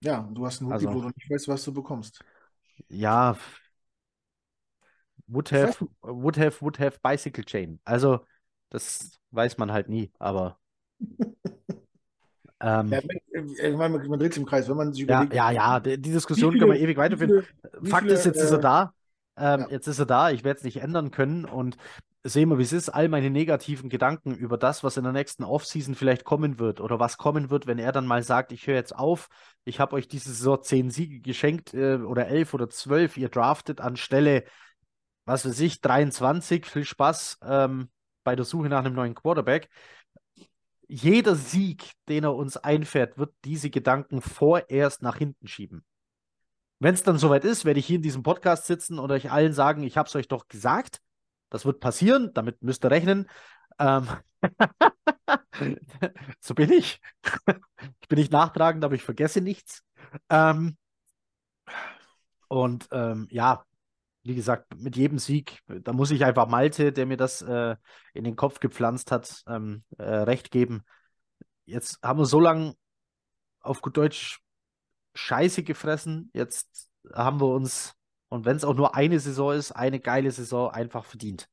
Ja, 0.00 0.28
du 0.32 0.46
hast 0.46 0.60
einen 0.62 0.70
Rookie, 0.72 0.86
Also- 0.86 0.98
wo 0.98 1.02
du 1.02 1.08
nicht 1.16 1.30
weißt, 1.30 1.48
was 1.48 1.64
du 1.64 1.72
bekommst. 1.74 2.24
Ja, 2.88 3.36
would 5.28 5.50
have, 5.50 5.76
would 6.02 6.36
have, 6.36 6.62
would 6.62 6.78
have 6.78 6.98
Bicycle 7.02 7.44
Chain. 7.44 7.78
Also, 7.84 8.24
das 8.70 9.18
weiß 9.32 9.58
man 9.58 9.72
halt 9.72 9.88
nie, 9.88 10.10
aber 10.18 10.58
ähm, 12.60 12.90
Ja, 12.92 13.00
ich 13.00 13.76
meine, 13.76 13.98
man, 13.98 14.18
dreht 14.18 14.34
sich 14.34 14.42
im 14.42 14.48
Kreis, 14.48 14.68
wenn 14.68 14.76
man 14.76 14.92
sich 14.92 15.02
Ja, 15.06 15.22
überlegt. 15.22 15.34
ja, 15.34 15.50
ja, 15.50 15.80
die, 15.80 16.00
die 16.00 16.12
Diskussion 16.12 16.56
können 16.58 16.72
wir 16.72 16.78
ewig 16.80 16.96
weiterführen. 16.96 17.30
viele- 17.30 17.90
Fakt 17.90 18.04
viele, 18.04 18.14
ist, 18.14 18.24
jetzt 18.26 18.40
ist 18.42 18.50
er 18.50 18.58
äh, 18.58 18.60
da. 18.60 18.94
Ähm, 19.38 19.60
ja. 19.60 19.68
Jetzt 19.70 19.86
ist 19.86 19.98
er 19.98 20.06
da. 20.06 20.30
Ich 20.30 20.44
werde 20.44 20.58
es 20.58 20.64
nicht 20.64 20.78
ändern 20.78 21.10
können. 21.10 21.44
Und 21.44 21.76
sehen 22.24 22.48
wir, 22.48 22.58
wie 22.58 22.62
es 22.62 22.72
ist. 22.72 22.88
All 22.88 23.08
meine 23.08 23.30
negativen 23.30 23.88
Gedanken 23.88 24.34
über 24.34 24.58
das, 24.58 24.84
was 24.84 24.96
in 24.96 25.04
der 25.04 25.12
nächsten 25.12 25.44
Offseason 25.44 25.94
vielleicht 25.94 26.24
kommen 26.24 26.58
wird 26.58 26.80
oder 26.80 26.98
was 26.98 27.16
kommen 27.16 27.50
wird, 27.50 27.66
wenn 27.66 27.78
er 27.78 27.92
dann 27.92 28.06
mal 28.06 28.22
sagt, 28.22 28.52
ich 28.52 28.66
höre 28.66 28.74
jetzt 28.74 28.94
auf. 28.94 29.28
Ich 29.64 29.80
habe 29.80 29.96
euch 29.96 30.08
diese 30.08 30.30
Saison 30.30 30.62
zehn 30.62 30.90
Siege 30.90 31.20
geschenkt 31.20 31.74
äh, 31.74 31.96
oder 31.96 32.28
elf 32.28 32.54
oder 32.54 32.68
zwölf. 32.68 33.16
Ihr 33.16 33.28
draftet 33.28 33.80
anstelle, 33.80 34.44
was 35.24 35.46
weiß 35.46 35.60
ich, 35.60 35.80
23. 35.80 36.66
Viel 36.66 36.84
Spaß 36.84 37.38
ähm, 37.42 37.88
bei 38.24 38.36
der 38.36 38.44
Suche 38.44 38.68
nach 38.68 38.80
einem 38.80 38.94
neuen 38.94 39.14
Quarterback. 39.14 39.68
Jeder 40.88 41.34
Sieg, 41.34 41.92
den 42.08 42.24
er 42.24 42.34
uns 42.34 42.56
einfährt, 42.56 43.18
wird 43.18 43.34
diese 43.44 43.68
Gedanken 43.68 44.22
vorerst 44.22 45.02
nach 45.02 45.16
hinten 45.16 45.46
schieben. 45.46 45.84
Wenn 46.80 46.94
es 46.94 47.02
dann 47.02 47.18
soweit 47.18 47.44
ist, 47.44 47.64
werde 47.64 47.80
ich 47.80 47.86
hier 47.86 47.96
in 47.96 48.02
diesem 48.02 48.22
Podcast 48.22 48.66
sitzen 48.66 48.98
und 48.98 49.10
euch 49.10 49.30
allen 49.30 49.52
sagen, 49.52 49.82
ich 49.82 49.96
habe 49.96 50.08
es 50.08 50.14
euch 50.14 50.28
doch 50.28 50.46
gesagt. 50.48 51.00
Das 51.50 51.64
wird 51.64 51.80
passieren, 51.80 52.30
damit 52.34 52.62
müsst 52.62 52.84
ihr 52.84 52.90
rechnen. 52.90 53.28
Ähm 53.78 54.06
so 56.40 56.54
bin 56.54 56.70
ich. 56.70 57.00
ich 58.00 58.08
bin 58.08 58.18
nicht 58.18 58.32
nachtragend, 58.32 58.84
aber 58.84 58.94
ich 58.94 59.02
vergesse 59.02 59.40
nichts. 59.40 59.82
Ähm 60.30 60.76
und 62.48 62.88
ähm, 62.92 63.28
ja, 63.30 63.64
wie 64.22 64.34
gesagt, 64.34 64.76
mit 64.76 64.96
jedem 64.96 65.18
Sieg, 65.18 65.60
da 65.66 65.92
muss 65.92 66.10
ich 66.10 66.24
einfach 66.24 66.48
Malte, 66.48 66.92
der 66.92 67.06
mir 67.06 67.16
das 67.16 67.42
äh, 67.42 67.76
in 68.14 68.24
den 68.24 68.36
Kopf 68.36 68.60
gepflanzt 68.60 69.10
hat, 69.10 69.42
ähm, 69.48 69.84
äh, 69.96 70.02
recht 70.02 70.50
geben. 70.50 70.82
Jetzt 71.64 72.00
haben 72.02 72.18
wir 72.18 72.26
so 72.26 72.40
lange 72.40 72.74
auf 73.60 73.82
gut 73.82 73.96
Deutsch 73.96 74.40
Scheiße 75.18 75.64
gefressen. 75.64 76.30
Jetzt 76.32 76.88
haben 77.12 77.40
wir 77.40 77.48
uns, 77.48 77.94
und 78.28 78.44
wenn 78.44 78.56
es 78.56 78.64
auch 78.64 78.74
nur 78.74 78.94
eine 78.94 79.18
Saison 79.18 79.52
ist, 79.52 79.72
eine 79.72 80.00
geile 80.00 80.30
Saison 80.30 80.70
einfach 80.70 81.04
verdient. 81.04 81.48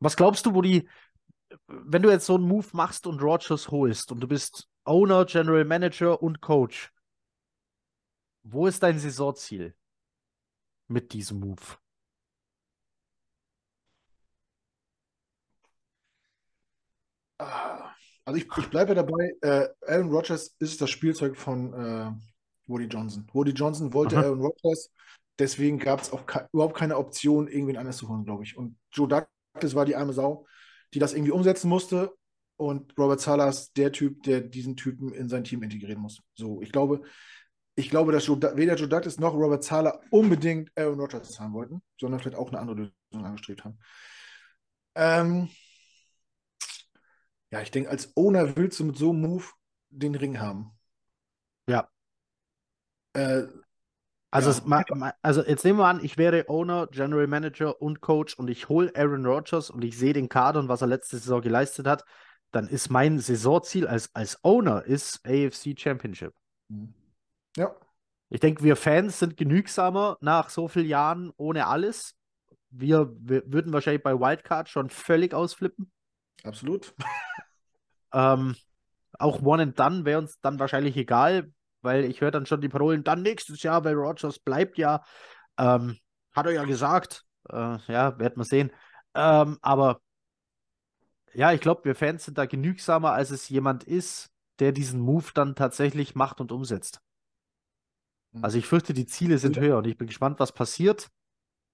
Was 0.00 0.16
glaubst 0.16 0.44
du, 0.44 0.54
wo 0.54 0.60
die, 0.60 0.88
wenn 1.66 2.02
du 2.02 2.10
jetzt 2.10 2.26
so 2.26 2.34
einen 2.34 2.46
Move 2.46 2.68
machst 2.72 3.06
und 3.06 3.22
Rodgers 3.22 3.70
holst 3.70 4.12
und 4.12 4.20
du 4.20 4.28
bist 4.28 4.68
Owner, 4.84 5.24
General 5.24 5.64
Manager 5.64 6.22
und 6.22 6.42
Coach, 6.42 6.92
wo 8.42 8.66
ist 8.66 8.82
dein 8.82 8.98
Saisonziel 8.98 9.74
mit 10.88 11.12
diesem 11.12 11.40
Move? 11.40 11.62
Ah, 17.38 17.83
Also 18.24 18.38
ich, 18.38 18.46
ich 18.56 18.70
bleibe 18.70 18.94
dabei, 18.94 19.34
äh, 19.42 19.68
Aaron 19.86 20.10
Rodgers 20.10 20.54
ist 20.58 20.80
das 20.80 20.90
Spielzeug 20.90 21.36
von 21.36 21.74
äh, 21.74 22.10
Woody 22.66 22.86
Johnson. 22.86 23.26
Woody 23.32 23.52
Johnson 23.52 23.92
wollte 23.92 24.16
Aha. 24.16 24.24
Aaron 24.24 24.40
Rodgers, 24.40 24.90
deswegen 25.38 25.78
gab 25.78 26.00
es 26.00 26.12
auch 26.12 26.24
ke 26.26 26.48
überhaupt 26.52 26.76
keine 26.76 26.96
Option, 26.96 27.48
irgendwen 27.48 27.76
anders 27.76 27.98
zu 27.98 28.08
holen, 28.08 28.24
glaube 28.24 28.44
ich. 28.44 28.56
Und 28.56 28.76
Joe 28.92 29.08
Douglas 29.08 29.74
war 29.74 29.84
die 29.84 29.96
arme 29.96 30.12
Sau, 30.12 30.46
die 30.94 30.98
das 30.98 31.12
irgendwie 31.12 31.32
umsetzen 31.32 31.68
musste. 31.68 32.14
Und 32.56 32.96
Robert 32.96 33.20
Salah 33.20 33.48
ist 33.48 33.76
der 33.76 33.92
Typ, 33.92 34.22
der 34.22 34.40
diesen 34.40 34.76
Typen 34.76 35.12
in 35.12 35.28
sein 35.28 35.44
Team 35.44 35.62
integrieren 35.62 36.00
muss. 36.00 36.22
So, 36.34 36.62
ich 36.62 36.72
glaube, 36.72 37.02
ich 37.74 37.90
glaube, 37.90 38.12
dass 38.12 38.26
Joe, 38.26 38.38
weder 38.56 38.76
Joe 38.76 38.88
Douglas 38.88 39.18
noch 39.18 39.34
Robert 39.34 39.64
Zahler 39.64 40.00
unbedingt 40.10 40.70
Aaron 40.76 41.00
Rodgers 41.00 41.40
haben 41.40 41.52
wollten, 41.52 41.82
sondern 42.00 42.20
vielleicht 42.20 42.38
auch 42.38 42.48
eine 42.48 42.60
andere 42.60 42.92
Lösung 43.10 43.26
angestrebt 43.26 43.64
haben. 43.64 43.78
Ähm, 44.94 45.48
ja, 47.54 47.62
ich 47.62 47.70
denke, 47.70 47.88
als 47.88 48.16
Owner 48.16 48.56
willst 48.56 48.80
du 48.80 48.84
mit 48.84 48.96
so 48.96 49.10
einem 49.10 49.20
Move 49.20 49.44
den 49.90 50.16
Ring 50.16 50.40
haben. 50.40 50.72
Ja. 51.68 51.88
Äh, 53.12 53.44
Also, 54.32 54.50
Ja. 54.50 54.56
es, 54.56 54.64
ma, 54.64 54.82
ma, 54.92 55.14
also 55.22 55.44
jetzt 55.44 55.64
nehmen 55.64 55.78
wir 55.78 55.86
an, 55.86 56.02
ich 56.02 56.18
wäre 56.18 56.48
Owner, 56.48 56.88
General 56.88 57.28
Manager 57.28 57.80
und 57.80 58.00
Coach 58.00 58.34
und 58.34 58.50
ich 58.50 58.68
hole 58.68 58.90
Aaron 58.96 59.24
Rodgers 59.24 59.70
und 59.70 59.84
ich 59.84 59.96
sehe 59.96 60.12
den 60.12 60.28
Kader 60.28 60.58
und 60.58 60.68
was 60.68 60.80
er 60.80 60.88
letzte 60.88 61.18
Saison 61.18 61.40
geleistet 61.40 61.86
hat, 61.86 62.04
dann 62.50 62.66
ist 62.66 62.90
mein 62.90 63.20
Saisonziel 63.20 63.86
als, 63.86 64.12
als 64.14 64.42
Owner 64.42 64.84
ist 64.84 65.20
AFC 65.24 65.78
Championship. 65.78 66.34
ja, 67.56 67.72
Ich 68.30 68.40
denke, 68.40 68.64
wir 68.64 68.74
Fans 68.74 69.20
sind 69.20 69.36
genügsamer 69.36 70.18
nach 70.20 70.50
so 70.50 70.66
vielen 70.66 70.88
Jahren 70.88 71.32
ohne 71.36 71.68
alles. 71.68 72.16
Wir, 72.70 73.14
wir 73.20 73.44
würden 73.46 73.72
wahrscheinlich 73.72 74.02
bei 74.02 74.18
Wildcard 74.18 74.68
schon 74.68 74.90
völlig 74.90 75.32
ausflippen. 75.32 75.92
Absolut. 76.42 76.94
Ähm, 78.12 78.54
auch 79.18 79.42
One 79.42 79.62
and 79.64 79.78
Done 79.78 80.04
wäre 80.04 80.20
uns 80.20 80.38
dann 80.40 80.58
wahrscheinlich 80.58 80.96
egal, 80.96 81.52
weil 81.82 82.04
ich 82.04 82.20
höre 82.20 82.30
dann 82.30 82.46
schon 82.46 82.60
die 82.60 82.68
Parolen, 82.68 83.04
dann 83.04 83.22
nächstes 83.22 83.62
Jahr, 83.62 83.84
weil 83.84 83.94
Rogers 83.94 84.38
bleibt 84.38 84.78
ja. 84.78 85.02
Ähm, 85.58 85.98
hat 86.32 86.46
er 86.46 86.52
ja 86.52 86.64
gesagt. 86.64 87.24
Äh, 87.50 87.78
ja, 87.88 88.18
werden 88.18 88.36
wir 88.36 88.44
sehen. 88.44 88.70
Ähm, 89.14 89.58
aber 89.62 90.00
ja, 91.32 91.52
ich 91.52 91.60
glaube, 91.60 91.84
wir 91.84 91.94
Fans 91.94 92.24
sind 92.24 92.38
da 92.38 92.46
genügsamer, 92.46 93.12
als 93.12 93.30
es 93.30 93.48
jemand 93.48 93.84
ist, 93.84 94.30
der 94.60 94.72
diesen 94.72 95.00
Move 95.00 95.26
dann 95.34 95.56
tatsächlich 95.56 96.14
macht 96.14 96.40
und 96.40 96.52
umsetzt. 96.52 97.00
Also 98.40 98.58
ich 98.58 98.66
fürchte, 98.66 98.94
die 98.94 99.06
Ziele 99.06 99.38
sind 99.38 99.58
höher 99.58 99.78
und 99.78 99.86
ich 99.86 99.96
bin 99.96 100.08
gespannt, 100.08 100.40
was 100.40 100.52
passiert. 100.52 101.08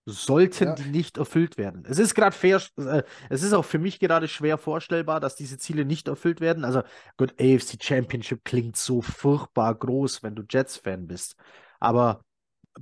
Sollten 0.07 0.65
Ja. 0.65 0.75
die 0.75 0.89
nicht 0.89 1.19
erfüllt 1.19 1.59
werden. 1.59 1.85
Es 1.87 1.99
ist 1.99 2.15
gerade 2.15 2.35
fair, 2.35 2.61
äh, 2.79 3.03
es 3.29 3.43
ist 3.43 3.53
auch 3.53 3.65
für 3.65 3.79
mich 3.79 4.01
gerade 4.01 4.29
schwer 4.29 4.59
vorstellbar, 4.59 5.21
dass 5.21 5.37
diese 5.37 5.59
Ziele 5.59 5.85
nicht 5.85 6.09
erfüllt 6.09 6.41
werden. 6.41 6.65
Also 6.65 6.83
gut, 7.17 7.35
AFC 7.39 7.79
Championship 7.83 8.45
klingt 8.45 8.77
so 8.77 9.03
furchtbar 9.03 9.75
groß, 9.75 10.23
wenn 10.23 10.35
du 10.35 10.43
Jets-Fan 10.49 11.07
bist. 11.07 11.37
Aber 11.81 12.25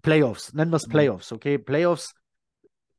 Playoffs, 0.03 0.53
nennen 0.55 0.71
wir 0.73 0.77
es 0.77 0.87
Mhm. 0.87 0.93
Playoffs, 0.93 1.33
okay? 1.33 1.59
Playoffs 1.59 2.15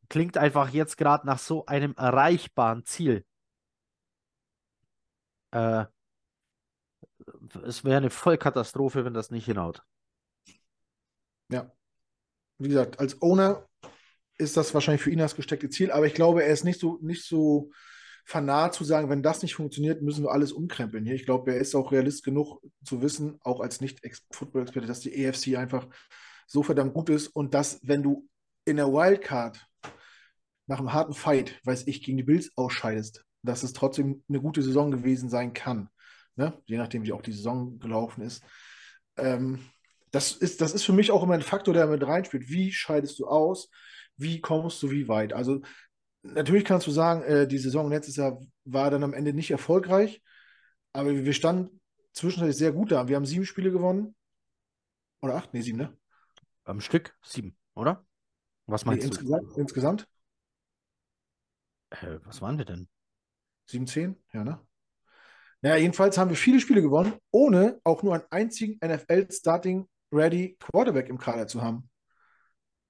klingt 0.10 0.38
einfach 0.38 0.70
jetzt 0.72 0.98
gerade 0.98 1.26
nach 1.26 1.40
so 1.40 1.66
einem 1.66 1.94
erreichbaren 1.98 2.86
Ziel. 2.86 3.26
Äh, 5.52 5.86
es 7.66 7.84
wäre 7.84 7.98
eine 7.98 8.10
Vollkatastrophe, 8.10 9.06
wenn 9.06 9.14
das 9.14 9.32
nicht 9.32 9.46
hinhaut. 9.46 9.84
Ja. 11.50 11.72
Wie 12.60 12.70
gesagt, 12.70 13.00
als 13.00 13.22
Owner 13.22 13.68
ist 14.40 14.58
das 14.58 14.74
wahrscheinlich 14.74 15.02
für 15.02 15.12
ihn 15.12 15.20
das 15.20 15.36
gesteckte 15.36 15.70
Ziel, 15.70 15.92
aber 15.92 16.08
ich 16.08 16.14
glaube, 16.14 16.44
er 16.44 16.52
ist 16.52 16.64
nicht 16.64 16.80
so, 16.80 16.98
nicht 17.02 17.26
so 17.26 17.72
fanat 18.26 18.74
zu 18.74 18.84
sagen, 18.84 19.10
wenn 19.10 19.22
das 19.22 19.42
nicht 19.42 19.56
funktioniert, 19.56 20.02
müssen 20.02 20.24
wir 20.24 20.32
alles 20.32 20.52
umkrempeln 20.52 21.04
hier. 21.04 21.16
Ich 21.16 21.26
glaube, 21.26 21.54
er 21.54 21.60
ist 21.60 21.76
auch 21.76 21.92
realist 21.92 22.24
genug 22.24 22.62
zu 22.84 23.02
wissen, 23.02 23.40
auch 23.42 23.60
als 23.60 23.82
Nicht-Football-Experte, 23.82 24.88
dass 24.88 25.02
die 25.02 25.28
AFC 25.28 25.58
einfach 25.58 25.88
so 26.48 26.64
verdammt 26.64 26.94
gut 26.94 27.10
ist 27.10 27.28
und 27.28 27.54
dass, 27.54 27.80
wenn 27.84 28.02
du 28.02 28.28
in 28.66 28.78
der 28.78 28.88
Wildcard 28.88 29.66
nach 30.68 30.80
einem 30.80 30.94
harten 30.94 31.14
Fight, 31.14 31.60
weiß 31.66 31.88
ich, 31.88 32.04
gegen 32.04 32.18
die 32.18 32.24
Bills 32.24 32.52
ausscheidest, 32.56 33.26
dass 33.42 33.64
es 33.64 33.74
trotzdem 33.74 34.24
eine 34.30 34.40
gute 34.40 34.62
Saison 34.62 34.92
gewesen 34.92 35.30
sein 35.30 35.54
kann. 35.54 35.90
Ne? 36.36 36.54
Je 36.66 36.78
nachdem, 36.78 37.04
wie 37.04 37.14
auch 37.14 37.22
die 37.24 37.34
Saison 37.34 37.80
gelaufen 37.80 38.22
ist. 38.22 38.44
Ähm, 39.18 39.60
das 40.12 40.32
ist, 40.32 40.62
das 40.62 40.74
ist 40.74 40.84
für 40.84 40.94
mich 40.94 41.12
auch 41.12 41.24
immer 41.24 41.34
ein 41.34 41.42
Faktor, 41.42 41.74
der 41.74 41.88
mit 41.88 42.06
reinspielt. 42.06 42.50
Wie 42.50 42.72
scheidest 42.72 43.20
du 43.20 43.28
aus? 43.28 43.70
Wie 44.20 44.42
kommst 44.42 44.82
du 44.84 44.92
wie 44.92 45.08
weit? 45.08 45.34
Also, 45.34 45.62
natürlich 46.22 46.66
kannst 46.66 46.88
du 46.88 46.92
sagen, 46.92 47.24
äh, 47.24 47.48
die 47.48 47.58
Saison 47.58 47.90
letztes 47.90 48.18
Jahr 48.18 48.40
war 48.66 48.92
dann 48.92 49.04
am 49.04 49.14
Ende 49.14 49.34
nicht 49.34 49.52
erfolgreich, 49.52 50.22
aber 50.94 51.14
wir 51.16 51.34
standen 51.34 51.82
zwischenzeitlich 52.14 52.58
sehr 52.58 52.72
gut 52.74 52.92
da. 52.92 53.08
Wir 53.08 53.16
haben 53.16 53.26
sieben 53.26 53.46
Spiele 53.46 53.72
gewonnen. 53.72 54.16
Oder 55.22 55.36
acht? 55.36 55.54
Nee, 55.54 55.62
sieben, 55.62 55.78
ne? 55.78 55.98
Am 56.66 56.82
Stück 56.82 57.18
sieben, 57.24 57.58
oder? 57.76 58.06
Was 58.68 58.86
Nee, 58.86 58.92
meinst 58.92 59.06
du? 59.06 59.08
insgesamt, 59.08 59.58
insgesamt 59.58 60.08
Äh, 61.92 62.20
was 62.26 62.42
waren 62.42 62.58
wir 62.58 62.66
denn? 62.66 62.88
sieben, 63.66 63.88
zehn? 63.88 64.16
Ja, 64.34 64.44
ne? 64.44 64.60
Naja, 65.62 65.76
jedenfalls 65.78 66.18
haben 66.18 66.30
wir 66.30 66.38
viele 66.38 66.60
Spiele 66.60 66.82
gewonnen, 66.82 67.14
ohne 67.32 67.80
auch 67.84 68.02
nur 68.04 68.14
einen 68.16 68.24
einzigen 68.30 68.78
NFL-Starting-Ready 68.82 70.58
Quarterback 70.60 71.10
im 71.10 71.18
Kader 71.18 71.48
zu 71.48 71.62
haben. 71.62 71.90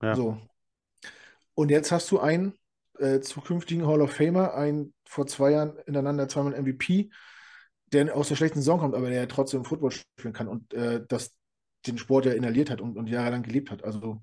Ja. 0.02 0.16
So. 0.16 0.38
Und 1.60 1.72
jetzt 1.72 1.92
hast 1.92 2.10
du 2.10 2.20
einen 2.22 2.54
äh, 3.00 3.20
zukünftigen 3.20 3.86
Hall 3.86 4.00
of 4.00 4.14
Famer, 4.14 4.54
einen 4.54 4.94
vor 5.06 5.28
zwei 5.28 5.52
Jahren 5.52 5.78
ineinander 5.88 6.30
zweimal 6.30 6.54
MVP, 6.54 7.10
der 7.88 8.16
aus 8.16 8.30
der 8.30 8.38
schlechten 8.38 8.60
Saison 8.60 8.80
kommt, 8.80 8.96
aber 8.96 9.10
der 9.10 9.20
ja 9.20 9.26
trotzdem 9.26 9.66
Football 9.66 9.92
spielen 9.92 10.32
kann 10.34 10.48
und 10.48 10.74
äh, 10.74 11.02
das 11.06 11.36
den 11.86 11.98
Sport 11.98 12.28
ja 12.28 12.32
inhaliert 12.32 12.70
hat 12.70 12.80
und, 12.80 12.98
und 12.98 13.08
jahrelang 13.08 13.44
gelebt 13.44 13.72
hat. 13.72 13.84
Also 13.84 14.22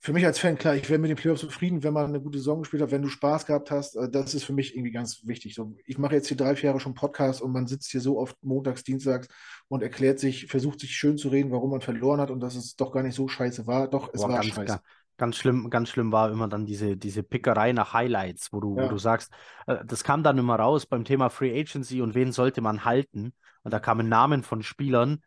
für 0.00 0.14
mich 0.14 0.24
als 0.24 0.38
Fan, 0.38 0.56
klar, 0.56 0.74
ich 0.74 0.88
wäre 0.88 0.98
mit 0.98 1.10
den 1.10 1.18
Playoffs 1.18 1.42
zufrieden, 1.42 1.82
wenn 1.82 1.92
man 1.92 2.06
eine 2.06 2.22
gute 2.22 2.38
Saison 2.38 2.60
gespielt 2.60 2.82
hat, 2.82 2.92
wenn 2.92 3.02
du 3.02 3.08
Spaß 3.08 3.44
gehabt 3.44 3.70
hast. 3.70 3.96
Äh, 3.96 4.08
das 4.08 4.32
ist 4.32 4.44
für 4.44 4.54
mich 4.54 4.74
irgendwie 4.74 4.92
ganz 4.92 5.26
wichtig. 5.26 5.54
So, 5.54 5.76
ich 5.84 5.98
mache 5.98 6.14
jetzt 6.14 6.28
hier 6.28 6.36
drei, 6.38 6.56
vier 6.56 6.68
Jahre 6.68 6.80
schon 6.80 6.94
Podcast 6.94 7.42
und 7.42 7.52
man 7.52 7.66
sitzt 7.66 7.90
hier 7.90 8.00
so 8.00 8.18
oft 8.18 8.42
montags, 8.42 8.84
dienstags 8.84 9.28
und 9.68 9.82
erklärt 9.82 10.18
sich, 10.18 10.46
versucht 10.46 10.80
sich 10.80 10.96
schön 10.96 11.18
zu 11.18 11.28
reden, 11.28 11.50
warum 11.50 11.72
man 11.72 11.82
verloren 11.82 12.22
hat 12.22 12.30
und 12.30 12.40
dass 12.40 12.54
es 12.54 12.74
doch 12.74 12.90
gar 12.90 13.02
nicht 13.02 13.16
so 13.16 13.28
scheiße 13.28 13.66
war. 13.66 13.86
Doch, 13.86 14.08
es 14.14 14.22
Boah, 14.22 14.30
war 14.30 14.42
scheiße. 14.42 14.64
ga- 14.64 14.82
ganz 15.18 15.36
schlimm, 15.36 15.68
ganz 15.68 15.90
schlimm 15.90 16.10
war 16.12 16.30
immer 16.30 16.48
dann 16.48 16.64
diese, 16.64 16.96
diese 16.96 17.22
Pickerei 17.22 17.72
nach 17.72 17.92
Highlights, 17.92 18.52
wo 18.52 18.60
du, 18.60 18.74
wo 18.76 18.80
Ja. 18.82 18.88
du 18.88 18.96
sagst, 18.98 19.32
äh, 19.66 19.84
das 19.84 20.02
kam 20.04 20.22
dann 20.22 20.38
immer 20.38 20.56
raus 20.56 20.86
beim 20.86 21.04
Thema 21.04 21.28
Free 21.28 21.58
Agency 21.60 22.00
und 22.00 22.14
wen 22.14 22.32
sollte 22.32 22.60
man 22.62 22.84
halten. 22.84 23.34
Und 23.64 23.72
da 23.74 23.80
kamen 23.80 24.08
Namen 24.08 24.42
von 24.42 24.62
Spielern, 24.62 25.20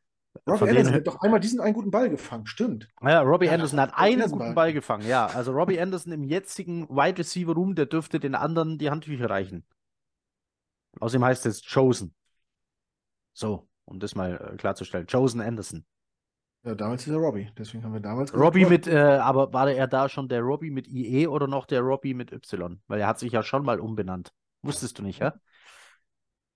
Robbie 0.47 0.59
von 0.59 0.69
Anderson 0.69 0.93
hat 0.93 1.07
doch 1.07 1.19
einmal 1.19 1.41
diesen 1.41 1.59
einen 1.59 1.73
guten 1.73 1.91
Ball 1.91 2.09
gefangen, 2.09 2.45
stimmt. 2.47 2.87
ja, 3.01 3.19
Robbie 3.21 3.47
Ja, 3.47 3.51
Anderson 3.51 3.79
hat 3.81 3.91
einen 3.95 4.21
guten 4.31 4.39
war- 4.39 4.53
Ball 4.55 4.71
gefangen, 4.73 5.05
ja. 5.05 5.25
Also 5.27 5.51
Robbie 5.51 5.79
Anderson 5.79 6.13
im 6.13 6.23
jetzigen 6.23 6.87
Wide 6.89 7.17
Receiver 7.19 7.53
Room, 7.53 7.75
der 7.75 7.85
dürfte 7.85 8.19
den 8.19 8.33
anderen 8.33 8.77
die 8.77 8.89
Handtücher 8.89 9.29
reichen. 9.29 9.65
Außerdem 11.01 11.25
heißt 11.25 11.45
es 11.47 11.61
Chosen. 11.65 12.15
So, 13.33 13.67
um 13.85 13.99
das 13.99 14.15
mal 14.15 14.51
äh, 14.53 14.57
klarzustellen. 14.57 15.05
Chosen 15.07 15.41
Anderson. 15.41 15.85
Ja, 16.63 16.75
damals 16.75 17.07
ist 17.07 17.13
er 17.13 17.17
Robbie, 17.17 17.49
deswegen 17.57 17.83
haben 17.83 17.93
wir 17.93 18.01
damals 18.01 18.33
Robbie 18.35 18.65
mit, 18.65 18.85
äh, 18.85 18.99
aber 18.99 19.51
war 19.51 19.71
er 19.71 19.87
da 19.87 20.07
schon 20.09 20.29
der 20.29 20.41
Robbie 20.41 20.69
mit 20.69 20.87
IE 20.87 21.25
oder 21.27 21.47
noch 21.47 21.65
der 21.65 21.81
Robbie 21.81 22.13
mit 22.13 22.31
Y? 22.31 22.79
Weil 22.87 22.99
er 22.99 23.07
hat 23.07 23.17
sich 23.17 23.31
ja 23.31 23.41
schon 23.41 23.65
mal 23.65 23.79
umbenannt. 23.79 24.31
Wusstest 24.61 24.99
du 24.99 25.03
nicht, 25.03 25.19
ja? 25.19 25.33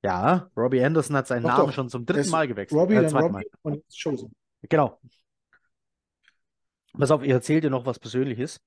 Ja, 0.04 0.52
Robbie 0.56 0.84
Anderson 0.84 1.16
hat 1.16 1.26
seinen 1.26 1.42
Doch, 1.42 1.50
Namen 1.50 1.66
doch. 1.68 1.74
schon 1.74 1.90
zum 1.90 2.06
dritten 2.06 2.20
ist 2.20 2.32
Mal 2.32 2.48
gewechselt. 2.48 2.80
Robbie, 2.80 2.94
äh, 2.94 3.02
dann 3.02 3.18
Robbie 3.18 3.48
und 3.64 3.74
jetzt 3.76 4.00
Chosen. 4.02 4.28
Mal. 4.28 4.68
Genau. 4.70 5.00
Pass 6.94 7.10
auf, 7.10 7.24
ich 7.24 7.32
erzähle 7.32 7.62
dir 7.62 7.70
noch 7.72 7.88
was 7.88 7.98
Persönliches. 7.98 8.62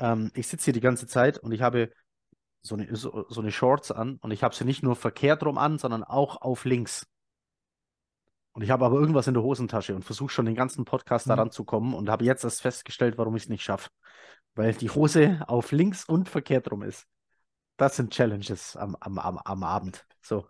Ähm, 0.00 0.32
ich 0.34 0.48
sitze 0.48 0.64
hier 0.64 0.72
die 0.72 0.80
ganze 0.80 1.06
Zeit 1.06 1.38
und 1.38 1.52
ich 1.52 1.62
habe 1.62 1.90
so 2.62 2.74
eine, 2.74 2.94
so, 2.96 3.24
so 3.28 3.40
eine 3.40 3.52
Shorts 3.52 3.92
an 3.92 4.16
und 4.16 4.32
ich 4.32 4.42
habe 4.42 4.54
sie 4.54 4.64
nicht 4.64 4.82
nur 4.82 4.96
verkehrt 4.96 5.44
rum 5.44 5.56
an, 5.56 5.78
sondern 5.78 6.02
auch 6.02 6.42
auf 6.42 6.64
links. 6.64 7.06
Und 8.52 8.62
ich 8.62 8.70
habe 8.70 8.84
aber 8.84 8.98
irgendwas 8.98 9.26
in 9.28 9.34
der 9.34 9.42
Hosentasche 9.42 9.94
und 9.94 10.04
versuche 10.04 10.30
schon 10.30 10.46
den 10.46 10.54
ganzen 10.56 10.84
Podcast 10.84 11.26
Mhm. 11.26 11.30
daran 11.30 11.50
zu 11.50 11.64
kommen 11.64 11.94
und 11.94 12.08
habe 12.10 12.24
jetzt 12.24 12.44
erst 12.44 12.62
festgestellt, 12.62 13.16
warum 13.18 13.36
ich 13.36 13.44
es 13.44 13.48
nicht 13.48 13.62
schaffe. 13.62 13.90
Weil 14.54 14.74
die 14.74 14.90
Hose 14.90 15.40
auf 15.46 15.70
links 15.72 16.04
und 16.04 16.28
verkehrt 16.28 16.70
rum 16.70 16.82
ist. 16.82 17.06
Das 17.76 17.96
sind 17.96 18.12
Challenges 18.12 18.76
am, 18.76 18.96
am, 19.00 19.18
am, 19.18 19.38
am 19.38 19.62
Abend. 19.62 20.04
So. 20.20 20.46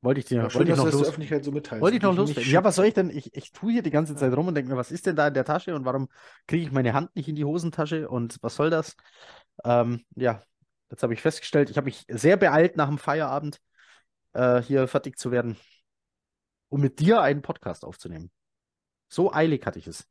Wollte 0.00 0.20
ich 0.20 0.26
dir, 0.26 0.42
Ja, 0.42 0.50
schön, 0.50 0.60
wollte 0.60 0.72
ich 0.72 0.76
noch 0.78 0.92
los, 0.92 1.08
Öffentlichkeit 1.08 1.44
so 1.44 1.52
mitteilst. 1.52 1.82
wollte 1.82 1.96
ich 1.96 2.02
noch 2.02 2.14
loswerden. 2.14 2.52
Ja, 2.52 2.62
was 2.62 2.76
soll 2.76 2.86
ich 2.86 2.94
denn? 2.94 3.08
Ich, 3.10 3.34
ich 3.34 3.52
tue 3.52 3.72
hier 3.72 3.82
die 3.82 3.90
ganze 3.90 4.14
Zeit 4.16 4.34
rum 4.36 4.48
und 4.48 4.54
denke 4.54 4.70
mir, 4.70 4.76
was 4.76 4.90
ist 4.90 5.06
denn 5.06 5.16
da 5.16 5.28
in 5.28 5.34
der 5.34 5.44
Tasche 5.46 5.74
und 5.74 5.84
warum 5.86 6.08
kriege 6.46 6.62
ich 6.64 6.72
meine 6.72 6.92
Hand 6.92 7.14
nicht 7.16 7.28
in 7.28 7.36
die 7.36 7.44
Hosentasche 7.44 8.08
und 8.08 8.36
was 8.42 8.56
soll 8.56 8.68
das? 8.68 8.96
Ähm, 9.64 10.04
ja, 10.16 10.40
jetzt 10.90 11.02
habe 11.02 11.14
ich 11.14 11.22
festgestellt, 11.22 11.70
ich 11.70 11.78
habe 11.78 11.86
mich 11.86 12.04
sehr 12.08 12.36
beeilt, 12.36 12.76
nach 12.76 12.88
dem 12.88 12.98
Feierabend 12.98 13.60
äh, 14.34 14.60
hier 14.60 14.88
fertig 14.88 15.16
zu 15.18 15.30
werden, 15.30 15.56
um 16.74 16.80
mit 16.80 16.98
dir 16.98 17.20
einen 17.22 17.40
Podcast 17.40 17.84
aufzunehmen. 17.84 18.32
So 19.08 19.32
eilig 19.32 19.64
hatte 19.64 19.78
ich 19.78 19.86
es. 19.86 20.08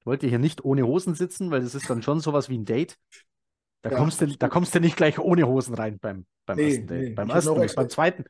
Ich 0.00 0.06
wollte 0.06 0.26
hier 0.26 0.40
nicht 0.40 0.64
ohne 0.64 0.84
Hosen 0.84 1.14
sitzen, 1.14 1.52
weil 1.52 1.60
das 1.60 1.76
ist 1.76 1.88
dann 1.88 2.02
schon 2.02 2.18
sowas 2.18 2.48
wie 2.48 2.58
ein 2.58 2.64
Date. 2.64 2.98
Da 3.82 3.90
Ja, 3.90 3.98
kommst 3.98 4.20
du, 4.20 4.26
da 4.26 4.48
kommst 4.48 4.74
du 4.74 4.80
nicht 4.80 4.96
gleich 4.96 5.20
ohne 5.20 5.46
Hosen 5.46 5.74
rein 5.74 6.00
beim, 6.00 6.26
beim 6.44 6.56
Nee, 6.56 6.70
ersten 6.70 6.86
Date. 6.88 7.08
nee. 7.10 7.14
Beim 7.14 7.28
Ich 7.28 7.34
ersten 7.34 7.52
nicht, 7.52 7.62
extra- 7.62 7.82
beim 7.82 7.90
zweiten. 7.90 8.24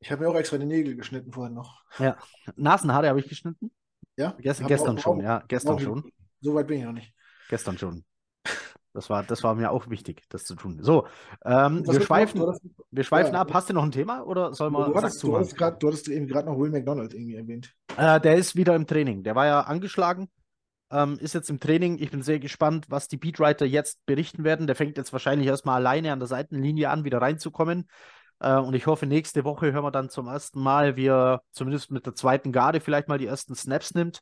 Ich 0.00 0.10
habe 0.10 0.22
mir 0.24 0.30
auch 0.30 0.36
extra 0.36 0.56
die 0.56 0.64
Nägel 0.66 0.96
geschnitten 0.96 1.32
vorhin 1.32 1.52
noch. 1.54 1.84
Ja. 1.98 2.16
Nasenhaare 2.56 3.08
habe 3.08 3.20
ich 3.20 3.28
geschnitten. 3.28 3.70
Ja? 4.16 4.32
Gest 4.38 4.66
gestern 4.66 4.96
auch- 4.98 5.02
schon, 5.02 5.20
auch- 5.20 5.22
ja. 5.22 5.44
Gestern 5.48 5.74
auch- 5.74 5.80
schon. 5.80 6.10
So 6.40 6.54
weit 6.54 6.66
bin 6.66 6.78
ich 6.78 6.84
noch 6.84 6.92
nicht. 6.92 7.12
Gestern 7.50 7.76
schon. 7.76 8.04
Das 8.94 9.10
war, 9.10 9.24
das 9.24 9.42
war 9.42 9.56
mir 9.56 9.72
auch 9.72 9.90
wichtig, 9.90 10.22
das 10.28 10.44
zu 10.44 10.54
tun. 10.54 10.78
So, 10.80 11.06
ähm, 11.44 11.84
wir 11.84 12.00
schweifen, 12.00 12.40
noch? 12.40 12.48
Hattest- 12.54 12.64
wir 12.92 13.02
schweifen 13.04 13.34
ja. 13.34 13.40
ab. 13.40 13.52
Hast 13.52 13.68
du 13.68 13.74
noch 13.74 13.82
ein 13.82 13.90
Thema 13.90 14.22
oder 14.22 14.54
soll 14.54 14.70
man 14.70 14.90
Du 14.92 14.96
hattest, 14.96 15.16
du 15.16 15.20
zumachen? 15.26 15.40
hattest, 15.40 15.58
grad, 15.58 15.82
du 15.82 15.88
hattest 15.88 16.08
eben 16.08 16.28
gerade 16.28 16.46
noch 16.48 16.56
Will 16.58 16.70
McDonald 16.70 17.12
irgendwie 17.12 17.34
erwähnt. 17.34 17.74
Äh, 17.96 18.20
der 18.20 18.36
ist 18.36 18.54
wieder 18.54 18.76
im 18.76 18.86
Training. 18.86 19.24
Der 19.24 19.34
war 19.34 19.46
ja 19.46 19.60
angeschlagen, 19.62 20.28
ähm, 20.92 21.18
ist 21.20 21.34
jetzt 21.34 21.50
im 21.50 21.58
Training. 21.58 21.98
Ich 21.98 22.12
bin 22.12 22.22
sehr 22.22 22.38
gespannt, 22.38 22.86
was 22.88 23.08
die 23.08 23.16
Beatwriter 23.16 23.66
jetzt 23.66 24.06
berichten 24.06 24.44
werden. 24.44 24.68
Der 24.68 24.76
fängt 24.76 24.96
jetzt 24.96 25.12
wahrscheinlich 25.12 25.48
erstmal 25.48 25.76
alleine 25.76 26.12
an 26.12 26.20
der 26.20 26.28
Seitenlinie 26.28 26.88
an, 26.88 27.02
wieder 27.04 27.20
reinzukommen. 27.20 27.88
Äh, 28.38 28.54
und 28.58 28.74
ich 28.74 28.86
hoffe, 28.86 29.06
nächste 29.06 29.42
Woche 29.44 29.72
hören 29.72 29.84
wir 29.84 29.90
dann 29.90 30.08
zum 30.08 30.28
ersten 30.28 30.60
Mal, 30.60 30.94
wie 30.94 31.06
er 31.06 31.42
zumindest 31.50 31.90
mit 31.90 32.06
der 32.06 32.14
zweiten 32.14 32.52
Garde 32.52 32.78
vielleicht 32.80 33.08
mal 33.08 33.18
die 33.18 33.26
ersten 33.26 33.56
Snaps 33.56 33.92
nimmt. 33.94 34.20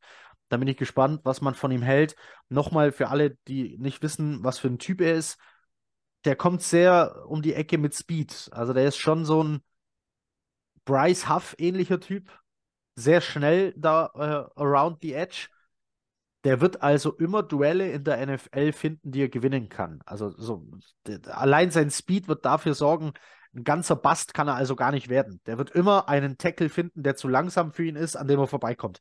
Da 0.52 0.58
bin 0.58 0.68
ich 0.68 0.76
gespannt, 0.76 1.22
was 1.24 1.40
man 1.40 1.54
von 1.54 1.72
ihm 1.72 1.80
hält. 1.80 2.14
Nochmal 2.50 2.92
für 2.92 3.08
alle, 3.08 3.38
die 3.48 3.78
nicht 3.78 4.02
wissen, 4.02 4.44
was 4.44 4.58
für 4.58 4.68
ein 4.68 4.78
Typ 4.78 5.00
er 5.00 5.14
ist. 5.14 5.38
Der 6.26 6.36
kommt 6.36 6.60
sehr 6.60 7.24
um 7.26 7.40
die 7.40 7.54
Ecke 7.54 7.78
mit 7.78 7.94
Speed. 7.94 8.50
Also 8.52 8.74
der 8.74 8.84
ist 8.84 8.98
schon 8.98 9.24
so 9.24 9.42
ein 9.42 9.62
Bryce 10.84 11.30
Huff-ähnlicher 11.30 12.00
Typ 12.00 12.30
sehr 12.94 13.22
schnell 13.22 13.72
da 13.78 14.10
äh, 14.14 14.60
around 14.60 14.98
the 15.00 15.14
edge. 15.14 15.48
Der 16.44 16.60
wird 16.60 16.82
also 16.82 17.16
immer 17.16 17.42
Duelle 17.42 17.90
in 17.90 18.04
der 18.04 18.26
NFL 18.26 18.72
finden, 18.72 19.10
die 19.10 19.22
er 19.22 19.30
gewinnen 19.30 19.70
kann. 19.70 20.02
Also 20.04 20.36
so, 20.36 20.68
allein 21.24 21.70
sein 21.70 21.90
Speed 21.90 22.28
wird 22.28 22.44
dafür 22.44 22.74
sorgen, 22.74 23.14
ein 23.54 23.64
ganzer 23.64 23.96
Bast 23.96 24.34
kann 24.34 24.48
er 24.48 24.56
also 24.56 24.76
gar 24.76 24.92
nicht 24.92 25.08
werden. 25.08 25.40
Der 25.46 25.56
wird 25.56 25.70
immer 25.70 26.10
einen 26.10 26.36
Tackle 26.36 26.68
finden, 26.68 27.02
der 27.04 27.16
zu 27.16 27.26
langsam 27.28 27.72
für 27.72 27.84
ihn 27.86 27.96
ist, 27.96 28.16
an 28.16 28.28
dem 28.28 28.38
er 28.38 28.48
vorbeikommt. 28.48 29.00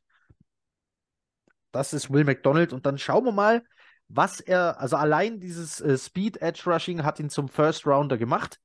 Das 1.72 1.92
ist 1.92 2.12
Will 2.12 2.24
McDonald. 2.24 2.72
Und 2.72 2.86
dann 2.86 2.98
schauen 2.98 3.24
wir 3.24 3.32
mal, 3.32 3.64
was 4.08 4.40
er, 4.40 4.78
also 4.80 4.96
allein 4.96 5.40
dieses 5.40 5.80
äh, 5.80 5.96
Speed 5.96 6.40
Edge 6.42 6.62
Rushing 6.66 7.02
hat 7.02 7.18
ihn 7.18 7.30
zum 7.30 7.48
First 7.48 7.86
Rounder 7.86 8.18
gemacht. 8.18 8.60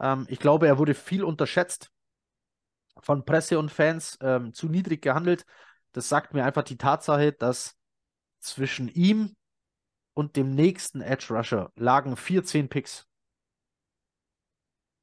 Ähm, 0.00 0.26
ich 0.28 0.38
glaube, 0.38 0.66
er 0.66 0.78
wurde 0.78 0.94
viel 0.94 1.24
unterschätzt 1.24 1.90
von 3.00 3.24
Presse 3.24 3.58
und 3.58 3.70
Fans 3.70 4.18
ähm, 4.20 4.52
zu 4.52 4.68
niedrig 4.68 5.02
gehandelt. 5.02 5.44
Das 5.92 6.08
sagt 6.08 6.34
mir 6.34 6.44
einfach 6.44 6.62
die 6.62 6.76
Tatsache, 6.76 7.32
dass 7.32 7.76
zwischen 8.40 8.88
ihm 8.88 9.34
und 10.12 10.36
dem 10.36 10.54
nächsten 10.54 11.00
Edge 11.00 11.34
Rusher 11.34 11.72
lagen 11.76 12.16
14 12.16 12.68
Picks. 12.68 13.06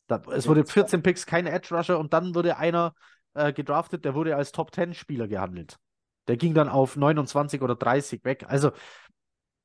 Da, 0.07 0.21
es 0.31 0.47
wurde 0.47 0.61
das 0.61 0.71
14 0.71 1.01
Picks, 1.01 1.25
kein 1.25 1.47
Edge 1.47 1.75
Rusher 1.75 1.97
und 1.97 2.13
dann 2.13 2.35
wurde 2.35 2.57
einer 2.57 2.93
äh, 3.33 3.53
gedraftet, 3.53 4.05
der 4.05 4.13
wurde 4.13 4.35
als 4.35 4.51
Top 4.51 4.73
10 4.73 4.93
Spieler 4.93 5.27
gehandelt. 5.27 5.77
Der 6.27 6.37
ging 6.37 6.53
dann 6.53 6.69
auf 6.69 6.95
29 6.95 7.61
oder 7.61 7.75
30 7.75 8.23
weg. 8.23 8.45
Also 8.47 8.71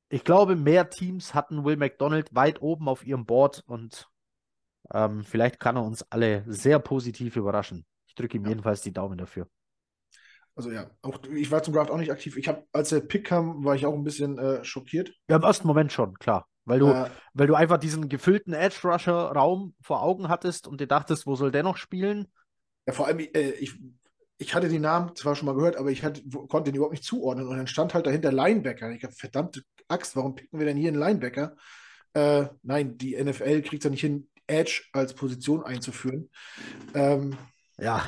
ich 0.09 0.23
glaube, 0.23 0.55
mehr 0.55 0.89
Teams 0.89 1.33
hatten 1.33 1.63
Will 1.65 1.77
McDonald 1.77 2.33
weit 2.33 2.61
oben 2.61 2.87
auf 2.87 3.05
ihrem 3.05 3.25
Board 3.25 3.63
und 3.67 4.09
ähm, 4.93 5.23
vielleicht 5.23 5.59
kann 5.59 5.77
er 5.77 5.83
uns 5.83 6.03
alle 6.11 6.43
sehr 6.47 6.79
positiv 6.79 7.35
überraschen. 7.35 7.85
Ich 8.07 8.15
drücke 8.15 8.37
ihm 8.37 8.43
Ja. 8.43 8.49
jedenfalls 8.49 8.81
die 8.81 8.93
Daumen 8.93 9.17
dafür. 9.17 9.47
Also 10.55 10.71
ja, 10.71 10.89
auch 11.03 11.19
ich 11.35 11.51
war 11.51 11.61
zum 11.61 11.73
Draft 11.73 11.91
auch 11.91 11.97
nicht 11.97 12.11
aktiv. 12.11 12.35
Ich 12.35 12.47
habe, 12.47 12.65
als 12.71 12.89
der 12.89 13.01
Pick 13.01 13.25
kam, 13.27 13.63
war 13.63 13.75
ich 13.75 13.85
auch 13.85 13.93
ein 13.93 14.03
bisschen 14.03 14.39
äh, 14.39 14.63
schockiert. 14.63 15.13
Ja, 15.29 15.35
im 15.37 15.43
ersten 15.43 15.67
Moment 15.67 15.91
schon, 15.91 16.17
klar. 16.19 16.47
Weil 16.65 16.79
du, 16.79 16.93
Äh, 16.93 17.09
weil 17.33 17.47
du 17.47 17.55
einfach 17.55 17.77
diesen 17.77 18.09
gefüllten 18.09 18.53
Edge-Rusher-Raum 18.53 19.75
vor 19.81 20.01
Augen 20.01 20.27
hattest 20.27 20.67
und 20.67 20.81
dir 20.81 20.87
dachtest, 20.87 21.25
wo 21.25 21.35
soll 21.35 21.51
der 21.51 21.63
noch 21.63 21.77
spielen? 21.77 22.27
ja, 22.87 22.93
vor 22.93 23.07
allem, 23.07 23.19
äh, 23.19 23.51
ich, 23.51 23.73
ich 24.37 24.53
hatte 24.55 24.69
den 24.69 24.81
Namen 24.81 25.15
zwar 25.15 25.35
schon 25.35 25.45
mal 25.47 25.55
gehört, 25.55 25.77
aber 25.77 25.89
ich 25.91 26.03
hatte, 26.03 26.21
konnte 26.47 26.71
den 26.71 26.75
überhaupt 26.75 26.93
nicht 26.93 27.03
zuordnen. 27.03 27.47
Und 27.47 27.57
dann 27.57 27.67
stand 27.67 27.93
halt 27.93 28.05
dahinter 28.05 28.31
Linebacker. 28.31 28.91
Ich 28.91 29.03
habe, 29.03 29.13
verdammte 29.13 29.61
Axt, 29.87 30.15
warum 30.15 30.35
picken 30.35 30.59
wir 30.59 30.65
denn 30.65 30.77
hier 30.77 30.89
einen 30.89 30.99
Linebacker? 30.99 31.55
Äh, 32.13 32.45
nein, 32.63 32.97
die 32.97 33.15
NFL 33.21 33.61
kriegt 33.61 33.81
es 33.81 33.83
ja 33.85 33.89
nicht 33.89 34.01
hin, 34.01 34.27
Edge 34.47 34.83
als 34.93 35.13
Position 35.13 35.63
einzuführen. 35.63 36.29
Ähm, 36.93 37.35
Ja, 37.79 38.03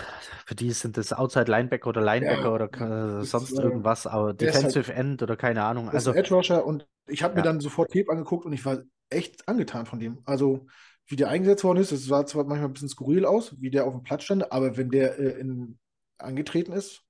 für 0.45 0.56
die 0.56 0.72
sind 0.72 0.97
das 0.97 1.14
Outside 1.14 1.49
Linebacker 1.51 1.88
oder 1.89 2.01
Linebacker 2.01 2.41
Ja, 2.43 2.51
oder 2.51 3.19
äh, 3.22 3.23
sonst 3.26 3.57
äh, 3.57 3.61
irgendwas, 3.61 4.07
aber 4.07 4.30
ist 4.31 4.41
halt- 4.41 4.41
Defensive 4.41 4.93
End 4.93 5.22
oder 5.22 5.35
keine 5.38 5.64
Ahnung. 5.64 5.88
Ist 5.89 5.93
Also, 5.95 6.14
Edge 6.14 6.34
Rusher 6.34 6.65
und 6.65 6.88
ich 7.07 7.23
habe 7.23 7.34
mir 7.35 7.39
Ja. 7.41 7.43
dann 7.45 7.60
sofort 7.60 7.91
Tape 7.91 8.10
angeguckt 8.11 8.45
und 8.45 8.53
ich 8.53 8.65
war 8.65 8.80
echt 9.10 9.47
angetan 9.47 9.85
von 9.85 9.99
dem. 9.99 10.19
Also, 10.26 10.65
wie 11.07 11.15
der 11.15 11.30
eingesetzt 11.30 11.64
worden 11.64 11.80
ist, 11.80 11.91
das 11.91 12.06
sah 12.06 12.26
zwar 12.26 12.45
manchmal 12.45 12.69
ein 12.69 12.73
bisschen 12.73 12.89
skurril 12.89 13.26
aus, 13.26 13.56
wie 13.61 13.69
der 13.72 13.85
auf 13.85 13.93
dem 13.93 14.03
Platz 14.03 14.23
stand, 14.23 14.51
aber 14.51 14.77
wenn 14.77 14.89
der 14.91 15.18
äh, 15.19 15.39
in, 15.39 15.77
angetreten 16.19 16.71
ist, 16.73 17.03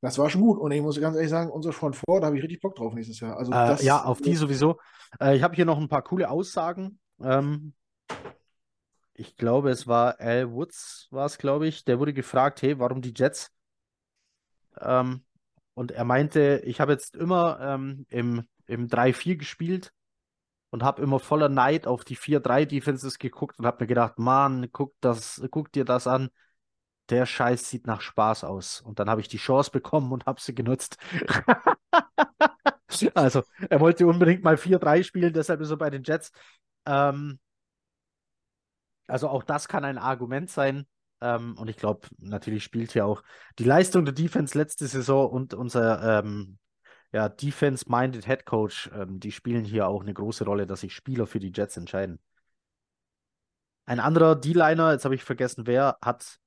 das 0.00 0.18
war 0.18 0.30
schon 0.30 0.42
gut. 0.42 0.58
Und 0.58 0.70
ich 0.72 0.82
muss 0.82 1.00
ganz 1.00 1.16
ehrlich 1.16 1.30
sagen, 1.30 1.50
unser 1.50 1.72
Front 1.72 1.96
vor, 1.96 2.20
da 2.20 2.26
habe 2.26 2.36
ich 2.36 2.42
richtig 2.42 2.60
Bock 2.60 2.76
drauf 2.76 2.94
nächstes 2.94 3.20
Jahr. 3.20 3.36
Also, 3.36 3.52
äh, 3.52 3.82
ja, 3.84 4.04
auf 4.04 4.20
die 4.20 4.36
sowieso. 4.36 4.78
Äh, 5.20 5.36
ich 5.36 5.42
habe 5.42 5.54
hier 5.54 5.64
noch 5.64 5.78
ein 5.78 5.88
paar 5.88 6.02
coole 6.02 6.30
Aussagen. 6.30 6.98
Ähm, 7.20 7.74
ich 9.14 9.36
glaube, 9.36 9.70
es 9.70 9.86
war 9.86 10.20
Al 10.20 10.52
Woods, 10.52 11.08
war 11.10 11.26
es, 11.26 11.38
glaube 11.38 11.66
ich. 11.66 11.84
Der 11.84 11.98
wurde 11.98 12.12
gefragt, 12.12 12.62
hey, 12.62 12.78
warum 12.78 13.00
die 13.00 13.14
Jets? 13.16 13.50
Ähm, 14.80 15.24
und 15.74 15.92
er 15.92 16.04
meinte, 16.04 16.62
ich 16.64 16.80
habe 16.80 16.92
jetzt 16.92 17.16
immer 17.16 17.58
ähm, 17.60 18.06
im, 18.08 18.46
im 18.66 18.88
3-4 18.88 19.36
gespielt 19.36 19.92
und 20.70 20.82
habe 20.82 21.02
immer 21.02 21.18
voller 21.18 21.48
Neid 21.48 21.86
auf 21.86 22.04
die 22.04 22.16
4-3-Defenses 22.16 23.18
geguckt 23.18 23.58
und 23.58 23.66
habe 23.66 23.84
mir 23.84 23.86
gedacht, 23.86 24.18
Mann, 24.18 24.68
guck, 24.72 24.94
das, 25.00 25.42
guck 25.50 25.72
dir 25.72 25.84
das 25.84 26.06
an. 26.06 26.28
Der 27.10 27.26
Scheiß 27.26 27.68
sieht 27.68 27.86
nach 27.86 28.00
Spaß 28.00 28.44
aus. 28.44 28.80
Und 28.80 28.98
dann 28.98 29.08
habe 29.08 29.20
ich 29.20 29.28
die 29.28 29.36
Chance 29.38 29.70
bekommen 29.70 30.12
und 30.12 30.26
habe 30.26 30.40
sie 30.40 30.54
genutzt. 30.54 30.98
Also, 33.14 33.42
er 33.68 33.80
wollte 33.80 34.06
unbedingt 34.06 34.42
mal 34.42 34.56
4-3 34.56 35.02
spielen, 35.02 35.34
deshalb 35.34 35.60
ist 35.60 35.70
er 35.70 35.76
bei 35.76 35.90
den 35.90 36.02
Jets. 36.02 36.30
Ähm, 36.86 37.38
also 39.06 39.28
auch 39.28 39.42
das 39.42 39.68
kann 39.68 39.84
ein 39.84 39.98
Argument 39.98 40.50
sein. 40.50 40.86
Ähm, 41.20 41.56
und 41.58 41.68
ich 41.68 41.76
glaube, 41.76 42.08
natürlich 42.18 42.64
spielt 42.64 42.92
hier 42.92 43.06
auch 43.06 43.22
die 43.58 43.64
Leistung 43.64 44.04
der 44.04 44.14
Defense 44.14 44.56
letzte 44.56 44.86
Saison 44.86 45.30
und 45.30 45.54
unser 45.54 46.20
ähm, 46.20 46.58
ja, 47.12 47.28
Defense-minded 47.28 48.26
Head 48.26 48.44
Coach, 48.44 48.90
ähm, 48.92 49.20
die 49.20 49.32
spielen 49.32 49.64
hier 49.64 49.88
auch 49.88 50.02
eine 50.02 50.12
große 50.12 50.44
Rolle, 50.44 50.66
dass 50.66 50.80
sich 50.80 50.94
Spieler 50.94 51.26
für 51.26 51.38
die 51.38 51.52
Jets 51.54 51.76
entscheiden. 51.76 52.20
Ein 53.86 54.00
anderer 54.00 54.34
D-Liner, 54.34 54.92
jetzt 54.92 55.04
habe 55.04 55.14
ich 55.14 55.24
vergessen, 55.24 55.66
wer, 55.66 55.96
hat 56.02 56.38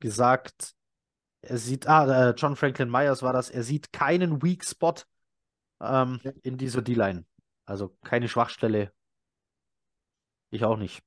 gesagt, 0.00 0.74
er 1.40 1.58
sieht, 1.58 1.86
ah, 1.86 2.30
äh, 2.30 2.34
John 2.36 2.56
Franklin 2.56 2.90
Myers 2.90 3.22
war 3.22 3.32
das, 3.32 3.50
er 3.50 3.62
sieht 3.62 3.92
keinen 3.92 4.42
Weak 4.42 4.64
Spot 4.64 4.94
ähm, 5.80 6.20
in 6.42 6.56
dieser 6.56 6.82
D-Line. 6.82 7.24
Also 7.64 7.96
keine 8.04 8.28
Schwachstelle. 8.28 8.92
Ich 10.50 10.64
auch 10.64 10.76
nicht. 10.76 11.02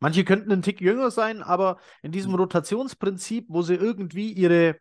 Manche 0.00 0.24
könnten 0.24 0.50
einen 0.50 0.62
Tick 0.62 0.80
jünger 0.80 1.10
sein, 1.10 1.42
aber 1.42 1.78
in 2.02 2.10
diesem 2.10 2.34
Rotationsprinzip, 2.34 3.46
wo 3.48 3.62
sie 3.62 3.74
irgendwie 3.74 4.32
ihre 4.32 4.78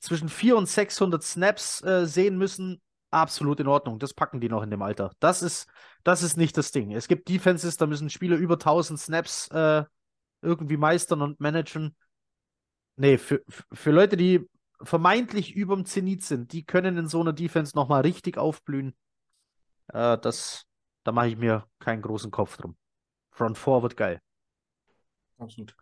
zwischen 0.00 0.28
400 0.28 0.58
und 0.58 0.66
600 0.68 1.22
Snaps 1.22 1.82
äh, 1.82 2.06
sehen 2.06 2.36
müssen, 2.36 2.80
absolut 3.10 3.60
in 3.60 3.68
Ordnung. 3.68 3.98
Das 3.98 4.14
packen 4.14 4.40
die 4.40 4.48
noch 4.48 4.62
in 4.62 4.70
dem 4.70 4.82
Alter. 4.82 5.12
Das 5.20 5.42
ist, 5.42 5.66
das 6.04 6.22
ist 6.22 6.36
nicht 6.36 6.56
das 6.56 6.72
Ding. 6.72 6.92
Es 6.92 7.08
gibt 7.08 7.28
Defenses, 7.28 7.76
da 7.76 7.86
müssen 7.86 8.10
Spieler 8.10 8.36
über 8.36 8.54
1000 8.54 8.98
Snaps 8.98 9.48
äh, 9.48 9.84
irgendwie 10.42 10.76
meistern 10.76 11.22
und 11.22 11.40
managen. 11.40 11.96
Nee, 12.96 13.18
für, 13.18 13.42
für 13.72 13.90
Leute, 13.90 14.16
die 14.16 14.48
vermeintlich 14.82 15.54
überm 15.54 15.84
Zenit 15.84 16.22
sind, 16.22 16.52
die 16.52 16.64
können 16.64 16.96
in 16.96 17.08
so 17.08 17.20
einer 17.20 17.32
Defense 17.32 17.76
nochmal 17.76 18.02
richtig 18.02 18.38
aufblühen. 18.38 18.94
Äh, 19.88 20.18
das, 20.18 20.66
da 21.04 21.12
mache 21.12 21.28
ich 21.28 21.36
mir 21.36 21.66
keinen 21.78 22.02
großen 22.02 22.30
Kopf 22.30 22.56
drum. 22.56 22.76
Front 23.30 23.58
Four 23.58 23.82
wird 23.82 23.96
geil. 23.96 24.20
absolut. 25.38 25.74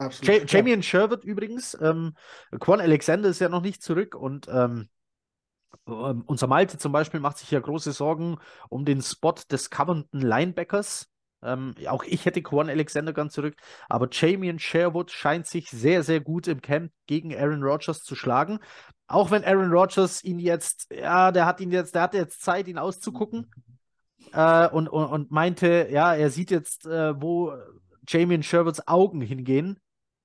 Ja, 0.00 0.06
Absolut. 0.06 0.50
Jamie 0.50 0.82
Sherwood 0.82 1.24
übrigens, 1.24 1.76
ähm, 1.80 2.14
Quan 2.58 2.80
Alexander 2.80 3.28
ist 3.28 3.38
ja 3.38 3.50
noch 3.50 3.60
nicht 3.60 3.82
zurück 3.82 4.14
und 4.14 4.48
ähm, 4.48 4.88
ähm, 5.86 6.24
unser 6.26 6.46
Malte 6.46 6.78
zum 6.78 6.92
Beispiel 6.92 7.20
macht 7.20 7.36
sich 7.36 7.50
ja 7.50 7.60
große 7.60 7.92
Sorgen 7.92 8.38
um 8.70 8.86
den 8.86 9.02
Spot 9.02 9.34
des 9.50 9.68
covernden 9.68 10.20
Linebackers. 10.20 11.09
Ähm, 11.42 11.74
auch 11.88 12.04
ich 12.04 12.26
hätte 12.26 12.42
Quan 12.42 12.68
Alexander 12.68 13.12
ganz 13.12 13.32
zurück, 13.32 13.54
aber 13.88 14.08
Jamie 14.10 14.58
Sherwood 14.58 15.10
scheint 15.10 15.46
sich 15.46 15.70
sehr, 15.70 16.02
sehr 16.02 16.20
gut 16.20 16.48
im 16.48 16.60
Camp 16.60 16.92
gegen 17.06 17.34
Aaron 17.34 17.62
Rodgers 17.62 18.02
zu 18.02 18.14
schlagen. 18.14 18.58
Auch 19.06 19.30
wenn 19.30 19.44
Aaron 19.44 19.72
Rodgers 19.72 20.22
ihn 20.22 20.38
jetzt, 20.38 20.88
ja, 20.94 21.32
der 21.32 21.46
hat 21.46 21.60
ihn 21.60 21.70
jetzt, 21.72 21.94
der 21.94 22.02
hatte 22.02 22.18
jetzt 22.18 22.42
Zeit, 22.42 22.68
ihn 22.68 22.78
auszugucken. 22.78 23.50
Äh, 24.32 24.68
und, 24.68 24.88
und, 24.88 25.06
und 25.06 25.30
meinte, 25.30 25.88
ja, 25.90 26.14
er 26.14 26.30
sieht 26.30 26.50
jetzt, 26.50 26.86
äh, 26.86 27.20
wo 27.20 27.54
Jamie 28.06 28.42
Sherwoods 28.42 28.86
Augen 28.86 29.20
hingehen. 29.20 29.80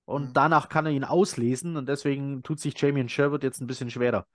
Und 0.05 0.29
Mhm. 0.29 0.33
danach 0.33 0.69
kann 0.69 0.85
er 0.85 0.91
ihn 0.91 1.03
auslesen 1.03 1.77
und 1.77 1.89
deswegen 1.89 2.43
tut 2.43 2.59
sich 2.59 2.79
Jamie 2.79 3.09
Sherwood 3.09 3.43
jetzt 3.43 3.59
ein 3.59 3.67
bisschen 3.67 3.89
schwerer. 3.89 4.27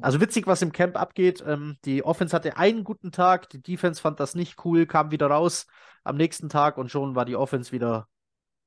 Also 0.00 0.20
witzig, 0.20 0.46
was 0.46 0.62
im 0.62 0.72
Camp 0.72 0.96
abgeht. 0.98 1.42
Ähm, 1.46 1.76
die 1.84 2.04
Offense 2.04 2.34
hatte 2.34 2.56
einen 2.56 2.82
guten 2.84 3.12
Tag, 3.12 3.50
die 3.50 3.60
Defense 3.62 4.00
fand 4.00 4.20
das 4.20 4.34
nicht 4.34 4.64
cool, 4.64 4.86
kam 4.86 5.10
wieder 5.10 5.26
raus 5.26 5.66
am 6.04 6.16
nächsten 6.16 6.48
Tag 6.48 6.78
und 6.78 6.90
schon 6.90 7.14
war 7.14 7.24
die 7.24 7.36
Offense 7.36 7.72
wieder 7.72 8.08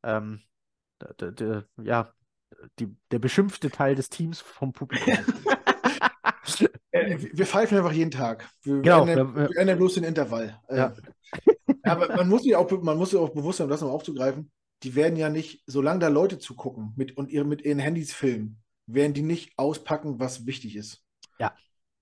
ähm, 0.03 0.41
ja, 1.81 2.13
die, 2.79 2.95
der 3.11 3.19
beschimpfte 3.19 3.69
Teil 3.69 3.95
des 3.95 4.09
Teams 4.09 4.39
vom 4.41 4.71
Publikum. 4.73 5.13
Äh, 6.91 7.17
Wir 7.33 7.45
pfeifen 7.45 7.77
einfach 7.77 7.91
jeden 7.91 8.11
Tag. 8.11 8.47
Wir 8.61 8.81
Genau, 8.81 9.05
ändern, 9.05 9.35
wir- 9.35 9.49
wir 9.49 9.57
ändern 9.57 9.77
bloß 9.77 9.95
den 9.95 10.03
Intervall. 10.03 10.59
Äh, 10.69 10.77
Ja. 10.77 10.93
Aber 11.83 12.15
man 12.15 12.29
muss 12.29 12.43
sich 12.43 12.55
auch, 12.55 12.69
man 12.81 12.97
muss 12.97 13.09
sich 13.09 13.19
auch 13.19 13.29
bewusst 13.31 13.57
sein, 13.57 13.65
um 13.65 13.71
das 13.71 13.81
nochmal 13.81 13.95
aufzugreifen, 13.95 14.51
die 14.83 14.95
werden 14.95 15.17
ja 15.17 15.29
nicht, 15.29 15.63
solange 15.67 15.99
da 15.99 16.07
Leute 16.07 16.37
zugucken 16.39 16.93
mit, 16.95 17.17
und 17.17 17.31
ihre, 17.31 17.45
mit 17.45 17.63
ihren 17.63 17.79
Handys 17.79 18.13
filmen, 18.13 18.61
werden 18.85 19.13
die 19.13 19.23
nicht 19.23 19.57
auspacken, 19.57 20.19
was 20.19 20.45
wichtig 20.45 20.75
ist. 20.75 21.03
Ja. 21.39 21.53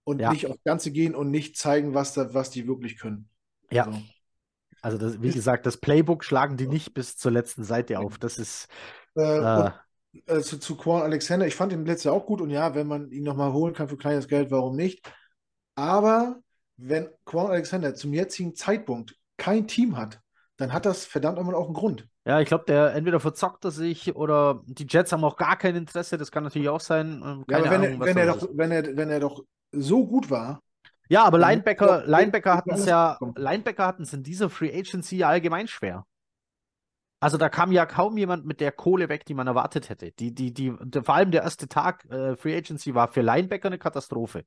Und 0.03 0.19
Ja. 0.19 0.31
nicht 0.31 0.47
aufs 0.47 0.63
Ganze 0.63 0.91
gehen 0.91 1.15
und 1.15 1.31
nicht 1.31 1.57
zeigen, 1.57 1.93
was, 1.93 2.13
da, 2.13 2.33
was 2.33 2.49
die 2.49 2.67
wirklich 2.67 2.97
können. 2.99 3.29
Ja. 3.71 3.85
So. 3.85 4.01
Also 4.81 4.97
das, 4.97 5.21
wie 5.21 5.31
gesagt, 5.31 5.65
das 5.65 5.77
Playbook 5.77 6.23
schlagen 6.25 6.57
die 6.57 6.67
nicht 6.67 6.93
bis 6.93 7.15
zur 7.17 7.31
letzten 7.31 7.63
Seite 7.63 7.99
auf. 7.99 8.17
Das 8.17 8.37
ist 8.37 8.67
Äh, 9.15 9.21
äh, 9.21 9.43
und, 9.61 9.73
äh, 10.27 10.41
zu, 10.41 10.59
zu 10.59 10.75
Quan 10.75 11.03
Alexander, 11.03 11.47
ich 11.47 11.55
fand 11.55 11.71
ihn 11.71 11.85
letztes 11.85 12.05
Jahr 12.05 12.15
auch 12.15 12.25
gut 12.25 12.41
und 12.41 12.49
ja, 12.49 12.75
wenn 12.75 12.87
man 12.87 13.11
ihn 13.11 13.23
nochmal 13.23 13.53
holen 13.53 13.73
kann 13.73 13.87
für 13.89 13.97
kleines 13.97 14.27
Geld, 14.27 14.51
warum 14.51 14.75
nicht? 14.75 15.09
Aber 15.75 16.41
wenn 16.77 17.09
Quan 17.25 17.47
Alexander 17.47 17.95
zum 17.95 18.13
jetzigen 18.13 18.55
Zeitpunkt 18.55 19.17
kein 19.37 19.67
Team 19.67 19.97
hat, 19.97 20.21
dann 20.57 20.73
hat 20.73 20.85
das 20.85 21.05
verdammt 21.05 21.37
nochmal 21.37 21.55
auch 21.55 21.65
einen 21.65 21.73
Grund. 21.75 22.07
Ja, 22.25 22.39
ich 22.39 22.47
glaube, 22.47 22.63
der 22.65 22.93
entweder 22.93 23.19
verzockt 23.19 23.65
er 23.65 23.71
sich 23.71 24.15
oder 24.15 24.63
die 24.65 24.85
Jets 24.87 25.11
haben 25.11 25.23
auch 25.23 25.35
gar 25.35 25.57
kein 25.57 25.75
Interesse. 25.75 26.17
Das 26.17 26.31
kann 26.31 26.43
natürlich 26.43 26.69
auch 26.69 26.79
sein. 26.79 27.21
Ja, 27.21 27.57
Keine 27.57 27.65
aber 27.65 27.71
wenn, 27.71 27.81
Ahnung, 27.81 28.01
er, 28.01 28.05
wenn, 28.07 28.17
er 28.17 28.25
doch, 28.27 28.37
ist. 28.37 28.49
wenn, 28.53 28.71
er, 28.71 28.97
wenn 28.97 29.09
er 29.09 29.19
doch 29.19 29.43
so 29.71 30.05
gut 30.07 30.29
war, 30.29 30.61
Ja, 31.09 31.25
aber 31.25 31.37
Linebacker, 31.37 32.03
er 32.03 32.07
Linebacker 32.07 32.55
hatten 32.55 32.71
es 32.71 32.85
ja. 32.85 33.17
Linebacker 33.35 33.85
hatten 33.85 34.03
es 34.03 34.13
in 34.13 34.23
dieser 34.23 34.49
Free 34.49 34.73
Agency 34.73 35.17
ja 35.17 35.29
allgemein 35.29 35.67
schwer. 35.67 36.05
Also 37.19 37.37
da 37.37 37.49
kam 37.49 37.71
ja 37.71 37.85
kaum 37.85 38.17
jemand 38.17 38.45
mit 38.45 38.59
der 38.59 38.71
Kohle 38.71 39.09
weg, 39.09 39.25
die 39.25 39.33
man 39.33 39.47
erwartet 39.47 39.89
hätte. 39.89 40.11
Die, 40.11 40.33
die, 40.33 40.53
die, 40.53 40.71
vor 40.71 41.15
allem 41.15 41.31
der 41.31 41.43
erste 41.43 41.69
Tag 41.69 42.03
äh, 42.11 42.35
Free 42.35 42.55
Agency 42.55 42.95
war 42.95 43.07
für 43.09 43.21
Linebacker 43.21 43.67
eine 43.67 43.77
Katastrophe. 43.79 44.45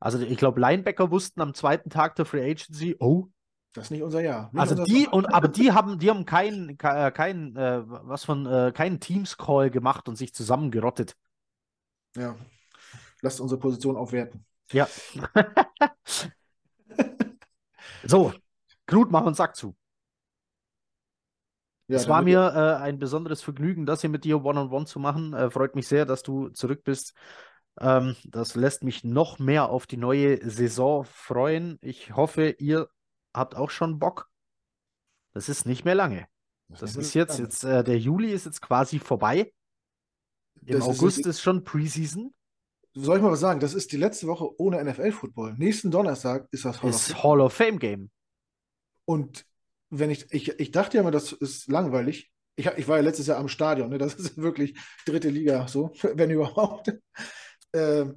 Also 0.00 0.20
ich 0.20 0.38
glaube, 0.38 0.60
Linebacker 0.60 1.10
wussten 1.10 1.40
am 1.40 1.54
zweiten 1.54 1.90
Tag 1.90 2.14
der 2.14 2.24
Free 2.24 2.48
Agency, 2.48 2.96
oh, 3.00 3.26
das 3.74 3.84
ist 3.84 3.90
nicht 3.90 4.02
unser 4.02 4.20
Jahr. 4.20 4.50
Nicht 4.52 4.60
also 4.60 4.72
unser 4.74 4.84
die 4.84 5.04
Jahr. 5.04 5.12
und 5.12 5.26
aber 5.32 5.48
die 5.48 5.72
haben, 5.72 5.98
die 5.98 6.10
haben 6.10 6.24
keinen, 6.24 6.78
ke- 6.78 7.06
äh, 7.08 7.10
keinen, 7.10 7.56
äh, 7.56 7.82
was 7.84 8.24
von, 8.24 8.46
äh, 8.46 8.72
keinen 8.74 9.00
Teams-Call 9.00 9.70
gemacht 9.70 10.08
und 10.08 10.16
sich 10.16 10.34
zusammengerottet. 10.34 11.16
Ja. 12.16 12.36
Lasst 13.22 13.40
unsere 13.40 13.60
Position 13.60 13.96
aufwerten. 13.96 14.44
Ja. 14.72 14.88
so, 18.04 18.32
Knut, 18.86 19.10
mach 19.10 19.24
uns 19.24 19.38
Sack 19.38 19.56
zu. 19.56 19.76
Ja, 21.90 21.96
es 21.96 22.08
war 22.08 22.20
mir 22.22 22.52
äh, 22.54 22.82
ein 22.82 22.98
besonderes 22.98 23.40
Vergnügen, 23.42 23.86
das 23.86 24.02
hier 24.02 24.10
mit 24.10 24.24
dir 24.24 24.44
One-on-One 24.44 24.84
zu 24.84 25.00
machen. 25.00 25.32
Äh, 25.32 25.50
freut 25.50 25.74
mich 25.74 25.88
sehr, 25.88 26.04
dass 26.04 26.22
du 26.22 26.50
zurück 26.50 26.84
bist. 26.84 27.14
Ähm, 27.80 28.14
das 28.24 28.54
lässt 28.56 28.84
mich 28.84 29.04
noch 29.04 29.38
mehr 29.38 29.70
auf 29.70 29.86
die 29.86 29.96
neue 29.96 30.38
Saison 30.50 31.04
freuen. 31.04 31.78
Ich 31.80 32.14
hoffe, 32.14 32.50
ihr 32.58 32.88
habt 33.38 33.54
auch 33.54 33.70
schon 33.70 33.98
Bock. 33.98 34.28
Das 35.32 35.48
ist 35.48 35.66
nicht 35.66 35.84
mehr 35.84 35.94
lange. 35.94 36.26
Das 36.68 36.94
wird 36.94 37.06
ist 37.06 37.14
jetzt, 37.14 37.38
lang. 37.38 37.46
jetzt 37.46 37.64
äh, 37.64 37.82
der 37.84 37.98
Juli 37.98 38.32
ist 38.32 38.44
jetzt 38.46 38.60
quasi 38.60 38.98
vorbei. 38.98 39.52
Im 40.66 40.78
Das 40.78 40.88
ist 40.88 40.98
August 40.98 41.18
jetzt- 41.18 41.26
ist 41.26 41.40
schon 41.42 41.64
Preseason. 41.64 42.34
Soll 42.94 43.18
ich 43.18 43.22
mal 43.22 43.30
was 43.30 43.40
sagen? 43.40 43.60
Das 43.60 43.74
ist 43.74 43.92
die 43.92 43.96
letzte 43.96 44.26
Woche 44.26 44.48
ohne 44.60 44.82
NFL-Football. 44.84 45.54
Nächsten 45.56 45.90
Donnerstag 45.90 46.48
ist 46.50 46.64
das 46.64 46.82
Hall 46.82 46.88
of 46.90 46.96
Ist 46.96 47.12
Fame. 47.12 47.22
Hall 47.22 47.40
of 47.40 47.52
Fame 47.52 47.78
Game. 47.78 48.10
Und 49.04 49.46
wenn 49.90 50.10
ich, 50.10 50.32
ich, 50.32 50.48
ich 50.58 50.70
dachte 50.72 50.96
ja 50.96 51.02
immer, 51.02 51.10
das 51.12 51.32
ist 51.32 51.68
langweilig. 51.70 52.30
Ich, 52.56 52.66
ich 52.66 52.88
war 52.88 52.96
ja 52.96 53.02
letztes 53.02 53.28
Jahr 53.28 53.38
am 53.38 53.48
Stadion, 53.48 53.88
ne? 53.90 53.98
Das 53.98 54.14
ist 54.14 54.36
wirklich 54.42 54.76
dritte 55.06 55.28
Liga, 55.30 55.68
so, 55.68 55.92
wenn 56.14 56.30
überhaupt. 56.30 56.92
Ähm, 57.74 58.16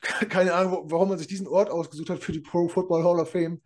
keine 0.00 0.54
Ahnung, 0.54 0.90
warum 0.90 1.08
man 1.10 1.18
sich 1.18 1.28
diesen 1.28 1.46
Ort 1.46 1.70
ausgesucht 1.70 2.10
hat 2.10 2.18
für 2.18 2.32
die 2.32 2.40
Pro 2.40 2.66
Football 2.68 3.04
Hall 3.04 3.20
of 3.20 3.30
Fame. 3.30 3.62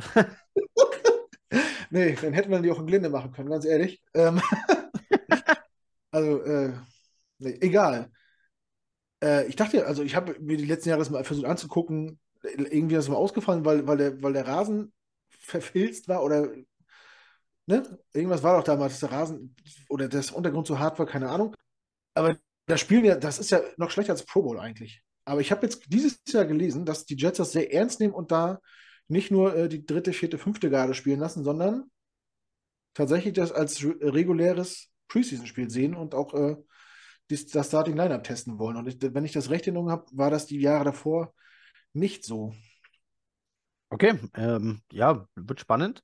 Nee, 1.90 2.14
dann 2.20 2.32
hätte 2.34 2.50
man 2.50 2.62
die 2.62 2.70
auch 2.70 2.78
in 2.78 2.86
Glinde 2.86 3.08
machen 3.08 3.32
können, 3.32 3.50
ganz 3.50 3.64
ehrlich. 3.64 4.02
Ähm, 4.14 4.40
also, 6.10 6.42
äh, 6.42 6.72
nee, 7.38 7.56
egal. 7.60 8.10
Äh, 9.22 9.46
ich 9.46 9.56
dachte, 9.56 9.86
also 9.86 10.02
ich 10.02 10.14
habe 10.14 10.36
mir 10.40 10.56
die 10.56 10.66
letzten 10.66 10.90
Jahre 10.90 11.00
das 11.00 11.10
mal 11.10 11.24
versucht 11.24 11.46
anzugucken. 11.46 12.20
Irgendwie 12.42 12.94
ist 12.94 13.04
es 13.04 13.08
mal 13.08 13.16
ausgefallen, 13.16 13.64
weil, 13.64 13.86
weil, 13.86 13.96
der, 13.96 14.22
weil 14.22 14.32
der 14.32 14.46
Rasen 14.46 14.92
verfilzt 15.30 16.08
war 16.08 16.22
oder 16.22 16.48
ne? 17.66 17.98
Irgendwas 18.12 18.42
war 18.42 18.56
doch 18.56 18.64
damals, 18.64 18.94
dass 19.00 19.10
der 19.10 19.18
Rasen 19.18 19.54
oder 19.88 20.08
das 20.08 20.30
Untergrund 20.30 20.66
so 20.66 20.78
hart 20.78 20.98
war, 20.98 21.06
keine 21.06 21.28
Ahnung. 21.30 21.54
Aber 22.14 22.36
das 22.66 22.80
Spielen 22.80 23.04
ja, 23.04 23.16
das 23.16 23.38
ist 23.38 23.50
ja 23.50 23.60
noch 23.76 23.90
schlechter 23.90 24.12
als 24.12 24.24
Pro 24.24 24.42
Bowl 24.42 24.58
eigentlich. 24.58 25.02
Aber 25.24 25.40
ich 25.40 25.50
habe 25.50 25.66
jetzt 25.66 25.82
dieses 25.88 26.20
Jahr 26.28 26.46
gelesen, 26.46 26.84
dass 26.86 27.04
die 27.06 27.16
Jets 27.16 27.38
das 27.38 27.52
sehr 27.52 27.72
ernst 27.72 28.00
nehmen 28.00 28.14
und 28.14 28.30
da 28.32 28.60
nicht 29.08 29.30
nur 29.30 29.56
äh, 29.56 29.68
die 29.68 29.84
dritte, 29.84 30.12
vierte, 30.12 30.38
fünfte 30.38 30.70
Garde 30.70 30.94
spielen 30.94 31.20
lassen, 31.20 31.42
sondern 31.42 31.90
tatsächlich 32.94 33.34
das 33.34 33.52
als 33.52 33.82
re- 33.82 33.96
reguläres 34.00 34.90
Preseason-Spiel 35.08 35.70
sehen 35.70 35.94
und 35.94 36.14
auch 36.14 36.34
äh, 36.34 36.56
dies, 37.30 37.46
das 37.46 37.68
Starting 37.68 37.96
Lineup 37.96 38.24
testen 38.24 38.58
wollen. 38.58 38.76
Und 38.76 38.86
ich, 38.86 38.96
wenn 39.00 39.24
ich 39.24 39.32
das 39.32 39.50
recht 39.50 39.66
in 39.66 39.74
Erinnerung 39.74 39.90
habe, 39.90 40.06
war 40.12 40.30
das 40.30 40.46
die 40.46 40.60
Jahre 40.60 40.84
davor 40.84 41.34
nicht 41.92 42.24
so. 42.24 42.54
Okay, 43.90 44.18
ähm, 44.34 44.82
ja, 44.92 45.26
wird 45.34 45.60
spannend. 45.60 46.02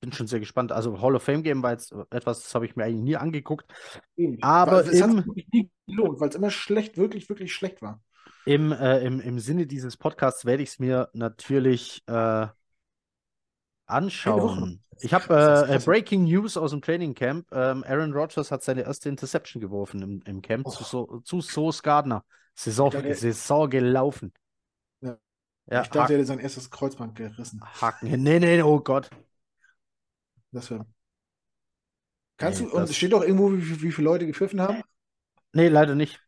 Bin 0.00 0.12
schon 0.12 0.26
sehr 0.26 0.40
gespannt. 0.40 0.70
Also 0.70 1.00
Hall 1.00 1.16
of 1.16 1.22
Fame 1.22 1.42
Game 1.42 1.62
war 1.62 1.72
jetzt 1.72 1.94
etwas, 2.10 2.42
das 2.42 2.54
habe 2.54 2.66
ich 2.66 2.76
mir 2.76 2.84
eigentlich 2.84 3.02
nie 3.02 3.16
angeguckt. 3.16 3.72
Eben. 4.16 4.42
Aber 4.42 4.86
es 4.86 5.00
hat 5.00 5.24
sich 5.34 5.48
nie 5.50 5.70
gelohnt, 5.86 6.20
weil 6.20 6.28
es 6.28 6.34
immer 6.34 6.50
schlecht, 6.50 6.98
wirklich, 6.98 7.26
wirklich 7.30 7.54
schlecht 7.54 7.80
war. 7.80 8.02
Im, 8.46 8.72
äh, 8.72 8.98
im, 9.00 9.20
Im 9.20 9.38
Sinne 9.38 9.66
dieses 9.66 9.96
Podcasts 9.96 10.44
werde 10.44 10.62
ich 10.62 10.70
es 10.70 10.78
mir 10.78 11.08
natürlich 11.14 12.02
äh, 12.06 12.46
anschauen. 13.86 14.82
Ich 15.00 15.12
habe 15.14 15.34
äh, 15.68 15.74
äh. 15.76 15.78
Breaking 15.78 16.24
News 16.24 16.56
aus 16.56 16.70
dem 16.70 16.82
Training 16.82 17.14
Camp. 17.14 17.46
Ähm, 17.52 17.84
Aaron 17.86 18.12
Rodgers 18.12 18.50
hat 18.50 18.62
seine 18.62 18.82
erste 18.82 19.08
Interception 19.08 19.60
geworfen 19.60 20.02
im, 20.02 20.22
im 20.26 20.42
Camp 20.42 20.68
zu, 20.70 20.82
Oh. 20.82 20.86
so 20.86 21.20
zu 21.20 21.40
Sauce 21.40 21.82
Gardner. 21.82 22.24
Saison, 22.54 22.90
dachte- 22.90 23.14
Saison 23.14 23.68
gelaufen. 23.68 24.32
Ja. 25.00 25.18
Ja, 25.70 25.82
ich 25.82 25.88
dachte, 25.88 26.12
er 26.12 26.18
hätte 26.18 26.26
sein 26.26 26.38
erstes 26.40 26.70
Kreuzband 26.70 27.14
gerissen. 27.16 27.60
Ha- 27.62 27.80
Haken. 27.80 28.22
Nee, 28.22 28.38
nee, 28.38 28.62
oh 28.62 28.80
Gott. 28.80 29.10
Das 30.52 30.70
wär... 30.70 30.86
Kannst 32.36 32.60
Nee, 32.60 32.68
du, 32.68 32.76
und 32.76 32.92
steht 32.94 33.12
doch 33.12 33.22
irgendwo, 33.22 33.52
wie, 33.52 33.82
wie 33.82 33.92
viele 33.92 34.04
Leute 34.04 34.26
gepfiffen 34.26 34.60
haben? 34.60 34.82
Nee, 35.52 35.68
leider 35.68 35.94
nicht. 35.94 36.20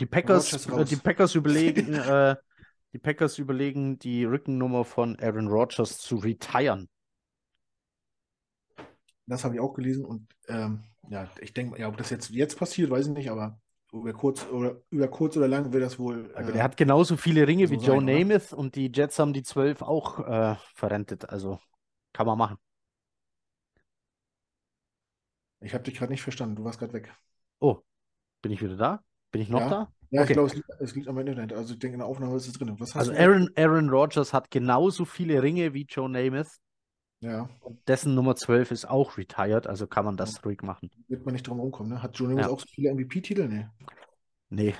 Die 0.00 0.06
Packers, 0.06 0.66
äh, 0.66 0.84
die 0.84 0.96
Packers 0.96 1.34
überlegen, 1.34 1.94
äh, 1.94 2.36
die 2.92 2.98
Packers 2.98 3.38
überlegen, 3.38 3.98
die 3.98 4.24
Rückennummer 4.24 4.84
von 4.84 5.16
Aaron 5.20 5.48
Rodgers 5.48 5.98
zu 5.98 6.16
retiren. 6.16 6.88
Das 9.26 9.44
habe 9.44 9.54
ich 9.54 9.60
auch 9.60 9.74
gelesen 9.74 10.04
und 10.04 10.26
ähm, 10.48 10.82
ja, 11.08 11.30
ich 11.40 11.52
denke, 11.52 11.78
ja, 11.78 11.88
ob 11.88 11.96
das 11.96 12.10
jetzt, 12.10 12.30
jetzt 12.30 12.58
passiert, 12.58 12.90
weiß 12.90 13.06
ich 13.06 13.12
nicht, 13.12 13.30
aber 13.30 13.60
über 13.92 14.12
kurz 14.12 14.46
oder, 14.46 14.80
über 14.90 15.08
kurz 15.08 15.36
oder 15.36 15.48
lang 15.48 15.72
wird 15.72 15.82
das 15.82 15.98
wohl. 15.98 16.32
Äh, 16.34 16.52
der 16.52 16.62
hat 16.62 16.76
genauso 16.76 17.16
viele 17.16 17.46
Ringe 17.46 17.66
so 17.66 17.74
wie 17.74 17.78
sein, 17.78 17.86
Joe 17.86 17.96
oder? 17.98 18.06
Namath 18.06 18.52
und 18.52 18.74
die 18.74 18.90
Jets 18.92 19.18
haben 19.18 19.32
die 19.32 19.42
zwölf 19.42 19.82
auch 19.82 20.18
äh, 20.20 20.56
verrentet. 20.74 21.28
Also 21.28 21.60
kann 22.12 22.26
man 22.26 22.38
machen. 22.38 22.56
ich 25.60 25.74
habe 25.74 25.84
dich 25.84 25.94
gerade 25.94 26.10
nicht 26.10 26.22
verstanden, 26.22 26.56
du 26.56 26.64
warst 26.64 26.78
gerade 26.78 26.94
weg. 26.94 27.14
Oh, 27.58 27.80
bin 28.42 28.52
ich 28.52 28.62
wieder 28.62 28.76
da? 28.76 29.04
Bin 29.30 29.42
ich 29.42 29.48
noch 29.48 29.60
Ja. 29.60 29.68
da? 29.70 29.92
Ja, 30.10 30.22
Okay. 30.22 30.30
ich 30.30 30.34
glaube, 30.34 30.48
es, 30.48 30.54
liegt- 30.56 30.68
es 30.80 30.94
liegt 30.96 31.08
am 31.08 31.18
Internet. 31.18 31.52
Also 31.52 31.74
ich 31.74 31.78
denke, 31.78 31.94
in 31.94 31.98
der 32.00 32.08
Aufnahme 32.08 32.34
ist 32.36 32.46
es 32.48 32.52
drin. 32.54 32.76
Also 32.94 33.12
Aaron, 33.12 33.48
Aaron 33.56 33.88
Rodgers 33.90 34.32
hat 34.32 34.50
genauso 34.50 35.04
viele 35.04 35.40
Ringe 35.42 35.72
wie 35.72 35.86
Joe 35.88 36.08
Namath. 36.08 36.48
Ja, 37.22 37.48
Dessen 37.86 38.14
Nummer 38.14 38.34
12 38.34 38.70
ist 38.70 38.88
auch 38.88 39.18
retired, 39.18 39.66
also 39.66 39.86
kann 39.86 40.06
man 40.06 40.16
das 40.16 40.42
ruhig 40.44 40.62
machen. 40.62 40.90
wird 41.06 41.24
man 41.26 41.34
nicht 41.34 41.46
drum 41.46 41.60
rumkommen. 41.60 41.92
Ne? 41.92 42.02
Hat 42.02 42.18
Joe 42.18 42.28
Namath 42.28 42.46
Ja. 42.46 42.50
auch 42.50 42.58
so 42.60 42.66
viele 42.66 42.90
MVP-Titel? 42.90 43.46
Nee. 43.46 43.68
Nee, 44.48 44.74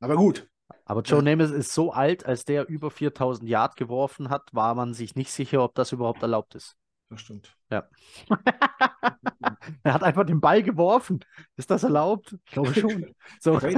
Aber 0.00 0.16
gut. 0.16 0.48
aber 0.84 1.02
Joe 1.02 1.18
Ja. 1.24 1.36
Namath 1.36 1.50
ist 1.54 1.72
so 1.72 1.92
alt, 1.92 2.26
als 2.26 2.44
der 2.44 2.68
über 2.68 2.90
4000 2.90 3.48
Yard 3.48 3.76
geworfen 3.76 4.28
hat, 4.28 4.42
war 4.52 4.74
man 4.74 4.92
sich 4.92 5.14
nicht 5.14 5.30
sicher, 5.32 5.62
ob 5.62 5.74
das 5.76 5.92
überhaupt 5.92 6.20
erlaubt 6.22 6.54
ist. 6.56 6.76
Das 7.10 7.20
stimmt. 7.20 7.56
er 9.82 9.94
hat 9.94 10.02
einfach 10.02 10.24
den 10.24 10.40
Ball 10.40 10.62
geworfen. 10.62 11.24
Ist 11.56 11.70
das 11.70 11.82
erlaubt? 11.82 12.36
Ich 12.44 12.52
glaube 12.52 12.74
schon. 12.74 13.14
So. 13.40 13.58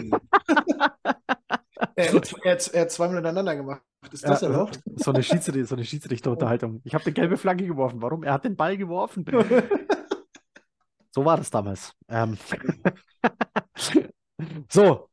Er, 1.94 2.12
hat, 2.12 2.34
er, 2.42 2.52
hat, 2.52 2.68
er 2.68 2.80
hat 2.82 2.90
zweimal 2.90 3.16
hintereinander 3.16 3.54
gemacht. 3.54 3.82
Ist 4.10 4.26
das 4.26 4.40
Ja, 4.40 4.48
erlaubt? 4.48 4.80
So 4.96 5.12
eine 5.12 5.22
Schiedsrichter, 5.22 5.64
so 5.66 5.76
eine 5.76 5.84
Schiedsrichterunterhaltung. 5.84 6.80
Ich 6.84 6.94
habe 6.94 7.04
eine 7.04 7.12
gelbe 7.12 7.36
Flagge 7.36 7.66
geworfen. 7.66 8.00
Warum? 8.00 8.22
Er 8.22 8.32
hat 8.32 8.44
den 8.44 8.56
Ball 8.56 8.78
geworfen. 8.78 9.24
So 11.10 11.24
war 11.24 11.38
das 11.38 11.50
damals. 11.50 11.92
Ähm. 12.08 12.36
so, 14.70 15.08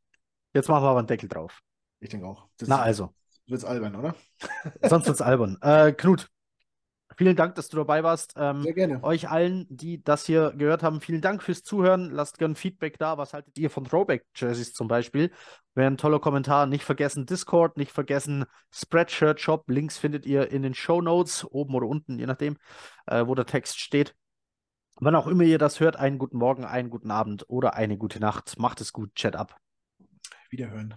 jetzt 0.53 0.69
machen 0.69 0.84
wir 0.84 0.89
aber 0.89 0.99
einen 0.99 1.07
Deckel 1.07 1.30
drauf. 1.30 1.61
Ich 1.99 2.10
denke 2.10 2.27
auch. 2.27 2.47
Das 2.57 2.68
Na 2.68 2.81
also, 2.81 3.14
wird's 3.47 3.64
albern, 3.64 3.95
oder? 3.95 4.15
sonst 4.84 5.07
wird's 5.07 5.22
albern. 5.22 5.57
Äh, 5.61 5.93
Knut, 5.93 6.30
vielen 7.18 7.35
Dank, 7.35 7.56
dass 7.56 7.69
du 7.69 7.77
dabei 7.77 8.03
warst. 8.03 8.34
Ähm, 8.38 8.61
Sehr 8.64 8.73
gerne. 8.73 9.03
Euch 9.03 9.30
allen, 9.30 9.65
die 9.69 10.03
das 10.03 10.26
hier 10.26 10.53
gehört 10.57 10.84
haben, 10.84 11.02
vielen 11.02 11.22
Dank 11.22 11.44
fürs 11.44 11.64
Zuhören. 11.64 12.10
Lasst 12.11 12.38
gerne 12.40 12.56
Feedback 12.56 12.98
da. 12.98 13.18
Was 13.18 13.34
haltet 13.34 13.57
ihr 13.57 13.69
von 13.69 13.85
Throwback-Jerseys 13.85 14.73
zum 14.73 14.88
Beispiel? 14.88 15.31
Wäre 15.76 15.88
ein 15.88 15.98
toller 15.98 16.19
Kommentar. 16.19 16.65
Nicht 16.65 16.84
vergessen 16.84 17.26
Discord, 17.26 17.77
nicht 17.77 17.91
vergessen 17.91 18.45
Spreadshirt 18.72 19.40
Shop. 19.40 19.69
Links 19.69 19.98
findet 19.98 20.26
ihr 20.26 20.52
in 20.52 20.61
den 20.61 20.73
Show 20.73 21.02
Notes, 21.02 21.45
oben 21.45 21.76
oder 21.76 21.88
unten, 21.88 22.19
je 22.19 22.26
nachdem, 22.26 22.57
äh, 23.07 23.26
wo 23.26 23.35
der 23.35 23.45
Text 23.45 23.80
steht. 23.80 24.15
Wann 24.98 25.15
auch 25.15 25.27
immer 25.27 25.44
ihr 25.44 25.57
das 25.57 25.80
hört, 25.80 25.95
einen 25.95 26.19
guten 26.19 26.38
Morgen, 26.38 26.65
einen 26.65 26.90
guten 26.90 27.11
Abend 27.11 27.45
oder 27.49 27.73
eine 27.73 27.98
gute 27.98 28.19
Nacht. 28.19 28.60
Macht 28.60 28.80
es 28.81 28.94
gut. 28.94 29.15
Chat 29.15 29.35
ab. 29.35 29.57
Wiederhören. 30.49 30.94